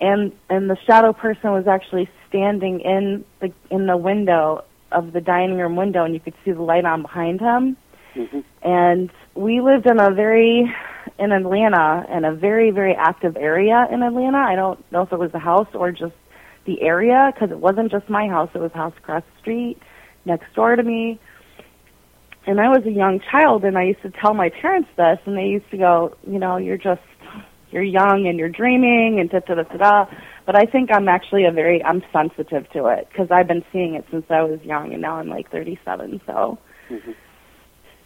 and 0.00 0.32
and 0.50 0.68
the 0.68 0.76
shadow 0.86 1.12
person 1.12 1.52
was 1.52 1.66
actually 1.66 2.08
standing 2.28 2.80
in 2.80 3.24
the 3.40 3.52
in 3.70 3.86
the 3.86 3.96
window 3.96 4.64
of 4.92 5.12
the 5.12 5.20
dining 5.20 5.56
room 5.58 5.76
window 5.76 6.04
and 6.04 6.14
you 6.14 6.20
could 6.20 6.34
see 6.44 6.50
the 6.52 6.62
light 6.62 6.84
on 6.84 7.02
behind 7.02 7.40
him 7.40 7.76
and 8.62 9.10
we 9.34 9.60
lived 9.60 9.86
in 9.86 10.00
a 10.00 10.10
very 10.12 10.72
in 11.18 11.32
Atlanta 11.32 12.06
in 12.14 12.24
a 12.24 12.34
very 12.34 12.70
very 12.70 12.94
active 12.94 13.36
area 13.36 13.86
in 13.90 14.02
Atlanta 14.02 14.38
I 14.38 14.56
don't 14.56 14.80
know 14.92 15.02
if 15.02 15.12
it 15.12 15.18
was 15.18 15.32
the 15.32 15.38
house 15.38 15.68
or 15.74 15.92
just 15.92 16.14
the 16.66 16.80
area 16.82 17.30
because 17.32 17.50
it 17.50 17.58
wasn't 17.58 17.90
just 17.90 18.08
my 18.08 18.26
house 18.28 18.50
it 18.54 18.60
was 18.60 18.72
house 18.72 18.94
across 18.98 19.22
the 19.22 19.40
street 19.40 19.78
next 20.24 20.52
door 20.54 20.76
to 20.76 20.82
me 20.82 21.20
and 22.46 22.60
I 22.60 22.68
was 22.68 22.84
a 22.86 22.90
young 22.90 23.20
child 23.30 23.64
and 23.64 23.76
I 23.76 23.84
used 23.84 24.02
to 24.02 24.10
tell 24.10 24.34
my 24.34 24.50
parents 24.50 24.88
this 24.96 25.18
and 25.26 25.36
they 25.36 25.46
used 25.46 25.70
to 25.70 25.78
go 25.78 26.16
you 26.26 26.38
know 26.38 26.56
you're 26.56 26.78
just 26.78 27.02
you're 27.70 27.82
young 27.82 28.26
and 28.28 28.38
you're 28.38 28.48
dreaming 28.48 29.18
and 29.18 29.28
da 29.28 29.40
da 29.40 29.54
da 29.56 29.62
da 29.64 29.76
da. 29.76 30.06
But 30.46 30.56
I 30.56 30.64
think 30.64 30.90
I'm 30.92 31.08
actually 31.08 31.44
a 31.44 31.50
very 31.50 31.82
I'm 31.82 32.02
sensitive 32.12 32.70
to 32.70 32.86
it 32.86 33.08
because 33.10 33.32
I've 33.32 33.48
been 33.48 33.64
seeing 33.72 33.94
it 33.94 34.04
since 34.12 34.26
I 34.30 34.42
was 34.42 34.60
young, 34.62 34.92
and 34.92 35.02
now 35.02 35.16
I'm 35.16 35.28
like 35.28 35.50
37. 35.50 36.20
So 36.24 36.58
Mm-hmm. 36.90 37.12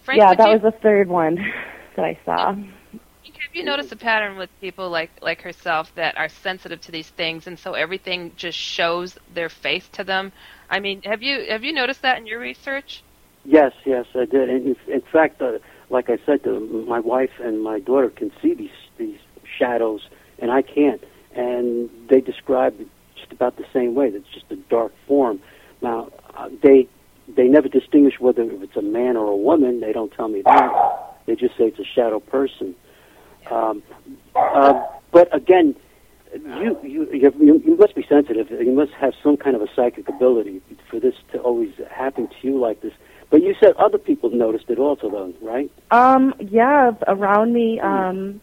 Frank, 0.09 0.21
yeah, 0.21 0.35
that 0.35 0.49
you- 0.49 0.53
was 0.55 0.63
the 0.63 0.73
third 0.83 1.09
one 1.09 1.37
that 1.97 2.05
I 2.05 2.19
saw. 2.25 2.55
Have 2.55 3.55
you 3.55 3.63
noticed 3.63 3.93
a 3.93 3.97
pattern 3.97 4.39
with 4.39 4.49
people 4.61 4.89
like 4.89 5.11
like 5.21 5.43
herself 5.43 5.95
that 5.97 6.17
are 6.17 6.29
sensitive 6.31 6.81
to 6.83 6.93
these 6.93 7.11
things, 7.11 7.47
and 7.47 7.59
so 7.59 7.75
everything 7.75 8.33
just 8.37 8.59
shows 8.59 9.19
their 9.29 9.51
face 9.51 9.89
to 9.91 10.05
them? 10.05 10.33
I 10.71 10.81
mean, 10.81 11.03
have 11.05 11.23
you 11.23 11.45
have 11.51 11.63
you 11.63 11.73
noticed 11.75 12.03
that 12.03 12.17
in 12.19 12.27
your 12.27 12.41
research? 12.41 13.05
Yes, 13.45 13.73
yes, 13.85 14.07
I 14.15 14.25
did. 14.25 14.49
And 14.49 14.67
in, 14.67 14.77
in 14.93 15.03
fact, 15.13 15.43
uh, 15.43 15.59
like 15.91 16.09
I 16.11 16.19
said, 16.25 16.41
uh, 16.47 16.59
my 16.61 17.01
wife 17.01 17.33
and 17.41 17.63
my 17.63 17.81
daughter 17.81 18.11
can 18.11 18.31
see 18.43 18.55
these 18.55 18.79
these 18.99 19.19
shadows, 19.59 20.09
and 20.39 20.51
I 20.51 20.63
can't. 20.63 21.03
And 21.35 21.91
they 22.09 22.21
describe 22.21 22.81
it 22.81 22.89
just 23.17 23.33
about 23.33 23.57
the 23.57 23.67
same 23.73 23.95
way. 23.95 24.09
It's 24.09 24.29
just 24.33 24.51
a 24.51 24.57
dark 24.57 24.93
form. 25.07 25.41
Now, 25.83 26.11
uh, 26.35 26.49
they 26.63 26.89
they 27.37 27.49
never 27.49 27.69
distinguish 27.69 28.15
whether 28.21 28.43
if 28.43 28.63
it's 28.63 28.77
a 28.77 28.83
man 28.83 29.17
or 29.17 29.27
a 29.27 29.37
woman. 29.37 29.81
They 29.81 29.93
don't 29.93 30.13
tell 30.13 30.29
me 30.29 30.43
that. 30.43 30.73
They 31.27 31.35
just 31.35 31.57
say 31.57 31.65
it's 31.65 31.79
a 31.79 31.85
shadow 31.85 32.21
person. 32.21 32.75
Um, 33.51 33.83
uh, 34.35 34.83
but 35.13 35.35
again, 35.35 35.75
you, 36.33 36.79
you 36.83 37.09
you 37.13 37.63
you 37.65 37.77
must 37.77 37.95
be 37.95 38.05
sensitive. 38.09 38.51
You 38.51 38.73
must 38.73 38.93
have 38.93 39.15
some 39.23 39.37
kind 39.37 39.57
of 39.57 39.63
a 39.63 39.69
psychic 39.75 40.09
ability 40.09 40.61
for 40.91 41.01
this 41.01 41.15
to 41.33 41.39
always 41.39 41.73
happen 41.91 42.29
to 42.29 42.47
you 42.47 42.59
like 42.59 42.83
this. 42.83 42.93
But 43.31 43.43
you 43.43 43.55
said 43.61 43.73
other 43.77 43.99
people 43.99 44.31
noticed 44.31 44.71
it 44.71 44.79
also, 44.79 45.11
though, 45.11 45.35
right? 45.43 45.71
Um, 45.91 46.35
yeah, 46.41 46.93
around 47.07 47.53
me, 47.53 47.79
um, 47.81 48.41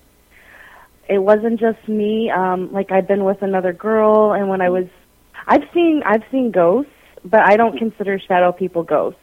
it 1.09 1.19
wasn't 1.19 1.59
just 1.59 1.87
me. 1.87 2.29
Um, 2.29 2.71
like 2.71 2.91
I've 2.91 3.07
been 3.07 3.23
with 3.23 3.41
another 3.41 3.73
girl, 3.73 4.33
and 4.33 4.47
when 4.49 4.61
I 4.61 4.69
was, 4.69 4.85
I've 5.47 5.63
seen, 5.73 6.03
I've 6.05 6.23
seen 6.31 6.51
ghosts, 6.51 6.91
but 7.25 7.41
I 7.41 7.57
don't 7.57 7.77
consider 7.77 8.19
shadow 8.19 8.51
people 8.51 8.83
ghosts. 8.83 9.19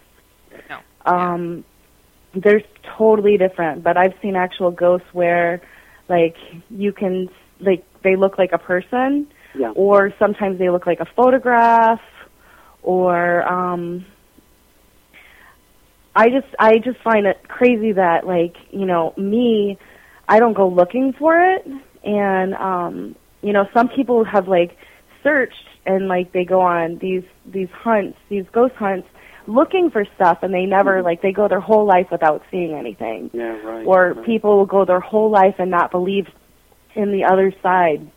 No. 0.69 0.79
Um, 1.07 1.65
they're 2.35 2.63
totally 2.99 3.39
different. 3.39 3.83
But 3.83 3.97
I've 3.97 4.15
seen 4.21 4.37
actual 4.37 4.71
ghosts 4.71 5.07
where, 5.13 5.63
like, 6.09 6.37
you 6.71 6.93
can, 6.93 7.29
like, 7.61 7.85
they 8.03 8.17
look 8.17 8.37
like 8.39 8.53
a 8.53 8.59
person, 8.59 9.29
Yeah. 9.55 9.71
or 9.75 10.13
sometimes 10.19 10.59
they 10.59 10.69
look 10.71 10.87
like 10.87 11.01
a 11.01 11.07
photograph, 11.17 12.01
or 12.83 13.43
um, 13.49 14.05
I 16.15 16.29
just 16.29 16.49
I 16.59 16.79
just 16.79 16.99
find 17.01 17.27
it 17.27 17.47
crazy 17.49 17.93
that 17.93 18.27
like 18.27 18.57
you 18.71 18.85
know 18.87 19.15
me, 19.17 19.79
I 20.29 20.41
don't 20.41 20.53
go 20.55 20.69
looking 20.69 21.13
for 21.13 21.39
it, 21.55 21.67
and 22.05 22.55
um, 22.55 23.15
you 23.41 23.53
know 23.53 23.67
some 23.73 23.89
people 23.89 24.25
have 24.25 24.49
like 24.49 24.77
searched 25.23 25.69
and 25.87 26.09
like 26.09 26.33
they 26.33 26.45
go 26.45 26.61
on 26.61 26.99
these 26.99 27.25
these 27.47 27.71
hunts, 27.71 28.19
these 28.29 28.45
ghost 28.53 28.75
hunts, 28.75 29.09
looking 29.47 29.91
for 29.91 30.05
stuff, 30.15 30.39
and 30.43 30.53
they 30.55 30.67
never 30.67 30.97
mm-hmm. 30.97 31.05
like 31.05 31.23
they 31.23 31.33
go 31.33 31.49
their 31.49 31.61
whole 31.61 31.85
life 31.87 32.09
without 32.11 32.43
seeing 32.51 32.73
anything, 32.75 33.31
Yeah, 33.33 33.59
right. 33.63 33.87
or 33.87 34.13
right. 34.15 34.25
people 34.25 34.57
will 34.59 34.67
go 34.67 34.85
their 34.85 35.01
whole 35.01 35.31
life 35.31 35.57
and 35.59 35.71
not 35.71 35.91
believe 35.91 36.29
in 36.95 37.13
the 37.13 37.25
other 37.25 37.53
side. 37.63 38.11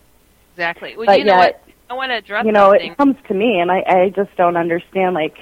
Exactly. 0.54 0.96
Well, 0.98 1.08
But 1.08 1.20
you 1.20 1.26
know 1.26 1.34
yet, 1.34 1.38
what? 1.38 1.64
I 1.90 1.94
want 1.94 2.12
to 2.12 2.16
address 2.18 2.46
you 2.46 2.52
know, 2.52 2.72
something. 2.72 2.92
it 2.92 2.98
comes 2.98 3.16
to 3.28 3.34
me, 3.34 3.60
and 3.60 3.72
I 3.72 3.84
I 3.88 4.10
just 4.10 4.36
don't 4.38 4.58
understand 4.58 5.16
like 5.16 5.38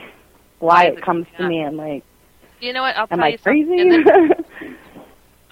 why 0.60 0.86
Why 0.86 0.88
is 0.88 0.94
it 0.94 0.98
it 0.98 1.02
comes 1.02 1.28
to 1.38 1.44
coming 1.44 1.50
me, 1.50 1.60
and 1.62 1.78
like 1.78 2.04
you 2.60 2.74
know 2.74 2.82
what? 2.84 2.96
I'll 2.98 3.08
am 3.12 3.20
tell 3.20 3.24
I 3.24 3.30
you 3.30 3.38
something. 3.38 3.68
crazy? 3.68 3.80
And 3.80 3.92
then 3.92 4.04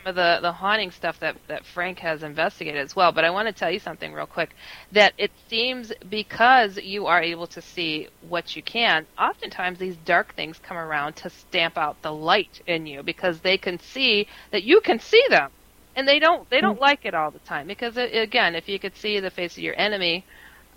some 0.04 0.10
of 0.10 0.16
the 0.16 0.40
the 0.42 0.52
haunting 0.52 0.92
stuff 0.92 1.20
that 1.20 1.36
that 1.48 1.66
Frank 1.66 2.00
has 2.00 2.24
investigated 2.24 2.82
as 2.82 2.96
well. 2.96 3.12
But 3.12 3.26
I 3.26 3.30
want 3.30 3.48
to 3.48 3.54
tell 3.54 3.72
you 3.72 3.80
something 3.80 4.14
real 4.14 4.26
quick. 4.26 4.56
That 4.92 5.14
it 5.18 5.32
seems 5.50 5.92
because 6.10 6.78
you 6.78 7.08
are 7.08 7.22
able 7.22 7.48
to 7.48 7.62
see 7.62 8.08
what 8.28 8.56
you 8.56 8.64
can. 8.64 9.06
Oftentimes 9.18 9.80
these 9.80 9.98
dark 9.98 10.36
things 10.36 10.60
come 10.60 10.78
around 10.78 11.16
to 11.18 11.30
stamp 11.30 11.78
out 11.78 12.02
the 12.02 12.14
light 12.14 12.62
in 12.68 12.86
you 12.86 13.04
because 13.04 13.40
they 13.42 13.58
can 13.58 13.80
see 13.80 14.28
that 14.52 14.64
you 14.64 14.82
can 14.82 15.00
see 15.00 15.24
them, 15.30 15.52
and 15.96 16.08
they 16.08 16.20
don't 16.20 16.50
they 16.50 16.62
don't 16.62 16.80
like 16.80 17.06
it 17.06 17.14
all 17.14 17.32
the 17.32 17.40
time 17.40 17.68
because 17.68 17.98
again, 17.98 18.56
if 18.56 18.68
you 18.70 18.80
could 18.80 18.96
see 18.96 19.20
the 19.20 19.32
face 19.32 19.58
of 19.58 19.64
your 19.64 19.80
enemy. 19.80 20.26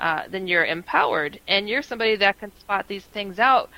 Uh, 0.01 0.25
then 0.29 0.49
you're 0.49 0.65
empowered, 0.65 1.39
and 1.47 1.69
you're 1.69 1.81
somebody 1.81 2.17
that 2.17 2.37
can 2.41 2.51
spot 2.59 2.89
these 2.89 3.05
things 3.05 3.39
out 3.39 3.71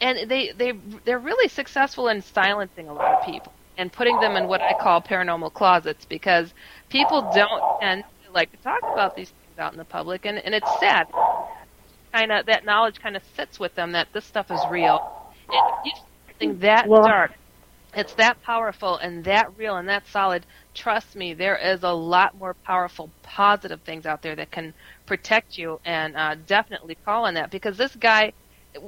and 0.00 0.30
they 0.30 0.50
they 0.52 0.72
they're 1.04 1.18
really 1.18 1.48
successful 1.48 2.08
in 2.08 2.22
silencing 2.22 2.88
a 2.88 2.92
lot 2.92 3.20
of 3.20 3.26
people 3.26 3.52
and 3.78 3.92
putting 3.92 4.20
them 4.20 4.36
in 4.36 4.48
what 4.48 4.62
I 4.62 4.74
call 4.74 5.02
paranormal 5.02 5.54
closets 5.54 6.06
because 6.06 6.54
people 6.90 7.22
don't 7.34 7.62
tend 7.80 8.04
to 8.26 8.32
like 8.32 8.52
to 8.52 8.58
talk 8.58 8.82
about 8.92 9.16
these 9.16 9.32
things 9.42 9.58
out 9.58 9.72
in 9.74 9.78
the 9.78 9.86
public 9.86 10.26
and 10.26 10.38
and 10.38 10.54
it's 10.54 10.70
sad. 10.80 11.06
Kind 12.14 12.32
of 12.32 12.46
that 12.46 12.64
knowledge 12.66 13.00
kind 13.00 13.16
of 13.16 13.24
sits 13.36 13.60
with 13.60 13.74
them 13.76 13.92
that 13.92 14.08
this 14.14 14.26
stuff 14.26 14.50
is 14.50 14.66
real. 14.70 15.00
And 15.52 15.62
if 15.68 15.76
you 15.84 15.92
see 15.92 16.02
something 16.28 16.60
that 16.60 16.88
Well- 16.88 17.02
dark 17.02 17.32
it's 17.94 18.14
that 18.16 18.40
powerful 18.42 18.98
and 18.98 19.24
that 19.24 19.48
real 19.56 19.76
and 19.76 19.88
that 19.88 20.06
solid 20.06 20.46
trust 20.74 21.16
me 21.16 21.34
there 21.34 21.56
is 21.56 21.82
a 21.84 21.90
lot 21.92 22.36
more 22.36 22.56
powerful 22.66 23.12
positive 23.22 23.82
things 23.84 24.06
out 24.06 24.22
there 24.22 24.36
that 24.36 24.52
can 24.52 24.74
protect 25.06 25.58
you 25.58 25.78
and 25.84 26.16
uh, 26.16 26.36
definitely 26.46 26.96
call 27.04 27.26
on 27.26 27.34
that 27.34 27.50
because 27.50 27.76
this 27.78 27.96
guy 27.96 28.32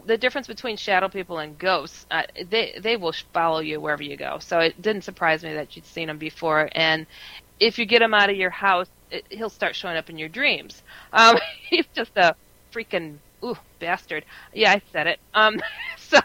the 0.07 0.19
difference 0.19 0.47
between 0.47 0.77
shadow 0.77 1.09
people 1.09 1.39
and 1.39 1.59
ghosts, 1.59 2.07
uh, 2.11 2.23
they 2.47 2.79
they 2.83 2.97
will 2.97 3.15
follow 3.33 3.61
you 3.61 3.81
wherever 3.81 4.03
you 4.03 4.17
go. 4.17 4.39
So 4.41 4.61
it 4.61 4.81
didn't 4.81 5.03
surprise 5.05 5.43
me 5.43 5.55
that 5.55 5.75
you'd 5.77 5.87
seen 5.87 6.09
him 6.09 6.19
before. 6.19 6.69
And 6.73 7.07
if 7.59 7.79
you 7.79 7.87
get 7.87 8.03
him 8.03 8.15
out 8.15 8.31
of 8.31 8.37
your 8.37 8.51
house, 8.51 8.89
it, 9.11 9.27
he'll 9.31 9.51
start 9.51 9.77
showing 9.77 9.97
up 9.97 10.11
in 10.11 10.19
your 10.19 10.29
dreams. 10.29 10.83
Um, 11.13 11.37
he's 11.71 11.87
just 11.95 12.13
a 12.17 12.37
freaking 12.75 13.21
ooh 13.45 13.57
bastard. 13.81 14.25
Yeah, 14.53 14.73
I 14.73 14.83
said 14.93 15.07
it. 15.09 15.19
Um, 15.35 15.61
so 15.99 16.21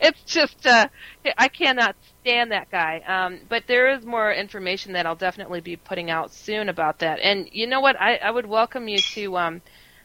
it's 0.00 0.22
just 0.24 0.66
uh, 0.66 0.88
I 1.36 1.48
cannot 1.48 1.96
stand 2.20 2.52
that 2.52 2.70
guy. 2.70 3.00
Um, 3.06 3.40
but 3.48 3.64
there 3.68 3.90
is 3.96 4.04
more 4.04 4.32
information 4.32 4.92
that 4.94 5.06
I'll 5.06 5.16
definitely 5.16 5.60
be 5.60 5.76
putting 5.76 6.10
out 6.10 6.32
soon 6.32 6.68
about 6.68 6.98
that. 7.00 7.20
And 7.20 7.48
you 7.52 7.66
know 7.66 7.80
what? 7.80 8.00
I, 8.00 8.16
I 8.16 8.30
would 8.30 8.46
welcome 8.46 8.88
you 8.88 9.02
to. 9.02 9.36
Um, 9.36 9.62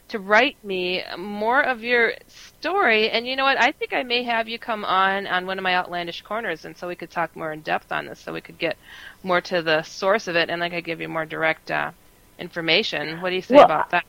to 0.08 0.18
write 0.18 0.62
me 0.64 1.02
more 1.18 1.62
of 1.62 1.82
your 1.82 2.12
story. 2.28 3.10
And 3.10 3.26
you 3.26 3.36
know 3.36 3.44
what? 3.44 3.60
I 3.60 3.72
think 3.72 3.92
I 3.92 4.02
may 4.02 4.22
have 4.24 4.48
you 4.48 4.58
come 4.58 4.84
on 4.84 5.26
on 5.26 5.46
one 5.46 5.58
of 5.58 5.62
my 5.62 5.74
outlandish 5.74 6.22
corners, 6.22 6.64
and 6.64 6.76
so 6.76 6.88
we 6.88 6.96
could 6.96 7.10
talk 7.10 7.34
more 7.36 7.52
in 7.52 7.60
depth 7.62 7.90
on 7.92 8.06
this, 8.06 8.20
so 8.20 8.32
we 8.32 8.40
could 8.40 8.58
get 8.58 8.76
more 9.22 9.40
to 9.42 9.62
the 9.62 9.82
source 9.82 10.28
of 10.28 10.36
it, 10.36 10.50
and 10.50 10.60
like 10.60 10.72
I 10.72 10.76
could 10.76 10.84
give 10.86 11.00
you 11.00 11.08
more 11.08 11.26
direct 11.26 11.70
uh, 11.70 11.92
information. 12.38 13.20
What 13.20 13.30
do 13.30 13.36
you 13.36 13.42
say 13.42 13.56
Well, 13.56 13.64
about 13.64 13.90
that? 13.90 14.04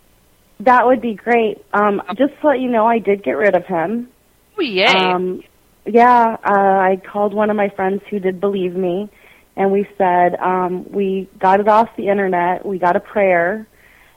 that 0.61 0.85
would 0.85 1.01
be 1.01 1.15
great. 1.15 1.65
Um, 1.73 2.01
just 2.17 2.39
to 2.41 2.47
let 2.47 2.59
you 2.59 2.69
know, 2.69 2.85
I 2.85 2.99
did 2.99 3.23
get 3.23 3.33
rid 3.33 3.55
of 3.55 3.65
him. 3.65 4.09
Oh 4.57 4.61
yay! 4.61 5.15
Um, 5.15 5.43
yeah, 5.85 6.37
uh, 6.43 6.51
I 6.51 7.01
called 7.11 7.33
one 7.33 7.49
of 7.49 7.55
my 7.57 7.69
friends 7.69 8.01
who 8.09 8.19
did 8.19 8.39
believe 8.39 8.75
me, 8.75 9.09
and 9.55 9.71
we 9.71 9.87
said 9.97 10.35
um, 10.35 10.85
we 10.91 11.29
got 11.39 11.59
it 11.59 11.67
off 11.67 11.89
the 11.97 12.07
internet. 12.09 12.65
We 12.65 12.79
got 12.79 12.95
a 12.95 12.99
prayer, 12.99 13.67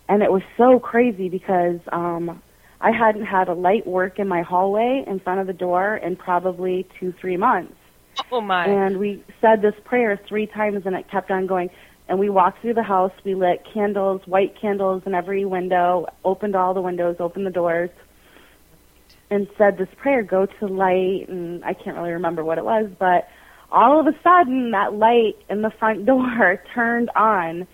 and 0.09 0.23
it 0.23 0.33
was 0.33 0.43
so 0.57 0.79
crazy 0.79 1.29
because 1.29 1.81
um, 1.93 2.43
I 2.81 2.91
hadn't 2.91 3.27
had 3.27 3.49
a 3.49 3.55
light 3.55 3.87
work 3.87 4.19
in 4.19 4.29
my 4.29 4.43
hallway 4.43 5.05
in 5.07 5.21
front 5.21 5.41
of 5.41 5.47
the 5.47 5.53
door 5.53 5.97
in 5.97 6.17
probably 6.17 6.87
two, 6.99 7.13
three 7.21 7.37
months. 7.37 7.75
oh 8.33 8.41
my! 8.41 8.67
And 8.67 8.99
we 8.99 9.23
said 9.41 9.63
this 9.63 9.75
prayer 9.85 10.19
three 10.29 10.47
times, 10.47 10.87
and 10.87 10.97
it 10.97 11.11
kept 11.11 11.31
on 11.31 11.47
going. 11.47 11.71
And 12.09 12.19
we 12.19 12.31
walked 12.31 12.63
through 12.63 12.75
the 12.75 12.83
house. 12.83 13.13
We 13.23 13.35
lit 13.35 13.67
candles, 13.73 14.23
white 14.27 14.59
candles 14.59 15.03
in 15.05 15.15
every 15.15 15.45
window, 15.45 16.07
opened 16.25 16.57
all 16.57 16.73
the 16.73 16.81
windows, 16.81 17.17
opened 17.21 17.45
the 17.45 17.51
doors, 17.51 17.91
and 19.31 19.47
said 19.59 19.77
this 19.77 19.89
prayer, 19.99 20.23
go 20.23 20.47
to 20.47 20.67
light. 20.67 21.27
And 21.29 21.63
I 21.65 21.75
can't 21.75 21.97
really 21.99 22.13
remember 22.13 22.43
what 22.43 22.57
it 22.57 22.65
was, 22.65 22.89
but 22.99 23.29
all 23.71 24.01
of 24.01 24.07
a 24.07 24.17
sudden, 24.23 24.71
that 24.71 24.95
light 24.95 25.37
in 25.51 25.63
the 25.63 25.71
front 25.71 26.07
door 26.13 26.63
turned 26.75 27.11
on, 27.15 27.67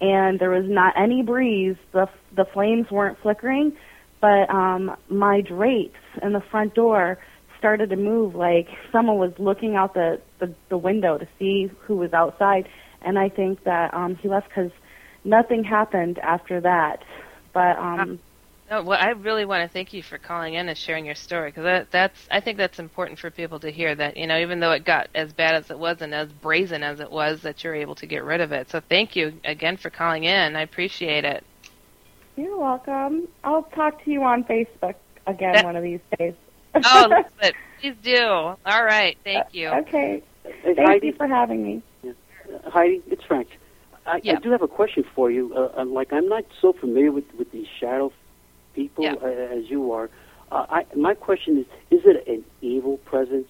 and 0.00 0.38
there 0.38 0.50
was 0.50 0.64
not 0.66 0.94
any 0.96 1.22
breeze. 1.22 1.76
The 1.92 2.08
the 2.34 2.44
flames 2.44 2.90
weren't 2.90 3.18
flickering, 3.22 3.76
but 4.20 4.50
um, 4.50 4.96
my 5.08 5.40
drapes 5.40 5.98
in 6.22 6.32
the 6.32 6.42
front 6.50 6.74
door 6.74 7.18
started 7.58 7.90
to 7.90 7.96
move 7.96 8.34
like 8.34 8.68
someone 8.92 9.18
was 9.18 9.32
looking 9.38 9.76
out 9.76 9.94
the, 9.94 10.20
the, 10.40 10.54
the 10.68 10.76
window 10.76 11.18
to 11.18 11.26
see 11.38 11.70
who 11.80 11.96
was 11.96 12.12
outside. 12.12 12.68
And 13.02 13.18
I 13.18 13.28
think 13.28 13.64
that 13.64 13.94
um, 13.94 14.16
he 14.16 14.28
left 14.28 14.48
because 14.48 14.70
nothing 15.24 15.64
happened 15.64 16.18
after 16.18 16.60
that. 16.60 17.02
But 17.54 17.78
um, 17.78 18.20
No, 18.68 18.82
well, 18.82 18.98
I 19.00 19.10
really 19.10 19.44
want 19.44 19.62
to 19.62 19.72
thank 19.72 19.92
you 19.92 20.02
for 20.02 20.18
calling 20.18 20.54
in 20.54 20.68
and 20.68 20.76
sharing 20.76 21.06
your 21.06 21.14
story 21.14 21.50
because 21.50 21.62
that, 21.64 21.90
that's 21.92 22.26
I 22.32 22.40
think 22.40 22.58
that's 22.58 22.80
important 22.80 23.18
for 23.20 23.30
people 23.30 23.60
to 23.60 23.70
hear 23.70 23.94
that 23.94 24.16
you 24.16 24.26
know 24.26 24.38
even 24.38 24.58
though 24.58 24.72
it 24.72 24.84
got 24.84 25.08
as 25.14 25.32
bad 25.32 25.54
as 25.54 25.70
it 25.70 25.78
was 25.78 26.02
and 26.02 26.12
as 26.12 26.32
brazen 26.32 26.82
as 26.82 26.98
it 26.98 27.10
was 27.10 27.42
that 27.42 27.62
you're 27.62 27.76
able 27.76 27.94
to 27.96 28.06
get 28.06 28.24
rid 28.24 28.40
of 28.40 28.50
it. 28.50 28.68
So 28.70 28.80
thank 28.88 29.14
you 29.14 29.34
again 29.44 29.76
for 29.76 29.88
calling 29.90 30.24
in. 30.24 30.56
I 30.56 30.62
appreciate 30.62 31.24
it. 31.24 31.44
you're 32.36 32.58
welcome. 32.58 33.28
I'll 33.44 33.62
talk 33.62 34.02
to 34.04 34.10
you 34.10 34.24
on 34.24 34.42
Facebook 34.44 34.94
again 35.28 35.52
That- 35.54 35.64
one 35.64 35.76
of 35.76 35.84
these 35.84 36.00
days. 36.18 36.34
Oh, 36.84 37.04
Elizabeth, 37.10 37.54
please 37.80 37.94
do. 38.02 38.18
All 38.26 38.56
right, 38.84 39.16
thank 39.24 39.54
you. 39.54 39.68
okay. 39.68 40.22
Thank 40.64 40.78
Heidi, 40.78 41.06
you 41.08 41.12
for 41.14 41.26
having 41.28 41.62
me. 41.62 41.82
uh, 42.04 42.70
Heidi, 42.70 43.00
it's 43.06 43.22
Frank. 43.24 43.48
I, 44.04 44.20
Yeah. 44.22 44.34
I 44.34 44.40
do 44.40 44.50
have 44.50 44.62
a 44.62 44.68
question 44.68 45.04
for 45.14 45.30
you. 45.30 45.52
Uh, 45.54 45.80
uh, 45.80 45.84
like, 45.84 46.12
I'm 46.12 46.28
not 46.28 46.44
so 46.60 46.72
familiar 46.72 47.10
with, 47.12 47.24
with 47.38 47.50
these 47.50 47.66
shadow 47.80 48.12
people 48.76 49.04
Yeah. 49.04 49.14
uh, 49.22 49.58
as 49.58 49.70
you 49.70 49.92
are. 49.92 50.10
Uh, 50.52 50.66
I, 50.70 50.86
my 50.96 51.14
question 51.14 51.58
is: 51.58 51.66
Is 51.90 52.02
it 52.06 52.28
an 52.28 52.44
evil 52.62 52.98
presence? 52.98 53.48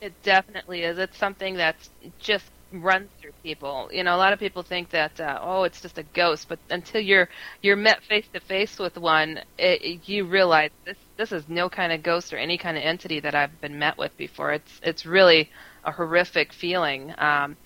It 0.00 0.14
definitely 0.22 0.82
is. 0.84 0.98
It's 0.98 1.18
something 1.18 1.54
that's 1.56 1.90
just 2.18 2.50
runs 2.72 3.10
through 3.20 3.32
people. 3.42 3.88
You 3.92 4.04
know, 4.04 4.16
a 4.16 4.18
lot 4.18 4.32
of 4.34 4.40
people 4.40 4.62
think 4.62 4.90
that 4.90 5.20
uh, 5.20 5.38
oh, 5.42 5.64
it's 5.64 5.80
just 5.82 5.98
a 5.98 6.02
ghost, 6.04 6.48
but 6.48 6.60
until 6.70 7.00
you're 7.00 7.28
you're 7.62 7.76
met 7.76 8.02
face 8.04 8.28
to 8.34 8.40
face 8.40 8.78
with 8.78 8.98
one, 8.98 9.40
it, 9.58 10.08
you 10.08 10.26
realize 10.26 10.70
this 10.86 10.98
this 11.18 11.32
is 11.32 11.48
no 11.48 11.70
kind 11.70 11.92
of 11.92 12.02
ghost 12.02 12.32
or 12.32 12.38
any 12.38 12.58
kind 12.58 12.76
of 12.76 12.84
entity 12.84 13.20
that 13.20 13.34
I've 13.34 13.60
been 13.60 13.78
met 13.78 13.98
with 13.98 14.16
before. 14.16 14.52
It's 14.52 14.80
it's 14.82 15.06
really 15.06 15.50
a 15.84 15.92
horrific 15.92 16.52
feeling. 16.52 17.14
Um, 17.18 17.56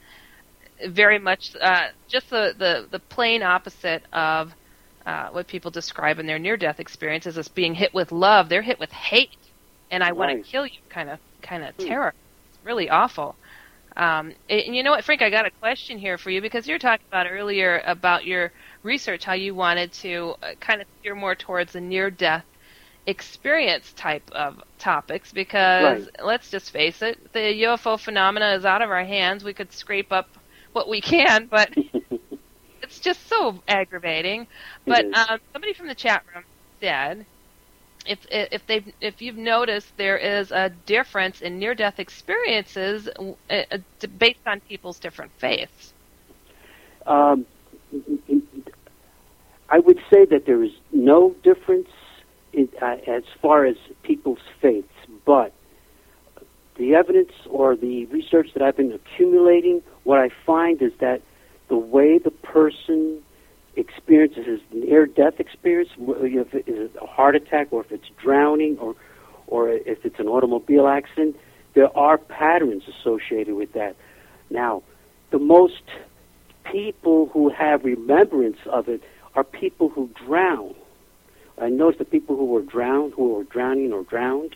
very 0.88 1.18
much 1.18 1.52
uh, 1.60 1.88
just 2.08 2.30
the, 2.30 2.54
the 2.58 2.88
the 2.90 3.00
plain 3.10 3.42
opposite 3.42 4.04
of 4.12 4.54
uh, 5.09 5.30
what 5.30 5.48
people 5.48 5.72
describe 5.72 6.20
in 6.20 6.26
their 6.26 6.40
near 6.40 6.59
death 6.59 6.80
experiences 6.80 7.39
as 7.39 7.48
being 7.48 7.74
hit 7.74 7.94
with 7.94 8.12
love. 8.12 8.51
They're 8.51 8.62
hit 8.62 8.80
with 8.80 8.93
hate, 8.93 9.30
and 9.90 10.05
I 10.05 10.12
want 10.12 10.30
to 10.30 10.36
kill 10.51 10.66
you 10.66 10.80
kind 10.90 11.10
of 11.10 11.20
kind 11.43 11.64
of 11.64 11.76
terror. 11.78 12.14
It's 12.52 12.60
really 12.64 12.90
awful. 12.90 13.39
Um, 13.97 14.35
and 14.48 14.76
you 14.76 14.85
know 14.85 14.93
what, 14.93 15.05
Frank? 15.05 15.22
I 15.22 15.30
got 15.30 15.47
a 15.47 15.52
question 15.62 15.98
here 15.98 16.18
for 16.18 16.30
you 16.30 16.43
because 16.43 16.68
you 16.68 16.74
were 16.74 16.78
talking 16.80 17.06
about 17.12 17.26
earlier 17.30 17.82
about 17.86 18.24
your 18.26 18.52
research, 18.85 19.24
how 19.24 19.35
you 19.35 19.55
wanted 19.55 19.93
to 19.94 20.35
uh, 20.43 20.55
kind 20.60 20.80
of 20.82 20.89
steer 21.01 21.14
more 21.16 21.36
towards 21.36 21.72
the 21.74 21.80
near-death 21.80 22.47
experience 23.06 23.93
type 23.94 24.28
of 24.32 24.60
topics. 24.78 25.32
Because 25.32 26.09
Right. 26.09 26.10
let's 26.22 26.51
just 26.51 26.70
face 26.72 27.02
it, 27.02 27.18
the 27.32 27.62
UFO 27.64 27.98
phenomena 27.98 28.55
is 28.55 28.64
out 28.66 28.82
of 28.82 28.90
our 28.90 29.05
hands. 29.05 29.44
We 29.44 29.55
could 29.55 29.72
scrape 29.72 30.12
up 30.12 30.39
what 30.72 30.89
we 30.89 31.01
can, 31.02 31.48
but 31.51 31.70
it's 32.82 33.00
just 33.00 33.28
so 33.28 33.62
aggravating. 33.68 34.46
But 34.86 35.05
um, 35.14 35.38
somebody 35.52 35.74
from 35.74 35.88
the 35.88 35.94
chat 35.94 36.22
room 36.34 36.44
said 36.80 37.26
if 38.06 38.26
if 38.30 38.66
they 38.66 38.94
if 39.00 39.20
you've 39.20 39.36
noticed 39.36 39.92
there 39.96 40.16
is 40.16 40.50
a 40.50 40.70
difference 40.70 41.42
in 41.42 41.59
near 41.59 41.74
death 41.74 41.98
experiences 41.98 43.09
uh, 43.18 43.52
uh, 43.52 43.78
based 44.16 44.40
on 44.46 44.60
people's 44.60 44.98
different 44.98 45.32
faiths. 45.38 45.92
Um, 47.06 47.46
I 49.68 49.78
would 49.78 49.98
say 50.12 50.24
that 50.26 50.44
there 50.46 50.62
is 50.62 50.72
no 50.92 51.34
difference 51.42 51.88
in, 52.52 52.68
uh, 52.80 52.96
as 53.06 53.22
far 53.42 53.66
as 53.66 53.76
people's 54.02 54.38
faiths, 54.60 54.88
but 55.26 55.52
the 56.76 56.94
evidence 56.94 57.32
or 57.50 57.76
the 57.76 58.06
research 58.06 58.48
that 58.55 58.62
I've 58.62 58.76
been 58.76 58.92
accumulating, 58.92 59.82
what 60.05 60.18
I 60.18 60.30
find 60.46 60.80
is 60.80 60.92
that 61.00 61.20
the 61.69 61.77
way 61.77 62.19
the 62.19 62.31
person 62.31 63.23
experiences 63.77 64.47
his 64.47 64.61
near-death 64.73 65.39
experience, 65.39 65.90
if 65.99 66.55
it 66.55 66.69
is 66.69 66.90
a 67.01 67.07
heart 67.07 67.36
attack 67.36 67.69
or 67.70 67.82
if 67.82 67.93
it's 67.93 68.09
drowning 68.20 68.78
or 68.78 68.95
or 69.47 69.70
if 69.70 70.05
it's 70.05 70.19
an 70.19 70.28
automobile 70.28 70.86
accident, 70.86 71.35
there 71.73 71.97
are 71.97 72.19
patterns 72.19 72.82
associated 72.86 73.55
with 73.55 73.73
that. 73.73 73.97
Now, 74.51 74.82
the 75.31 75.39
most 75.39 75.82
people 76.70 77.31
who 77.32 77.49
have 77.49 77.82
remembrance 77.82 78.59
of 78.66 78.90
it 78.90 79.03
are 79.35 79.45
people 79.45 79.89
who 79.89 80.11
drown. 80.27 80.74
I 81.59 81.70
noticed 81.70 81.99
the 81.99 82.05
people 82.05 82.36
who 82.36 82.45
were 82.45 82.61
drowned, 82.61 83.15
who 83.15 83.32
were 83.32 83.45
drowning 83.45 83.90
or 83.90 84.03
drowned, 84.03 84.55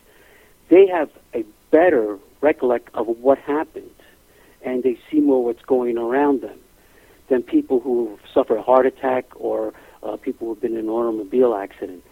they 0.69 0.85
have 0.87 1.09
a 1.33 1.43
better 1.71 2.19
recollect 2.41 2.89
of 2.93 3.07
what 3.07 3.39
happened, 3.39 3.89
and 4.61 4.83
they 4.83 4.99
see 5.09 5.21
more 5.21 5.43
what's 5.43 5.63
going 5.63 5.97
around 5.97 6.41
them 6.41 6.59
than 7.29 7.43
people 7.43 7.79
who 7.79 8.17
suffer 8.33 8.55
a 8.57 8.61
heart 8.61 8.85
attack 8.85 9.25
or 9.35 9.73
uh, 10.03 10.17
people 10.17 10.47
who've 10.47 10.61
been 10.61 10.73
in 10.73 10.79
an 10.79 10.89
automobile 10.89 11.55
accident. 11.55 12.03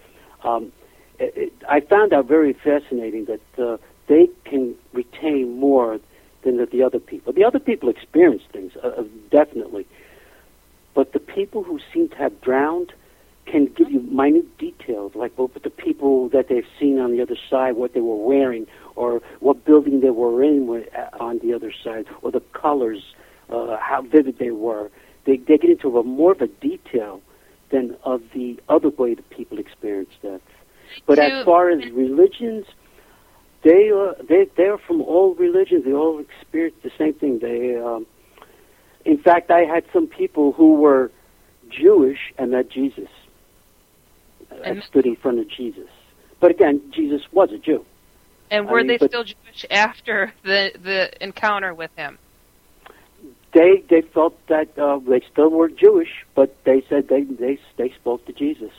Um, 0.43 0.71
it, 1.19 1.33
it, 1.35 1.53
I 1.69 1.81
found 1.81 2.13
out 2.13 2.27
very 2.27 2.53
fascinating 2.53 3.25
that 3.25 3.63
uh, 3.63 3.77
they 4.07 4.29
can 4.45 4.75
retain 4.93 5.59
more 5.59 5.99
than 6.43 6.57
the, 6.57 6.65
the 6.65 6.83
other 6.83 6.99
people. 6.99 7.33
The 7.33 7.43
other 7.43 7.59
people 7.59 7.89
experience 7.89 8.43
things, 8.51 8.73
uh, 8.83 8.87
uh, 8.87 9.03
definitely. 9.29 9.85
But 10.93 11.13
the 11.13 11.19
people 11.19 11.63
who 11.63 11.79
seem 11.93 12.09
to 12.09 12.15
have 12.15 12.41
drowned 12.41 12.93
can 13.45 13.65
give 13.65 13.91
you 13.91 13.99
minute 14.01 14.57
details, 14.57 15.13
like 15.15 15.37
what 15.37 15.61
the 15.61 15.69
people 15.69 16.29
that 16.29 16.47
they've 16.47 16.67
seen 16.79 16.99
on 16.99 17.11
the 17.11 17.21
other 17.21 17.37
side, 17.49 17.75
what 17.75 17.93
they 17.93 18.01
were 18.01 18.15
wearing, 18.15 18.67
or 18.95 19.21
what 19.39 19.65
building 19.65 20.01
they 20.01 20.09
were 20.09 20.43
in 20.43 20.85
uh, 20.95 21.09
on 21.19 21.39
the 21.39 21.53
other 21.53 21.73
side, 21.83 22.05
or 22.21 22.31
the 22.31 22.41
colors, 22.53 23.13
uh, 23.49 23.77
how 23.77 24.01
vivid 24.01 24.37
they 24.37 24.51
were. 24.51 24.89
They, 25.25 25.37
they 25.37 25.57
get 25.57 25.69
into 25.69 25.97
a 25.97 26.03
more 26.03 26.31
of 26.31 26.41
a 26.41 26.47
detail 26.47 27.21
than 27.69 27.95
of 28.03 28.21
the 28.33 28.59
other 28.69 28.89
way 28.89 29.13
that 29.13 29.29
people 29.29 29.59
experience 29.59 30.11
death. 30.21 30.41
But 31.05 31.19
as 31.19 31.45
far 31.45 31.69
as 31.69 31.89
religions, 31.91 32.65
they 33.63 33.91
uh, 33.91 34.13
they 34.27 34.47
they're 34.57 34.77
from 34.77 35.01
all 35.01 35.35
religions. 35.35 35.85
They 35.85 35.93
all 35.93 36.19
experience 36.19 36.75
the 36.83 36.91
same 36.97 37.13
thing. 37.13 37.39
They, 37.39 37.77
um, 37.77 38.05
in 39.05 39.17
fact, 39.17 39.51
I 39.51 39.61
had 39.61 39.85
some 39.93 40.07
people 40.07 40.51
who 40.51 40.75
were 40.75 41.11
Jewish 41.69 42.33
and 42.37 42.51
met 42.51 42.69
Jesus, 42.69 43.09
and 44.49 44.65
And- 44.65 44.83
stood 44.83 45.05
in 45.05 45.15
front 45.15 45.39
of 45.39 45.47
Jesus. 45.47 45.87
But 46.39 46.51
again, 46.51 46.81
Jesus 46.91 47.21
was 47.31 47.51
a 47.51 47.57
Jew. 47.57 47.85
And 48.49 48.67
I 48.67 48.71
were 48.71 48.79
mean, 48.79 48.87
they 48.87 48.97
still 48.97 49.23
Jewish 49.23 49.65
after 49.69 50.33
the 50.43 50.71
the 50.83 51.23
encounter 51.23 51.73
with 51.73 51.91
him? 51.95 52.17
They 53.53 53.83
they 53.89 54.01
felt 54.01 54.47
that 54.47 54.77
uh, 54.77 54.99
they 54.99 55.21
still 55.31 55.49
were 55.49 55.69
Jewish, 55.69 56.25
but 56.35 56.63
they 56.65 56.81
said 56.89 57.07
they 57.09 57.23
they 57.23 57.57
they 57.77 57.89
spoke 57.89 58.25
to 58.25 58.33
Jesus. 58.33 58.73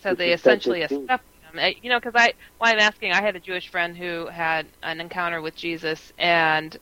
So 0.00 0.14
they 0.14 0.32
essentially 0.32 0.82
accepted 0.82 1.26
him. 1.42 1.58
Uh, 1.58 1.70
You 1.82 1.90
know, 1.90 1.98
because 2.00 2.14
I 2.16 2.32
why 2.58 2.72
I'm 2.72 2.78
asking, 2.80 3.12
I 3.12 3.22
had 3.22 3.36
a 3.36 3.40
Jewish 3.40 3.68
friend 3.68 3.96
who 3.96 4.26
had 4.28 4.70
an 4.82 5.00
encounter 5.00 5.40
with 5.40 5.56
Jesus 5.56 6.12
and 6.18 6.76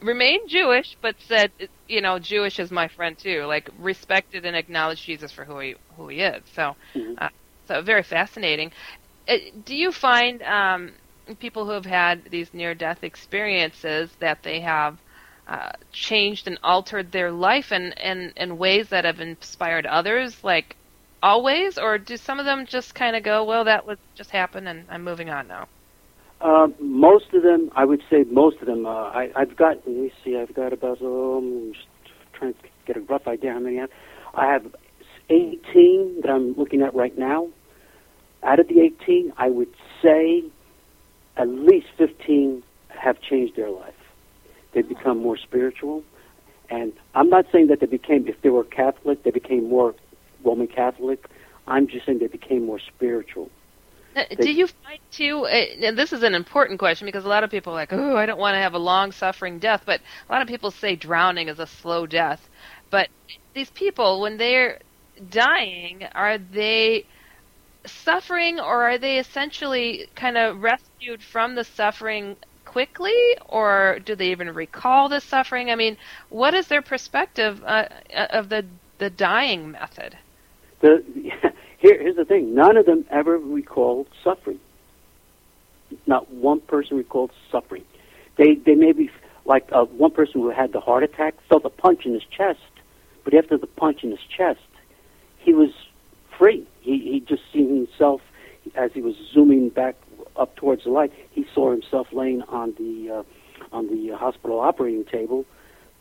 remained 0.00 0.48
Jewish, 0.48 0.96
but 1.02 1.20
said, 1.20 1.52
you 1.88 2.00
know, 2.00 2.18
Jewish 2.18 2.58
is 2.58 2.70
my 2.70 2.88
friend 2.88 3.16
too. 3.18 3.44
Like 3.44 3.68
respected 3.76 4.44
and 4.46 4.56
acknowledged 4.56 5.04
Jesus 5.04 5.32
for 5.32 5.44
who 5.44 5.58
he 5.60 5.74
who 5.96 6.08
he 6.08 6.20
is. 6.20 6.42
So, 6.52 6.74
Mhm. 6.94 7.18
uh, 7.18 7.28
so 7.66 7.82
very 7.82 8.02
fascinating. 8.02 8.72
Uh, 9.28 9.36
do 9.64 9.74
you 9.76 9.92
find 9.92 10.42
um, 10.42 10.96
people 11.38 11.64
who 11.66 11.72
have 11.72 11.86
had 11.86 12.30
these 12.30 12.52
near 12.54 12.74
death 12.74 13.02
experiences 13.04 14.16
that 14.20 14.42
they 14.42 14.60
have 14.60 15.02
uh, 15.46 15.72
changed 15.92 16.46
and 16.46 16.58
altered 16.62 17.12
their 17.12 17.30
life 17.30 17.72
in, 17.72 17.92
in, 17.92 18.32
in 18.36 18.58
ways 18.58 18.88
that 18.88 19.04
have 19.04 19.20
inspired 19.20 19.86
others, 19.86 20.42
like 20.44 20.76
always, 21.22 21.78
or 21.78 21.98
do 21.98 22.16
some 22.16 22.38
of 22.38 22.44
them 22.44 22.66
just 22.66 22.94
kind 22.94 23.16
of 23.16 23.22
go, 23.22 23.44
well, 23.44 23.64
that 23.64 23.86
was 23.86 23.98
just 24.14 24.30
happened 24.30 24.68
and 24.68 24.84
I'm 24.88 25.02
moving 25.02 25.30
on 25.30 25.48
now? 25.48 25.68
Uh, 26.40 26.68
most 26.80 27.32
of 27.34 27.42
them, 27.42 27.70
I 27.76 27.84
would 27.84 28.02
say, 28.10 28.24
most 28.28 28.58
of 28.60 28.66
them. 28.66 28.84
Uh, 28.84 28.90
I, 28.90 29.30
I've 29.36 29.56
got. 29.56 29.76
Let 29.86 29.96
me 29.96 30.12
see. 30.24 30.36
I've 30.36 30.52
got 30.52 30.72
about. 30.72 31.00
Um, 31.00 31.72
just 31.72 31.86
trying 32.32 32.54
to 32.54 32.60
get 32.84 32.96
a 32.96 33.00
rough 33.00 33.28
idea 33.28 33.52
how 33.52 33.60
many 33.60 33.78
I 33.78 33.82
have. 33.82 33.90
I 34.34 34.52
have 34.52 34.76
18 35.30 36.22
that 36.22 36.30
I'm 36.30 36.54
looking 36.54 36.82
at 36.82 36.94
right 36.94 37.16
now. 37.16 37.48
Out 38.42 38.58
of 38.58 38.66
the 38.66 38.80
18, 38.80 39.34
I 39.36 39.50
would 39.50 39.72
say 40.02 40.42
at 41.36 41.48
least 41.48 41.86
15 41.96 42.64
have 42.88 43.20
changed 43.20 43.54
their 43.54 43.70
life. 43.70 43.94
They've 44.72 44.88
become 44.88 45.18
more 45.18 45.36
spiritual, 45.36 46.02
and 46.70 46.92
I'm 47.14 47.28
not 47.28 47.46
saying 47.52 47.66
that 47.68 47.80
they 47.80 47.86
became. 47.86 48.26
If 48.26 48.40
they 48.42 48.48
were 48.48 48.64
Catholic, 48.64 49.22
they 49.22 49.30
became 49.30 49.68
more 49.68 49.94
Roman 50.44 50.66
Catholic. 50.66 51.28
I'm 51.66 51.86
just 51.86 52.06
saying 52.06 52.18
they 52.18 52.26
became 52.26 52.64
more 52.66 52.80
spiritual. 52.80 53.50
Uh, 54.14 54.24
Do 54.40 54.50
you 54.50 54.66
find 54.66 55.00
too? 55.10 55.44
Uh, 55.44 55.86
and 55.86 55.98
this 55.98 56.12
is 56.12 56.22
an 56.22 56.34
important 56.34 56.78
question 56.78 57.06
because 57.06 57.24
a 57.24 57.28
lot 57.28 57.44
of 57.44 57.50
people 57.50 57.72
are 57.72 57.76
like, 57.76 57.92
"Oh, 57.92 58.16
I 58.16 58.26
don't 58.26 58.38
want 58.38 58.54
to 58.54 58.60
have 58.60 58.74
a 58.74 58.78
long 58.78 59.12
suffering 59.12 59.58
death," 59.58 59.82
but 59.86 60.00
a 60.28 60.32
lot 60.32 60.42
of 60.42 60.48
people 60.48 60.70
say 60.70 60.96
drowning 60.96 61.48
is 61.48 61.58
a 61.58 61.66
slow 61.66 62.06
death. 62.06 62.48
But 62.90 63.08
these 63.54 63.70
people, 63.70 64.20
when 64.20 64.36
they're 64.36 64.80
dying, 65.30 66.04
are 66.14 66.38
they 66.38 67.06
suffering, 67.86 68.60
or 68.60 68.82
are 68.90 68.98
they 68.98 69.18
essentially 69.18 70.08
kind 70.14 70.36
of 70.36 70.62
rescued 70.62 71.22
from 71.22 71.54
the 71.54 71.64
suffering 71.64 72.36
quickly, 72.72 73.36
or 73.48 73.98
do 74.04 74.16
they 74.16 74.30
even 74.30 74.52
recall 74.54 75.08
the 75.08 75.20
suffering? 75.20 75.70
I 75.70 75.76
mean, 75.76 75.96
what 76.30 76.54
is 76.54 76.68
their 76.68 76.82
perspective 76.82 77.62
uh, 77.64 77.86
of 78.30 78.48
the 78.48 78.64
the 78.98 79.10
dying 79.10 79.70
method? 79.70 80.16
The, 80.80 81.04
here, 81.78 82.00
here's 82.00 82.16
the 82.16 82.24
thing: 82.24 82.54
none 82.54 82.76
of 82.76 82.86
them 82.86 83.04
ever 83.10 83.36
recalled 83.38 84.06
suffering. 84.24 84.58
Not 86.06 86.30
one 86.32 86.60
person 86.60 86.96
recalled 86.96 87.30
suffering. 87.50 87.84
They 88.36 88.54
they 88.54 88.74
maybe 88.74 89.10
like 89.44 89.68
uh, 89.70 89.84
one 89.84 90.12
person 90.12 90.40
who 90.40 90.50
had 90.50 90.72
the 90.72 90.80
heart 90.80 91.02
attack 91.02 91.34
felt 91.48 91.64
a 91.66 91.70
punch 91.70 92.06
in 92.06 92.14
his 92.14 92.24
chest, 92.24 92.60
but 93.24 93.34
after 93.34 93.58
the 93.58 93.66
punch 93.66 94.02
in 94.02 94.10
his 94.10 94.24
chest, 94.34 94.60
he 95.38 95.52
was 95.52 95.70
free. 96.38 96.66
He 96.80 96.98
he 96.98 97.20
just 97.20 97.42
seen 97.52 97.68
himself 97.68 98.22
as 98.74 98.92
he 98.94 99.02
was 99.02 99.14
zooming 99.34 99.68
back 99.68 99.96
up 100.36 100.56
towards 100.56 100.84
the 100.84 100.90
light. 100.90 101.12
He 101.30 101.46
saw 101.54 101.70
himself 101.70 102.08
laying 102.12 102.42
on 102.42 102.74
the 102.78 103.10
uh, 103.10 103.74
on 103.74 103.88
the 103.88 104.16
hospital 104.16 104.60
operating 104.60 105.04
table, 105.04 105.44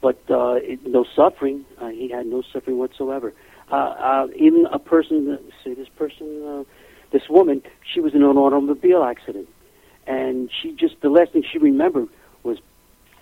but 0.02 0.20
uh, 0.30 0.56
it, 0.56 0.86
no 0.86 1.06
suffering. 1.16 1.66
Uh, 1.80 1.90
he 1.90 2.10
had 2.10 2.26
no 2.26 2.44
suffering 2.54 2.78
whatsoever. 2.78 3.34
Uh, 3.72 3.76
uh, 3.76 4.28
even 4.36 4.66
a 4.72 4.80
person, 4.80 5.40
say 5.64 5.74
this 5.74 5.88
person, 5.90 6.44
uh, 6.46 6.64
this 7.12 7.30
woman, 7.30 7.62
she 7.94 8.02
was 8.02 8.14
in 8.14 8.22
an 8.22 8.38
automobile 8.38 9.04
accident, 9.04 9.48
and 10.08 10.50
she 10.62 10.74
just 10.74 11.00
the 11.02 11.10
last 11.10 11.32
thing 11.32 11.44
she 11.50 11.58
remembered 11.58 12.08
was 12.44 12.58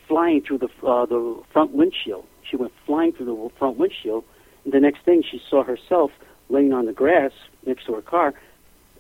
flying 0.07 0.41
through 0.41 0.57
the 0.57 0.69
uh, 0.86 1.06
the 1.06 1.41
front 1.52 1.72
windshield. 1.72 2.26
She 2.49 2.56
went 2.56 2.73
flying 2.86 3.14
through 3.14 3.27
the 3.27 3.49
front 3.60 3.77
windshield, 3.77 4.23
and 4.64 4.73
the 4.73 4.80
next 4.80 5.03
thing 5.06 5.23
she 5.30 5.41
saw 5.49 5.64
herself 5.64 6.11
laying 6.49 6.73
on 6.73 6.88
the 6.88 6.94
grass 6.94 7.31
next 7.65 7.86
to 7.86 7.94
her 7.94 8.02
car 8.02 8.34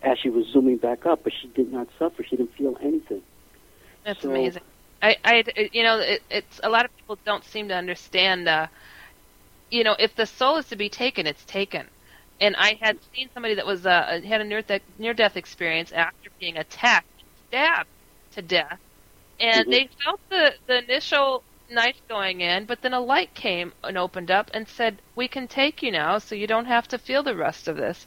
as 0.03 0.17
she 0.19 0.29
was 0.29 0.45
zooming 0.47 0.77
back 0.77 1.05
up, 1.05 1.23
but 1.23 1.33
she 1.41 1.47
did 1.49 1.71
not 1.71 1.87
suffer. 1.97 2.23
She 2.23 2.35
didn't 2.35 2.53
feel 2.55 2.77
anything. 2.81 3.21
That's 4.05 4.21
So- 4.21 4.29
amazing. 4.29 4.63
I, 5.01 5.15
I, 5.23 5.43
you 5.71 5.83
know, 5.83 5.99
it, 5.99 6.21
it's 6.29 6.59
a 6.61 6.67
lot 6.69 6.83
of 6.83 6.95
people 6.97 7.17
don't 7.25 7.45
seem 7.45 7.69
to 7.69 7.73
understand. 7.75 8.49
Uh, 8.49 8.67
you 9.69 9.85
know, 9.85 9.95
if 9.97 10.13
the 10.15 10.25
soul 10.25 10.57
is 10.57 10.65
to 10.67 10.75
be 10.75 10.89
taken, 10.89 11.25
it's 11.25 11.45
taken. 11.45 11.87
And 12.41 12.53
I 12.57 12.77
had 12.81 12.97
seen 13.15 13.29
somebody 13.33 13.55
that 13.55 13.65
was 13.65 13.85
uh, 13.85 14.19
had 14.25 14.41
a 14.41 14.43
near 14.43 14.61
death 14.61 14.81
near 14.97 15.13
death 15.13 15.37
experience 15.37 15.93
after 15.93 16.29
being 16.39 16.57
attacked, 16.57 17.07
stabbed 17.47 17.87
to 18.35 18.41
death, 18.41 18.79
and 19.39 19.67
Mhm. 19.67 19.71
they 19.71 19.89
felt 20.03 20.19
the 20.29 20.53
the 20.67 20.83
initial 20.83 21.43
knife 21.69 22.01
going 22.09 22.41
in, 22.41 22.65
but 22.65 22.81
then 22.81 22.93
a 22.93 22.99
light 22.99 23.33
came 23.35 23.71
and 23.83 23.97
opened 23.97 24.31
up 24.31 24.49
and 24.53 24.67
said, 24.67 25.01
"We 25.15 25.27
can 25.29 25.47
take 25.47 25.81
you 25.81 25.91
now, 25.91 26.17
so 26.17 26.35
you 26.35 26.47
don't 26.47 26.65
have 26.65 26.87
to 26.89 26.97
feel 26.97 27.23
the 27.23 27.35
rest 27.35 27.67
of 27.69 27.77
this." 27.77 28.05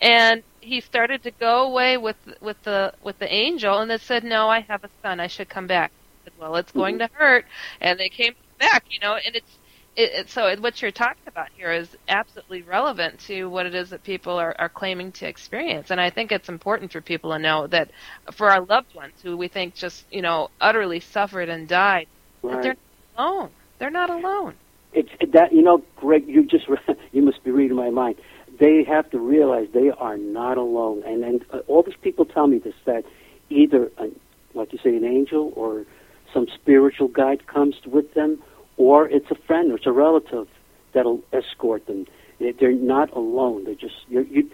And 0.00 0.42
he 0.60 0.80
started 0.80 1.22
to 1.22 1.30
go 1.30 1.64
away 1.66 1.96
with 1.96 2.16
with 2.40 2.62
the 2.64 2.92
with 3.02 3.18
the 3.18 3.32
angel, 3.32 3.78
and 3.78 3.90
it 3.90 4.00
said, 4.02 4.24
"No, 4.24 4.48
I 4.48 4.60
have 4.60 4.84
a 4.84 4.90
son. 5.02 5.20
I 5.20 5.28
should 5.28 5.48
come 5.48 5.66
back." 5.66 5.92
Said, 6.24 6.32
well, 6.38 6.56
it's 6.56 6.72
going 6.72 6.98
mm-hmm. 6.98 7.12
to 7.12 7.18
hurt, 7.18 7.46
and 7.80 7.98
they 7.98 8.08
came 8.08 8.34
back, 8.58 8.84
you 8.90 9.00
know, 9.00 9.14
and 9.14 9.36
it's. 9.36 9.58
It, 9.96 10.12
it, 10.12 10.28
so 10.30 10.54
what 10.60 10.82
you're 10.82 10.90
talking 10.90 11.22
about 11.26 11.48
here 11.56 11.72
is 11.72 11.96
absolutely 12.06 12.60
relevant 12.60 13.18
to 13.20 13.46
what 13.46 13.64
it 13.64 13.74
is 13.74 13.88
that 13.90 14.02
people 14.04 14.34
are, 14.34 14.54
are 14.58 14.68
claiming 14.68 15.10
to 15.12 15.26
experience, 15.26 15.90
and 15.90 15.98
I 15.98 16.10
think 16.10 16.32
it's 16.32 16.50
important 16.50 16.92
for 16.92 17.00
people 17.00 17.32
to 17.32 17.38
know 17.38 17.66
that 17.68 17.90
for 18.32 18.50
our 18.50 18.60
loved 18.60 18.94
ones 18.94 19.14
who 19.22 19.38
we 19.38 19.48
think 19.48 19.74
just 19.74 20.04
you 20.12 20.20
know 20.20 20.50
utterly 20.60 21.00
suffered 21.00 21.48
and 21.48 21.66
died, 21.66 22.08
that 22.50 22.56
Right. 22.56 22.62
they're 22.62 22.76
not 23.16 23.26
alone. 23.26 23.50
They're 23.78 23.90
not 23.90 24.10
alone. 24.10 24.54
It's 24.92 25.10
that 25.32 25.52
you 25.52 25.62
know, 25.62 25.82
Greg. 25.96 26.24
You 26.28 26.44
just 26.44 26.66
you 27.12 27.22
must 27.22 27.42
be 27.44 27.50
reading 27.50 27.76
my 27.76 27.90
mind. 27.90 28.16
They 28.58 28.84
have 28.84 29.10
to 29.10 29.18
realize 29.18 29.68
they 29.72 29.90
are 29.90 30.16
not 30.16 30.56
alone, 30.58 31.02
and 31.04 31.24
and 31.24 31.44
uh, 31.52 31.58
all 31.66 31.82
these 31.82 31.96
people 32.00 32.24
tell 32.24 32.46
me 32.46 32.58
this 32.58 32.74
that 32.84 33.04
either, 33.50 33.90
an, 33.98 34.18
like 34.54 34.72
you 34.72 34.78
say, 34.82 34.96
an 34.96 35.04
angel 35.04 35.52
or 35.56 35.84
some 36.32 36.46
spiritual 36.54 37.08
guide 37.08 37.46
comes 37.46 37.74
with 37.86 38.14
them, 38.14 38.42
or 38.76 39.08
it's 39.08 39.30
a 39.30 39.34
friend 39.46 39.72
or 39.72 39.76
it's 39.76 39.86
a 39.86 39.92
relative 39.92 40.48
that'll 40.92 41.22
escort 41.32 41.86
them. 41.86 42.06
They- 42.38 42.52
They're 42.52 42.72
not 42.72 43.10
alone. 43.12 43.64
They're 43.64 43.74
just 43.74 43.96
you're, 44.08 44.22
you. 44.24 44.50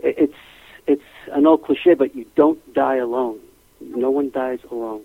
It's 0.00 0.34
it's 0.86 1.02
an 1.32 1.46
old 1.46 1.64
cliche, 1.64 1.94
but 1.94 2.14
you 2.14 2.26
don't 2.36 2.60
die 2.74 2.96
alone. 2.96 3.38
No 3.80 4.10
one 4.10 4.30
dies 4.30 4.60
alone. 4.70 5.02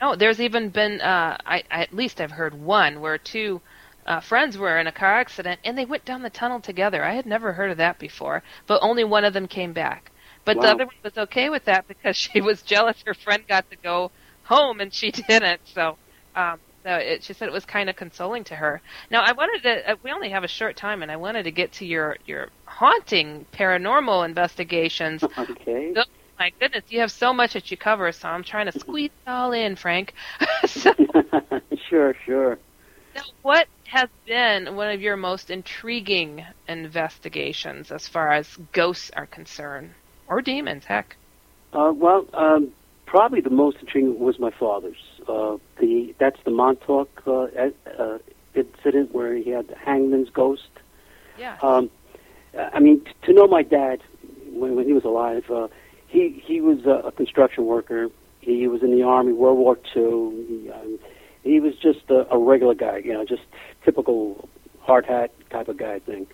No, 0.00 0.14
there's 0.14 0.40
even 0.40 0.68
been 0.70 1.00
uh, 1.00 1.36
I, 1.46 1.62
I 1.70 1.82
at 1.82 1.94
least 1.94 2.20
I've 2.20 2.30
heard 2.32 2.54
one 2.54 3.00
where 3.00 3.16
two 3.18 3.60
uh, 4.06 4.20
friends 4.20 4.56
were 4.56 4.78
in 4.78 4.86
a 4.86 4.92
car 4.92 5.14
accident 5.14 5.60
and 5.64 5.76
they 5.76 5.84
went 5.84 6.04
down 6.04 6.22
the 6.22 6.30
tunnel 6.30 6.60
together. 6.60 7.04
I 7.04 7.14
had 7.14 7.26
never 7.26 7.52
heard 7.52 7.70
of 7.70 7.78
that 7.78 7.98
before, 7.98 8.42
but 8.66 8.82
only 8.82 9.04
one 9.04 9.24
of 9.24 9.32
them 9.32 9.48
came 9.48 9.72
back. 9.72 10.10
But 10.44 10.60
the 10.60 10.68
other 10.68 10.86
one 10.86 10.94
was 11.02 11.18
okay 11.18 11.50
with 11.50 11.64
that 11.64 11.86
because 11.88 12.16
she 12.32 12.40
was 12.40 12.62
jealous 12.62 13.02
her 13.04 13.14
friend 13.14 13.42
got 13.48 13.68
to 13.70 13.76
go 13.82 14.10
home 14.44 14.80
and 14.80 14.94
she 14.94 15.10
didn't. 15.28 15.60
So, 15.64 15.98
um, 16.34 16.58
so 16.84 16.94
it, 16.94 17.24
she 17.24 17.32
said 17.32 17.48
it 17.48 17.52
was 17.52 17.64
kind 17.64 17.90
of 17.90 17.96
consoling 17.96 18.44
to 18.44 18.54
her. 18.54 18.80
Now, 19.10 19.22
I 19.24 19.32
wanted 19.32 19.62
to. 19.64 19.92
Uh, 19.92 19.96
we 20.04 20.12
only 20.12 20.30
have 20.30 20.44
a 20.44 20.48
short 20.48 20.76
time, 20.76 21.02
and 21.02 21.10
I 21.10 21.16
wanted 21.16 21.42
to 21.42 21.50
get 21.50 21.72
to 21.72 21.84
your 21.84 22.16
your 22.26 22.48
haunting 22.64 23.44
paranormal 23.52 24.24
investigations. 24.24 25.24
Okay. 25.36 25.92
Oh, 25.96 26.04
my 26.38 26.52
goodness, 26.60 26.84
you 26.88 27.00
have 27.00 27.10
so 27.10 27.32
much 27.32 27.54
that 27.54 27.70
you 27.70 27.76
cover, 27.76 28.12
so 28.12 28.28
I'm 28.28 28.44
trying 28.44 28.66
to 28.66 28.78
squeeze 28.78 29.10
it 29.26 29.30
all 29.30 29.52
in, 29.52 29.74
Frank. 29.74 30.12
so, 30.66 30.92
sure, 31.88 32.14
sure. 32.24 32.58
now, 33.14 33.22
what 33.42 33.66
has 33.96 34.10
been 34.26 34.76
one 34.76 34.90
of 34.90 35.00
your 35.00 35.16
most 35.16 35.50
intriguing 35.50 36.44
investigations 36.68 37.90
as 37.90 38.06
far 38.08 38.32
as 38.32 38.56
ghosts 38.72 39.10
are 39.16 39.26
concerned, 39.26 39.94
or 40.28 40.42
demons? 40.42 40.84
Heck, 40.84 41.16
Uh, 41.72 41.92
well, 41.94 42.26
um, 42.34 42.72
probably 43.06 43.40
the 43.40 43.50
most 43.50 43.78
intriguing 43.80 44.18
was 44.18 44.38
my 44.38 44.50
father's. 44.50 44.98
Uh, 45.28 45.56
the 45.80 46.14
that's 46.18 46.40
the 46.44 46.50
Montauk 46.50 47.08
uh, 47.26 47.46
uh, 47.98 48.18
incident 48.54 49.14
where 49.14 49.34
he 49.34 49.50
had 49.50 49.68
the 49.68 49.76
hangman's 49.76 50.30
ghost. 50.30 50.68
yeah. 51.38 51.56
Um, 51.62 51.90
I 52.74 52.80
mean, 52.80 53.00
t- 53.04 53.12
to 53.24 53.32
know 53.32 53.46
my 53.46 53.62
dad 53.62 54.00
when, 54.50 54.76
when 54.76 54.86
he 54.86 54.92
was 54.92 55.04
alive, 55.04 55.50
uh, 55.50 55.68
he 56.08 56.42
he 56.44 56.60
was 56.60 56.84
a, 56.86 57.08
a 57.08 57.12
construction 57.12 57.66
worker. 57.66 58.08
He 58.40 58.68
was 58.68 58.82
in 58.82 58.92
the 58.92 59.02
army, 59.02 59.32
World 59.32 59.58
War 59.58 59.76
II. 59.96 60.46
He, 60.48 60.70
um, 60.70 60.98
he 61.46 61.60
was 61.60 61.74
just 61.76 62.10
a, 62.10 62.26
a 62.32 62.38
regular 62.38 62.74
guy, 62.74 62.98
you 62.98 63.12
know, 63.12 63.24
just 63.24 63.42
typical 63.84 64.48
hard 64.80 65.06
hat 65.06 65.32
type 65.50 65.68
of 65.68 65.76
guy 65.76 65.98
thing. 66.00 66.26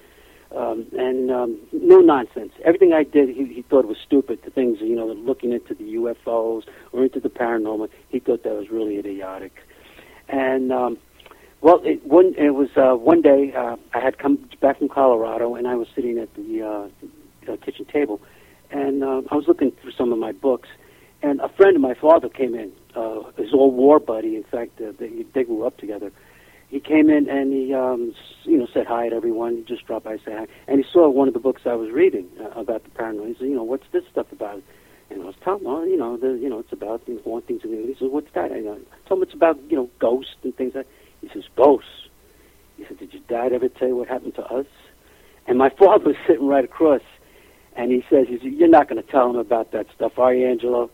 Um, 0.55 0.87
and 0.99 1.31
um, 1.31 1.59
no 1.73 2.01
nonsense. 2.01 2.53
Everything 2.65 2.93
I 2.93 3.05
did, 3.05 3.31
he, 3.31 3.47
he 3.47 3.63
thought 3.63 3.87
was 3.87 3.97
stupid. 4.05 4.41
The 4.45 4.51
things, 4.51 4.79
you 4.81 4.95
know, 4.95 5.07
looking 5.07 5.53
into 5.53 5.75
the 5.75 5.95
UFOs 5.95 6.65
or 6.93 7.05
into 7.05 7.21
the 7.21 7.31
paranormal, 7.31 7.89
he 8.11 8.19
thought 8.19 8.43
that 8.43 8.53
was 8.53 8.69
really 8.71 8.99
idiotic. 8.99 9.53
And 10.29 10.71
um, 10.73 10.99
well, 11.63 11.81
it, 11.85 12.05
one 12.05 12.35
it 12.37 12.51
was 12.51 12.69
uh, 12.77 12.97
one 12.97 13.23
day 13.23 13.53
uh, 13.57 13.77
I 13.95 14.01
had 14.01 14.19
come 14.19 14.49
back 14.61 14.79
from 14.79 14.89
Colorado, 14.89 15.55
and 15.55 15.67
I 15.67 15.77
was 15.77 15.89
sitting 15.95 16.19
at 16.19 16.35
the 16.35 16.63
uh, 16.63 17.53
uh, 17.53 17.57
kitchen 17.65 17.87
table, 17.87 18.21
and 18.71 19.03
uh, 19.03 19.23
I 19.31 19.35
was 19.37 19.47
looking 19.49 19.73
through 19.81 19.93
some 19.93 20.13
of 20.13 20.19
my 20.19 20.33
books, 20.33 20.69
and 21.23 21.41
a 21.41 21.49
friend 21.49 21.77
of 21.77 21.83
my 21.83 21.95
father 21.95 22.29
came 22.29 22.55
in, 22.55 22.73
uh, 22.95 23.31
his 23.37 23.53
old 23.53 23.75
war 23.75 23.99
buddy. 23.99 24.37
In 24.37 24.45
fact, 24.45 24.81
uh, 24.81 24.93
they, 24.99 25.25
they 25.35 25.45
grew 25.45 25.65
up 25.65 25.79
together. 25.79 26.13
He 26.69 26.81
came 26.81 27.11
in 27.11 27.29
and 27.29 27.53
he, 27.53 27.75
um, 27.75 28.15
you 28.45 28.57
know, 28.57 28.67
said 28.73 28.87
hi 28.87 29.11
to 29.11 29.15
everyone. 29.15 29.57
He 29.57 29.63
just 29.63 29.87
dropped 29.87 30.07
by, 30.07 30.17
say 30.17 30.33
hi, 30.33 30.47
and 30.67 30.83
he 30.83 30.91
saw 30.91 31.09
one 31.09 31.29
of 31.29 31.35
the 31.35 31.41
books 31.41 31.63
I 31.67 31.75
was 31.75 31.91
reading 31.91 32.29
uh, 32.41 32.59
about 32.59 32.85
the 32.85 32.91
paranormal. 32.91 33.29
He 33.29 33.35
said, 33.35 33.49
you 33.49 33.57
know, 33.57 33.63
what's 33.63 33.87
this 33.93 34.05
stuff 34.11 34.33
about? 34.33 34.63
And 35.11 35.23
I 35.23 35.27
was 35.27 35.35
telling 35.45 35.61
him, 35.61 35.67
well, 35.67 35.87
you 35.87 35.99
know, 35.99 36.17
the, 36.17 36.29
you 36.29 36.49
know, 36.49 36.59
it's 36.59 36.73
about 36.73 37.03
you 37.07 37.17
know, 37.17 37.21
hauntings 37.23 37.63
and 37.65 37.73
he 37.73 37.95
said, 37.99 38.09
what's 38.09 38.33
that? 38.35 38.51
And 38.51 38.67
I 38.69 39.09
told 39.09 39.21
him 39.21 39.23
it's 39.25 39.35
about 39.35 39.59
you 39.69 39.77
know 39.77 39.91
ghosts 39.99 40.37
and 40.43 40.57
things 40.57 40.75
like. 40.75 40.87
He 41.21 41.29
says, 41.29 41.45
ghosts. 41.57 42.09
He 42.77 42.85
said, 42.85 42.99
did 42.99 43.13
your 43.13 43.23
dad 43.29 43.53
ever 43.53 43.69
tell 43.69 43.89
you 43.89 43.97
what 43.97 44.09
happened 44.09 44.35
to 44.35 44.45
us? 44.45 44.67
And 45.47 45.57
my 45.57 45.69
father 45.79 46.05
was 46.05 46.17
sitting 46.27 46.47
right 46.47 46.65
across, 46.65 47.03
and 47.77 47.91
he 47.91 48.05
says, 48.11 48.27
said, 48.29 48.43
you're 48.43 48.69
not 48.69 48.89
going 48.89 49.03
to 49.03 49.09
tell 49.09 49.31
him 49.31 49.37
about 49.37 49.73
that 49.73 49.87
stuff, 49.95 50.19
are 50.19 50.35
you, 50.35 50.47
Angelo? 50.47 50.91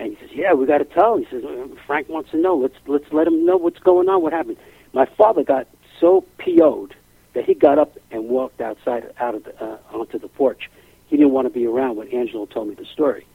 And 0.00 0.16
he 0.16 0.26
says, 0.26 0.34
yeah, 0.34 0.54
we 0.54 0.64
got 0.64 0.78
to 0.78 0.86
tell. 0.86 1.18
He 1.18 1.26
says, 1.30 1.44
"Uh, 1.44 1.66
Frank 1.86 2.08
wants 2.08 2.30
to 2.30 2.38
know. 2.38 2.56
Let's 2.56 2.74
let's 2.86 3.12
let 3.12 3.26
him 3.26 3.44
know 3.44 3.58
what's 3.58 3.78
going 3.80 4.08
on. 4.08 4.22
What 4.22 4.32
happened? 4.32 4.56
My 4.94 5.04
father 5.04 5.44
got 5.44 5.68
so 6.00 6.24
PO'd 6.38 6.94
that 7.34 7.44
he 7.44 7.52
got 7.52 7.78
up 7.78 7.96
and 8.10 8.28
walked 8.30 8.62
outside 8.62 9.12
out 9.20 9.34
of 9.34 9.44
the, 9.44 9.62
uh, 9.62 9.78
onto 9.92 10.18
the 10.18 10.26
porch. 10.28 10.70
He 11.08 11.18
didn't 11.18 11.32
want 11.32 11.46
to 11.46 11.50
be 11.52 11.66
around 11.66 11.96
when 11.96 12.08
Angelo 12.08 12.46
told 12.46 12.68
me 12.68 12.74
the 12.74 12.86
story. 12.86 13.26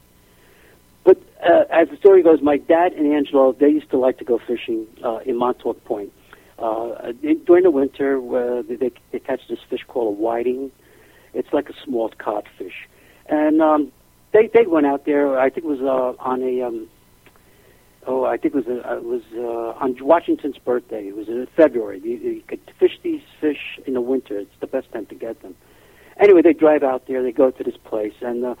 But 1.04 1.18
uh, 1.40 1.64
as 1.70 1.88
the 1.88 1.96
story 1.98 2.24
goes, 2.24 2.42
my 2.42 2.56
dad 2.56 2.94
and 2.94 3.12
Angelo 3.14 3.52
they 3.52 3.68
used 3.68 3.90
to 3.90 3.96
like 3.96 4.18
to 4.18 4.24
go 4.24 4.38
fishing 4.44 4.88
uh, 5.04 5.18
in 5.18 5.36
Montauk 5.36 5.84
Point. 5.84 6.12
Uh, 6.58 7.12
in- 7.22 7.44
during 7.44 7.62
the 7.62 7.70
winter, 7.70 8.18
uh, 8.18 8.62
they, 8.62 8.74
they 8.74 8.90
they 9.12 9.18
catch 9.20 9.46
this 9.48 9.60
fish 9.70 9.84
called 9.86 10.18
a 10.18 10.20
whiting. 10.20 10.72
It's 11.32 11.52
like 11.52 11.68
a 11.68 11.74
small 11.84 12.08
codfish, 12.18 12.88
and 13.28 13.62
um, 13.62 13.92
they 14.32 14.48
they 14.52 14.66
went 14.66 14.86
out 14.86 15.04
there. 15.04 15.38
I 15.38 15.50
think 15.50 15.64
it 15.66 15.68
was 15.68 15.80
uh, 15.80 16.22
on 16.22 16.42
a 16.42 16.62
um, 16.62 16.88
oh 18.06 18.24
I 18.24 18.36
think 18.36 18.54
it 18.54 18.66
was 18.66 18.66
a, 18.66 18.96
it 18.96 19.04
was 19.04 19.22
uh, 19.34 19.82
on 19.82 19.96
Washington's 20.00 20.58
birthday. 20.58 21.08
It 21.08 21.16
was 21.16 21.28
in 21.28 21.46
February. 21.56 22.00
You, 22.02 22.16
you 22.16 22.42
could 22.46 22.60
fish 22.78 22.98
these 23.02 23.22
fish 23.40 23.78
in 23.86 23.94
the 23.94 24.00
winter. 24.00 24.38
It's 24.38 24.60
the 24.60 24.66
best 24.66 24.90
time 24.92 25.06
to 25.06 25.14
get 25.14 25.42
them. 25.42 25.54
Anyway, 26.18 26.42
they 26.42 26.52
drive 26.52 26.82
out 26.82 27.06
there. 27.06 27.22
They 27.22 27.32
go 27.32 27.50
to 27.50 27.64
this 27.64 27.76
place, 27.84 28.14
and 28.22 28.44
uh, 28.44 28.54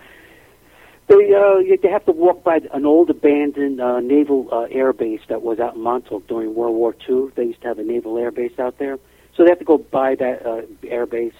they 1.08 1.14
uh, 1.34 1.76
they 1.82 1.88
have 1.88 2.04
to 2.06 2.12
walk 2.12 2.42
by 2.42 2.60
an 2.72 2.84
old 2.84 3.10
abandoned 3.10 3.80
uh, 3.80 4.00
naval 4.00 4.48
uh, 4.52 4.66
air 4.70 4.92
base 4.92 5.20
that 5.28 5.42
was 5.42 5.58
out 5.60 5.76
in 5.76 5.82
Montauk 5.82 6.26
during 6.26 6.54
World 6.54 6.74
War 6.74 6.94
II. 7.08 7.28
They 7.34 7.44
used 7.44 7.62
to 7.62 7.68
have 7.68 7.78
a 7.78 7.84
naval 7.84 8.18
air 8.18 8.30
base 8.30 8.58
out 8.58 8.78
there, 8.78 8.98
so 9.34 9.44
they 9.44 9.50
have 9.50 9.58
to 9.60 9.64
go 9.64 9.78
by 9.78 10.16
that 10.16 10.44
uh, 10.44 10.62
air 10.86 11.06
base. 11.06 11.34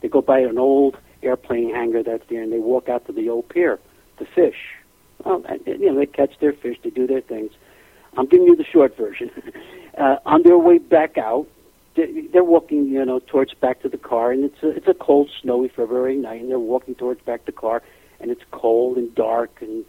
They 0.00 0.08
go 0.08 0.20
by 0.20 0.40
an 0.40 0.58
old 0.58 0.98
airplane 1.22 1.70
hangar 1.74 2.02
that's 2.02 2.24
there, 2.28 2.42
and 2.42 2.52
they 2.52 2.58
walk 2.58 2.88
out 2.88 3.06
to 3.06 3.12
the 3.12 3.28
old 3.28 3.48
pier 3.48 3.78
to 4.18 4.24
fish. 4.34 4.56
Well, 5.24 5.42
you 5.66 5.92
know, 5.92 5.98
they 5.98 6.06
catch 6.06 6.38
their 6.40 6.52
fish, 6.52 6.76
they 6.82 6.90
do 6.90 7.06
their 7.06 7.20
things. 7.20 7.52
I'm 8.16 8.26
giving 8.26 8.46
you 8.46 8.56
the 8.56 8.64
short 8.64 8.96
version. 8.96 9.30
uh, 9.98 10.16
on 10.26 10.42
their 10.42 10.58
way 10.58 10.78
back 10.78 11.16
out, 11.16 11.46
they- 11.94 12.22
they're 12.32 12.44
walking, 12.44 12.86
you 12.86 13.04
know, 13.04 13.18
towards 13.20 13.54
back 13.54 13.82
to 13.82 13.88
the 13.88 13.98
car, 13.98 14.32
and 14.32 14.44
it's 14.44 14.62
a, 14.62 14.68
it's 14.70 14.88
a 14.88 14.94
cold, 14.94 15.30
snowy 15.40 15.68
February 15.68 16.16
night, 16.16 16.40
and 16.40 16.50
they're 16.50 16.58
walking 16.58 16.94
towards 16.94 17.20
back 17.22 17.44
to 17.44 17.52
the 17.52 17.58
car, 17.58 17.82
and 18.20 18.30
it's 18.30 18.42
cold 18.50 18.96
and 18.96 19.14
dark, 19.14 19.50
and 19.60 19.84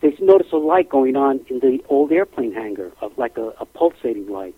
they 0.00 0.16
notice 0.20 0.48
a 0.52 0.56
light 0.56 0.88
going 0.88 1.16
on 1.16 1.40
in 1.48 1.60
the 1.60 1.78
old 1.88 2.12
airplane 2.12 2.52
hangar, 2.52 2.92
of 3.00 3.16
like 3.18 3.36
a, 3.38 3.52
a 3.60 3.64
pulsating 3.66 4.28
light. 4.28 4.54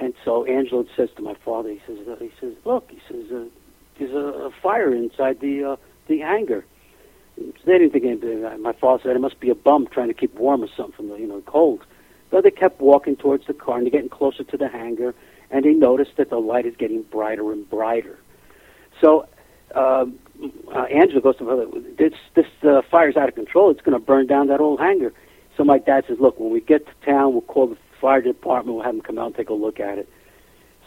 And 0.00 0.14
so 0.24 0.44
Angelo 0.44 0.84
says 0.96 1.08
to 1.16 1.22
my 1.22 1.34
father, 1.44 1.70
he 1.70 1.80
says, 1.86 1.98
he 2.20 2.30
says, 2.40 2.54
look, 2.64 2.88
he 2.90 3.00
says, 3.08 3.30
uh, 3.32 3.44
there's 3.98 4.12
a, 4.12 4.46
a 4.46 4.50
fire 4.62 4.94
inside 4.94 5.40
the 5.40 5.64
uh, 5.64 5.76
the 6.06 6.20
hangar. 6.20 6.64
They 7.36 7.78
didn't 7.78 7.90
think 7.90 8.04
anything. 8.04 8.62
My 8.62 8.72
father 8.72 9.02
said 9.04 9.16
it 9.16 9.20
must 9.20 9.38
be 9.38 9.50
a 9.50 9.54
bum 9.54 9.86
trying 9.86 10.08
to 10.08 10.14
keep 10.14 10.34
warm 10.34 10.64
or 10.64 10.68
something 10.76 10.94
from 10.96 11.08
the 11.08 11.16
you 11.16 11.26
know 11.26 11.40
cold. 11.42 11.84
So 12.30 12.40
they 12.40 12.50
kept 12.50 12.80
walking 12.80 13.16
towards 13.16 13.46
the 13.46 13.54
car 13.54 13.76
and 13.76 13.86
they're 13.86 13.90
getting 13.90 14.08
closer 14.08 14.44
to 14.44 14.56
the 14.56 14.68
hangar, 14.68 15.14
and 15.50 15.64
they 15.64 15.72
noticed 15.72 16.16
that 16.16 16.30
the 16.30 16.38
light 16.38 16.66
is 16.66 16.74
getting 16.76 17.02
brighter 17.02 17.52
and 17.52 17.68
brighter. 17.68 18.18
So 19.00 19.26
um, 19.74 20.18
uh, 20.74 20.82
Angelo 20.84 21.20
goes 21.20 21.36
to 21.38 21.46
her, 21.46 21.66
this 21.96 22.14
this 22.34 22.46
uh, 22.62 22.82
fire's 22.90 23.16
out 23.16 23.28
of 23.28 23.34
control. 23.34 23.70
It's 23.70 23.80
going 23.80 23.98
to 23.98 24.04
burn 24.04 24.26
down 24.26 24.48
that 24.48 24.60
old 24.60 24.80
hangar. 24.80 25.12
So 25.56 25.64
my 25.64 25.78
dad 25.78 26.04
says, 26.06 26.18
look, 26.20 26.38
when 26.38 26.52
we 26.52 26.60
get 26.60 26.86
to 26.86 26.92
town, 27.04 27.32
we'll 27.32 27.42
call 27.42 27.66
the 27.68 27.76
fire 28.00 28.20
department. 28.20 28.76
We'll 28.76 28.84
have 28.84 28.94
them 28.94 29.02
come 29.02 29.18
out 29.18 29.26
and 29.26 29.34
take 29.34 29.50
a 29.50 29.54
look 29.54 29.80
at 29.80 29.98
it. 29.98 30.08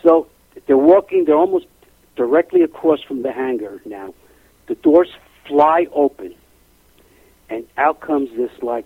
So 0.02 0.28
they're 0.66 0.78
walking. 0.78 1.26
They're 1.26 1.36
almost 1.36 1.66
directly 2.16 2.62
across 2.62 3.02
from 3.02 3.22
the 3.22 3.32
hangar 3.32 3.82
now. 3.86 4.14
The 4.68 4.76
doors 4.76 5.10
fly 5.48 5.88
open, 5.94 6.36
and 7.50 7.66
out 7.78 8.00
comes 8.02 8.30
this 8.36 8.52
like 8.62 8.86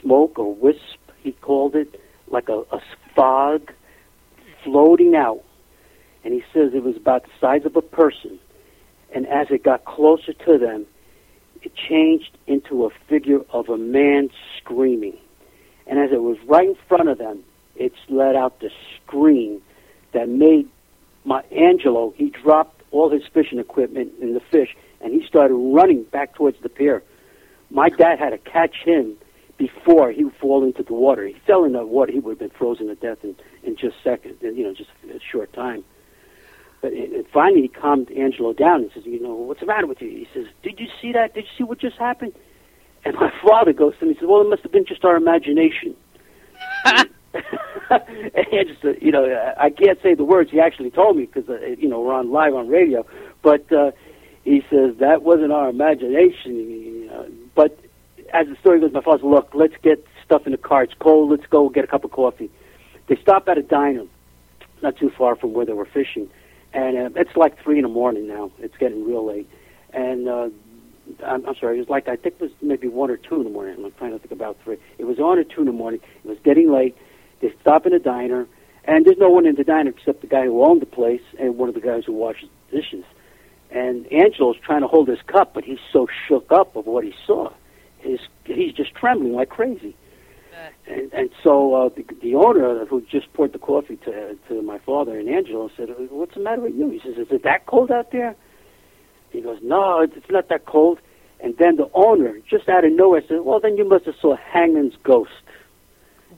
smoke 0.00 0.38
or 0.38 0.54
wisp. 0.54 0.98
He 1.22 1.32
called 1.32 1.74
it 1.74 2.00
like 2.28 2.48
a, 2.48 2.62
a 2.72 2.80
fog 3.14 3.72
floating 4.62 5.14
out, 5.14 5.42
and 6.24 6.32
he 6.34 6.42
says 6.52 6.72
it 6.74 6.82
was 6.82 6.96
about 6.96 7.24
the 7.24 7.30
size 7.40 7.64
of 7.64 7.76
a 7.76 7.82
person. 7.82 8.38
And 9.14 9.26
as 9.26 9.46
it 9.50 9.62
got 9.62 9.84
closer 9.84 10.32
to 10.32 10.58
them, 10.58 10.86
it 11.62 11.72
changed 11.74 12.36
into 12.46 12.84
a 12.84 12.90
figure 13.08 13.40
of 13.50 13.68
a 13.68 13.78
man 13.78 14.30
screaming. 14.58 15.16
And 15.86 15.98
as 15.98 16.10
it 16.12 16.20
was 16.20 16.36
right 16.46 16.68
in 16.68 16.76
front 16.88 17.08
of 17.08 17.18
them, 17.18 17.44
it 17.76 17.92
let 18.08 18.36
out 18.36 18.60
the 18.60 18.70
scream 18.96 19.62
that 20.12 20.28
made 20.28 20.68
my 21.24 21.42
Angelo, 21.50 22.12
he 22.16 22.30
dropped 22.30 22.82
all 22.90 23.10
his 23.10 23.22
fishing 23.32 23.58
equipment 23.58 24.12
in 24.20 24.34
the 24.34 24.40
fish 24.40 24.76
and 25.00 25.12
he 25.12 25.26
started 25.26 25.54
running 25.54 26.04
back 26.04 26.34
towards 26.34 26.60
the 26.62 26.68
pier. 26.68 27.02
My 27.70 27.88
dad 27.88 28.18
had 28.18 28.30
to 28.30 28.38
catch 28.38 28.76
him 28.84 29.16
before 29.58 30.10
he 30.10 30.24
would 30.24 30.34
fall 30.36 30.64
into 30.64 30.82
the 30.82 30.94
water. 30.94 31.26
He 31.26 31.36
fell 31.46 31.64
in 31.64 31.72
the 31.72 31.84
water, 31.84 32.12
he 32.12 32.18
would 32.18 32.32
have 32.32 32.38
been 32.38 32.58
frozen 32.58 32.88
to 32.88 32.94
death 32.94 33.18
in, 33.22 33.36
in 33.62 33.76
just 33.76 33.96
seconds, 34.02 34.36
you 34.42 34.64
know, 34.64 34.74
just 34.74 34.90
a 35.08 35.20
short 35.20 35.52
time. 35.52 35.84
But 36.84 36.92
it, 36.92 37.12
it 37.12 37.26
finally, 37.32 37.62
he 37.62 37.68
calmed 37.68 38.10
Angelo 38.10 38.52
down 38.52 38.82
and 38.82 38.90
says, 38.92 39.06
"You 39.06 39.18
know, 39.18 39.34
what's 39.34 39.60
the 39.60 39.66
matter 39.66 39.86
with 39.86 40.02
you?" 40.02 40.10
He 40.10 40.28
says, 40.34 40.44
"Did 40.62 40.78
you 40.78 40.86
see 41.00 41.12
that? 41.12 41.32
Did 41.32 41.44
you 41.44 41.50
see 41.56 41.64
what 41.64 41.78
just 41.78 41.96
happened?" 41.96 42.34
And 43.06 43.14
my 43.14 43.32
father 43.42 43.72
goes 43.72 43.94
to 44.00 44.04
me 44.04 44.10
and 44.10 44.18
says, 44.18 44.28
"Well, 44.28 44.42
it 44.42 44.50
must 44.50 44.62
have 44.64 44.72
been 44.72 44.84
just 44.84 45.02
our 45.02 45.16
imagination." 45.16 45.96
and 46.84 47.08
just, 48.66 48.84
uh, 48.84 48.92
you 49.00 49.10
know, 49.10 49.54
I 49.58 49.70
can't 49.70 50.00
say 50.02 50.14
the 50.14 50.24
words 50.24 50.50
he 50.50 50.60
actually 50.60 50.90
told 50.90 51.16
me 51.16 51.26
because, 51.26 51.48
uh, 51.48 51.58
you 51.78 51.88
know, 51.88 52.00
we're 52.00 52.14
on 52.14 52.30
live 52.30 52.54
on 52.54 52.68
radio. 52.68 53.04
But 53.42 53.70
uh, 53.72 53.90
he 54.44 54.64
says 54.70 54.96
that 54.98 55.22
wasn't 55.22 55.52
our 55.52 55.68
imagination. 55.68 56.56
You 56.56 57.06
know. 57.08 57.26
But 57.54 57.78
as 58.32 58.46
the 58.46 58.56
story 58.60 58.80
goes, 58.80 58.92
my 58.92 59.02
father 59.02 59.18
says, 59.18 59.24
"Look, 59.24 59.50
let's 59.54 59.74
get 59.82 60.06
stuff 60.24 60.46
in 60.46 60.52
the 60.52 60.58
car. 60.58 60.84
It's 60.84 60.94
cold. 60.98 61.30
Let's 61.30 61.46
go 61.46 61.68
get 61.68 61.84
a 61.84 61.88
cup 61.88 62.04
of 62.04 62.12
coffee." 62.12 62.50
They 63.06 63.16
stop 63.16 63.48
at 63.48 63.58
a 63.58 63.62
diner, 63.62 64.04
not 64.82 64.96
too 64.96 65.10
far 65.10 65.36
from 65.36 65.52
where 65.52 65.66
they 65.66 65.74
were 65.74 65.84
fishing 65.84 66.30
and 66.74 66.98
uh, 66.98 67.20
it's 67.20 67.36
like 67.36 67.62
three 67.62 67.78
in 67.78 67.82
the 67.82 67.88
morning 67.88 68.26
now. 68.26 68.50
It's 68.58 68.76
getting 68.76 69.06
real 69.06 69.24
late, 69.24 69.48
and 69.92 70.28
uh, 70.28 70.48
I'm, 71.24 71.46
I'm 71.46 71.54
sorry. 71.54 71.76
It 71.76 71.80
was 71.80 71.88
like 71.88 72.08
I 72.08 72.16
think 72.16 72.34
it 72.34 72.40
was 72.40 72.50
maybe 72.60 72.88
one 72.88 73.10
or 73.10 73.16
two 73.16 73.36
in 73.36 73.44
the 73.44 73.50
morning. 73.50 73.82
I'm 73.82 73.92
trying 73.92 74.10
to 74.10 74.18
think 74.18 74.32
about 74.32 74.58
three. 74.64 74.76
It 74.98 75.04
was 75.04 75.18
one 75.18 75.38
or 75.38 75.44
two 75.44 75.60
in 75.60 75.66
the 75.66 75.72
morning. 75.72 76.00
It 76.24 76.28
was 76.28 76.38
getting 76.44 76.70
late. 76.70 76.96
They 77.44 77.52
stop 77.60 77.84
in 77.84 77.92
a 77.92 77.98
diner, 77.98 78.46
and 78.84 79.04
there's 79.04 79.18
no 79.18 79.28
one 79.28 79.44
in 79.44 79.56
the 79.56 79.64
diner 79.64 79.90
except 79.90 80.22
the 80.22 80.26
guy 80.26 80.46
who 80.46 80.64
owned 80.64 80.80
the 80.80 80.86
place 80.86 81.20
and 81.38 81.58
one 81.58 81.68
of 81.68 81.74
the 81.74 81.80
guys 81.82 82.04
who 82.06 82.14
washes 82.14 82.48
dishes. 82.70 83.04
And 83.70 84.10
Angelo's 84.10 84.56
trying 84.64 84.80
to 84.80 84.86
hold 84.86 85.08
his 85.08 85.18
cup, 85.26 85.52
but 85.52 85.62
he's 85.62 85.78
so 85.92 86.06
shook 86.26 86.50
up 86.50 86.74
of 86.74 86.86
what 86.86 87.04
he 87.04 87.12
saw. 87.26 87.52
His 87.98 88.18
he's 88.46 88.72
just 88.72 88.94
trembling 88.94 89.34
like 89.34 89.50
crazy. 89.50 89.94
And, 90.86 91.12
and 91.12 91.30
so 91.42 91.74
uh, 91.74 91.88
the, 91.90 92.06
the 92.22 92.34
owner 92.34 92.86
who 92.86 93.02
just 93.02 93.30
poured 93.34 93.52
the 93.52 93.58
coffee 93.58 93.96
to 94.06 94.38
to 94.48 94.62
my 94.62 94.78
father 94.78 95.18
and 95.18 95.28
Angelo 95.28 95.68
said, 95.76 95.90
"What's 96.08 96.32
the 96.32 96.40
matter 96.40 96.62
with 96.62 96.74
you?" 96.74 96.88
He 96.88 97.00
says, 97.00 97.18
"Is 97.18 97.30
it 97.30 97.42
that 97.42 97.66
cold 97.66 97.90
out 97.90 98.10
there?" 98.10 98.34
He 99.32 99.42
goes, 99.42 99.58
"No, 99.62 100.00
it's 100.00 100.30
not 100.30 100.48
that 100.48 100.64
cold." 100.64 100.98
And 101.40 101.58
then 101.58 101.76
the 101.76 101.90
owner, 101.92 102.38
just 102.48 102.70
out 102.70 102.86
of 102.86 102.92
nowhere, 102.92 103.22
said, 103.28 103.40
"Well, 103.42 103.60
then 103.60 103.76
you 103.76 103.86
must 103.86 104.06
have 104.06 104.14
saw 104.18 104.34
Hangman's 104.34 104.96
ghost." 105.02 105.43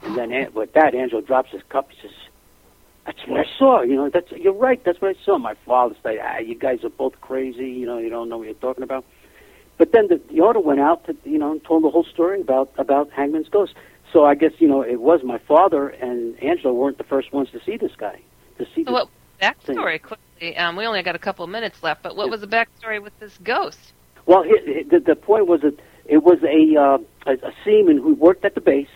And 0.03 0.17
then 0.17 0.53
with 0.55 0.73
that, 0.75 0.95
Angelo 0.95 1.21
drops 1.21 1.51
his 1.51 1.63
cup. 1.69 1.91
He 1.91 2.01
says, 2.03 2.17
"That's 3.05 3.19
what 3.27 3.41
I 3.41 3.47
saw. 3.59 3.83
You 3.83 3.97
know, 3.97 4.11
that's 4.11 4.31
you're 4.33 4.53
right. 4.53 4.83
That's 4.85 5.01
what 5.01 5.17
I 5.17 5.25
saw." 5.25 5.39
My 5.39 5.55
father 5.67 5.95
said, 6.03 6.19
"Ah, 6.23 6.39
you 6.39 6.55
guys 6.55 6.85
are 6.85 6.91
both 6.91 7.21
crazy. 7.21 7.71
You 7.71 7.87
know, 7.87 7.99
you 7.99 8.11
don't 8.11 8.29
know 8.29 8.39
what 8.39 8.47
you're 8.47 8.55
talking 8.55 8.85
about." 8.85 9.05
But 9.79 9.93
then 9.93 10.09
the, 10.09 10.21
the 10.31 10.41
owner 10.41 10.61
went 10.61 10.81
out 10.81 11.05
to, 11.07 11.17
you 11.25 11.39
know, 11.39 11.53
and 11.53 11.63
told 11.63 11.85
the 11.85 11.91
whole 11.91 12.05
story 12.05 12.41
about 12.41 12.71
about 12.79 13.11
Hangman's 13.11 13.49
ghost. 13.49 13.75
So 14.13 14.25
I 14.25 14.35
guess 14.35 14.53
you 14.59 14.69
know 14.69 14.83
it 14.83 15.01
was 15.01 15.23
my 15.23 15.39
father 15.39 15.89
and 15.89 16.41
Angelo 16.43 16.73
weren't 16.73 16.99
the 16.99 17.05
first 17.05 17.33
ones 17.33 17.51
to 17.51 17.61
see 17.65 17.77
this 17.77 17.93
guy. 17.97 18.21
To 18.59 18.67
see 18.75 18.85
so 18.85 18.93
what 18.93 19.09
backstory 19.41 20.01
quickly? 20.01 20.57
Um, 20.57 20.77
we 20.77 20.87
only 20.87 21.03
got 21.03 21.15
a 21.15 21.19
couple 21.19 21.45
of 21.45 21.51
minutes 21.51 21.83
left, 21.83 22.03
but 22.03 22.17
what 22.17 22.31
was 22.31 22.41
the 22.41 22.47
backstory 22.47 23.03
with 23.03 23.19
this 23.21 23.37
ghost? 23.43 23.93
Well, 24.27 24.43
he, 24.43 24.83
the, 24.83 25.01
the 25.01 25.17
point 25.17 25.47
was 25.47 25.61
that 25.63 25.79
it 26.07 26.23
was 26.23 26.39
a, 26.43 26.81
uh, 26.81 26.99
a 27.27 27.49
a 27.49 27.53
seaman 27.65 27.99
who 27.99 28.15
worked 28.15 28.45
at 28.45 28.55
the 28.55 28.61
base. 28.61 28.89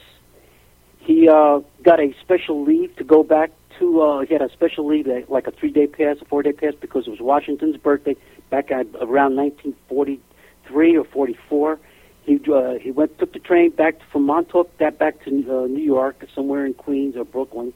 He 1.01 1.29
uh, 1.29 1.61
got 1.83 2.01
a 2.01 2.15
special 2.21 2.63
leave 2.65 2.95
to 2.97 3.05
go 3.05 3.23
back 3.23 3.51
to. 3.79 4.03
Uh, 4.03 4.21
he 4.21 4.33
had 4.33 4.43
a 4.43 4.53
special 4.53 4.87
leave, 4.87 5.09
like 5.29 5.47
a 5.47 5.51
three 5.51 5.71
day 5.71 5.87
pass, 5.87 6.17
a 6.21 6.25
four 6.25 6.43
day 6.43 6.53
pass, 6.53 6.75
because 6.81 7.07
it 7.07 7.11
was 7.11 7.21
Washington's 7.21 7.77
birthday 7.77 8.17
back 8.51 8.71
at 8.71 8.87
around 9.01 9.37
1943 9.37 10.97
or 10.97 11.05
44 11.05 11.79
he 12.23 12.41
uh, 12.53 12.75
he 12.81 12.91
went 12.91 13.19
took 13.19 13.33
the 13.33 13.39
train 13.39 13.71
back 13.71 13.97
from 14.11 14.25
Montauk, 14.25 14.77
that 14.79 14.99
back 14.99 15.25
to 15.25 15.31
uh, 15.31 15.67
New 15.67 15.83
York, 15.83 16.25
somewhere 16.35 16.67
in 16.67 16.75
Queens 16.75 17.17
or 17.17 17.25
Brooklyn, 17.25 17.73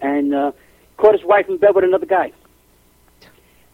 and 0.00 0.34
uh, 0.34 0.52
caught 0.96 1.14
his 1.14 1.24
wife 1.24 1.48
in 1.48 1.58
bed 1.58 1.74
with 1.74 1.84
another 1.84 2.06
guy. 2.06 2.32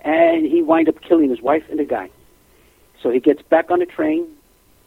And 0.02 0.44
he 0.47 0.62
wind 0.62 0.89
up 0.89 1.01
killing 1.01 1.31
his 1.31 1.40
wife 1.40 1.64
and 1.70 1.78
the 1.78 1.85
guy. 1.85 2.10
So 3.02 3.10
he 3.10 3.20
gets 3.20 3.43
back 3.43 3.70
on 3.70 3.78
the 3.78 3.86
train, 3.86 4.27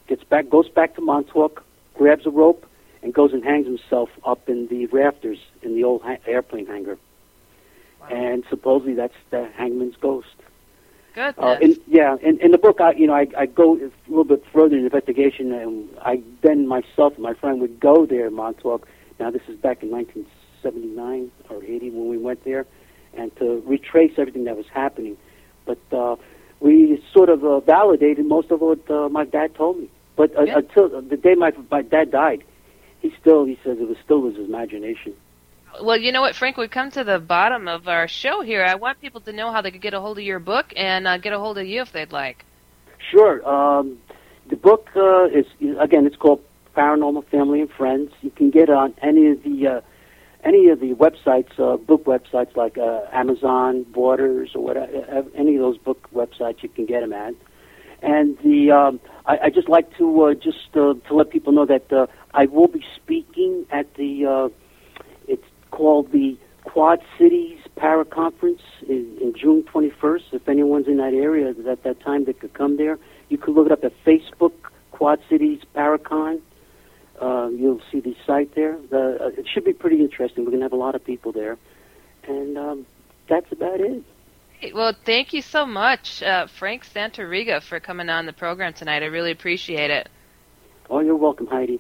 gets 0.08 0.24
back, 0.24 0.50
goes 0.50 0.70
back 0.70 0.96
to 0.96 1.02
Montauk, 1.02 1.64
grabs 1.96 2.26
a 2.26 2.30
rope, 2.30 2.66
and 3.06 3.14
goes 3.14 3.34
and 3.34 3.44
hangs 3.44 3.68
himself 3.68 4.10
up 4.26 4.50
in 4.50 4.68
the 4.68 4.88
rafters 4.88 5.38
in 5.62 5.76
the 5.76 5.84
old 5.84 6.02
ha- 6.02 6.18
airplane 6.26 6.66
hangar. 6.66 6.98
Wow. 8.02 8.08
And 8.08 8.44
supposedly 8.50 8.96
that's 8.96 9.14
the 9.30 9.48
hangman's 9.56 9.96
ghost. 9.96 10.36
Goodness. 11.14 11.36
Uh, 11.38 11.58
in, 11.62 11.80
yeah, 11.86 12.18
in, 12.24 12.40
in 12.40 12.50
the 12.50 12.58
book, 12.58 12.82
I 12.82 12.94
you 12.94 13.06
know 13.06 13.14
I, 13.14 13.28
I 13.38 13.46
go 13.46 13.78
a 13.78 13.92
little 14.08 14.24
bit 14.24 14.44
further 14.52 14.76
in 14.76 14.82
the 14.82 14.88
investigation, 14.88 15.54
and 15.54 15.88
I 16.02 16.24
then 16.42 16.68
myself 16.68 17.14
and 17.14 17.22
my 17.22 17.36
friend 17.36 17.62
would 17.62 17.80
go 17.80 18.08
there 18.08 18.26
in 18.26 18.34
Montauk. 18.34 18.88
Now 19.20 19.30
this 19.30 19.44
is 19.48 19.56
back 19.56 19.84
in 19.84 19.92
1979 19.92 21.32
or 21.50 21.64
80 21.64 21.92
when 21.92 22.10
we 22.10 22.18
went 22.18 22.44
there, 22.44 22.66
and 23.14 23.34
to 23.38 23.62
retrace 23.68 24.14
everything 24.18 24.46
that 24.46 24.58
was 24.58 24.66
happening. 24.74 25.16
But 25.66 25.78
uh, 25.92 26.16
we 26.60 27.02
sort 27.14 27.30
of 27.30 27.46
uh, 27.46 27.60
validated 27.60 28.26
most 28.26 28.50
of 28.50 28.62
what 28.62 28.90
uh, 28.90 29.10
my 29.10 29.26
dad 29.26 29.54
told 29.54 29.78
me. 29.78 29.90
But 30.16 30.36
uh, 30.36 30.46
yeah. 30.46 30.58
until 30.58 31.02
the 31.02 31.18
day 31.18 31.36
my 31.36 31.54
my 31.70 31.84
dad 31.84 32.10
died, 32.10 32.44
he 33.06 33.16
still 33.22 33.46
he 33.46 33.58
says 33.64 33.78
it 33.80 33.88
was 33.88 33.98
still 34.04 34.28
his 34.28 34.38
imagination. 34.38 35.14
Well, 35.82 35.98
you 35.98 36.12
know 36.12 36.22
what, 36.22 36.36
Frank? 36.36 36.58
We've 36.58 36.70
come 36.70 36.90
to 36.92 37.04
the 37.04 37.20
bottom 37.20 37.68
of 37.68 37.88
our 37.88 38.08
show 38.08 38.42
here. 38.42 38.64
I 38.64 38.76
want 38.76 39.02
people 39.02 39.22
to 39.22 39.34
know 39.34 39.52
how 39.52 39.62
they 39.62 39.72
could 39.72 39.82
get 39.82 39.94
a 39.94 40.00
hold 40.00 40.18
of 40.18 40.24
your 40.24 40.40
book 40.40 40.68
and 40.76 41.06
uh, 41.06 41.18
get 41.18 41.34
a 41.34 41.40
hold 41.40 41.58
of 41.58 41.68
you 41.68 41.82
if 41.82 41.92
they'd 41.92 42.12
like. 42.12 42.46
Sure. 43.12 43.46
Um, 43.48 43.98
the 44.50 44.56
book 44.56 44.88
uh, 44.96 45.26
is 45.26 45.46
again, 45.80 46.06
it's 46.06 46.16
called 46.16 46.42
Paranormal 46.76 47.28
Family 47.30 47.62
and 47.62 47.70
Friends. 47.70 48.12
You 48.22 48.32
can 48.32 48.50
get 48.52 48.64
it 48.64 48.70
on 48.70 48.94
any 49.02 49.32
of 49.32 49.44
the 49.44 49.68
uh, 49.68 49.82
any 50.44 50.70
of 50.70 50.80
the 50.80 50.94
websites, 50.94 51.60
uh, 51.60 51.78
book 51.78 52.06
websites 52.06 52.56
like 52.56 52.78
uh, 52.78 53.02
Amazon, 53.12 53.84
Borders, 53.84 54.52
or 54.56 54.64
whatever. 54.64 55.26
Any 55.36 55.56
of 55.56 55.62
those 55.62 55.78
book 55.78 56.08
websites, 56.14 56.64
you 56.64 56.70
can 56.70 56.86
get 56.86 57.02
them 57.02 57.14
at. 57.14 57.34
And 58.02 58.38
the 58.40 58.72
um, 58.72 59.00
I, 59.26 59.38
I 59.46 59.50
just 59.50 59.70
like 59.70 59.96
to 59.98 60.24
uh, 60.24 60.34
just 60.34 60.76
uh, 60.76 60.94
to 61.08 61.16
let 61.16 61.30
people 61.30 61.54
know 61.54 61.66
that 61.66 61.92
uh, 61.92 62.08
I 62.34 62.46
will 62.46 62.68
be 62.68 62.84
speaking 62.96 63.66
at 63.72 63.94
the 63.96 64.26
uh, 64.26 64.50
it's 65.28 65.46
called 65.72 66.12
the 66.12 66.38
Quad 66.64 67.00
Cities 67.18 67.60
Para 67.76 68.06
Conference 68.06 68.62
in, 68.88 69.18
in 69.22 69.34
June 69.40 69.64
21st. 69.64 70.34
If 70.34 70.50
anyone's 70.50 70.88
in 70.88 70.98
that 70.98 71.14
area 71.14 71.50
at 71.50 71.84
that 71.84 72.00
time, 72.02 72.26
they 72.26 72.34
could 72.34 72.54
come 72.54 72.78
there. 72.78 72.98
You 73.30 73.38
could 73.38 73.54
look 73.56 73.68
it 73.68 73.72
up 73.72 73.84
at 73.84 73.94
Facebook, 74.06 74.54
Quad 74.92 75.20
Cities 75.30 75.62
Paracon. 75.76 76.42
Uh, 77.22 77.48
you'll 77.50 77.82
see 77.92 78.02
the 78.02 78.16
site 78.26 78.56
there. 78.56 78.78
The, 78.90 79.18
uh, 79.22 79.28
it 79.40 79.48
should 79.52 79.64
be 79.64 79.74
pretty 79.74 80.02
interesting. 80.02 80.44
We're 80.44 80.52
going 80.52 80.60
to 80.60 80.66
have 80.66 80.74
a 80.74 80.78
lot 80.78 80.96
of 80.96 81.06
people 81.06 81.32
there. 81.32 81.58
And 82.28 82.58
um, 82.58 82.86
that's 83.30 83.52
about 83.52 83.80
it. 83.80 84.04
Well, 84.74 84.94
thank 85.06 85.34
you 85.34 85.42
so 85.42 85.66
much, 85.66 86.24
uh, 86.24 86.48
Frank 86.48 86.86
Santariga, 86.86 87.62
for 87.62 87.80
coming 87.80 88.10
on 88.10 88.26
the 88.26 88.34
program 88.34 88.74
tonight. 88.74 89.04
I 89.04 89.08
really 89.08 89.32
appreciate 89.32 89.92
it. 89.92 90.10
Oh, 90.90 91.00
you're 91.00 91.16
welcome, 91.16 91.48
Heidi. 91.48 91.80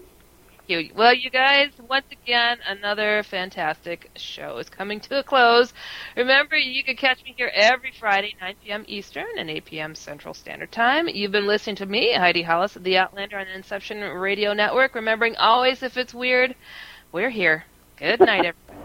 you. 0.68 0.89
Well, 0.95 1.14
you 1.14 1.30
guys, 1.30 1.72
once 1.88 2.06
again, 2.11 2.57
another 2.68 3.23
fantastic 3.23 4.10
show 4.15 4.57
is 4.57 4.69
coming 4.69 4.99
to 5.02 5.19
a 5.19 5.23
close. 5.23 5.73
Remember, 6.18 6.57
you 6.57 6.84
can 6.84 6.95
catch 6.95 7.23
me 7.23 7.34
here 7.38 7.52
every 7.53 7.91
Friday, 7.91 8.35
9 8.41 8.56
p.m. 8.64 8.84
Eastern 8.88 9.27
and 9.38 9.49
8 9.49 9.65
p.m. 9.65 9.95
Central 9.95 10.34
Standard 10.34 10.72
Time. 10.72 11.07
You've 11.07 11.31
been 11.31 11.47
listening 11.47 11.76
to 11.77 11.85
me, 11.85 12.14
Heidi 12.14 12.41
Hollis, 12.41 12.73
the 12.73 12.97
Outlander 12.97 13.38
on 13.38 13.45
the 13.45 13.56
Inception 13.56 13.99
Radio 14.02 14.53
Network. 14.53 14.95
Remembering 14.95 15.35
always, 15.35 15.84
if 15.84 15.97
it's 15.97 16.14
weird, 16.14 16.56
we're 17.11 17.30
here. 17.30 17.65
Good 17.97 18.19
night, 18.19 18.45
everybody. 18.45 18.85